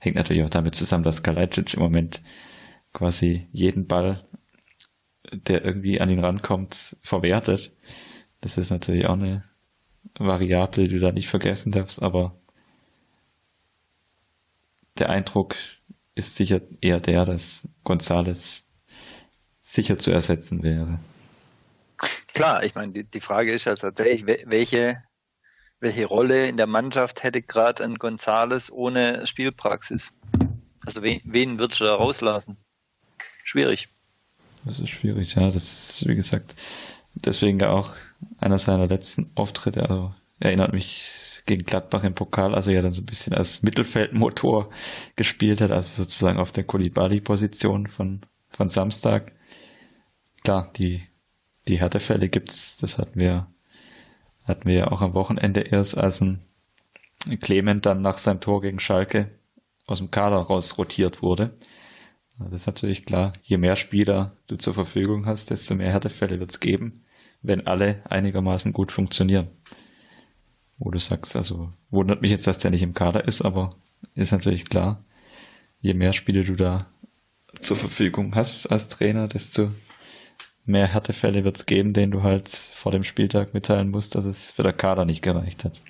hängt 0.00 0.16
natürlich 0.16 0.42
auch 0.42 0.50
damit 0.50 0.74
zusammen, 0.74 1.04
dass 1.04 1.22
Kalajdzic 1.22 1.74
im 1.74 1.80
Moment 1.80 2.20
quasi 2.92 3.46
jeden 3.52 3.86
Ball, 3.86 4.24
der 5.32 5.64
irgendwie 5.64 6.00
an 6.00 6.10
ihn 6.10 6.18
rankommt, 6.18 6.96
verwertet. 7.02 7.70
Das 8.40 8.58
ist 8.58 8.70
natürlich 8.70 9.06
auch 9.06 9.12
eine 9.12 9.44
Variable, 10.18 10.88
die 10.88 10.94
du 10.94 10.98
da 10.98 11.12
nicht 11.12 11.28
vergessen 11.28 11.70
darfst, 11.70 12.02
aber 12.02 12.34
der 14.98 15.10
Eindruck 15.10 15.54
ist 16.14 16.34
sicher 16.34 16.60
eher 16.80 17.00
der, 17.00 17.24
dass 17.24 17.68
Gonzales 17.84 18.66
sicher 19.58 19.98
zu 19.98 20.10
ersetzen 20.10 20.62
wäre. 20.62 20.98
Klar, 22.34 22.64
ich 22.64 22.74
meine, 22.74 22.92
die, 22.92 23.04
die 23.04 23.20
Frage 23.20 23.52
ist 23.52 23.66
ja 23.66 23.74
tatsächlich, 23.74 24.26
welche, 24.26 25.02
welche 25.80 26.06
Rolle 26.06 26.46
in 26.48 26.56
der 26.56 26.66
Mannschaft 26.66 27.22
hätte 27.22 27.42
gerade 27.42 27.82
ein 27.84 27.96
Gonzales 27.96 28.70
ohne 28.70 29.26
Spielpraxis? 29.26 30.12
Also 30.84 31.02
wen, 31.02 31.20
wen 31.24 31.58
würdest 31.58 31.80
du 31.80 31.84
da 31.84 31.94
rauslassen? 31.94 32.56
Schwierig. 33.44 33.88
Das 34.64 34.78
ist 34.78 34.90
schwierig, 34.90 35.34
ja. 35.34 35.50
Das 35.50 35.56
ist, 35.56 36.08
wie 36.08 36.14
gesagt, 36.14 36.54
deswegen 37.14 37.62
auch 37.64 37.94
einer 38.38 38.58
seiner 38.58 38.86
letzten 38.86 39.30
Auftritte. 39.34 39.82
Also 39.82 40.14
erinnert 40.38 40.72
mich 40.72 41.42
gegen 41.46 41.64
Gladbach 41.64 42.04
im 42.04 42.14
Pokal, 42.14 42.54
also 42.54 42.70
ja 42.70 42.82
dann 42.82 42.92
so 42.92 43.02
ein 43.02 43.06
bisschen 43.06 43.32
als 43.32 43.62
Mittelfeldmotor 43.62 44.70
gespielt 45.16 45.60
hat, 45.60 45.70
also 45.70 46.02
sozusagen 46.02 46.38
auf 46.38 46.52
der 46.52 46.64
Kulibali-Position 46.64 47.86
von, 47.86 48.20
von 48.50 48.68
Samstag. 48.68 49.32
Klar, 50.44 50.70
die, 50.76 51.02
die 51.68 51.80
Härtefälle 51.80 52.28
gibt's, 52.28 52.76
das 52.76 52.98
hatten 52.98 53.18
wir, 53.18 53.48
hatten 54.50 54.68
wir 54.68 54.74
ja 54.74 54.92
auch 54.92 55.00
am 55.00 55.14
Wochenende 55.14 55.60
erst, 55.60 55.96
als 55.96 56.20
ein 56.20 56.40
Clement 57.40 57.86
dann 57.86 58.02
nach 58.02 58.18
seinem 58.18 58.40
Tor 58.40 58.60
gegen 58.60 58.80
Schalke 58.80 59.30
aus 59.86 59.98
dem 59.98 60.10
Kader 60.10 60.36
raus 60.36 60.78
rotiert 60.78 61.22
wurde. 61.22 61.52
Das 62.38 62.52
ist 62.52 62.66
natürlich 62.66 63.04
klar, 63.04 63.34
je 63.42 63.58
mehr 63.58 63.76
Spieler 63.76 64.32
du 64.46 64.56
zur 64.56 64.72
Verfügung 64.72 65.26
hast, 65.26 65.50
desto 65.50 65.74
mehr 65.74 65.92
Härtefälle 65.92 66.40
wird 66.40 66.50
es 66.50 66.60
geben, 66.60 67.04
wenn 67.42 67.66
alle 67.66 68.02
einigermaßen 68.08 68.72
gut 68.72 68.92
funktionieren. 68.92 69.48
Wo 70.78 70.90
du 70.90 70.98
sagst, 70.98 71.36
also 71.36 71.72
wundert 71.90 72.22
mich 72.22 72.30
jetzt, 72.30 72.46
dass 72.46 72.56
der 72.56 72.70
nicht 72.70 72.82
im 72.82 72.94
Kader 72.94 73.26
ist, 73.26 73.42
aber 73.42 73.76
ist 74.14 74.32
natürlich 74.32 74.64
klar, 74.64 75.04
je 75.82 75.92
mehr 75.92 76.14
Spiele 76.14 76.44
du 76.44 76.54
da 76.54 76.86
zur 77.60 77.76
Verfügung 77.76 78.34
hast 78.34 78.66
als 78.66 78.88
Trainer, 78.88 79.28
desto 79.28 79.70
mehr 80.70 80.86
Härtefälle 80.86 81.44
wird 81.44 81.56
es 81.56 81.66
geben, 81.66 81.92
denen 81.92 82.12
du 82.12 82.22
halt 82.22 82.48
vor 82.48 82.92
dem 82.92 83.04
Spieltag 83.04 83.54
mitteilen 83.54 83.90
musst, 83.90 84.14
dass 84.14 84.24
es 84.24 84.50
für 84.52 84.62
der 84.62 84.72
Kader 84.72 85.04
nicht 85.04 85.22
gereicht 85.22 85.64
hat. 85.64 85.80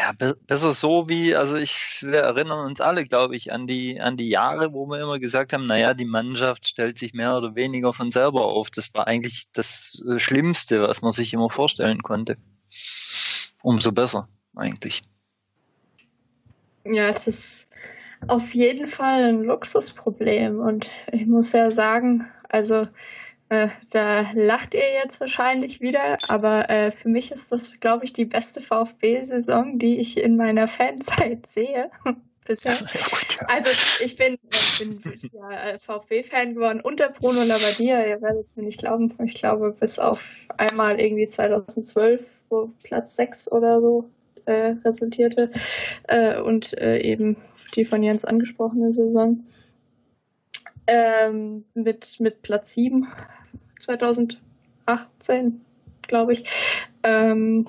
Ja, 0.00 0.12
be 0.12 0.36
besser 0.46 0.72
so 0.72 1.08
wie, 1.08 1.34
also 1.34 1.56
ich, 1.56 2.02
wir 2.02 2.20
erinnern 2.20 2.66
uns 2.66 2.80
alle, 2.80 3.04
glaube 3.04 3.36
ich, 3.36 3.52
an 3.52 3.66
die, 3.66 4.00
an 4.00 4.16
die 4.16 4.28
Jahre, 4.28 4.72
wo 4.72 4.86
wir 4.86 5.00
immer 5.00 5.18
gesagt 5.18 5.52
haben, 5.52 5.66
naja, 5.66 5.94
die 5.94 6.04
Mannschaft 6.04 6.66
stellt 6.68 6.98
sich 6.98 7.14
mehr 7.14 7.36
oder 7.36 7.54
weniger 7.54 7.92
von 7.92 8.10
selber 8.10 8.44
auf. 8.44 8.70
Das 8.70 8.92
war 8.94 9.06
eigentlich 9.06 9.44
das 9.52 10.02
äh, 10.08 10.18
Schlimmste, 10.18 10.82
was 10.82 11.02
man 11.02 11.12
sich 11.12 11.32
immer 11.32 11.50
vorstellen 11.50 12.02
konnte. 12.02 12.36
Umso 13.62 13.92
besser, 13.92 14.28
eigentlich. 14.56 15.02
Ja, 16.84 17.08
es 17.08 17.26
ist 17.26 17.68
auf 18.28 18.54
jeden 18.54 18.86
Fall 18.86 19.24
ein 19.24 19.42
Luxusproblem 19.42 20.60
und 20.60 20.88
ich 21.12 21.26
muss 21.26 21.52
ja 21.52 21.70
sagen, 21.70 22.26
also 22.54 22.86
äh, 23.48 23.68
da 23.90 24.30
lacht 24.34 24.74
ihr 24.74 24.92
jetzt 25.02 25.18
wahrscheinlich 25.20 25.80
wieder, 25.80 26.18
aber 26.28 26.70
äh, 26.70 26.92
für 26.92 27.08
mich 27.08 27.32
ist 27.32 27.50
das, 27.50 27.80
glaube 27.80 28.04
ich, 28.04 28.12
die 28.12 28.24
beste 28.24 28.62
VfB-Saison, 28.62 29.80
die 29.80 29.98
ich 29.98 30.16
in 30.16 30.36
meiner 30.36 30.68
Fanzeit 30.68 31.46
sehe. 31.48 31.90
Bisher. 32.46 32.76
Also 33.46 33.70
ich 34.04 34.16
bin, 34.16 34.36
ich 34.52 34.78
bin 34.78 35.30
ja, 35.32 35.50
äh, 35.50 35.78
VfB-Fan 35.78 36.54
geworden 36.54 36.82
unter 36.82 37.08
Bruno 37.08 37.42
Labbadia. 37.42 38.06
Ihr 38.06 38.20
werdet 38.20 38.44
es 38.44 38.54
mir 38.54 38.64
nicht 38.64 38.78
glauben. 38.78 39.14
Ich 39.24 39.34
glaube, 39.34 39.72
bis 39.72 39.98
auf 39.98 40.22
einmal 40.58 41.00
irgendwie 41.00 41.26
2012, 41.26 42.20
wo 42.50 42.70
Platz 42.82 43.16
6 43.16 43.50
oder 43.50 43.80
so 43.80 44.10
äh, 44.44 44.74
resultierte. 44.84 45.50
Äh, 46.06 46.38
und 46.38 46.76
äh, 46.76 46.98
eben 46.98 47.38
die 47.74 47.86
von 47.86 48.02
Jens 48.02 48.26
angesprochene 48.26 48.92
Saison 48.92 49.42
ähm, 50.86 51.64
mit, 51.74 52.20
mit 52.20 52.42
Platz 52.42 52.74
7 52.74 53.06
2018, 53.84 55.60
glaube 56.02 56.32
ich. 56.32 56.44
Ähm, 57.02 57.68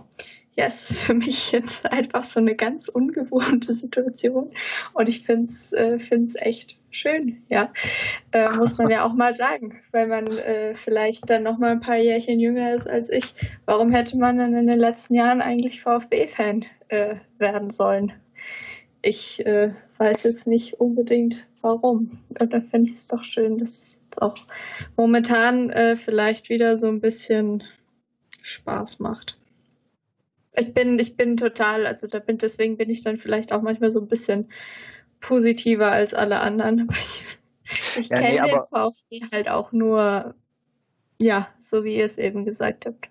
ja, 0.56 0.66
es 0.66 0.90
ist 0.90 1.00
für 1.00 1.14
mich 1.14 1.52
jetzt 1.52 1.86
einfach 1.92 2.24
so 2.24 2.40
eine 2.40 2.56
ganz 2.56 2.88
ungewohnte 2.88 3.72
Situation 3.74 4.52
und 4.94 5.10
ich 5.10 5.22
finde 5.24 5.50
es 5.50 5.72
äh, 5.74 6.00
echt 6.36 6.78
schön, 6.92 7.44
ja. 7.50 7.72
Äh, 8.32 8.50
muss 8.56 8.78
man 8.78 8.90
ja 8.90 9.06
auch 9.06 9.14
mal 9.14 9.34
sagen, 9.34 9.82
weil 9.92 10.08
man 10.08 10.28
äh, 10.28 10.74
vielleicht 10.74 11.30
dann 11.30 11.44
noch 11.44 11.58
mal 11.58 11.72
ein 11.72 11.82
paar 11.82 11.98
Jährchen 11.98 12.40
jünger 12.40 12.74
ist 12.74 12.88
als 12.88 13.10
ich. 13.10 13.34
Warum 13.66 13.92
hätte 13.92 14.18
man 14.18 14.38
dann 14.38 14.56
in 14.56 14.68
den 14.68 14.80
letzten 14.80 15.16
Jahren 15.16 15.42
eigentlich 15.42 15.82
VfB-Fan 15.82 16.66
äh, 16.88 17.16
werden 17.38 17.72
sollen? 17.72 18.14
Ich 19.02 19.46
äh, 19.46 19.74
weiß 19.98 20.24
jetzt 20.24 20.48
nicht 20.48 20.80
unbedingt, 20.80 21.46
warum. 21.62 22.20
Und 22.40 22.54
da 22.54 22.62
finde 22.62 22.92
ich 22.92 22.98
es 22.98 23.08
doch 23.08 23.24
schön, 23.24 23.58
dass 23.58 23.82
es 23.82 24.02
jetzt 24.04 24.22
auch 24.22 24.36
momentan 24.98 25.70
äh, 25.70 25.96
vielleicht 25.96 26.50
wieder 26.50 26.78
so 26.78 26.88
ein 26.88 27.02
bisschen 27.02 27.64
Spaß 28.42 29.00
macht. 29.00 29.38
Ich 30.58 30.74
bin, 30.74 31.00
ich 31.00 31.18
bin 31.18 31.38
total, 31.38 31.86
also 31.86 32.08
da 32.08 32.20
bin, 32.20 32.38
deswegen 32.38 32.78
bin 32.78 32.90
ich 32.90 33.04
dann 33.04 33.18
vielleicht 33.18 33.52
auch 33.52 33.62
manchmal 33.62 33.92
so 33.92 34.00
ein 34.00 34.08
bisschen 34.08 34.50
positiver 35.20 35.92
als 35.92 36.14
alle 36.14 36.40
anderen. 36.40 36.82
Aber 36.90 36.98
ich, 36.98 37.24
ich 38.00 38.10
ja, 38.10 38.20
kenne 38.20 38.42
nee, 38.42 38.52
den 38.52 38.64
VfB 38.64 39.22
halt 39.32 39.50
auch 39.50 39.72
nur, 39.72 40.36
ja, 41.20 41.50
so 41.60 41.84
wie 41.84 41.96
ihr 41.98 42.06
es 42.06 42.18
eben 42.18 42.46
gesagt 42.46 42.86
habt. 42.86 43.10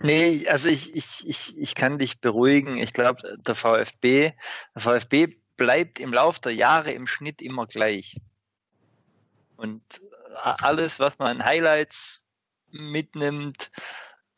Nee, 0.00 0.46
also 0.48 0.68
ich, 0.68 0.94
ich, 0.94 1.26
ich, 1.26 1.58
ich 1.58 1.74
kann 1.74 1.98
dich 1.98 2.20
beruhigen. 2.20 2.78
Ich 2.78 2.92
glaube, 2.92 3.36
der 3.44 3.54
VfB, 3.56 4.30
der 4.74 4.80
VfB 4.80 5.37
bleibt 5.58 6.00
im 6.00 6.14
Laufe 6.14 6.40
der 6.40 6.54
Jahre 6.54 6.92
im 6.92 7.06
Schnitt 7.06 7.42
immer 7.42 7.66
gleich. 7.66 8.16
Und 9.56 9.82
alles, 10.34 10.98
was 10.98 11.18
man 11.18 11.40
an 11.40 11.44
Highlights 11.44 12.24
mitnimmt, 12.70 13.70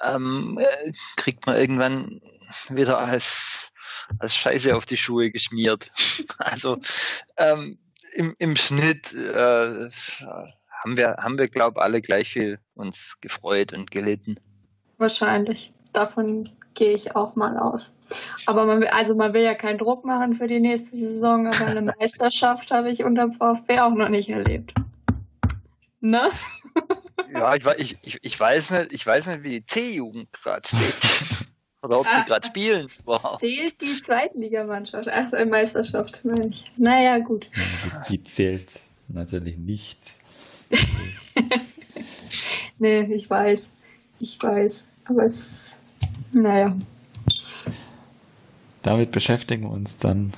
ähm, 0.03 0.59
äh, 0.59 0.93
kriegt 1.17 1.47
man 1.47 1.57
irgendwann 1.57 2.21
wieder 2.69 2.99
als, 2.99 3.71
als 4.19 4.35
Scheiße 4.35 4.75
auf 4.75 4.87
die 4.87 4.97
Schuhe 4.97 5.31
geschmiert. 5.31 5.93
also 6.39 6.81
ähm, 7.37 7.79
im, 8.15 8.35
im 8.39 8.57
Schnitt 8.57 9.13
äh, 9.13 9.91
haben 10.21 10.97
wir, 10.97 11.17
haben 11.19 11.39
wir 11.39 11.49
glaube 11.49 11.83
alle 11.83 12.01
gleich 12.01 12.33
viel 12.33 12.59
uns 12.75 13.21
gefreut 13.21 13.73
und 13.73 13.91
gelitten. 13.91 14.37
Wahrscheinlich. 14.97 15.73
Davon 15.93 16.49
gehe 16.75 16.93
ich 16.93 17.17
auch 17.17 17.37
mal 17.37 17.59
aus. 17.59 17.95
Aber 18.47 18.67
man 18.67 18.81
will, 18.81 18.89
also 18.89 19.15
man 19.15 19.35
will 19.35 19.43
ja 19.43 19.55
keinen 19.55 19.79
Druck 19.79 20.05
machen 20.05 20.35
für 20.35 20.47
die 20.47 20.61
nächste 20.61 20.97
Saison, 20.97 21.47
aber 21.47 21.67
eine 21.67 21.83
Meisterschaft 21.99 22.71
habe 22.71 22.91
ich 22.91 23.05
unter 23.05 23.33
VfB 23.33 23.81
auch 23.81 23.95
noch 23.95 24.09
nicht 24.09 24.29
erlebt. 24.29 24.75
Ne? 26.01 26.31
Ja, 27.33 27.55
ich, 27.55 27.99
ich, 28.03 28.19
ich, 28.23 28.41
weiß 28.41 28.71
nicht, 28.71 28.93
ich 28.93 29.07
weiß 29.07 29.27
nicht, 29.27 29.43
wie 29.43 29.61
die 29.61 29.67
C-Jugend 29.67 30.33
gerade 30.33 30.67
steht. 30.67 31.41
Oder 31.83 32.01
ob 32.01 32.07
die 32.07 32.29
gerade 32.29 32.47
spielen. 32.47 32.89
Wow. 33.05 33.39
Zählt 33.41 33.81
die 33.81 34.01
Zweitligamannschaft, 34.03 35.09
also 35.09 35.37
eine 35.37 35.51
Meisterschaft, 35.51 36.25
meine 36.25 36.49
ich. 36.49 36.71
Naja, 36.77 37.19
gut. 37.19 37.47
Die, 38.09 38.19
die 38.19 38.25
zählt 38.25 38.81
natürlich 39.09 39.57
nicht. 39.57 39.99
nee, 42.79 43.03
ich 43.15 43.31
weiß. 43.31 43.73
Ich 44.19 44.43
weiß. 44.43 44.85
Aber 45.07 45.25
es 45.25 45.80
naja. 46.33 46.77
Damit 48.83 49.11
beschäftigen 49.11 49.65
wir 49.65 49.71
uns 49.71 49.97
dann 49.99 50.33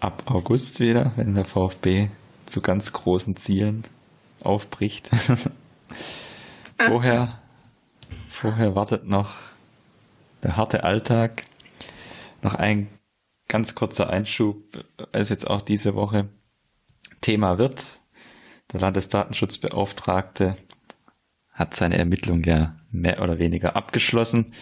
ab 0.00 0.22
August 0.26 0.80
wieder, 0.80 1.12
wenn 1.16 1.34
der 1.34 1.44
VfB 1.44 2.10
zu 2.46 2.60
ganz 2.60 2.92
großen 2.92 3.36
Zielen 3.36 3.84
aufbricht. 4.42 5.10
vorher, 6.78 7.28
vorher 8.28 8.74
wartet 8.74 9.06
noch 9.06 9.34
der 10.42 10.56
harte 10.56 10.84
Alltag. 10.84 11.44
Noch 12.42 12.54
ein 12.54 12.88
ganz 13.48 13.74
kurzer 13.74 14.10
Einschub, 14.10 14.84
als 15.12 15.28
jetzt 15.28 15.46
auch 15.46 15.62
diese 15.62 15.94
Woche 15.94 16.28
Thema 17.20 17.58
wird. 17.58 18.00
Der 18.72 18.80
Landesdatenschutzbeauftragte 18.80 20.56
hat 21.52 21.76
seine 21.76 21.98
Ermittlung 21.98 22.44
ja 22.44 22.76
mehr 22.90 23.22
oder 23.22 23.38
weniger 23.38 23.76
abgeschlossen. 23.76 24.52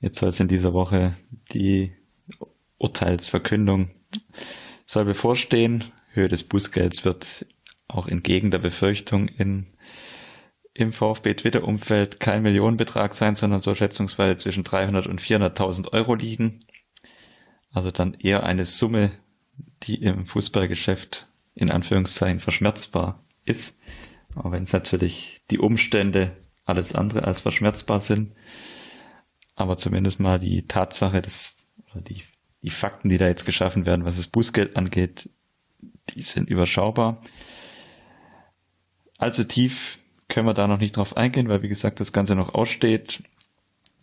Jetzt 0.00 0.18
soll 0.18 0.30
es 0.30 0.40
in 0.40 0.48
dieser 0.48 0.72
Woche 0.72 1.14
die 1.52 1.92
Urteilsverkündung 2.78 3.90
soll 4.84 5.04
bevorstehen. 5.04 5.84
Höhe 6.12 6.28
des 6.28 6.44
Bußgelds 6.44 7.04
wird 7.04 7.46
auch 7.88 8.08
entgegen 8.08 8.50
der 8.50 8.58
Befürchtung 8.58 9.28
in, 9.28 9.66
im 10.74 10.92
VfB 10.92 11.34
Twitter-Umfeld 11.34 12.20
kein 12.20 12.42
Millionenbetrag 12.42 13.14
sein, 13.14 13.34
sondern 13.36 13.60
so 13.60 13.74
schätzungsweise 13.74 14.36
zwischen 14.36 14.64
300 14.64 15.06
und 15.06 15.20
400.000 15.20 15.92
Euro 15.92 16.14
liegen. 16.14 16.60
Also 17.72 17.90
dann 17.90 18.14
eher 18.14 18.42
eine 18.42 18.64
Summe, 18.64 19.12
die 19.84 20.02
im 20.02 20.26
Fußballgeschäft 20.26 21.30
in 21.54 21.70
Anführungszeichen 21.70 22.40
verschmerzbar 22.40 23.22
ist. 23.44 23.78
Aber 24.34 24.52
wenn 24.52 24.62
es 24.62 24.72
natürlich 24.72 25.42
die 25.50 25.58
Umstände 25.58 26.36
alles 26.64 26.94
andere 26.94 27.24
als 27.24 27.40
verschmerzbar 27.40 28.00
sind. 28.00 28.34
aber 29.54 29.76
zumindest 29.76 30.18
mal 30.18 30.38
die 30.38 30.66
Tatsache, 30.66 31.20
dass, 31.20 31.68
oder 31.92 32.00
die, 32.00 32.22
die 32.62 32.70
Fakten, 32.70 33.08
die 33.08 33.18
da 33.18 33.26
jetzt 33.28 33.44
geschaffen 33.44 33.84
werden, 33.84 34.04
was 34.04 34.16
das 34.16 34.28
Bußgeld 34.28 34.76
angeht, 34.76 35.28
die 36.10 36.22
sind 36.22 36.48
überschaubar. 36.48 37.20
Allzu 39.18 39.44
tief 39.44 39.98
können 40.28 40.46
wir 40.46 40.54
da 40.54 40.66
noch 40.66 40.78
nicht 40.78 40.96
drauf 40.96 41.16
eingehen, 41.16 41.48
weil 41.48 41.62
wie 41.62 41.68
gesagt 41.68 42.00
das 42.00 42.12
Ganze 42.12 42.34
noch 42.34 42.54
aussteht. 42.54 43.22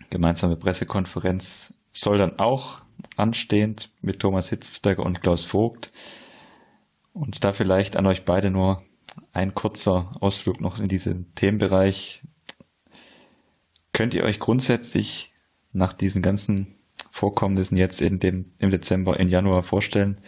Gemeinsame 0.09 0.55
Pressekonferenz 0.55 1.73
soll 1.91 2.19
dann 2.19 2.39
auch 2.39 2.81
anstehen 3.15 3.75
mit 4.01 4.19
Thomas 4.19 4.49
Hitzberger 4.49 5.03
und 5.03 5.21
Klaus 5.21 5.43
Vogt. 5.43 5.91
Und 7.13 7.43
da 7.43 7.53
vielleicht 7.53 7.97
an 7.97 8.05
euch 8.05 8.23
beide 8.23 8.51
nur 8.51 8.83
ein 9.33 9.53
kurzer 9.53 10.11
Ausflug 10.19 10.61
noch 10.61 10.79
in 10.79 10.87
diesen 10.87 11.33
Themenbereich. 11.35 12.23
Könnt 13.93 14.13
ihr 14.13 14.23
euch 14.23 14.39
grundsätzlich 14.39 15.33
nach 15.71 15.93
diesen 15.93 16.21
ganzen 16.21 16.75
Vorkommnissen 17.11 17.77
jetzt 17.77 18.01
in 18.01 18.19
den, 18.19 18.53
im 18.59 18.71
Dezember, 18.71 19.19
in 19.19 19.29
Januar 19.29 19.63
vorstellen, 19.63 20.19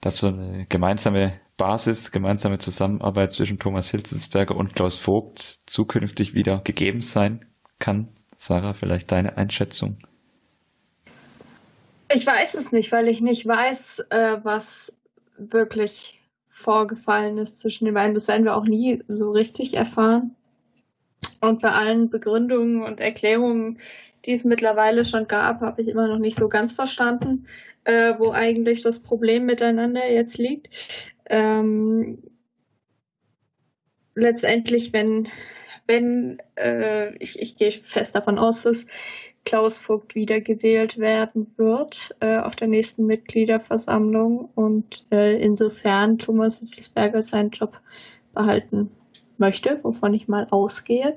dass 0.00 0.18
so 0.18 0.28
eine 0.28 0.66
gemeinsame 0.68 1.40
Basis, 1.56 2.12
gemeinsame 2.12 2.58
Zusammenarbeit 2.58 3.32
zwischen 3.32 3.58
Thomas 3.58 3.90
Hitzelsberger 3.90 4.56
und 4.56 4.74
Klaus 4.74 4.96
Vogt 4.96 5.58
zukünftig 5.66 6.34
wieder 6.34 6.60
gegeben 6.60 7.00
sein 7.00 7.44
kann? 7.78 8.08
Sarah, 8.36 8.74
vielleicht 8.74 9.10
deine 9.10 9.36
Einschätzung? 9.36 9.98
Ich 12.14 12.24
weiß 12.24 12.54
es 12.54 12.72
nicht, 12.72 12.92
weil 12.92 13.08
ich 13.08 13.20
nicht 13.20 13.46
weiß, 13.46 14.06
äh, 14.10 14.38
was 14.42 14.96
wirklich 15.36 16.17
vorgefallen 16.58 17.38
ist 17.38 17.60
zwischen 17.60 17.84
den 17.84 17.94
beiden. 17.94 18.14
Das 18.14 18.26
werden 18.26 18.44
wir 18.44 18.56
auch 18.56 18.64
nie 18.64 19.02
so 19.06 19.30
richtig 19.30 19.74
erfahren. 19.74 20.34
Und 21.40 21.62
bei 21.62 21.70
allen 21.70 22.10
Begründungen 22.10 22.82
und 22.82 22.98
Erklärungen, 22.98 23.78
die 24.24 24.32
es 24.32 24.44
mittlerweile 24.44 25.04
schon 25.04 25.28
gab, 25.28 25.60
habe 25.60 25.80
ich 25.80 25.88
immer 25.88 26.08
noch 26.08 26.18
nicht 26.18 26.36
so 26.36 26.48
ganz 26.48 26.72
verstanden, 26.72 27.46
äh, 27.84 28.14
wo 28.18 28.32
eigentlich 28.32 28.82
das 28.82 29.00
Problem 29.00 29.46
miteinander 29.46 30.10
jetzt 30.10 30.36
liegt. 30.36 30.68
Ähm, 31.26 32.22
letztendlich, 34.16 34.92
wenn, 34.92 35.28
wenn 35.86 36.38
äh, 36.56 37.14
ich, 37.18 37.40
ich 37.40 37.56
gehe 37.56 37.70
fest 37.70 38.16
davon 38.16 38.36
aus, 38.36 38.62
dass 38.62 38.84
Klaus 39.44 39.78
Vogt 39.78 40.14
wiedergewählt 40.14 40.98
werden 40.98 41.52
wird 41.56 42.14
äh, 42.20 42.38
auf 42.38 42.54
der 42.54 42.68
nächsten 42.68 43.06
Mitgliederversammlung 43.06 44.50
und 44.54 45.06
äh, 45.10 45.40
insofern 45.40 46.18
Thomas 46.18 46.58
Hitzelsberger 46.58 47.22
seinen 47.22 47.50
Job 47.50 47.80
behalten 48.34 48.90
möchte, 49.38 49.80
wovon 49.82 50.12
ich 50.12 50.28
mal 50.28 50.46
ausgehe, 50.50 51.16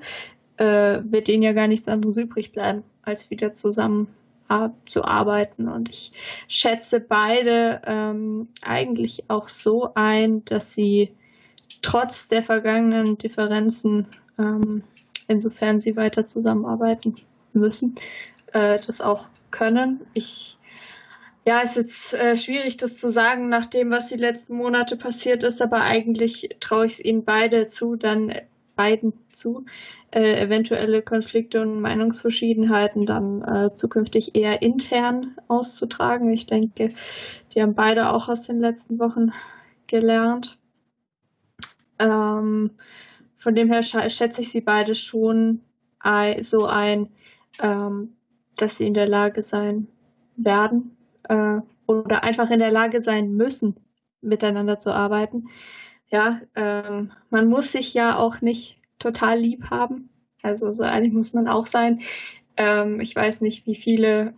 äh, 0.58 1.00
wird 1.04 1.28
ihnen 1.28 1.44
ja 1.44 1.54
gar 1.54 1.68
nichts 1.68 1.88
anderes 1.88 2.18
übrig 2.18 2.52
bleiben, 2.52 2.84
als 3.04 3.30
wieder 3.30 3.54
zusammen 3.54 4.08
zu 4.86 5.06
arbeiten. 5.06 5.70
Und 5.70 5.90
ich 5.90 6.12
schätze 6.50 7.00
beide 7.00 7.82
ähm, 7.86 8.50
eigentlich 8.62 9.30
auch 9.30 9.48
so 9.48 9.94
ein, 9.96 10.44
dass 10.44 10.74
sie 10.74 11.16
trotz 11.82 12.28
der 12.28 12.44
vergangenen 12.44 13.18
Differenzen, 13.18 14.08
ähm, 14.38 14.84
insofern 15.30 15.80
sie 15.80 15.96
weiter 15.96 16.28
zusammenarbeiten 16.28 17.16
müssen, 17.60 17.96
äh, 18.54 18.80
das 18.86 19.02
auch 19.02 19.28
können. 19.52 20.02
Ich 20.14 20.58
ja, 21.44 21.62
ist 21.62 21.76
jetzt 21.76 22.14
äh, 22.14 22.38
schwierig, 22.38 22.78
das 22.78 22.98
zu 22.98 23.10
sagen, 23.10 23.50
nach 23.50 23.66
dem, 23.66 23.90
was 23.90 24.08
die 24.08 24.16
letzten 24.16 24.56
Monate 24.56 24.96
passiert 24.96 25.44
ist, 25.44 25.62
aber 25.62 25.82
eigentlich 25.82 26.50
traue 26.60 26.86
ich 26.86 26.94
es 26.94 27.00
ihnen 27.00 27.26
beide 27.26 27.68
zu, 27.68 27.96
dann 27.96 28.32
beiden 28.76 29.14
zu, 29.30 29.66
äh, 30.12 30.40
eventuelle 30.40 31.02
Konflikte 31.02 31.62
und 31.62 31.82
Meinungsverschiedenheiten 31.82 33.06
dann 33.06 33.42
äh, 33.42 33.74
zukünftig 33.74 34.36
eher 34.36 34.62
intern 34.62 35.36
auszutragen. 35.48 36.32
Ich 36.32 36.46
denke, 36.46 36.90
die 37.54 37.62
haben 37.62 37.76
beide 37.76 38.12
auch 38.12 38.30
aus 38.30 38.44
den 38.44 38.60
letzten 38.60 39.00
Wochen 39.00 39.32
gelernt. 39.88 40.58
Ähm, 41.98 42.72
von 43.38 43.56
dem 43.56 43.72
her 43.72 43.82
schätze 43.82 44.42
ich 44.42 44.52
sie 44.52 44.62
beide 44.62 44.94
schon 44.94 45.62
so 46.42 46.66
ein, 46.66 47.10
ähm, 47.60 48.16
dass 48.58 48.78
sie 48.78 48.88
in 48.88 48.94
der 48.94 49.08
Lage 49.08 49.42
sein 49.42 49.88
werden 50.36 50.98
äh, 51.24 51.60
oder 51.88 52.24
einfach 52.24 52.50
in 52.50 52.60
der 52.60 52.72
Lage 52.72 53.02
sein 53.02 53.34
müssen, 53.34 53.76
miteinander 54.22 54.80
zu 54.80 54.94
arbeiten. 54.94 55.50
Ja, 56.08 56.42
ähm, 56.56 57.12
man 57.30 57.48
muss 57.48 57.72
sich 57.72 57.94
ja 57.94 58.18
auch 58.18 58.42
nicht 58.42 58.80
total 59.00 59.40
lieb 59.40 59.70
haben. 59.70 60.10
Also 60.42 60.74
so 60.74 60.84
ehrlich 60.84 61.14
muss 61.14 61.34
man 61.34 61.48
auch 61.48 61.68
sein. 61.68 62.02
Ähm, 62.58 63.00
ich 63.00 63.16
weiß 63.16 63.42
nicht, 63.42 63.66
wie 63.66 63.76
viele 63.76 64.34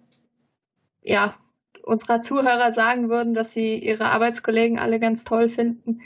ja, 1.01 1.35
unserer 1.83 2.21
Zuhörer 2.21 2.71
sagen 2.71 3.09
würden, 3.09 3.33
dass 3.33 3.53
sie 3.53 3.75
ihre 3.77 4.05
Arbeitskollegen 4.05 4.79
alle 4.79 4.99
ganz 4.99 5.23
toll 5.23 5.49
finden. 5.49 6.01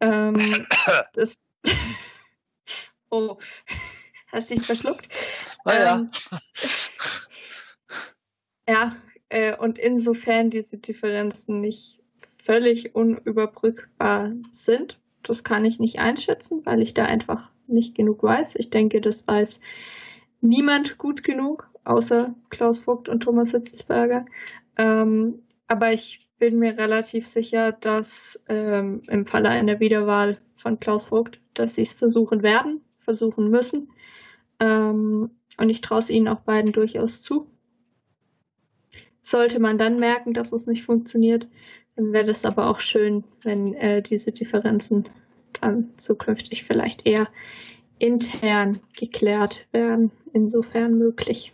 Ähm, 0.00 0.36
das 1.14 1.40
oh, 3.10 3.38
hast 4.30 4.50
dich 4.50 4.64
verschluckt. 4.64 5.08
Ah, 5.66 5.74
ja. 5.74 5.98
Ähm, 5.98 6.10
ja, 8.68 8.96
äh, 9.28 9.56
und 9.56 9.78
insofern 9.78 10.50
diese 10.50 10.78
Differenzen 10.78 11.60
nicht 11.60 12.00
völlig 12.42 12.94
unüberbrückbar 12.94 14.32
sind, 14.52 15.00
das 15.24 15.42
kann 15.42 15.64
ich 15.64 15.80
nicht 15.80 15.98
einschätzen, 15.98 16.64
weil 16.64 16.82
ich 16.82 16.94
da 16.94 17.04
einfach 17.04 17.50
nicht 17.66 17.96
genug 17.96 18.22
weiß. 18.22 18.54
Ich 18.56 18.70
denke, 18.70 19.00
das 19.00 19.26
weiß 19.26 19.60
niemand 20.40 20.98
gut 20.98 21.24
genug, 21.24 21.68
außer 21.82 22.32
Klaus 22.48 22.78
Vogt 22.78 23.08
und 23.08 23.24
Thomas 23.24 23.50
Hitzelsberger. 23.50 24.24
Ähm, 24.76 25.42
aber 25.66 25.92
ich 25.92 26.28
bin 26.38 26.60
mir 26.60 26.78
relativ 26.78 27.26
sicher, 27.26 27.72
dass 27.72 28.40
ähm, 28.48 29.02
im 29.08 29.26
Falle 29.26 29.48
einer 29.48 29.80
Wiederwahl 29.80 30.38
von 30.54 30.78
Klaus 30.78 31.08
Vogt, 31.08 31.40
dass 31.54 31.74
sie 31.74 31.82
es 31.82 31.92
versuchen 31.92 32.44
werden, 32.44 32.82
versuchen 32.98 33.50
müssen. 33.50 33.90
Ähm, 34.60 35.30
und 35.58 35.70
ich 35.70 35.80
traue 35.80 35.98
es 35.98 36.10
ihnen 36.10 36.28
auch 36.28 36.40
beiden 36.40 36.72
durchaus 36.72 37.22
zu. 37.22 37.50
Sollte 39.22 39.58
man 39.58 39.78
dann 39.78 39.96
merken, 39.96 40.34
dass 40.34 40.52
es 40.52 40.66
nicht 40.66 40.84
funktioniert, 40.84 41.48
dann 41.96 42.12
wäre 42.12 42.26
das 42.26 42.44
aber 42.44 42.68
auch 42.68 42.80
schön, 42.80 43.24
wenn 43.42 43.74
äh, 43.74 44.02
diese 44.02 44.30
Differenzen 44.30 45.04
dann 45.60 45.90
zukünftig 45.96 46.64
vielleicht 46.64 47.06
eher 47.06 47.28
intern 47.98 48.80
geklärt 48.94 49.66
werden, 49.72 50.12
insofern 50.32 50.98
möglich. 50.98 51.52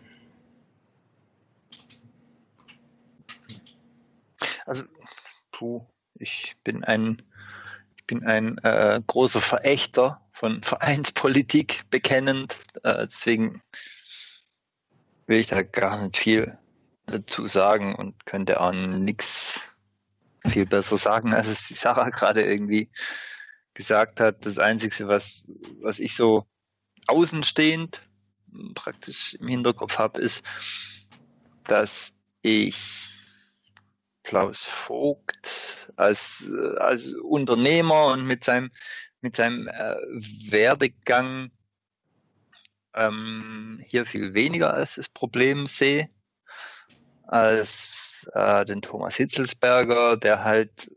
Also, 4.66 4.84
puh, 5.50 5.82
ich 6.18 6.56
bin 6.64 6.84
ein, 6.84 7.22
ich 8.02 8.06
bin 8.06 8.26
ein 8.26 8.58
äh, 8.58 9.00
großer 9.06 9.40
Verächter 9.40 10.20
von 10.32 10.60
Vereinspolitik 10.64 11.82
bekennend, 11.88 12.56
äh, 12.82 13.06
deswegen 13.06 13.62
will 15.28 15.38
ich 15.38 15.46
da 15.46 15.62
gar 15.62 16.02
nicht 16.02 16.16
viel 16.16 16.58
dazu 17.06 17.46
sagen 17.46 17.94
und 17.94 18.26
könnte 18.26 18.60
auch 18.60 18.72
nichts 18.72 19.68
viel 20.48 20.66
besser 20.66 20.96
sagen, 20.96 21.32
als 21.32 21.46
es 21.46 21.68
die 21.68 21.74
Sarah 21.74 22.10
gerade 22.10 22.42
irgendwie 22.42 22.90
gesagt 23.74 24.18
hat. 24.18 24.44
Das 24.44 24.58
Einzige, 24.58 25.06
was, 25.06 25.46
was 25.80 26.00
ich 26.00 26.16
so 26.16 26.44
außenstehend 27.06 28.00
praktisch 28.74 29.34
im 29.34 29.46
Hinterkopf 29.46 29.98
habe, 29.98 30.20
ist, 30.20 30.42
dass 31.64 32.14
ich 32.42 33.22
Klaus 34.23 34.62
Vogt 34.62 35.93
als, 35.97 36.51
als 36.78 37.15
Unternehmer 37.15 38.07
und 38.07 38.27
mit 38.27 38.44
seinem, 38.44 38.70
mit 39.20 39.36
seinem 39.36 39.69
äh, 39.69 39.97
Werdegang 40.51 41.51
ähm, 42.94 43.81
hier 43.85 44.07
viel 44.07 44.35
weniger 44.35 44.74
als 44.74 44.97
das 44.97 45.09
Problem 45.09 45.66
sehe 45.66 46.09
als 47.32 48.31
äh, 48.35 48.65
den 48.66 48.82
Thomas 48.82 49.16
Hitzelsberger, 49.16 50.19
der 50.19 50.44
halt, 50.44 50.90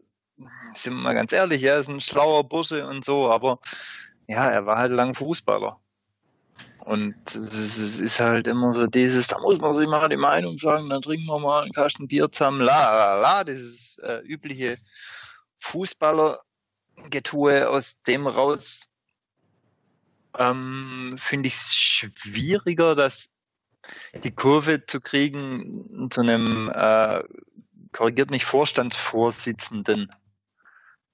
sind 0.74 0.96
wir 0.96 1.02
mal 1.02 1.14
ganz 1.14 1.32
ehrlich, 1.32 1.64
er 1.64 1.80
ist 1.80 1.88
ein 1.88 2.02
schlauer 2.02 2.44
Bursche 2.44 2.86
und 2.86 3.06
so, 3.06 3.32
aber 3.32 3.60
ja, 4.28 4.50
er 4.50 4.66
war 4.66 4.78
halt 4.78 4.92
lang 4.92 5.16
Fußballer. 5.16 5.80
Und 6.86 7.34
es 7.34 7.99
ist 7.99 8.20
halt 8.20 8.45
immer 8.45 8.76
so 8.76 8.86
dieses, 8.86 9.28
da 9.28 9.40
muss 9.40 9.60
man 9.60 9.74
sich 9.74 9.88
mal 9.88 10.07
die 10.07 10.18
Meinung 10.18 10.60
sagen, 10.60 10.88
dann 10.88 11.02
trinken 11.02 11.26
wir 11.26 11.40
mal 11.40 11.64
einen 11.64 11.74
Kasten 11.74 12.07
Bier 12.07 12.32
zusammen, 12.32 12.62
la 12.62 12.95
la 12.95 13.20
la, 13.20 13.44
dieses 13.44 13.98
äh, 14.03 14.20
übliche 14.20 14.78
Fußballergetue 15.57 17.68
aus 17.68 18.03
dem 18.03 18.28
raus. 18.28 18.84
Ähm, 20.38 21.16
finde 21.18 21.48
ich 21.48 21.56
es 21.56 21.76
schwieriger, 21.76 22.94
dass 22.94 23.32
die 24.24 24.36
Kurve 24.36 24.86
zu 24.86 25.02
kriegen 25.02 26.12
zu 26.12 26.22
einem, 26.22 26.70
äh, 26.70 27.24
korrigiert 27.94 28.30
mich, 28.30 28.45
Vorstandsvorsitzenden 28.45 30.14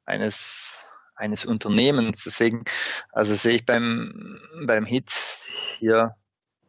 eines, 0.04 0.86
eines 1.22 1.46
Unternehmens. 1.46 2.24
Deswegen, 2.24 2.66
also 3.12 3.36
sehe 3.36 3.58
ich 3.58 3.66
beim, 3.66 4.40
beim 4.66 4.86
Hitz 4.86 5.48
hier 5.78 6.16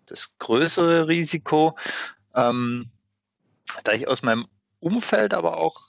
das 0.06 0.28
größere 0.38 1.08
Risiko. 1.08 1.76
Ähm, 2.34 2.90
da 3.84 3.92
ich 3.92 4.06
aus 4.06 4.22
meinem 4.22 4.46
Umfeld 4.78 5.34
aber 5.34 5.56
auch 5.56 5.80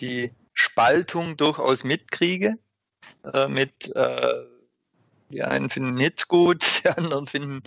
die 0.00 0.32
Spaltung 0.54 1.36
durchaus 1.36 1.84
mitkriege, 1.84 2.58
äh, 3.32 3.48
mit 3.48 3.94
äh, 3.94 4.44
die 5.28 5.42
einen 5.42 5.68
finden 5.68 5.98
Hits 5.98 6.28
gut, 6.28 6.64
die 6.84 6.88
anderen 6.88 7.26
finden 7.26 7.62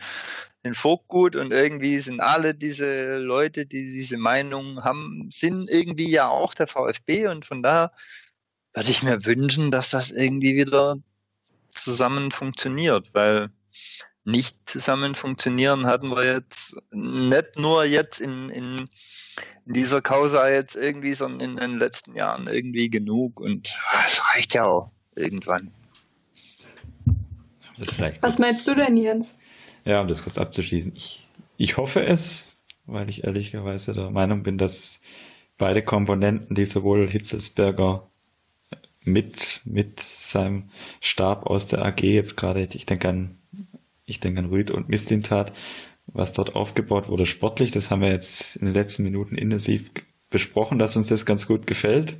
den 0.63 0.73
Folk 0.73 1.07
gut 1.07 1.35
und 1.35 1.51
irgendwie 1.51 1.99
sind 1.99 2.19
alle 2.19 2.55
diese 2.55 3.19
Leute, 3.19 3.65
die 3.65 3.83
diese 3.83 4.17
Meinung 4.17 4.83
haben, 4.83 5.29
sind 5.31 5.69
irgendwie 5.69 6.09
ja 6.09 6.27
auch 6.27 6.53
der 6.53 6.67
VfB 6.67 7.27
und 7.27 7.45
von 7.45 7.61
daher 7.61 7.91
würde 8.73 8.91
ich 8.91 9.03
mir 9.03 9.25
wünschen, 9.25 9.71
dass 9.71 9.89
das 9.89 10.11
irgendwie 10.11 10.55
wieder 10.55 10.97
zusammen 11.69 12.31
funktioniert, 12.31 13.13
weil 13.13 13.49
nicht 14.23 14.57
zusammen 14.65 15.15
funktionieren 15.15 15.85
hatten 15.85 16.09
wir 16.09 16.25
jetzt 16.25 16.77
nicht 16.91 17.57
nur 17.57 17.85
jetzt 17.85 18.19
in, 18.19 18.49
in, 18.49 18.89
in 19.65 19.73
dieser 19.73 20.01
Causa 20.01 20.49
jetzt 20.49 20.75
irgendwie, 20.75 21.13
sondern 21.13 21.49
in 21.49 21.55
den 21.55 21.79
letzten 21.79 22.15
Jahren 22.15 22.47
irgendwie 22.47 22.89
genug 22.89 23.39
und 23.39 23.73
es 24.05 24.35
reicht 24.35 24.53
ja 24.53 24.65
auch 24.65 24.91
irgendwann. 25.15 25.71
Was 28.21 28.39
meinst 28.39 28.67
du 28.67 28.73
denn, 28.73 28.97
Jens? 28.97 29.35
Ja, 29.85 30.01
um 30.01 30.07
das 30.07 30.23
kurz 30.23 30.37
abzuschließen. 30.37 30.93
Ich, 30.95 31.27
ich 31.57 31.77
hoffe 31.77 32.05
es, 32.05 32.57
weil 32.85 33.09
ich 33.09 33.23
ehrlicherweise 33.23 33.93
der 33.93 34.09
Meinung 34.09 34.43
bin, 34.43 34.57
dass 34.57 34.99
beide 35.57 35.83
Komponenten, 35.83 36.55
die 36.55 36.65
sowohl 36.65 37.07
Hitzelsberger 37.09 38.09
mit, 39.07 39.61
mit 39.65 39.99
seinem 39.99 40.69
Stab 41.01 41.45
aus 41.47 41.67
der 41.67 41.83
AG 41.83 42.01
jetzt 42.01 42.35
gerade, 42.35 42.67
ich 42.71 42.85
denke 42.85 43.09
an, 43.09 43.37
ich 44.05 44.19
denke 44.19 44.39
an 44.39 44.49
Rüd 44.49 44.71
und 44.71 44.89
Mistintat, 44.89 45.53
was 46.07 46.33
dort 46.33 46.55
aufgebaut 46.55 47.09
wurde 47.09 47.25
sportlich, 47.25 47.71
das 47.71 47.89
haben 47.89 48.01
wir 48.01 48.11
jetzt 48.11 48.57
in 48.57 48.65
den 48.65 48.73
letzten 48.73 49.03
Minuten 49.03 49.35
intensiv 49.35 49.89
besprochen, 50.29 50.79
dass 50.79 50.95
uns 50.95 51.07
das 51.07 51.25
ganz 51.25 51.47
gut 51.47 51.67
gefällt, 51.67 52.17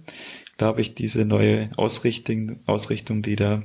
glaube 0.57 0.81
ich, 0.81 0.95
diese 0.95 1.25
neue 1.25 1.69
Ausrichtung, 1.77 2.59
Ausrichtung, 2.65 3.21
die 3.21 3.35
da 3.35 3.63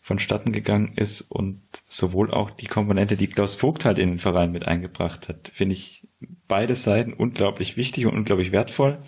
vonstatten 0.00 0.50
gegangen 0.50 0.92
ist 0.96 1.20
und 1.22 1.60
sowohl 1.86 2.32
auch 2.32 2.50
die 2.50 2.66
Komponente, 2.66 3.16
die 3.16 3.28
Klaus 3.28 3.54
Vogt 3.54 3.84
halt 3.84 3.98
in 3.98 4.10
den 4.10 4.18
Verein 4.18 4.50
mit 4.50 4.66
eingebracht 4.66 5.28
hat, 5.28 5.50
finde 5.54 5.74
ich 5.74 6.06
beide 6.48 6.74
Seiten 6.74 7.12
unglaublich 7.12 7.76
wichtig 7.76 8.06
und 8.06 8.16
unglaublich 8.16 8.50
wertvoll. 8.50 8.98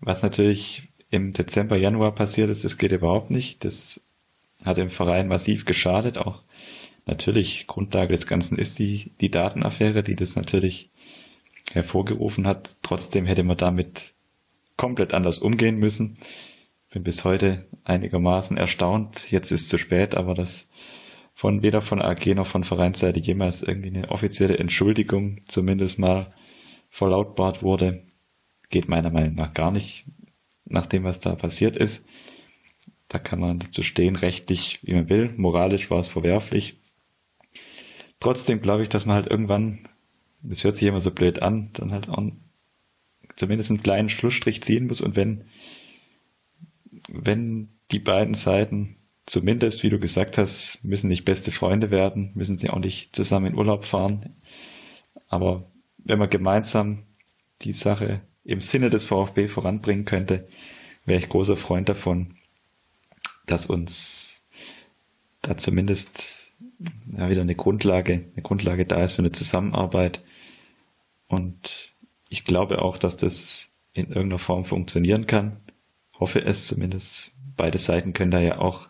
Was 0.00 0.22
natürlich 0.22 0.87
im 1.10 1.32
Dezember, 1.32 1.76
Januar 1.76 2.14
passiert 2.14 2.50
ist, 2.50 2.64
das 2.64 2.78
geht 2.78 2.92
überhaupt 2.92 3.30
nicht. 3.30 3.64
Das 3.64 4.00
hat 4.64 4.76
dem 4.76 4.90
Verein 4.90 5.28
massiv 5.28 5.64
geschadet. 5.64 6.18
Auch 6.18 6.42
natürlich 7.06 7.66
Grundlage 7.66 8.14
des 8.14 8.26
Ganzen 8.26 8.58
ist 8.58 8.78
die, 8.78 9.12
die 9.20 9.30
Datenaffäre, 9.30 10.02
die 10.02 10.16
das 10.16 10.36
natürlich 10.36 10.90
hervorgerufen 11.72 12.46
hat. 12.46 12.76
Trotzdem 12.82 13.26
hätte 13.26 13.42
man 13.42 13.56
damit 13.56 14.12
komplett 14.76 15.14
anders 15.14 15.38
umgehen 15.38 15.78
müssen 15.78 16.18
bin 16.90 17.02
bis 17.02 17.24
heute 17.24 17.66
einigermaßen 17.84 18.56
erstaunt. 18.56 19.30
Jetzt 19.30 19.52
ist 19.52 19.68
zu 19.68 19.78
spät, 19.78 20.14
aber 20.14 20.34
dass 20.34 20.68
von 21.34 21.62
weder 21.62 21.82
von 21.82 22.02
AG 22.02 22.34
noch 22.34 22.46
von 22.46 22.64
Vereinsseite 22.64 23.20
jemals 23.20 23.62
irgendwie 23.62 23.88
eine 23.88 24.10
offizielle 24.10 24.58
Entschuldigung 24.58 25.40
zumindest 25.44 25.98
mal 25.98 26.30
verlautbart 26.90 27.62
wurde, 27.62 28.02
geht 28.70 28.88
meiner 28.88 29.10
Meinung 29.10 29.34
nach 29.34 29.54
gar 29.54 29.70
nicht 29.70 30.04
nach 30.68 30.86
dem, 30.86 31.04
was 31.04 31.20
da 31.20 31.34
passiert 31.34 31.76
ist. 31.76 32.04
Da 33.08 33.18
kann 33.18 33.40
man 33.40 33.72
zu 33.72 33.82
stehen 33.82 34.16
rechtlich, 34.16 34.80
wie 34.82 34.94
man 34.94 35.08
will. 35.08 35.32
Moralisch 35.36 35.90
war 35.90 35.98
es 35.98 36.08
verwerflich. 36.08 36.76
Trotzdem 38.20 38.60
glaube 38.60 38.82
ich, 38.82 38.88
dass 38.88 39.06
man 39.06 39.16
halt 39.16 39.26
irgendwann, 39.26 39.88
das 40.42 40.64
hört 40.64 40.76
sich 40.76 40.88
immer 40.88 41.00
so 41.00 41.10
blöd 41.10 41.40
an, 41.40 41.70
dann 41.72 41.92
halt 41.92 42.08
auch 42.08 42.22
zumindest 43.36 43.70
einen 43.70 43.82
kleinen 43.82 44.08
Schlussstrich 44.08 44.62
ziehen 44.62 44.86
muss 44.88 45.00
und 45.00 45.16
wenn 45.16 45.44
wenn 47.08 47.68
die 47.90 47.98
beiden 47.98 48.34
Seiten 48.34 48.96
zumindest, 49.26 49.82
wie 49.82 49.90
du 49.90 49.98
gesagt 49.98 50.38
hast, 50.38 50.84
müssen 50.84 51.08
nicht 51.08 51.24
beste 51.24 51.52
Freunde 51.52 51.90
werden, 51.90 52.32
müssen 52.34 52.58
sie 52.58 52.70
auch 52.70 52.78
nicht 52.78 53.14
zusammen 53.14 53.46
in 53.46 53.58
Urlaub 53.58 53.84
fahren. 53.84 54.36
Aber 55.28 55.64
wenn 55.98 56.18
man 56.18 56.30
gemeinsam 56.30 57.04
die 57.62 57.72
Sache 57.72 58.20
im 58.48 58.60
Sinne 58.60 58.90
des 58.90 59.04
VfB 59.04 59.46
voranbringen 59.48 60.04
könnte, 60.04 60.48
wäre 61.04 61.20
ich 61.20 61.28
großer 61.28 61.56
Freund 61.56 61.88
davon, 61.88 62.34
dass 63.46 63.66
uns 63.66 64.42
da 65.42 65.56
zumindest 65.56 66.50
ja, 67.16 67.30
wieder 67.30 67.42
eine 67.42 67.54
Grundlage, 67.54 68.24
eine 68.32 68.42
Grundlage 68.42 68.84
da 68.84 69.02
ist 69.04 69.14
für 69.14 69.22
eine 69.22 69.32
Zusammenarbeit. 69.32 70.22
Und 71.28 71.92
ich 72.28 72.44
glaube 72.44 72.82
auch, 72.82 72.96
dass 72.98 73.16
das 73.16 73.68
in 73.92 74.08
irgendeiner 74.08 74.38
Form 74.38 74.64
funktionieren 74.64 75.26
kann 75.26 75.58
hoffe 76.18 76.44
es 76.44 76.66
zumindest. 76.66 77.34
Beide 77.56 77.78
Seiten 77.78 78.12
können 78.12 78.30
da 78.30 78.40
ja 78.40 78.58
auch 78.58 78.88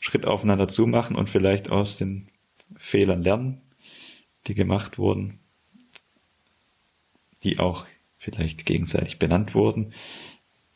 Schritt 0.00 0.26
aufeinander 0.26 0.68
zumachen 0.68 1.16
und 1.16 1.30
vielleicht 1.30 1.70
aus 1.70 1.96
den 1.96 2.28
Fehlern 2.76 3.22
lernen, 3.22 3.60
die 4.46 4.54
gemacht 4.54 4.98
wurden, 4.98 5.40
die 7.42 7.58
auch 7.58 7.86
vielleicht 8.24 8.64
gegenseitig 8.64 9.18
benannt 9.18 9.54
wurden. 9.54 9.92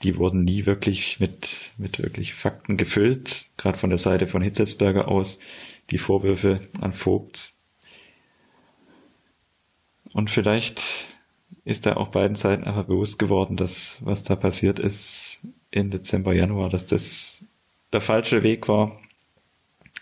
Die 0.03 0.17
wurden 0.17 0.45
nie 0.45 0.67
wirklich 0.67 1.19
mit, 1.19 1.71
mit 1.79 1.99
wirklich 1.99 2.35
Fakten 2.35 2.77
gefüllt, 2.77 3.47
gerade 3.57 3.79
von 3.79 3.91
der 3.91 3.99
Seite 3.99 4.27
von 4.27 4.43
Hitzelsberger 4.43 5.09
aus, 5.09 5.39
die 5.91 5.99
Vorwürfe 5.99 6.61
an 6.81 6.93
Vogt. 6.93 7.53
Und 10.13 10.31
vielleicht 10.31 10.83
ist 11.65 11.87
da 11.87 11.97
auch 11.97 12.09
beiden 12.09 12.37
Seiten 12.37 12.65
einfach 12.65 12.85
bewusst 12.85 13.19
geworden, 13.19 13.57
dass 13.57 13.99
was 14.03 14.23
da 14.23 14.37
passiert 14.37 14.79
ist, 14.79 15.41
in 15.71 15.91
Dezember, 15.91 16.33
Januar, 16.33 16.71
dass 16.71 16.87
das 16.87 17.45
der 17.93 18.01
falsche 18.01 18.43
Weg 18.43 18.69
war. 18.69 19.01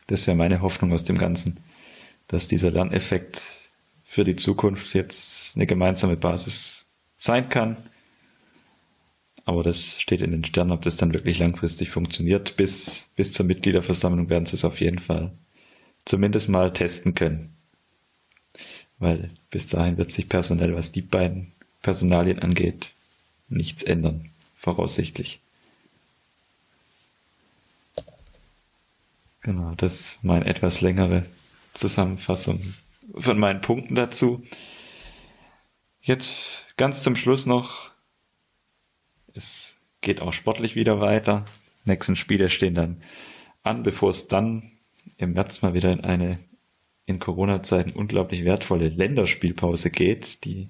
Das 0.09 0.27
wäre 0.27 0.36
meine 0.36 0.60
Hoffnung 0.60 0.93
aus 0.93 1.05
dem 1.05 1.18
Ganzen, 1.18 1.59
dass 2.28 2.48
dieser 2.48 2.70
Lerneffekt 2.70 3.43
für 4.05 4.24
die 4.24 4.36
Zukunft 4.36 4.94
jetzt 4.94 5.56
eine 5.56 5.66
gemeinsame 5.66 6.16
Basis 6.16 6.85
sein 7.16 7.48
kann. 7.48 7.76
Aber 9.44 9.62
das 9.62 10.01
steht 10.01 10.20
in 10.22 10.32
den 10.32 10.44
Sternen, 10.44 10.72
ob 10.72 10.82
das 10.82 10.97
dann 10.97 11.14
wirklich 11.14 11.38
langfristig 11.38 11.90
funktioniert. 11.90 12.56
Bis, 12.56 13.09
bis 13.16 13.32
zur 13.32 13.47
Mitgliederversammlung 13.47 14.28
werden 14.28 14.47
sie 14.47 14.56
es 14.56 14.64
auf 14.64 14.80
jeden 14.80 14.98
Fall 14.98 15.30
zumindest 16.05 16.48
mal 16.48 16.72
testen 16.72 17.14
können. 17.14 17.55
Weil 18.98 19.28
bis 19.51 19.68
dahin 19.68 19.98
wird 19.98 20.10
sich 20.10 20.28
personell, 20.28 20.74
was 20.74 20.90
die 20.90 21.02
beiden 21.02 21.52
Personalien 21.82 22.40
angeht, 22.40 22.93
nichts 23.48 23.82
ändern, 23.82 24.30
voraussichtlich. 24.56 25.40
Genau, 29.43 29.74
das 29.76 30.01
ist 30.01 30.24
meine 30.24 30.47
etwas 30.47 30.80
längere 30.80 31.24
Zusammenfassung 31.74 32.74
von 33.16 33.38
meinen 33.38 33.60
Punkten 33.60 33.94
dazu. 33.94 34.44
Jetzt 36.02 36.65
ganz 36.77 37.03
zum 37.03 37.16
Schluss 37.16 37.47
noch. 37.47 37.90
Es 39.35 39.78
geht 40.01 40.23
auch 40.23 40.32
sportlich 40.32 40.77
wieder 40.77 41.01
weiter. 41.01 41.44
Nächsten 41.85 42.16
Spiele 42.16 42.51
stehen 42.51 42.74
dann 42.74 43.03
an, 43.62 43.82
bevor 43.82 44.11
es 44.11 44.28
dann 44.28 44.73
im 45.19 45.32
März 45.32 45.62
mal 45.62 45.74
wieder 45.74 45.93
in 45.93 46.01
eine 46.01 46.39
in 47.07 47.20
Corona-Zeiten 47.20 47.93
unglaublich 47.93 48.44
wertvolle 48.44 48.89
Länderspielpause 48.89 49.90
geht, 49.90 50.44
die, 50.44 50.69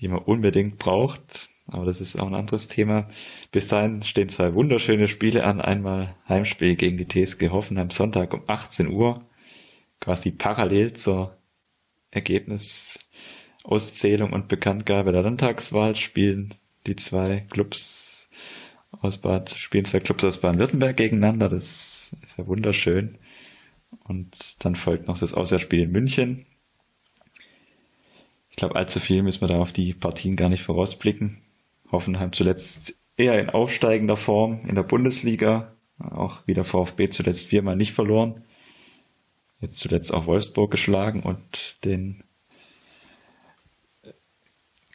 die 0.00 0.08
man 0.08 0.18
unbedingt 0.18 0.78
braucht. 0.78 1.48
Aber 1.66 1.86
das 1.86 2.02
ist 2.02 2.20
auch 2.20 2.26
ein 2.26 2.34
anderes 2.34 2.68
Thema. 2.68 3.08
Bis 3.50 3.68
dahin 3.68 4.02
stehen 4.02 4.28
zwei 4.28 4.54
wunderschöne 4.54 5.08
Spiele 5.08 5.44
an. 5.44 5.62
Einmal 5.62 6.14
Heimspiel 6.28 6.76
gegen 6.76 6.98
die 6.98 7.08
TSG 7.08 7.48
Hoffenheim 7.48 7.88
Sonntag 7.88 8.34
um 8.34 8.42
18 8.46 8.88
Uhr. 8.88 9.24
Quasi 10.00 10.30
parallel 10.30 10.92
zur 10.92 11.34
Ergebnisauszählung 13.64 14.32
und 14.32 14.48
Bekanntgabe 14.48 15.12
der 15.12 15.22
Landtagswahl 15.22 15.96
spielen 15.96 16.54
die 16.86 16.96
zwei 16.96 17.46
Clubs 17.50 18.28
aus 19.00 19.18
Bad, 19.18 19.50
spielen 19.50 19.84
zwei 19.84 20.00
Clubs 20.00 20.24
aus 20.24 20.40
Baden-Württemberg 20.40 20.96
gegeneinander. 20.96 21.48
Das 21.48 22.14
ist 22.24 22.38
ja 22.38 22.46
wunderschön. 22.46 23.16
Und 24.04 24.64
dann 24.64 24.76
folgt 24.76 25.08
noch 25.08 25.18
das 25.18 25.34
Auswärtsspiel 25.34 25.82
in 25.82 25.92
München. 25.92 26.46
Ich 28.50 28.56
glaube, 28.56 28.76
allzu 28.76 29.00
viel 29.00 29.22
müssen 29.22 29.40
wir 29.40 29.48
da 29.48 29.58
auf 29.58 29.72
die 29.72 29.94
Partien 29.94 30.36
gar 30.36 30.48
nicht 30.48 30.62
vorausblicken. 30.62 31.38
Hoffenheim 31.90 32.32
zuletzt 32.32 32.98
eher 33.16 33.40
in 33.40 33.50
aufsteigender 33.50 34.16
Form 34.16 34.60
in 34.66 34.74
der 34.74 34.82
Bundesliga. 34.82 35.72
Auch 35.98 36.46
wieder 36.46 36.64
VfB 36.64 37.08
zuletzt 37.08 37.48
viermal 37.48 37.76
nicht 37.76 37.92
verloren. 37.92 38.42
Jetzt 39.60 39.78
zuletzt 39.78 40.12
auch 40.12 40.26
Wolfsburg 40.26 40.70
geschlagen 40.70 41.20
und 41.20 41.84
den 41.84 42.23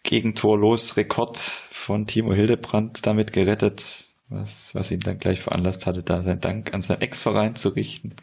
gegentorlos 0.03 0.97
Rekord 0.97 1.37
von 1.37 2.07
Timo 2.07 2.33
Hildebrand 2.33 3.05
damit 3.05 3.33
gerettet, 3.33 4.05
was, 4.29 4.73
was 4.75 4.91
ihn 4.91 4.99
dann 5.01 5.19
gleich 5.19 5.41
veranlasst 5.41 5.85
hatte, 5.85 6.03
da 6.03 6.21
sein 6.23 6.39
Dank 6.41 6.73
an 6.73 6.81
seinen 6.81 7.01
Ex-Verein 7.01 7.55
zu 7.55 7.69
richten. 7.69 8.15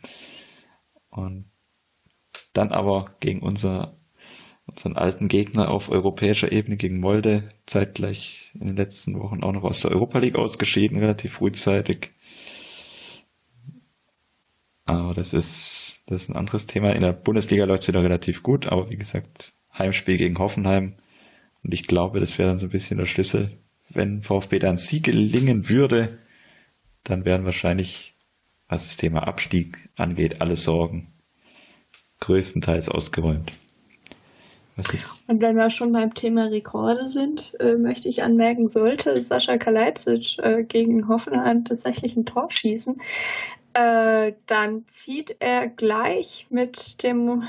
Und 1.11 1.47
Dann 2.53 2.73
aber 2.73 3.15
gegen 3.21 3.41
unser, 3.41 3.97
unseren 4.67 4.97
alten 4.97 5.29
Gegner 5.29 5.71
auf 5.71 5.89
europäischer 5.91 6.53
Ebene 6.53 6.77
gegen 6.77 7.01
Molde 7.01 7.51
zeitgleich 7.67 8.53
in 8.55 8.67
den 8.69 8.77
letzten 8.77 9.19
Wochen 9.19 9.43
auch 9.43 9.53
noch 9.53 9.65
aus 9.65 9.81
der 9.81 9.91
Europa 9.93 10.19
League 10.19 10.37
ausgeschieden, 10.37 10.99
relativ 10.99 11.35
frühzeitig. 11.35 12.13
Aber 14.85 15.15
das 15.15 15.33
ist, 15.33 16.03
das 16.07 16.23
ist 16.23 16.29
ein 16.29 16.37
anderes 16.37 16.67
Thema. 16.67 16.93
In 16.93 17.03
der 17.03 17.13
Bundesliga 17.13 17.65
läuft 17.65 17.83
es 17.83 17.89
wieder 17.89 18.03
relativ 18.03 18.43
gut, 18.43 18.67
aber 18.67 18.89
wie 18.91 18.97
gesagt, 18.97 19.53
Heimspiel 19.77 20.17
gegen 20.17 20.39
Hoffenheim. 20.39 20.95
Und 21.67 21.75
ich 21.75 21.89
glaube, 21.89 22.21
das 22.21 22.39
wäre 22.39 22.51
dann 22.51 22.59
so 22.59 22.67
ein 22.67 22.71
bisschen 22.71 22.99
der 22.99 23.07
Schlüssel. 23.07 23.51
Wenn 23.89 24.23
VfB 24.23 24.61
dann 24.61 24.77
Sieg 24.77 25.03
gelingen 25.03 25.69
würde, 25.69 26.17
dann 27.03 27.25
wären 27.25 27.45
wahrscheinlich, 27.45 28.15
was 28.69 28.85
das 28.85 28.97
Thema 28.97 29.27
Abstieg 29.27 29.89
angeht, 29.97 30.41
alle 30.41 30.55
Sorgen 30.55 31.09
größtenteils 32.21 32.89
ausgeräumt. 32.89 33.51
Und 35.27 35.41
wenn 35.41 35.57
wir 35.57 35.71
schon 35.71 35.91
beim 35.91 36.15
Thema 36.15 36.45
Rekorde 36.45 37.09
sind, 37.09 37.57
äh, 37.59 37.75
möchte 37.75 38.09
ich 38.09 38.23
anmerken, 38.23 38.69
sollte 38.69 39.21
Sascha 39.21 39.59
Kalajdzic 39.59 40.39
äh, 40.39 40.63
gegen 40.63 41.09
Hoffenheim 41.09 41.65
tatsächlich 41.65 42.15
ein 42.15 42.27
Tor 42.27 42.49
schießen, 42.49 43.01
äh, 43.75 44.35
dann 44.47 44.85
zieht 44.87 45.35
er 45.41 45.67
gleich 45.67 46.47
mit 46.49 47.03
dem 47.03 47.43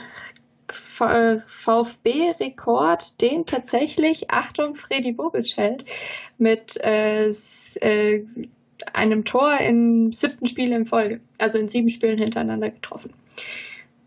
VfB-Rekord, 0.97 3.21
den 3.21 3.45
tatsächlich, 3.45 4.29
Achtung, 4.29 4.75
Freddy 4.75 5.11
Bobic 5.11 5.57
hält, 5.57 5.83
mit 6.37 6.77
äh, 6.77 7.27
äh, 7.27 8.25
einem 8.93 9.25
Tor 9.25 9.57
im 9.59 10.13
siebten 10.13 10.45
Spiel 10.45 10.71
in 10.71 10.85
Folge, 10.85 11.19
also 11.37 11.59
in 11.59 11.69
sieben 11.69 11.89
Spielen 11.89 12.17
hintereinander 12.17 12.69
getroffen. 12.69 13.13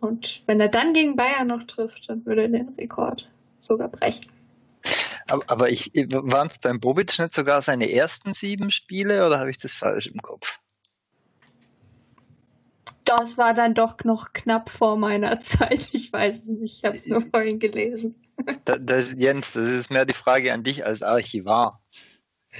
Und 0.01 0.43
wenn 0.47 0.61
er 0.61 0.69
dann 0.69 0.95
gegen 0.95 1.17
Bayern 1.17 1.49
noch 1.49 1.65
trifft, 1.65 2.09
dann 2.09 2.25
würde 2.25 2.43
er 2.43 2.49
den 2.49 2.71
Rekord 2.79 3.29
sogar 3.61 3.89
brechen. 3.89 4.27
Aber, 5.29 5.45
aber 5.47 5.69
ich, 5.69 5.93
waren 5.95 6.49
es 6.49 6.59
beim 6.59 6.81
Bobic 6.81 7.19
nicht 7.19 7.33
sogar 7.33 7.63
seine 7.63 7.93
ersten 7.93 8.33
sieben 8.33 8.71
Spiele 8.71 9.27
oder 9.27 9.39
habe 9.39 9.51
ich 9.51 9.59
das 9.59 9.75
falsch 9.75 10.07
im 10.07 10.21
Kopf? 10.23 10.59
Das 13.19 13.37
war 13.37 13.55
dann 13.55 13.75
doch 13.75 13.97
noch 14.05 14.33
knapp 14.33 14.71
vor 14.71 14.97
meiner 14.97 15.41
Zeit. 15.41 15.89
Ich 15.93 16.13
weiß 16.13 16.43
es 16.43 16.47
nicht, 16.47 16.79
ich 16.79 16.85
habe 16.85 16.97
es 16.97 17.07
nur 17.09 17.23
vorhin 17.23 17.59
gelesen. 17.59 18.15
Da, 18.65 18.77
das, 18.79 19.15
Jens, 19.19 19.53
das 19.55 19.67
ist 19.67 19.91
mehr 19.91 20.07
die 20.07 20.13
Frage 20.13 20.53
an 20.53 20.63
dich 20.63 20.87
als 20.87 21.03
Archivar. 21.03 21.83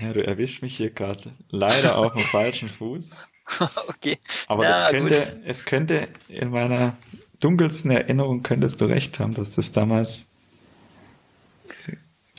Ja, 0.01 0.13
du 0.13 0.25
erwischst 0.27 0.63
mich 0.63 0.77
hier 0.77 0.91
gerade 0.91 1.31
leider 1.51 1.99
auf 1.99 2.13
dem 2.13 2.23
falschen 2.23 2.69
Fuß. 2.69 3.29
okay. 3.89 4.19
Aber 4.49 4.65
ja, 4.65 4.71
das 4.71 4.91
könnte, 4.91 5.41
es 5.45 5.65
könnte 5.65 6.09
in 6.29 6.51
meiner 6.51 6.97
dunkelsten 7.39 7.91
Erinnerung 7.91 8.43
könntest 8.43 8.81
du 8.81 8.87
recht 8.87 9.21
haben, 9.21 9.35
dass 9.35 9.53
das 9.53 9.73
damals 9.73 10.27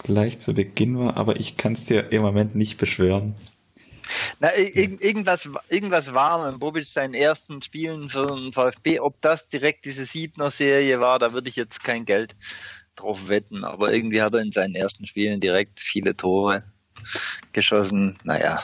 gleich 0.03 0.39
zu 0.39 0.53
Beginn 0.53 0.99
war, 0.99 1.17
aber 1.17 1.39
ich 1.39 1.57
kann 1.57 1.73
es 1.73 1.85
dir 1.85 2.11
im 2.11 2.21
Moment 2.21 2.55
nicht 2.55 2.77
beschwören. 2.77 3.35
Na, 4.39 4.55
irgendwas, 4.55 5.49
irgendwas 5.69 6.13
war 6.13 6.49
mit 6.49 6.59
Bobic 6.59 6.87
seinen 6.87 7.13
ersten 7.13 7.61
Spielen 7.61 8.09
für 8.09 8.27
den 8.27 8.53
VfB. 8.53 8.99
Ob 8.99 9.21
das 9.21 9.47
direkt 9.47 9.85
diese 9.85 10.05
Siebner-Serie 10.05 10.99
war, 10.99 11.19
da 11.19 11.33
würde 11.33 11.49
ich 11.49 11.55
jetzt 11.55 11.83
kein 11.83 12.05
Geld 12.05 12.35
drauf 12.95 13.27
wetten. 13.27 13.63
Aber 13.63 13.93
irgendwie 13.93 14.21
hat 14.21 14.33
er 14.33 14.41
in 14.41 14.51
seinen 14.51 14.75
ersten 14.75 15.05
Spielen 15.05 15.39
direkt 15.39 15.79
viele 15.79 16.15
Tore 16.15 16.63
geschossen. 17.53 18.19
Naja, 18.23 18.63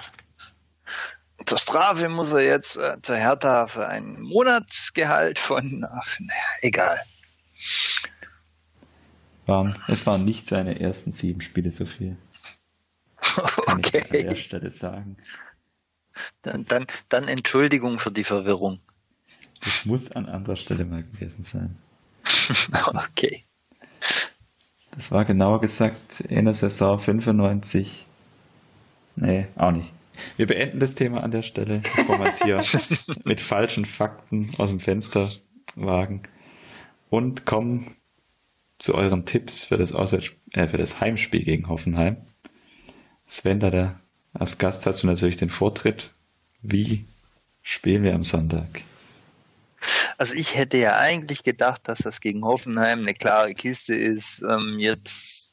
zur 1.46 1.58
Strafe 1.58 2.10
muss 2.10 2.34
er 2.34 2.42
jetzt 2.42 2.78
äh, 2.78 2.98
zur 3.02 3.16
Hertha 3.16 3.68
für 3.68 3.88
ein 3.88 4.22
Monatsgehalt 4.22 5.40
von, 5.40 5.86
ach, 5.90 6.20
naja, 6.20 6.42
egal. 6.62 7.00
Waren, 9.46 9.82
es 9.88 10.06
waren 10.06 10.26
nicht 10.26 10.48
seine 10.48 10.80
ersten 10.80 11.14
sieben 11.14 11.42
Spiele 11.42 11.72
so 11.72 11.86
viel. 11.86 12.18
Kann 13.66 13.78
okay. 13.80 14.04
ich 14.10 14.24
an 14.24 14.30
der 14.30 14.36
Stelle 14.36 14.72
sagen. 14.72 15.18
Dann, 16.42 16.66
dann, 16.66 16.88
dann 17.10 17.28
Entschuldigung 17.28 18.00
für 18.00 18.12
die 18.12 18.24
Verwirrung. 18.24 18.80
Das 19.64 19.86
muss 19.86 20.12
an 20.12 20.28
anderer 20.28 20.56
Stelle 20.56 20.86
mal 20.86 21.04
gewesen 21.04 21.44
sein. 21.44 21.78
okay. 23.12 23.44
Das 24.92 25.12
war 25.12 25.26
genauer 25.26 25.62
gesagt 25.62 26.22
in 26.22 26.46
der 26.46 26.54
Saison 26.54 27.00
95. 27.00 28.06
Nee, 29.16 29.48
auch 29.56 29.72
nicht. 29.72 29.92
Wir 30.36 30.48
beenden 30.48 30.80
das 30.80 30.96
Thema 30.96 31.24
an 31.24 31.32
der 31.32 31.44
Stelle, 31.44 31.82
bevor 31.96 32.20
wir 32.20 32.28
es 32.28 32.42
hier 32.42 32.64
mit 33.24 33.40
falschen 33.40 33.86
Fakten 33.86 34.52
aus 34.58 34.70
dem 34.70 34.80
Fenster 34.80 35.30
wagen. 35.76 36.24
Und 37.10 37.46
kommen 37.46 37.96
zu 38.80 38.96
euren 38.96 39.26
Tipps 39.26 39.66
für 39.66 39.78
das, 39.78 39.94
Auswärts 39.94 40.32
äh, 40.54 40.68
für 40.68 40.78
das 40.78 41.00
Heimspiel 41.00 41.44
gegen 41.44 41.68
Hoffenheim. 41.68 42.18
Sven, 43.28 43.60
da 43.60 43.70
der, 43.70 44.00
als 44.34 44.58
Gast 44.58 44.86
hast 44.86 45.04
du 45.04 45.08
natürlich 45.08 45.38
den 45.38 45.50
Vortritt. 45.50 46.12
Wie 46.62 47.06
spielen 47.62 48.04
wir 48.04 48.16
am 48.16 48.24
Sonntag? 48.24 48.84
Also 50.18 50.34
ich 50.34 50.56
hätte 50.56 50.78
ja 50.78 50.98
eigentlich 50.98 51.44
gedacht, 51.44 51.82
dass 51.86 52.00
das 52.00 52.22
gegen 52.22 52.44
Hoffenheim 52.44 53.02
eine 53.02 53.14
klare 53.14 53.54
Kiste 53.54 53.96
ist. 53.96 54.42
Ähm, 54.42 54.80
jetzt 54.80 55.48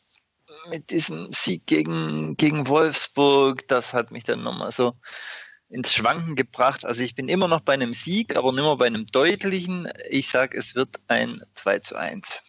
mit 0.71 0.91
diesem 0.91 1.33
Sieg 1.33 1.67
gegen, 1.67 2.37
gegen 2.37 2.69
Wolfsburg, 2.69 3.69
das 3.69 3.93
hat 3.93 4.11
mich 4.11 4.25
dann 4.25 4.43
nochmal 4.43 4.73
so 4.73 4.95
ins 5.69 5.93
Schwanken 5.93 6.37
gebracht. 6.37 6.85
Also 6.85 7.03
ich 7.03 7.15
bin 7.15 7.29
immer 7.29 7.49
noch 7.49 7.61
bei 7.61 7.75
einem 7.75 7.95
Sieg, 7.95 8.37
aber 8.37 8.53
nicht 8.53 8.63
mehr 8.63 8.77
bei 8.77 8.87
einem 8.87 9.07
deutlichen. 9.07 9.89
Ich 10.09 10.29
sage, 10.29 10.57
es 10.57 10.75
wird 10.75 11.01
ein 11.09 11.43
2 11.55 11.81
zu 11.81 11.97
1. 11.97 12.43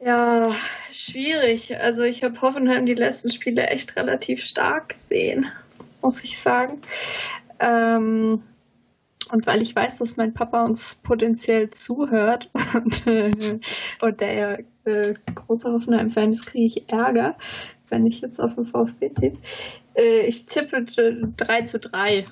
Ja, 0.00 0.52
schwierig. 0.92 1.76
Also 1.76 2.02
ich 2.02 2.22
habe 2.22 2.40
Hoffenheim 2.40 2.86
die 2.86 2.94
letzten 2.94 3.30
Spiele 3.30 3.66
echt 3.66 3.96
relativ 3.96 4.44
stark 4.44 4.90
gesehen, 4.90 5.46
muss 6.02 6.22
ich 6.22 6.38
sagen. 6.38 6.80
Ähm, 7.58 8.42
und 9.32 9.46
weil 9.46 9.60
ich 9.60 9.74
weiß, 9.74 9.98
dass 9.98 10.16
mein 10.16 10.34
Papa 10.34 10.64
uns 10.64 10.94
potenziell 11.02 11.70
zuhört 11.70 12.48
und, 12.74 13.06
äh, 13.06 13.60
und 14.00 14.20
der 14.20 14.32
ja 14.34 14.58
äh, 14.84 15.14
großer 15.34 15.72
Hoffenheim-Fan 15.72 16.32
ist, 16.32 16.46
kriege 16.46 16.66
ich 16.66 16.92
Ärger, 16.92 17.36
wenn 17.88 18.06
ich 18.06 18.20
jetzt 18.20 18.40
auf 18.40 18.54
den 18.54 18.66
VfB 18.66 19.10
tippe. 19.10 19.38
Äh, 19.94 20.26
ich 20.26 20.46
tippe 20.46 20.84
3 20.84 21.62
zu 21.62 21.80
3. 21.80 22.24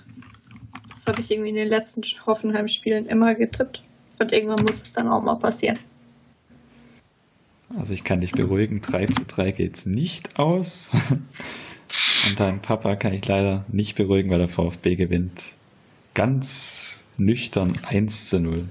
Das 0.90 1.06
habe 1.06 1.20
ich 1.20 1.30
irgendwie 1.30 1.50
in 1.50 1.56
den 1.56 1.68
letzten 1.68 2.02
Hoffenheim-Spielen 2.26 3.06
immer 3.06 3.34
getippt. 3.34 3.82
Und 4.18 4.32
irgendwann 4.32 4.64
muss 4.64 4.82
es 4.82 4.92
dann 4.92 5.08
auch 5.08 5.22
mal 5.22 5.34
passieren. 5.34 5.78
Also 7.78 7.92
ich 7.92 8.04
kann 8.04 8.20
dich 8.20 8.32
beruhigen, 8.32 8.80
3 8.80 9.06
zu 9.06 9.24
3 9.24 9.52
geht's 9.52 9.86
nicht 9.86 10.38
aus. 10.38 10.90
Und 12.26 12.40
deinen 12.40 12.60
Papa 12.60 12.96
kann 12.96 13.12
ich 13.12 13.26
leider 13.26 13.64
nicht 13.68 13.96
beruhigen, 13.96 14.30
weil 14.30 14.38
der 14.38 14.48
VfB 14.48 14.96
gewinnt. 14.96 15.42
Ganz 16.14 17.04
nüchtern 17.18 17.78
1 17.84 18.28
zu 18.28 18.40
0. 18.40 18.68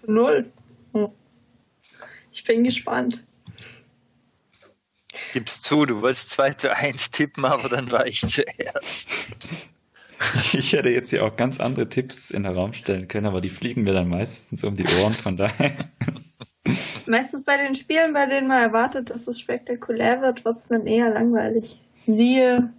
Zu 0.00 0.10
0? 0.10 0.46
Hm. 0.92 1.08
Ich 2.32 2.44
bin 2.44 2.64
gespannt. 2.64 3.22
Gib's 5.32 5.60
zu, 5.60 5.86
du 5.86 6.02
wolltest 6.02 6.30
2 6.30 6.54
zu 6.54 6.76
1 6.76 7.10
tippen, 7.12 7.44
aber 7.44 7.68
dann 7.68 7.90
war 7.90 8.06
ich 8.06 8.20
zuerst. 8.20 9.08
Ich 10.54 10.72
hätte 10.72 10.88
jetzt 10.88 11.10
hier 11.10 11.24
auch 11.24 11.36
ganz 11.36 11.60
andere 11.60 11.90
Tipps 11.90 12.30
in 12.30 12.44
den 12.44 12.54
Raum 12.54 12.72
stellen 12.72 13.06
können, 13.06 13.26
aber 13.26 13.42
die 13.42 13.50
fliegen 13.50 13.82
mir 13.82 13.92
dann 13.92 14.08
meistens 14.08 14.64
um 14.64 14.74
die 14.74 14.86
Ohren, 14.98 15.12
von 15.12 15.36
daher. 15.36 15.90
Meistens 17.06 17.44
bei 17.44 17.56
den 17.56 17.74
Spielen, 17.74 18.12
bei 18.12 18.26
denen 18.26 18.48
man 18.48 18.62
erwartet, 18.62 19.10
dass 19.10 19.28
es 19.28 19.40
spektakulär 19.40 20.20
wird, 20.22 20.44
wird 20.44 20.58
es 20.58 20.68
dann 20.68 20.86
eher 20.86 21.10
langweilig. 21.10 21.80
Siehe, 21.98 22.72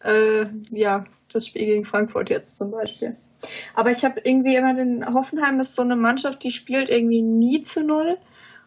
äh, 0.00 0.46
ja, 0.70 1.04
das 1.32 1.46
Spiel 1.46 1.66
gegen 1.66 1.84
Frankfurt 1.84 2.30
jetzt 2.30 2.56
zum 2.56 2.70
Beispiel. 2.70 3.16
Aber 3.74 3.90
ich 3.90 4.04
habe 4.04 4.20
irgendwie 4.24 4.56
immer 4.56 4.74
den 4.74 5.06
Hoffenheim 5.14 5.60
ist 5.60 5.74
so 5.74 5.82
eine 5.82 5.96
Mannschaft, 5.96 6.42
die 6.42 6.50
spielt 6.50 6.88
irgendwie 6.88 7.22
nie 7.22 7.62
zu 7.62 7.82
null. 7.82 8.18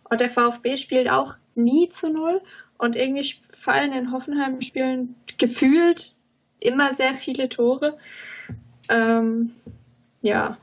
Und 0.09 0.21
der 0.21 0.29
VfB 0.29 0.77
spielt 0.77 1.09
auch 1.09 1.35
nie 1.55 1.89
zu 1.89 2.11
null. 2.11 2.41
Und 2.77 2.95
irgendwie 2.95 3.35
fallen 3.51 3.93
in 3.93 4.11
Hoffenheim-Spielen 4.11 5.15
gefühlt 5.38 6.15
immer 6.59 6.93
sehr 6.93 7.13
viele 7.13 7.49
Tore. 7.49 7.97
Ähm, 8.89 9.51
ja. 10.21 10.57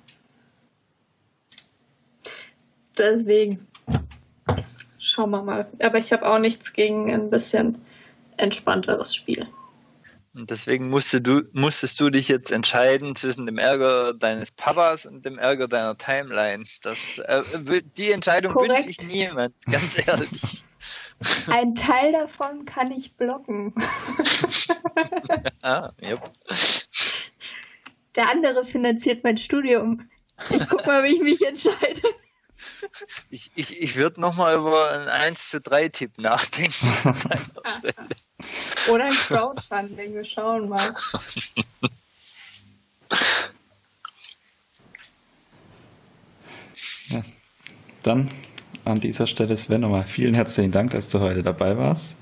Deswegen. 2.97 3.68
Schauen 4.99 5.31
wir 5.31 5.43
mal. 5.43 5.71
Aber 5.83 5.99
ich 5.99 6.13
habe 6.13 6.29
auch 6.29 6.39
nichts 6.39 6.73
gegen 6.73 7.13
ein 7.13 7.31
bisschen 7.31 7.81
entspannteres 8.37 9.15
Spiel. 9.15 9.47
Und 10.35 10.51
deswegen 10.51 10.89
musstest 10.89 11.27
du, 11.27 11.43
musstest 11.53 11.99
du 12.01 12.11
dich 12.11 12.29
jetzt 12.29 12.53
entscheiden 12.53 13.17
zwischen 13.17 13.47
dem 13.47 13.59
Ärger 13.59 14.15
deines 14.15 14.51
Papas 14.53 15.07
und 15.07 15.25
dem 15.25 15.39
Ärger 15.39 15.67
deiner 15.67 15.97
Timeline. 15.97 16.65
Das, 16.83 17.19
äh, 17.19 17.43
die 17.97 18.13
Entscheidung 18.13 18.53
Korrekt. 18.53 18.87
wünsche 18.87 18.91
ich 18.91 19.03
niemand, 19.03 19.55
ganz 19.65 19.99
ehrlich. 20.07 20.65
Ein 21.49 21.75
Teil 21.75 22.13
davon 22.13 22.65
kann 22.65 22.93
ich 22.93 23.15
blocken. 23.17 23.75
ah, 25.63 25.91
yep. 26.01 26.21
Der 28.15 28.31
andere 28.31 28.65
finanziert 28.65 29.25
mein 29.25 29.39
Studium. 29.39 30.09
Ich 30.51 30.69
guck 30.69 30.87
mal, 30.87 31.03
wie 31.03 31.15
ich 31.15 31.21
mich 31.21 31.45
entscheide. 31.45 32.03
Ich, 33.31 33.51
ich, 33.55 33.81
ich 33.81 33.97
würde 33.97 34.21
nochmal 34.21 34.57
über 34.57 34.91
einen 34.91 35.09
1 35.09 35.51
zu 35.51 35.61
3 35.61 35.89
Tipp 35.89 36.19
nachdenken. 36.19 36.93
Oder 38.89 39.05
ein 39.05 39.13
Crowdfunding, 39.13 40.15
wir 40.15 40.25
schauen 40.25 40.69
mal. 40.69 40.95
Ja. 47.09 47.25
Dann 48.03 48.31
an 48.85 49.01
dieser 49.01 49.27
Stelle, 49.27 49.57
Sven, 49.57 49.83
nochmal 49.83 50.05
vielen 50.05 50.35
herzlichen 50.35 50.73
Dank, 50.73 50.93
dass 50.93 51.09
du 51.09 51.21
heute 51.21 51.43
dabei 51.43 51.77
warst. 51.77 52.17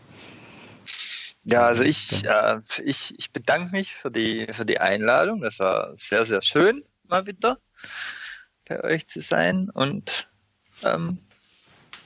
Ja, 1.45 1.67
also 1.67 1.85
ich, 1.85 2.25
äh, 2.25 2.61
ich, 2.85 3.15
ich 3.19 3.31
bedanke 3.31 3.71
mich 3.71 3.95
für 3.95 4.11
die, 4.11 4.49
für 4.51 4.65
die 4.65 4.81
Einladung. 4.81 5.43
Das 5.43 5.61
war 5.61 5.93
sehr, 5.97 6.25
sehr 6.25 6.43
schön, 6.43 6.83
mal 7.05 7.27
wieder 7.27 7.59
bei 8.69 8.83
euch 8.85 9.09
zu 9.09 9.21
sein. 9.21 9.71
Und 9.71 10.29
ähm, 10.85 11.19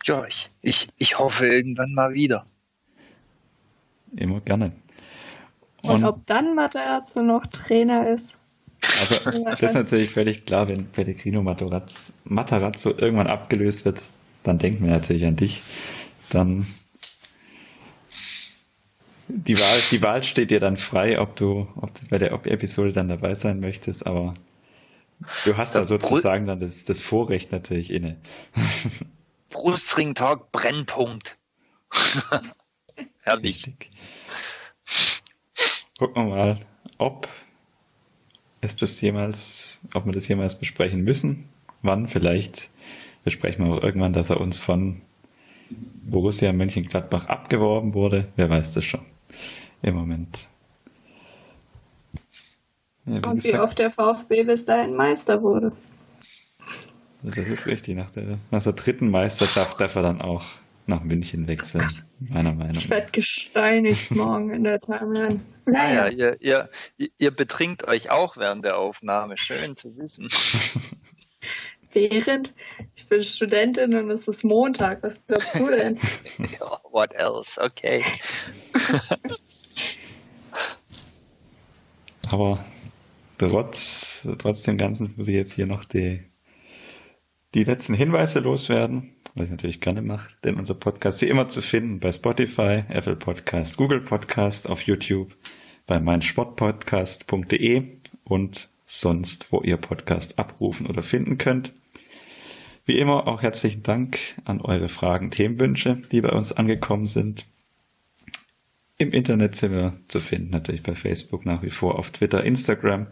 ja, 0.04 0.24
ich, 0.26 0.50
ich, 0.62 0.88
ich 0.96 1.18
hoffe 1.18 1.46
irgendwann 1.46 1.94
mal 1.94 2.14
wieder. 2.14 2.44
Immer 4.16 4.40
gerne. 4.40 4.72
Und, 5.82 5.90
Und 5.90 6.04
ob 6.04 6.26
dann 6.26 6.54
Materazzo 6.54 7.22
noch 7.22 7.46
Trainer 7.46 8.10
ist. 8.10 8.38
Also 9.00 9.16
das 9.58 9.62
ist 9.62 9.74
natürlich 9.74 10.10
völlig 10.10 10.46
klar, 10.46 10.68
wenn 10.68 10.86
Pellegrino 10.86 11.42
Matarazzo, 11.42 12.12
Matarazzo 12.24 12.90
irgendwann 12.96 13.26
abgelöst 13.26 13.84
wird, 13.84 14.00
dann 14.42 14.58
denken 14.58 14.84
wir 14.84 14.92
natürlich 14.92 15.24
an 15.24 15.36
dich. 15.36 15.62
Dann 16.30 16.66
die 19.28 19.58
Wahl, 19.58 19.78
die 19.90 20.02
Wahl 20.02 20.22
steht 20.22 20.50
dir 20.50 20.60
dann 20.60 20.76
frei, 20.76 21.20
ob 21.20 21.36
du, 21.36 21.68
ob 21.76 21.94
du 21.94 22.00
bei 22.08 22.18
der 22.18 22.32
Episode 22.32 22.92
dann 22.92 23.08
dabei 23.08 23.34
sein 23.34 23.60
möchtest, 23.60 24.06
aber 24.06 24.34
du 25.44 25.56
hast 25.56 25.74
da 25.74 25.84
sozusagen 25.84 26.46
dann 26.46 26.60
das, 26.60 26.84
das 26.84 27.00
Vorrecht 27.00 27.52
natürlich 27.52 27.90
inne. 27.90 28.16
Brustring 29.50 30.14
Talk 30.14 30.52
Brennpunkt. 30.52 31.36
Herrlich. 33.22 33.66
Richtig. 33.66 33.90
Gucken 35.98 36.26
wir 36.26 36.34
mal, 36.34 36.66
ob 36.98 37.28
ist 38.60 38.82
das 38.82 39.00
jemals, 39.00 39.80
ob 39.94 40.06
wir 40.06 40.12
das 40.12 40.28
jemals 40.28 40.58
besprechen 40.58 41.02
müssen. 41.02 41.48
Wann? 41.82 42.08
Vielleicht 42.08 42.68
besprechen 43.24 43.66
wir 43.66 43.74
auch 43.74 43.82
irgendwann, 43.82 44.12
dass 44.12 44.30
er 44.30 44.40
uns 44.40 44.58
von 44.58 45.00
Borussia 45.70 46.52
Mönchengladbach 46.52 47.26
abgeworben 47.26 47.94
wurde. 47.94 48.28
Wer 48.36 48.50
weiß 48.50 48.72
das 48.72 48.84
schon 48.84 49.04
im 49.82 49.94
Moment. 49.94 50.49
Ja, 53.06 53.16
wie 53.16 53.26
Und 53.26 53.44
wie 53.44 53.58
oft 53.58 53.78
der 53.78 53.90
VfB 53.90 54.44
bis 54.44 54.64
dahin 54.64 54.94
Meister 54.94 55.42
wurde. 55.42 55.72
Das 57.22 57.36
ist 57.36 57.66
richtig. 57.66 57.96
Nach 57.96 58.10
der, 58.10 58.38
nach 58.50 58.62
der 58.62 58.72
dritten 58.72 59.10
Meisterschaft 59.10 59.80
darf 59.80 59.94
er 59.94 60.02
dann 60.02 60.20
auch 60.20 60.44
nach 60.86 61.02
München 61.02 61.46
wechseln, 61.46 61.88
meiner 62.18 62.52
Meinung 62.52 62.74
nach. 62.74 62.82
Ich 62.82 62.90
werde 62.90 63.10
gesteinigt 63.12 64.10
morgen 64.10 64.52
in 64.52 64.64
der 64.64 64.80
Timeline. 64.80 65.40
Naja, 65.66 66.08
ihr, 66.08 66.36
ihr, 66.40 66.68
ihr 67.18 67.30
betrinkt 67.30 67.86
euch 67.86 68.10
auch 68.10 68.36
während 68.36 68.64
der 68.64 68.78
Aufnahme. 68.78 69.36
Schön 69.36 69.76
zu 69.76 69.96
wissen. 69.96 70.28
Während? 71.92 72.54
Ich 72.94 73.08
bin 73.08 73.24
Studentin 73.24 73.94
und 73.96 74.10
es 74.12 74.28
ist 74.28 74.44
Montag. 74.44 75.02
Was 75.02 75.26
glaubst 75.26 75.58
du 75.58 75.70
denn? 75.70 75.98
What 76.92 77.12
else? 77.14 77.60
Okay. 77.60 78.04
Aber 82.30 82.64
trotz, 83.48 84.28
trotz 84.38 84.62
dem 84.62 84.76
Ganzen 84.76 85.14
muss 85.16 85.28
ich 85.28 85.34
jetzt 85.34 85.54
hier 85.54 85.66
noch 85.66 85.84
die, 85.84 86.20
die 87.54 87.64
letzten 87.64 87.94
Hinweise 87.94 88.40
loswerden, 88.40 89.14
was 89.34 89.46
ich 89.46 89.50
natürlich 89.50 89.80
gerne 89.80 90.02
mache, 90.02 90.30
denn 90.44 90.56
unser 90.56 90.74
Podcast 90.74 91.22
wie 91.22 91.28
immer 91.28 91.48
zu 91.48 91.62
finden 91.62 92.00
bei 92.00 92.12
Spotify, 92.12 92.84
Apple 92.88 93.16
Podcast, 93.16 93.76
Google 93.76 94.00
Podcast, 94.00 94.68
auf 94.68 94.82
YouTube, 94.82 95.34
bei 95.86 95.98
meinsportpodcast.de 95.98 97.84
und 98.24 98.68
sonst, 98.84 99.50
wo 99.50 99.62
ihr 99.62 99.76
Podcast 99.76 100.38
abrufen 100.38 100.86
oder 100.86 101.02
finden 101.02 101.38
könnt. 101.38 101.72
Wie 102.84 102.98
immer 102.98 103.26
auch 103.26 103.40
herzlichen 103.40 103.82
Dank 103.82 104.18
an 104.44 104.60
eure 104.60 104.88
Fragen, 104.88 105.30
Themenwünsche, 105.30 106.02
die 106.12 106.20
bei 106.20 106.30
uns 106.30 106.52
angekommen 106.52 107.06
sind. 107.06 107.46
Im 108.98 109.12
Internet 109.12 109.56
sind 109.56 109.72
wir 109.72 109.96
zu 110.08 110.20
finden, 110.20 110.50
natürlich 110.50 110.82
bei 110.82 110.94
Facebook 110.94 111.46
nach 111.46 111.62
wie 111.62 111.70
vor, 111.70 111.98
auf 111.98 112.10
Twitter, 112.10 112.44
Instagram. 112.44 113.06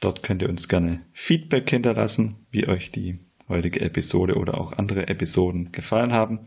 Dort 0.00 0.22
könnt 0.22 0.42
ihr 0.42 0.48
uns 0.48 0.68
gerne 0.68 1.00
Feedback 1.12 1.68
hinterlassen, 1.70 2.36
wie 2.50 2.68
euch 2.68 2.92
die 2.92 3.20
heutige 3.48 3.80
Episode 3.80 4.36
oder 4.36 4.58
auch 4.58 4.72
andere 4.72 5.08
Episoden 5.08 5.72
gefallen 5.72 6.12
haben. 6.12 6.40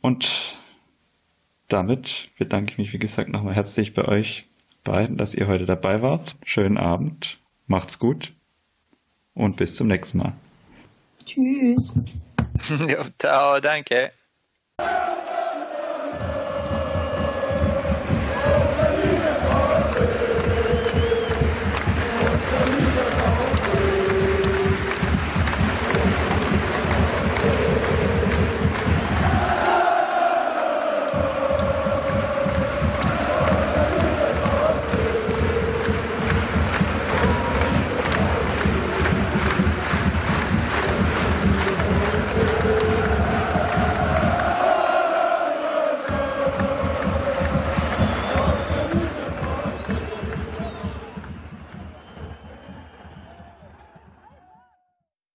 Und 0.00 0.56
damit 1.68 2.30
bedanke 2.38 2.72
ich 2.72 2.78
mich, 2.78 2.92
wie 2.92 2.98
gesagt, 2.98 3.30
nochmal 3.30 3.54
herzlich 3.54 3.94
bei 3.94 4.04
euch 4.04 4.46
beiden, 4.82 5.16
dass 5.16 5.34
ihr 5.34 5.46
heute 5.46 5.64
dabei 5.64 6.02
wart. 6.02 6.36
Schönen 6.44 6.76
Abend, 6.76 7.38
macht's 7.66 7.98
gut 7.98 8.32
und 9.32 9.56
bis 9.56 9.76
zum 9.76 9.88
nächsten 9.88 10.18
Mal. 10.18 10.34
Tschüss. 11.24 11.92
ja, 12.88 13.04
ciao, 13.18 13.60
danke. 13.60 14.12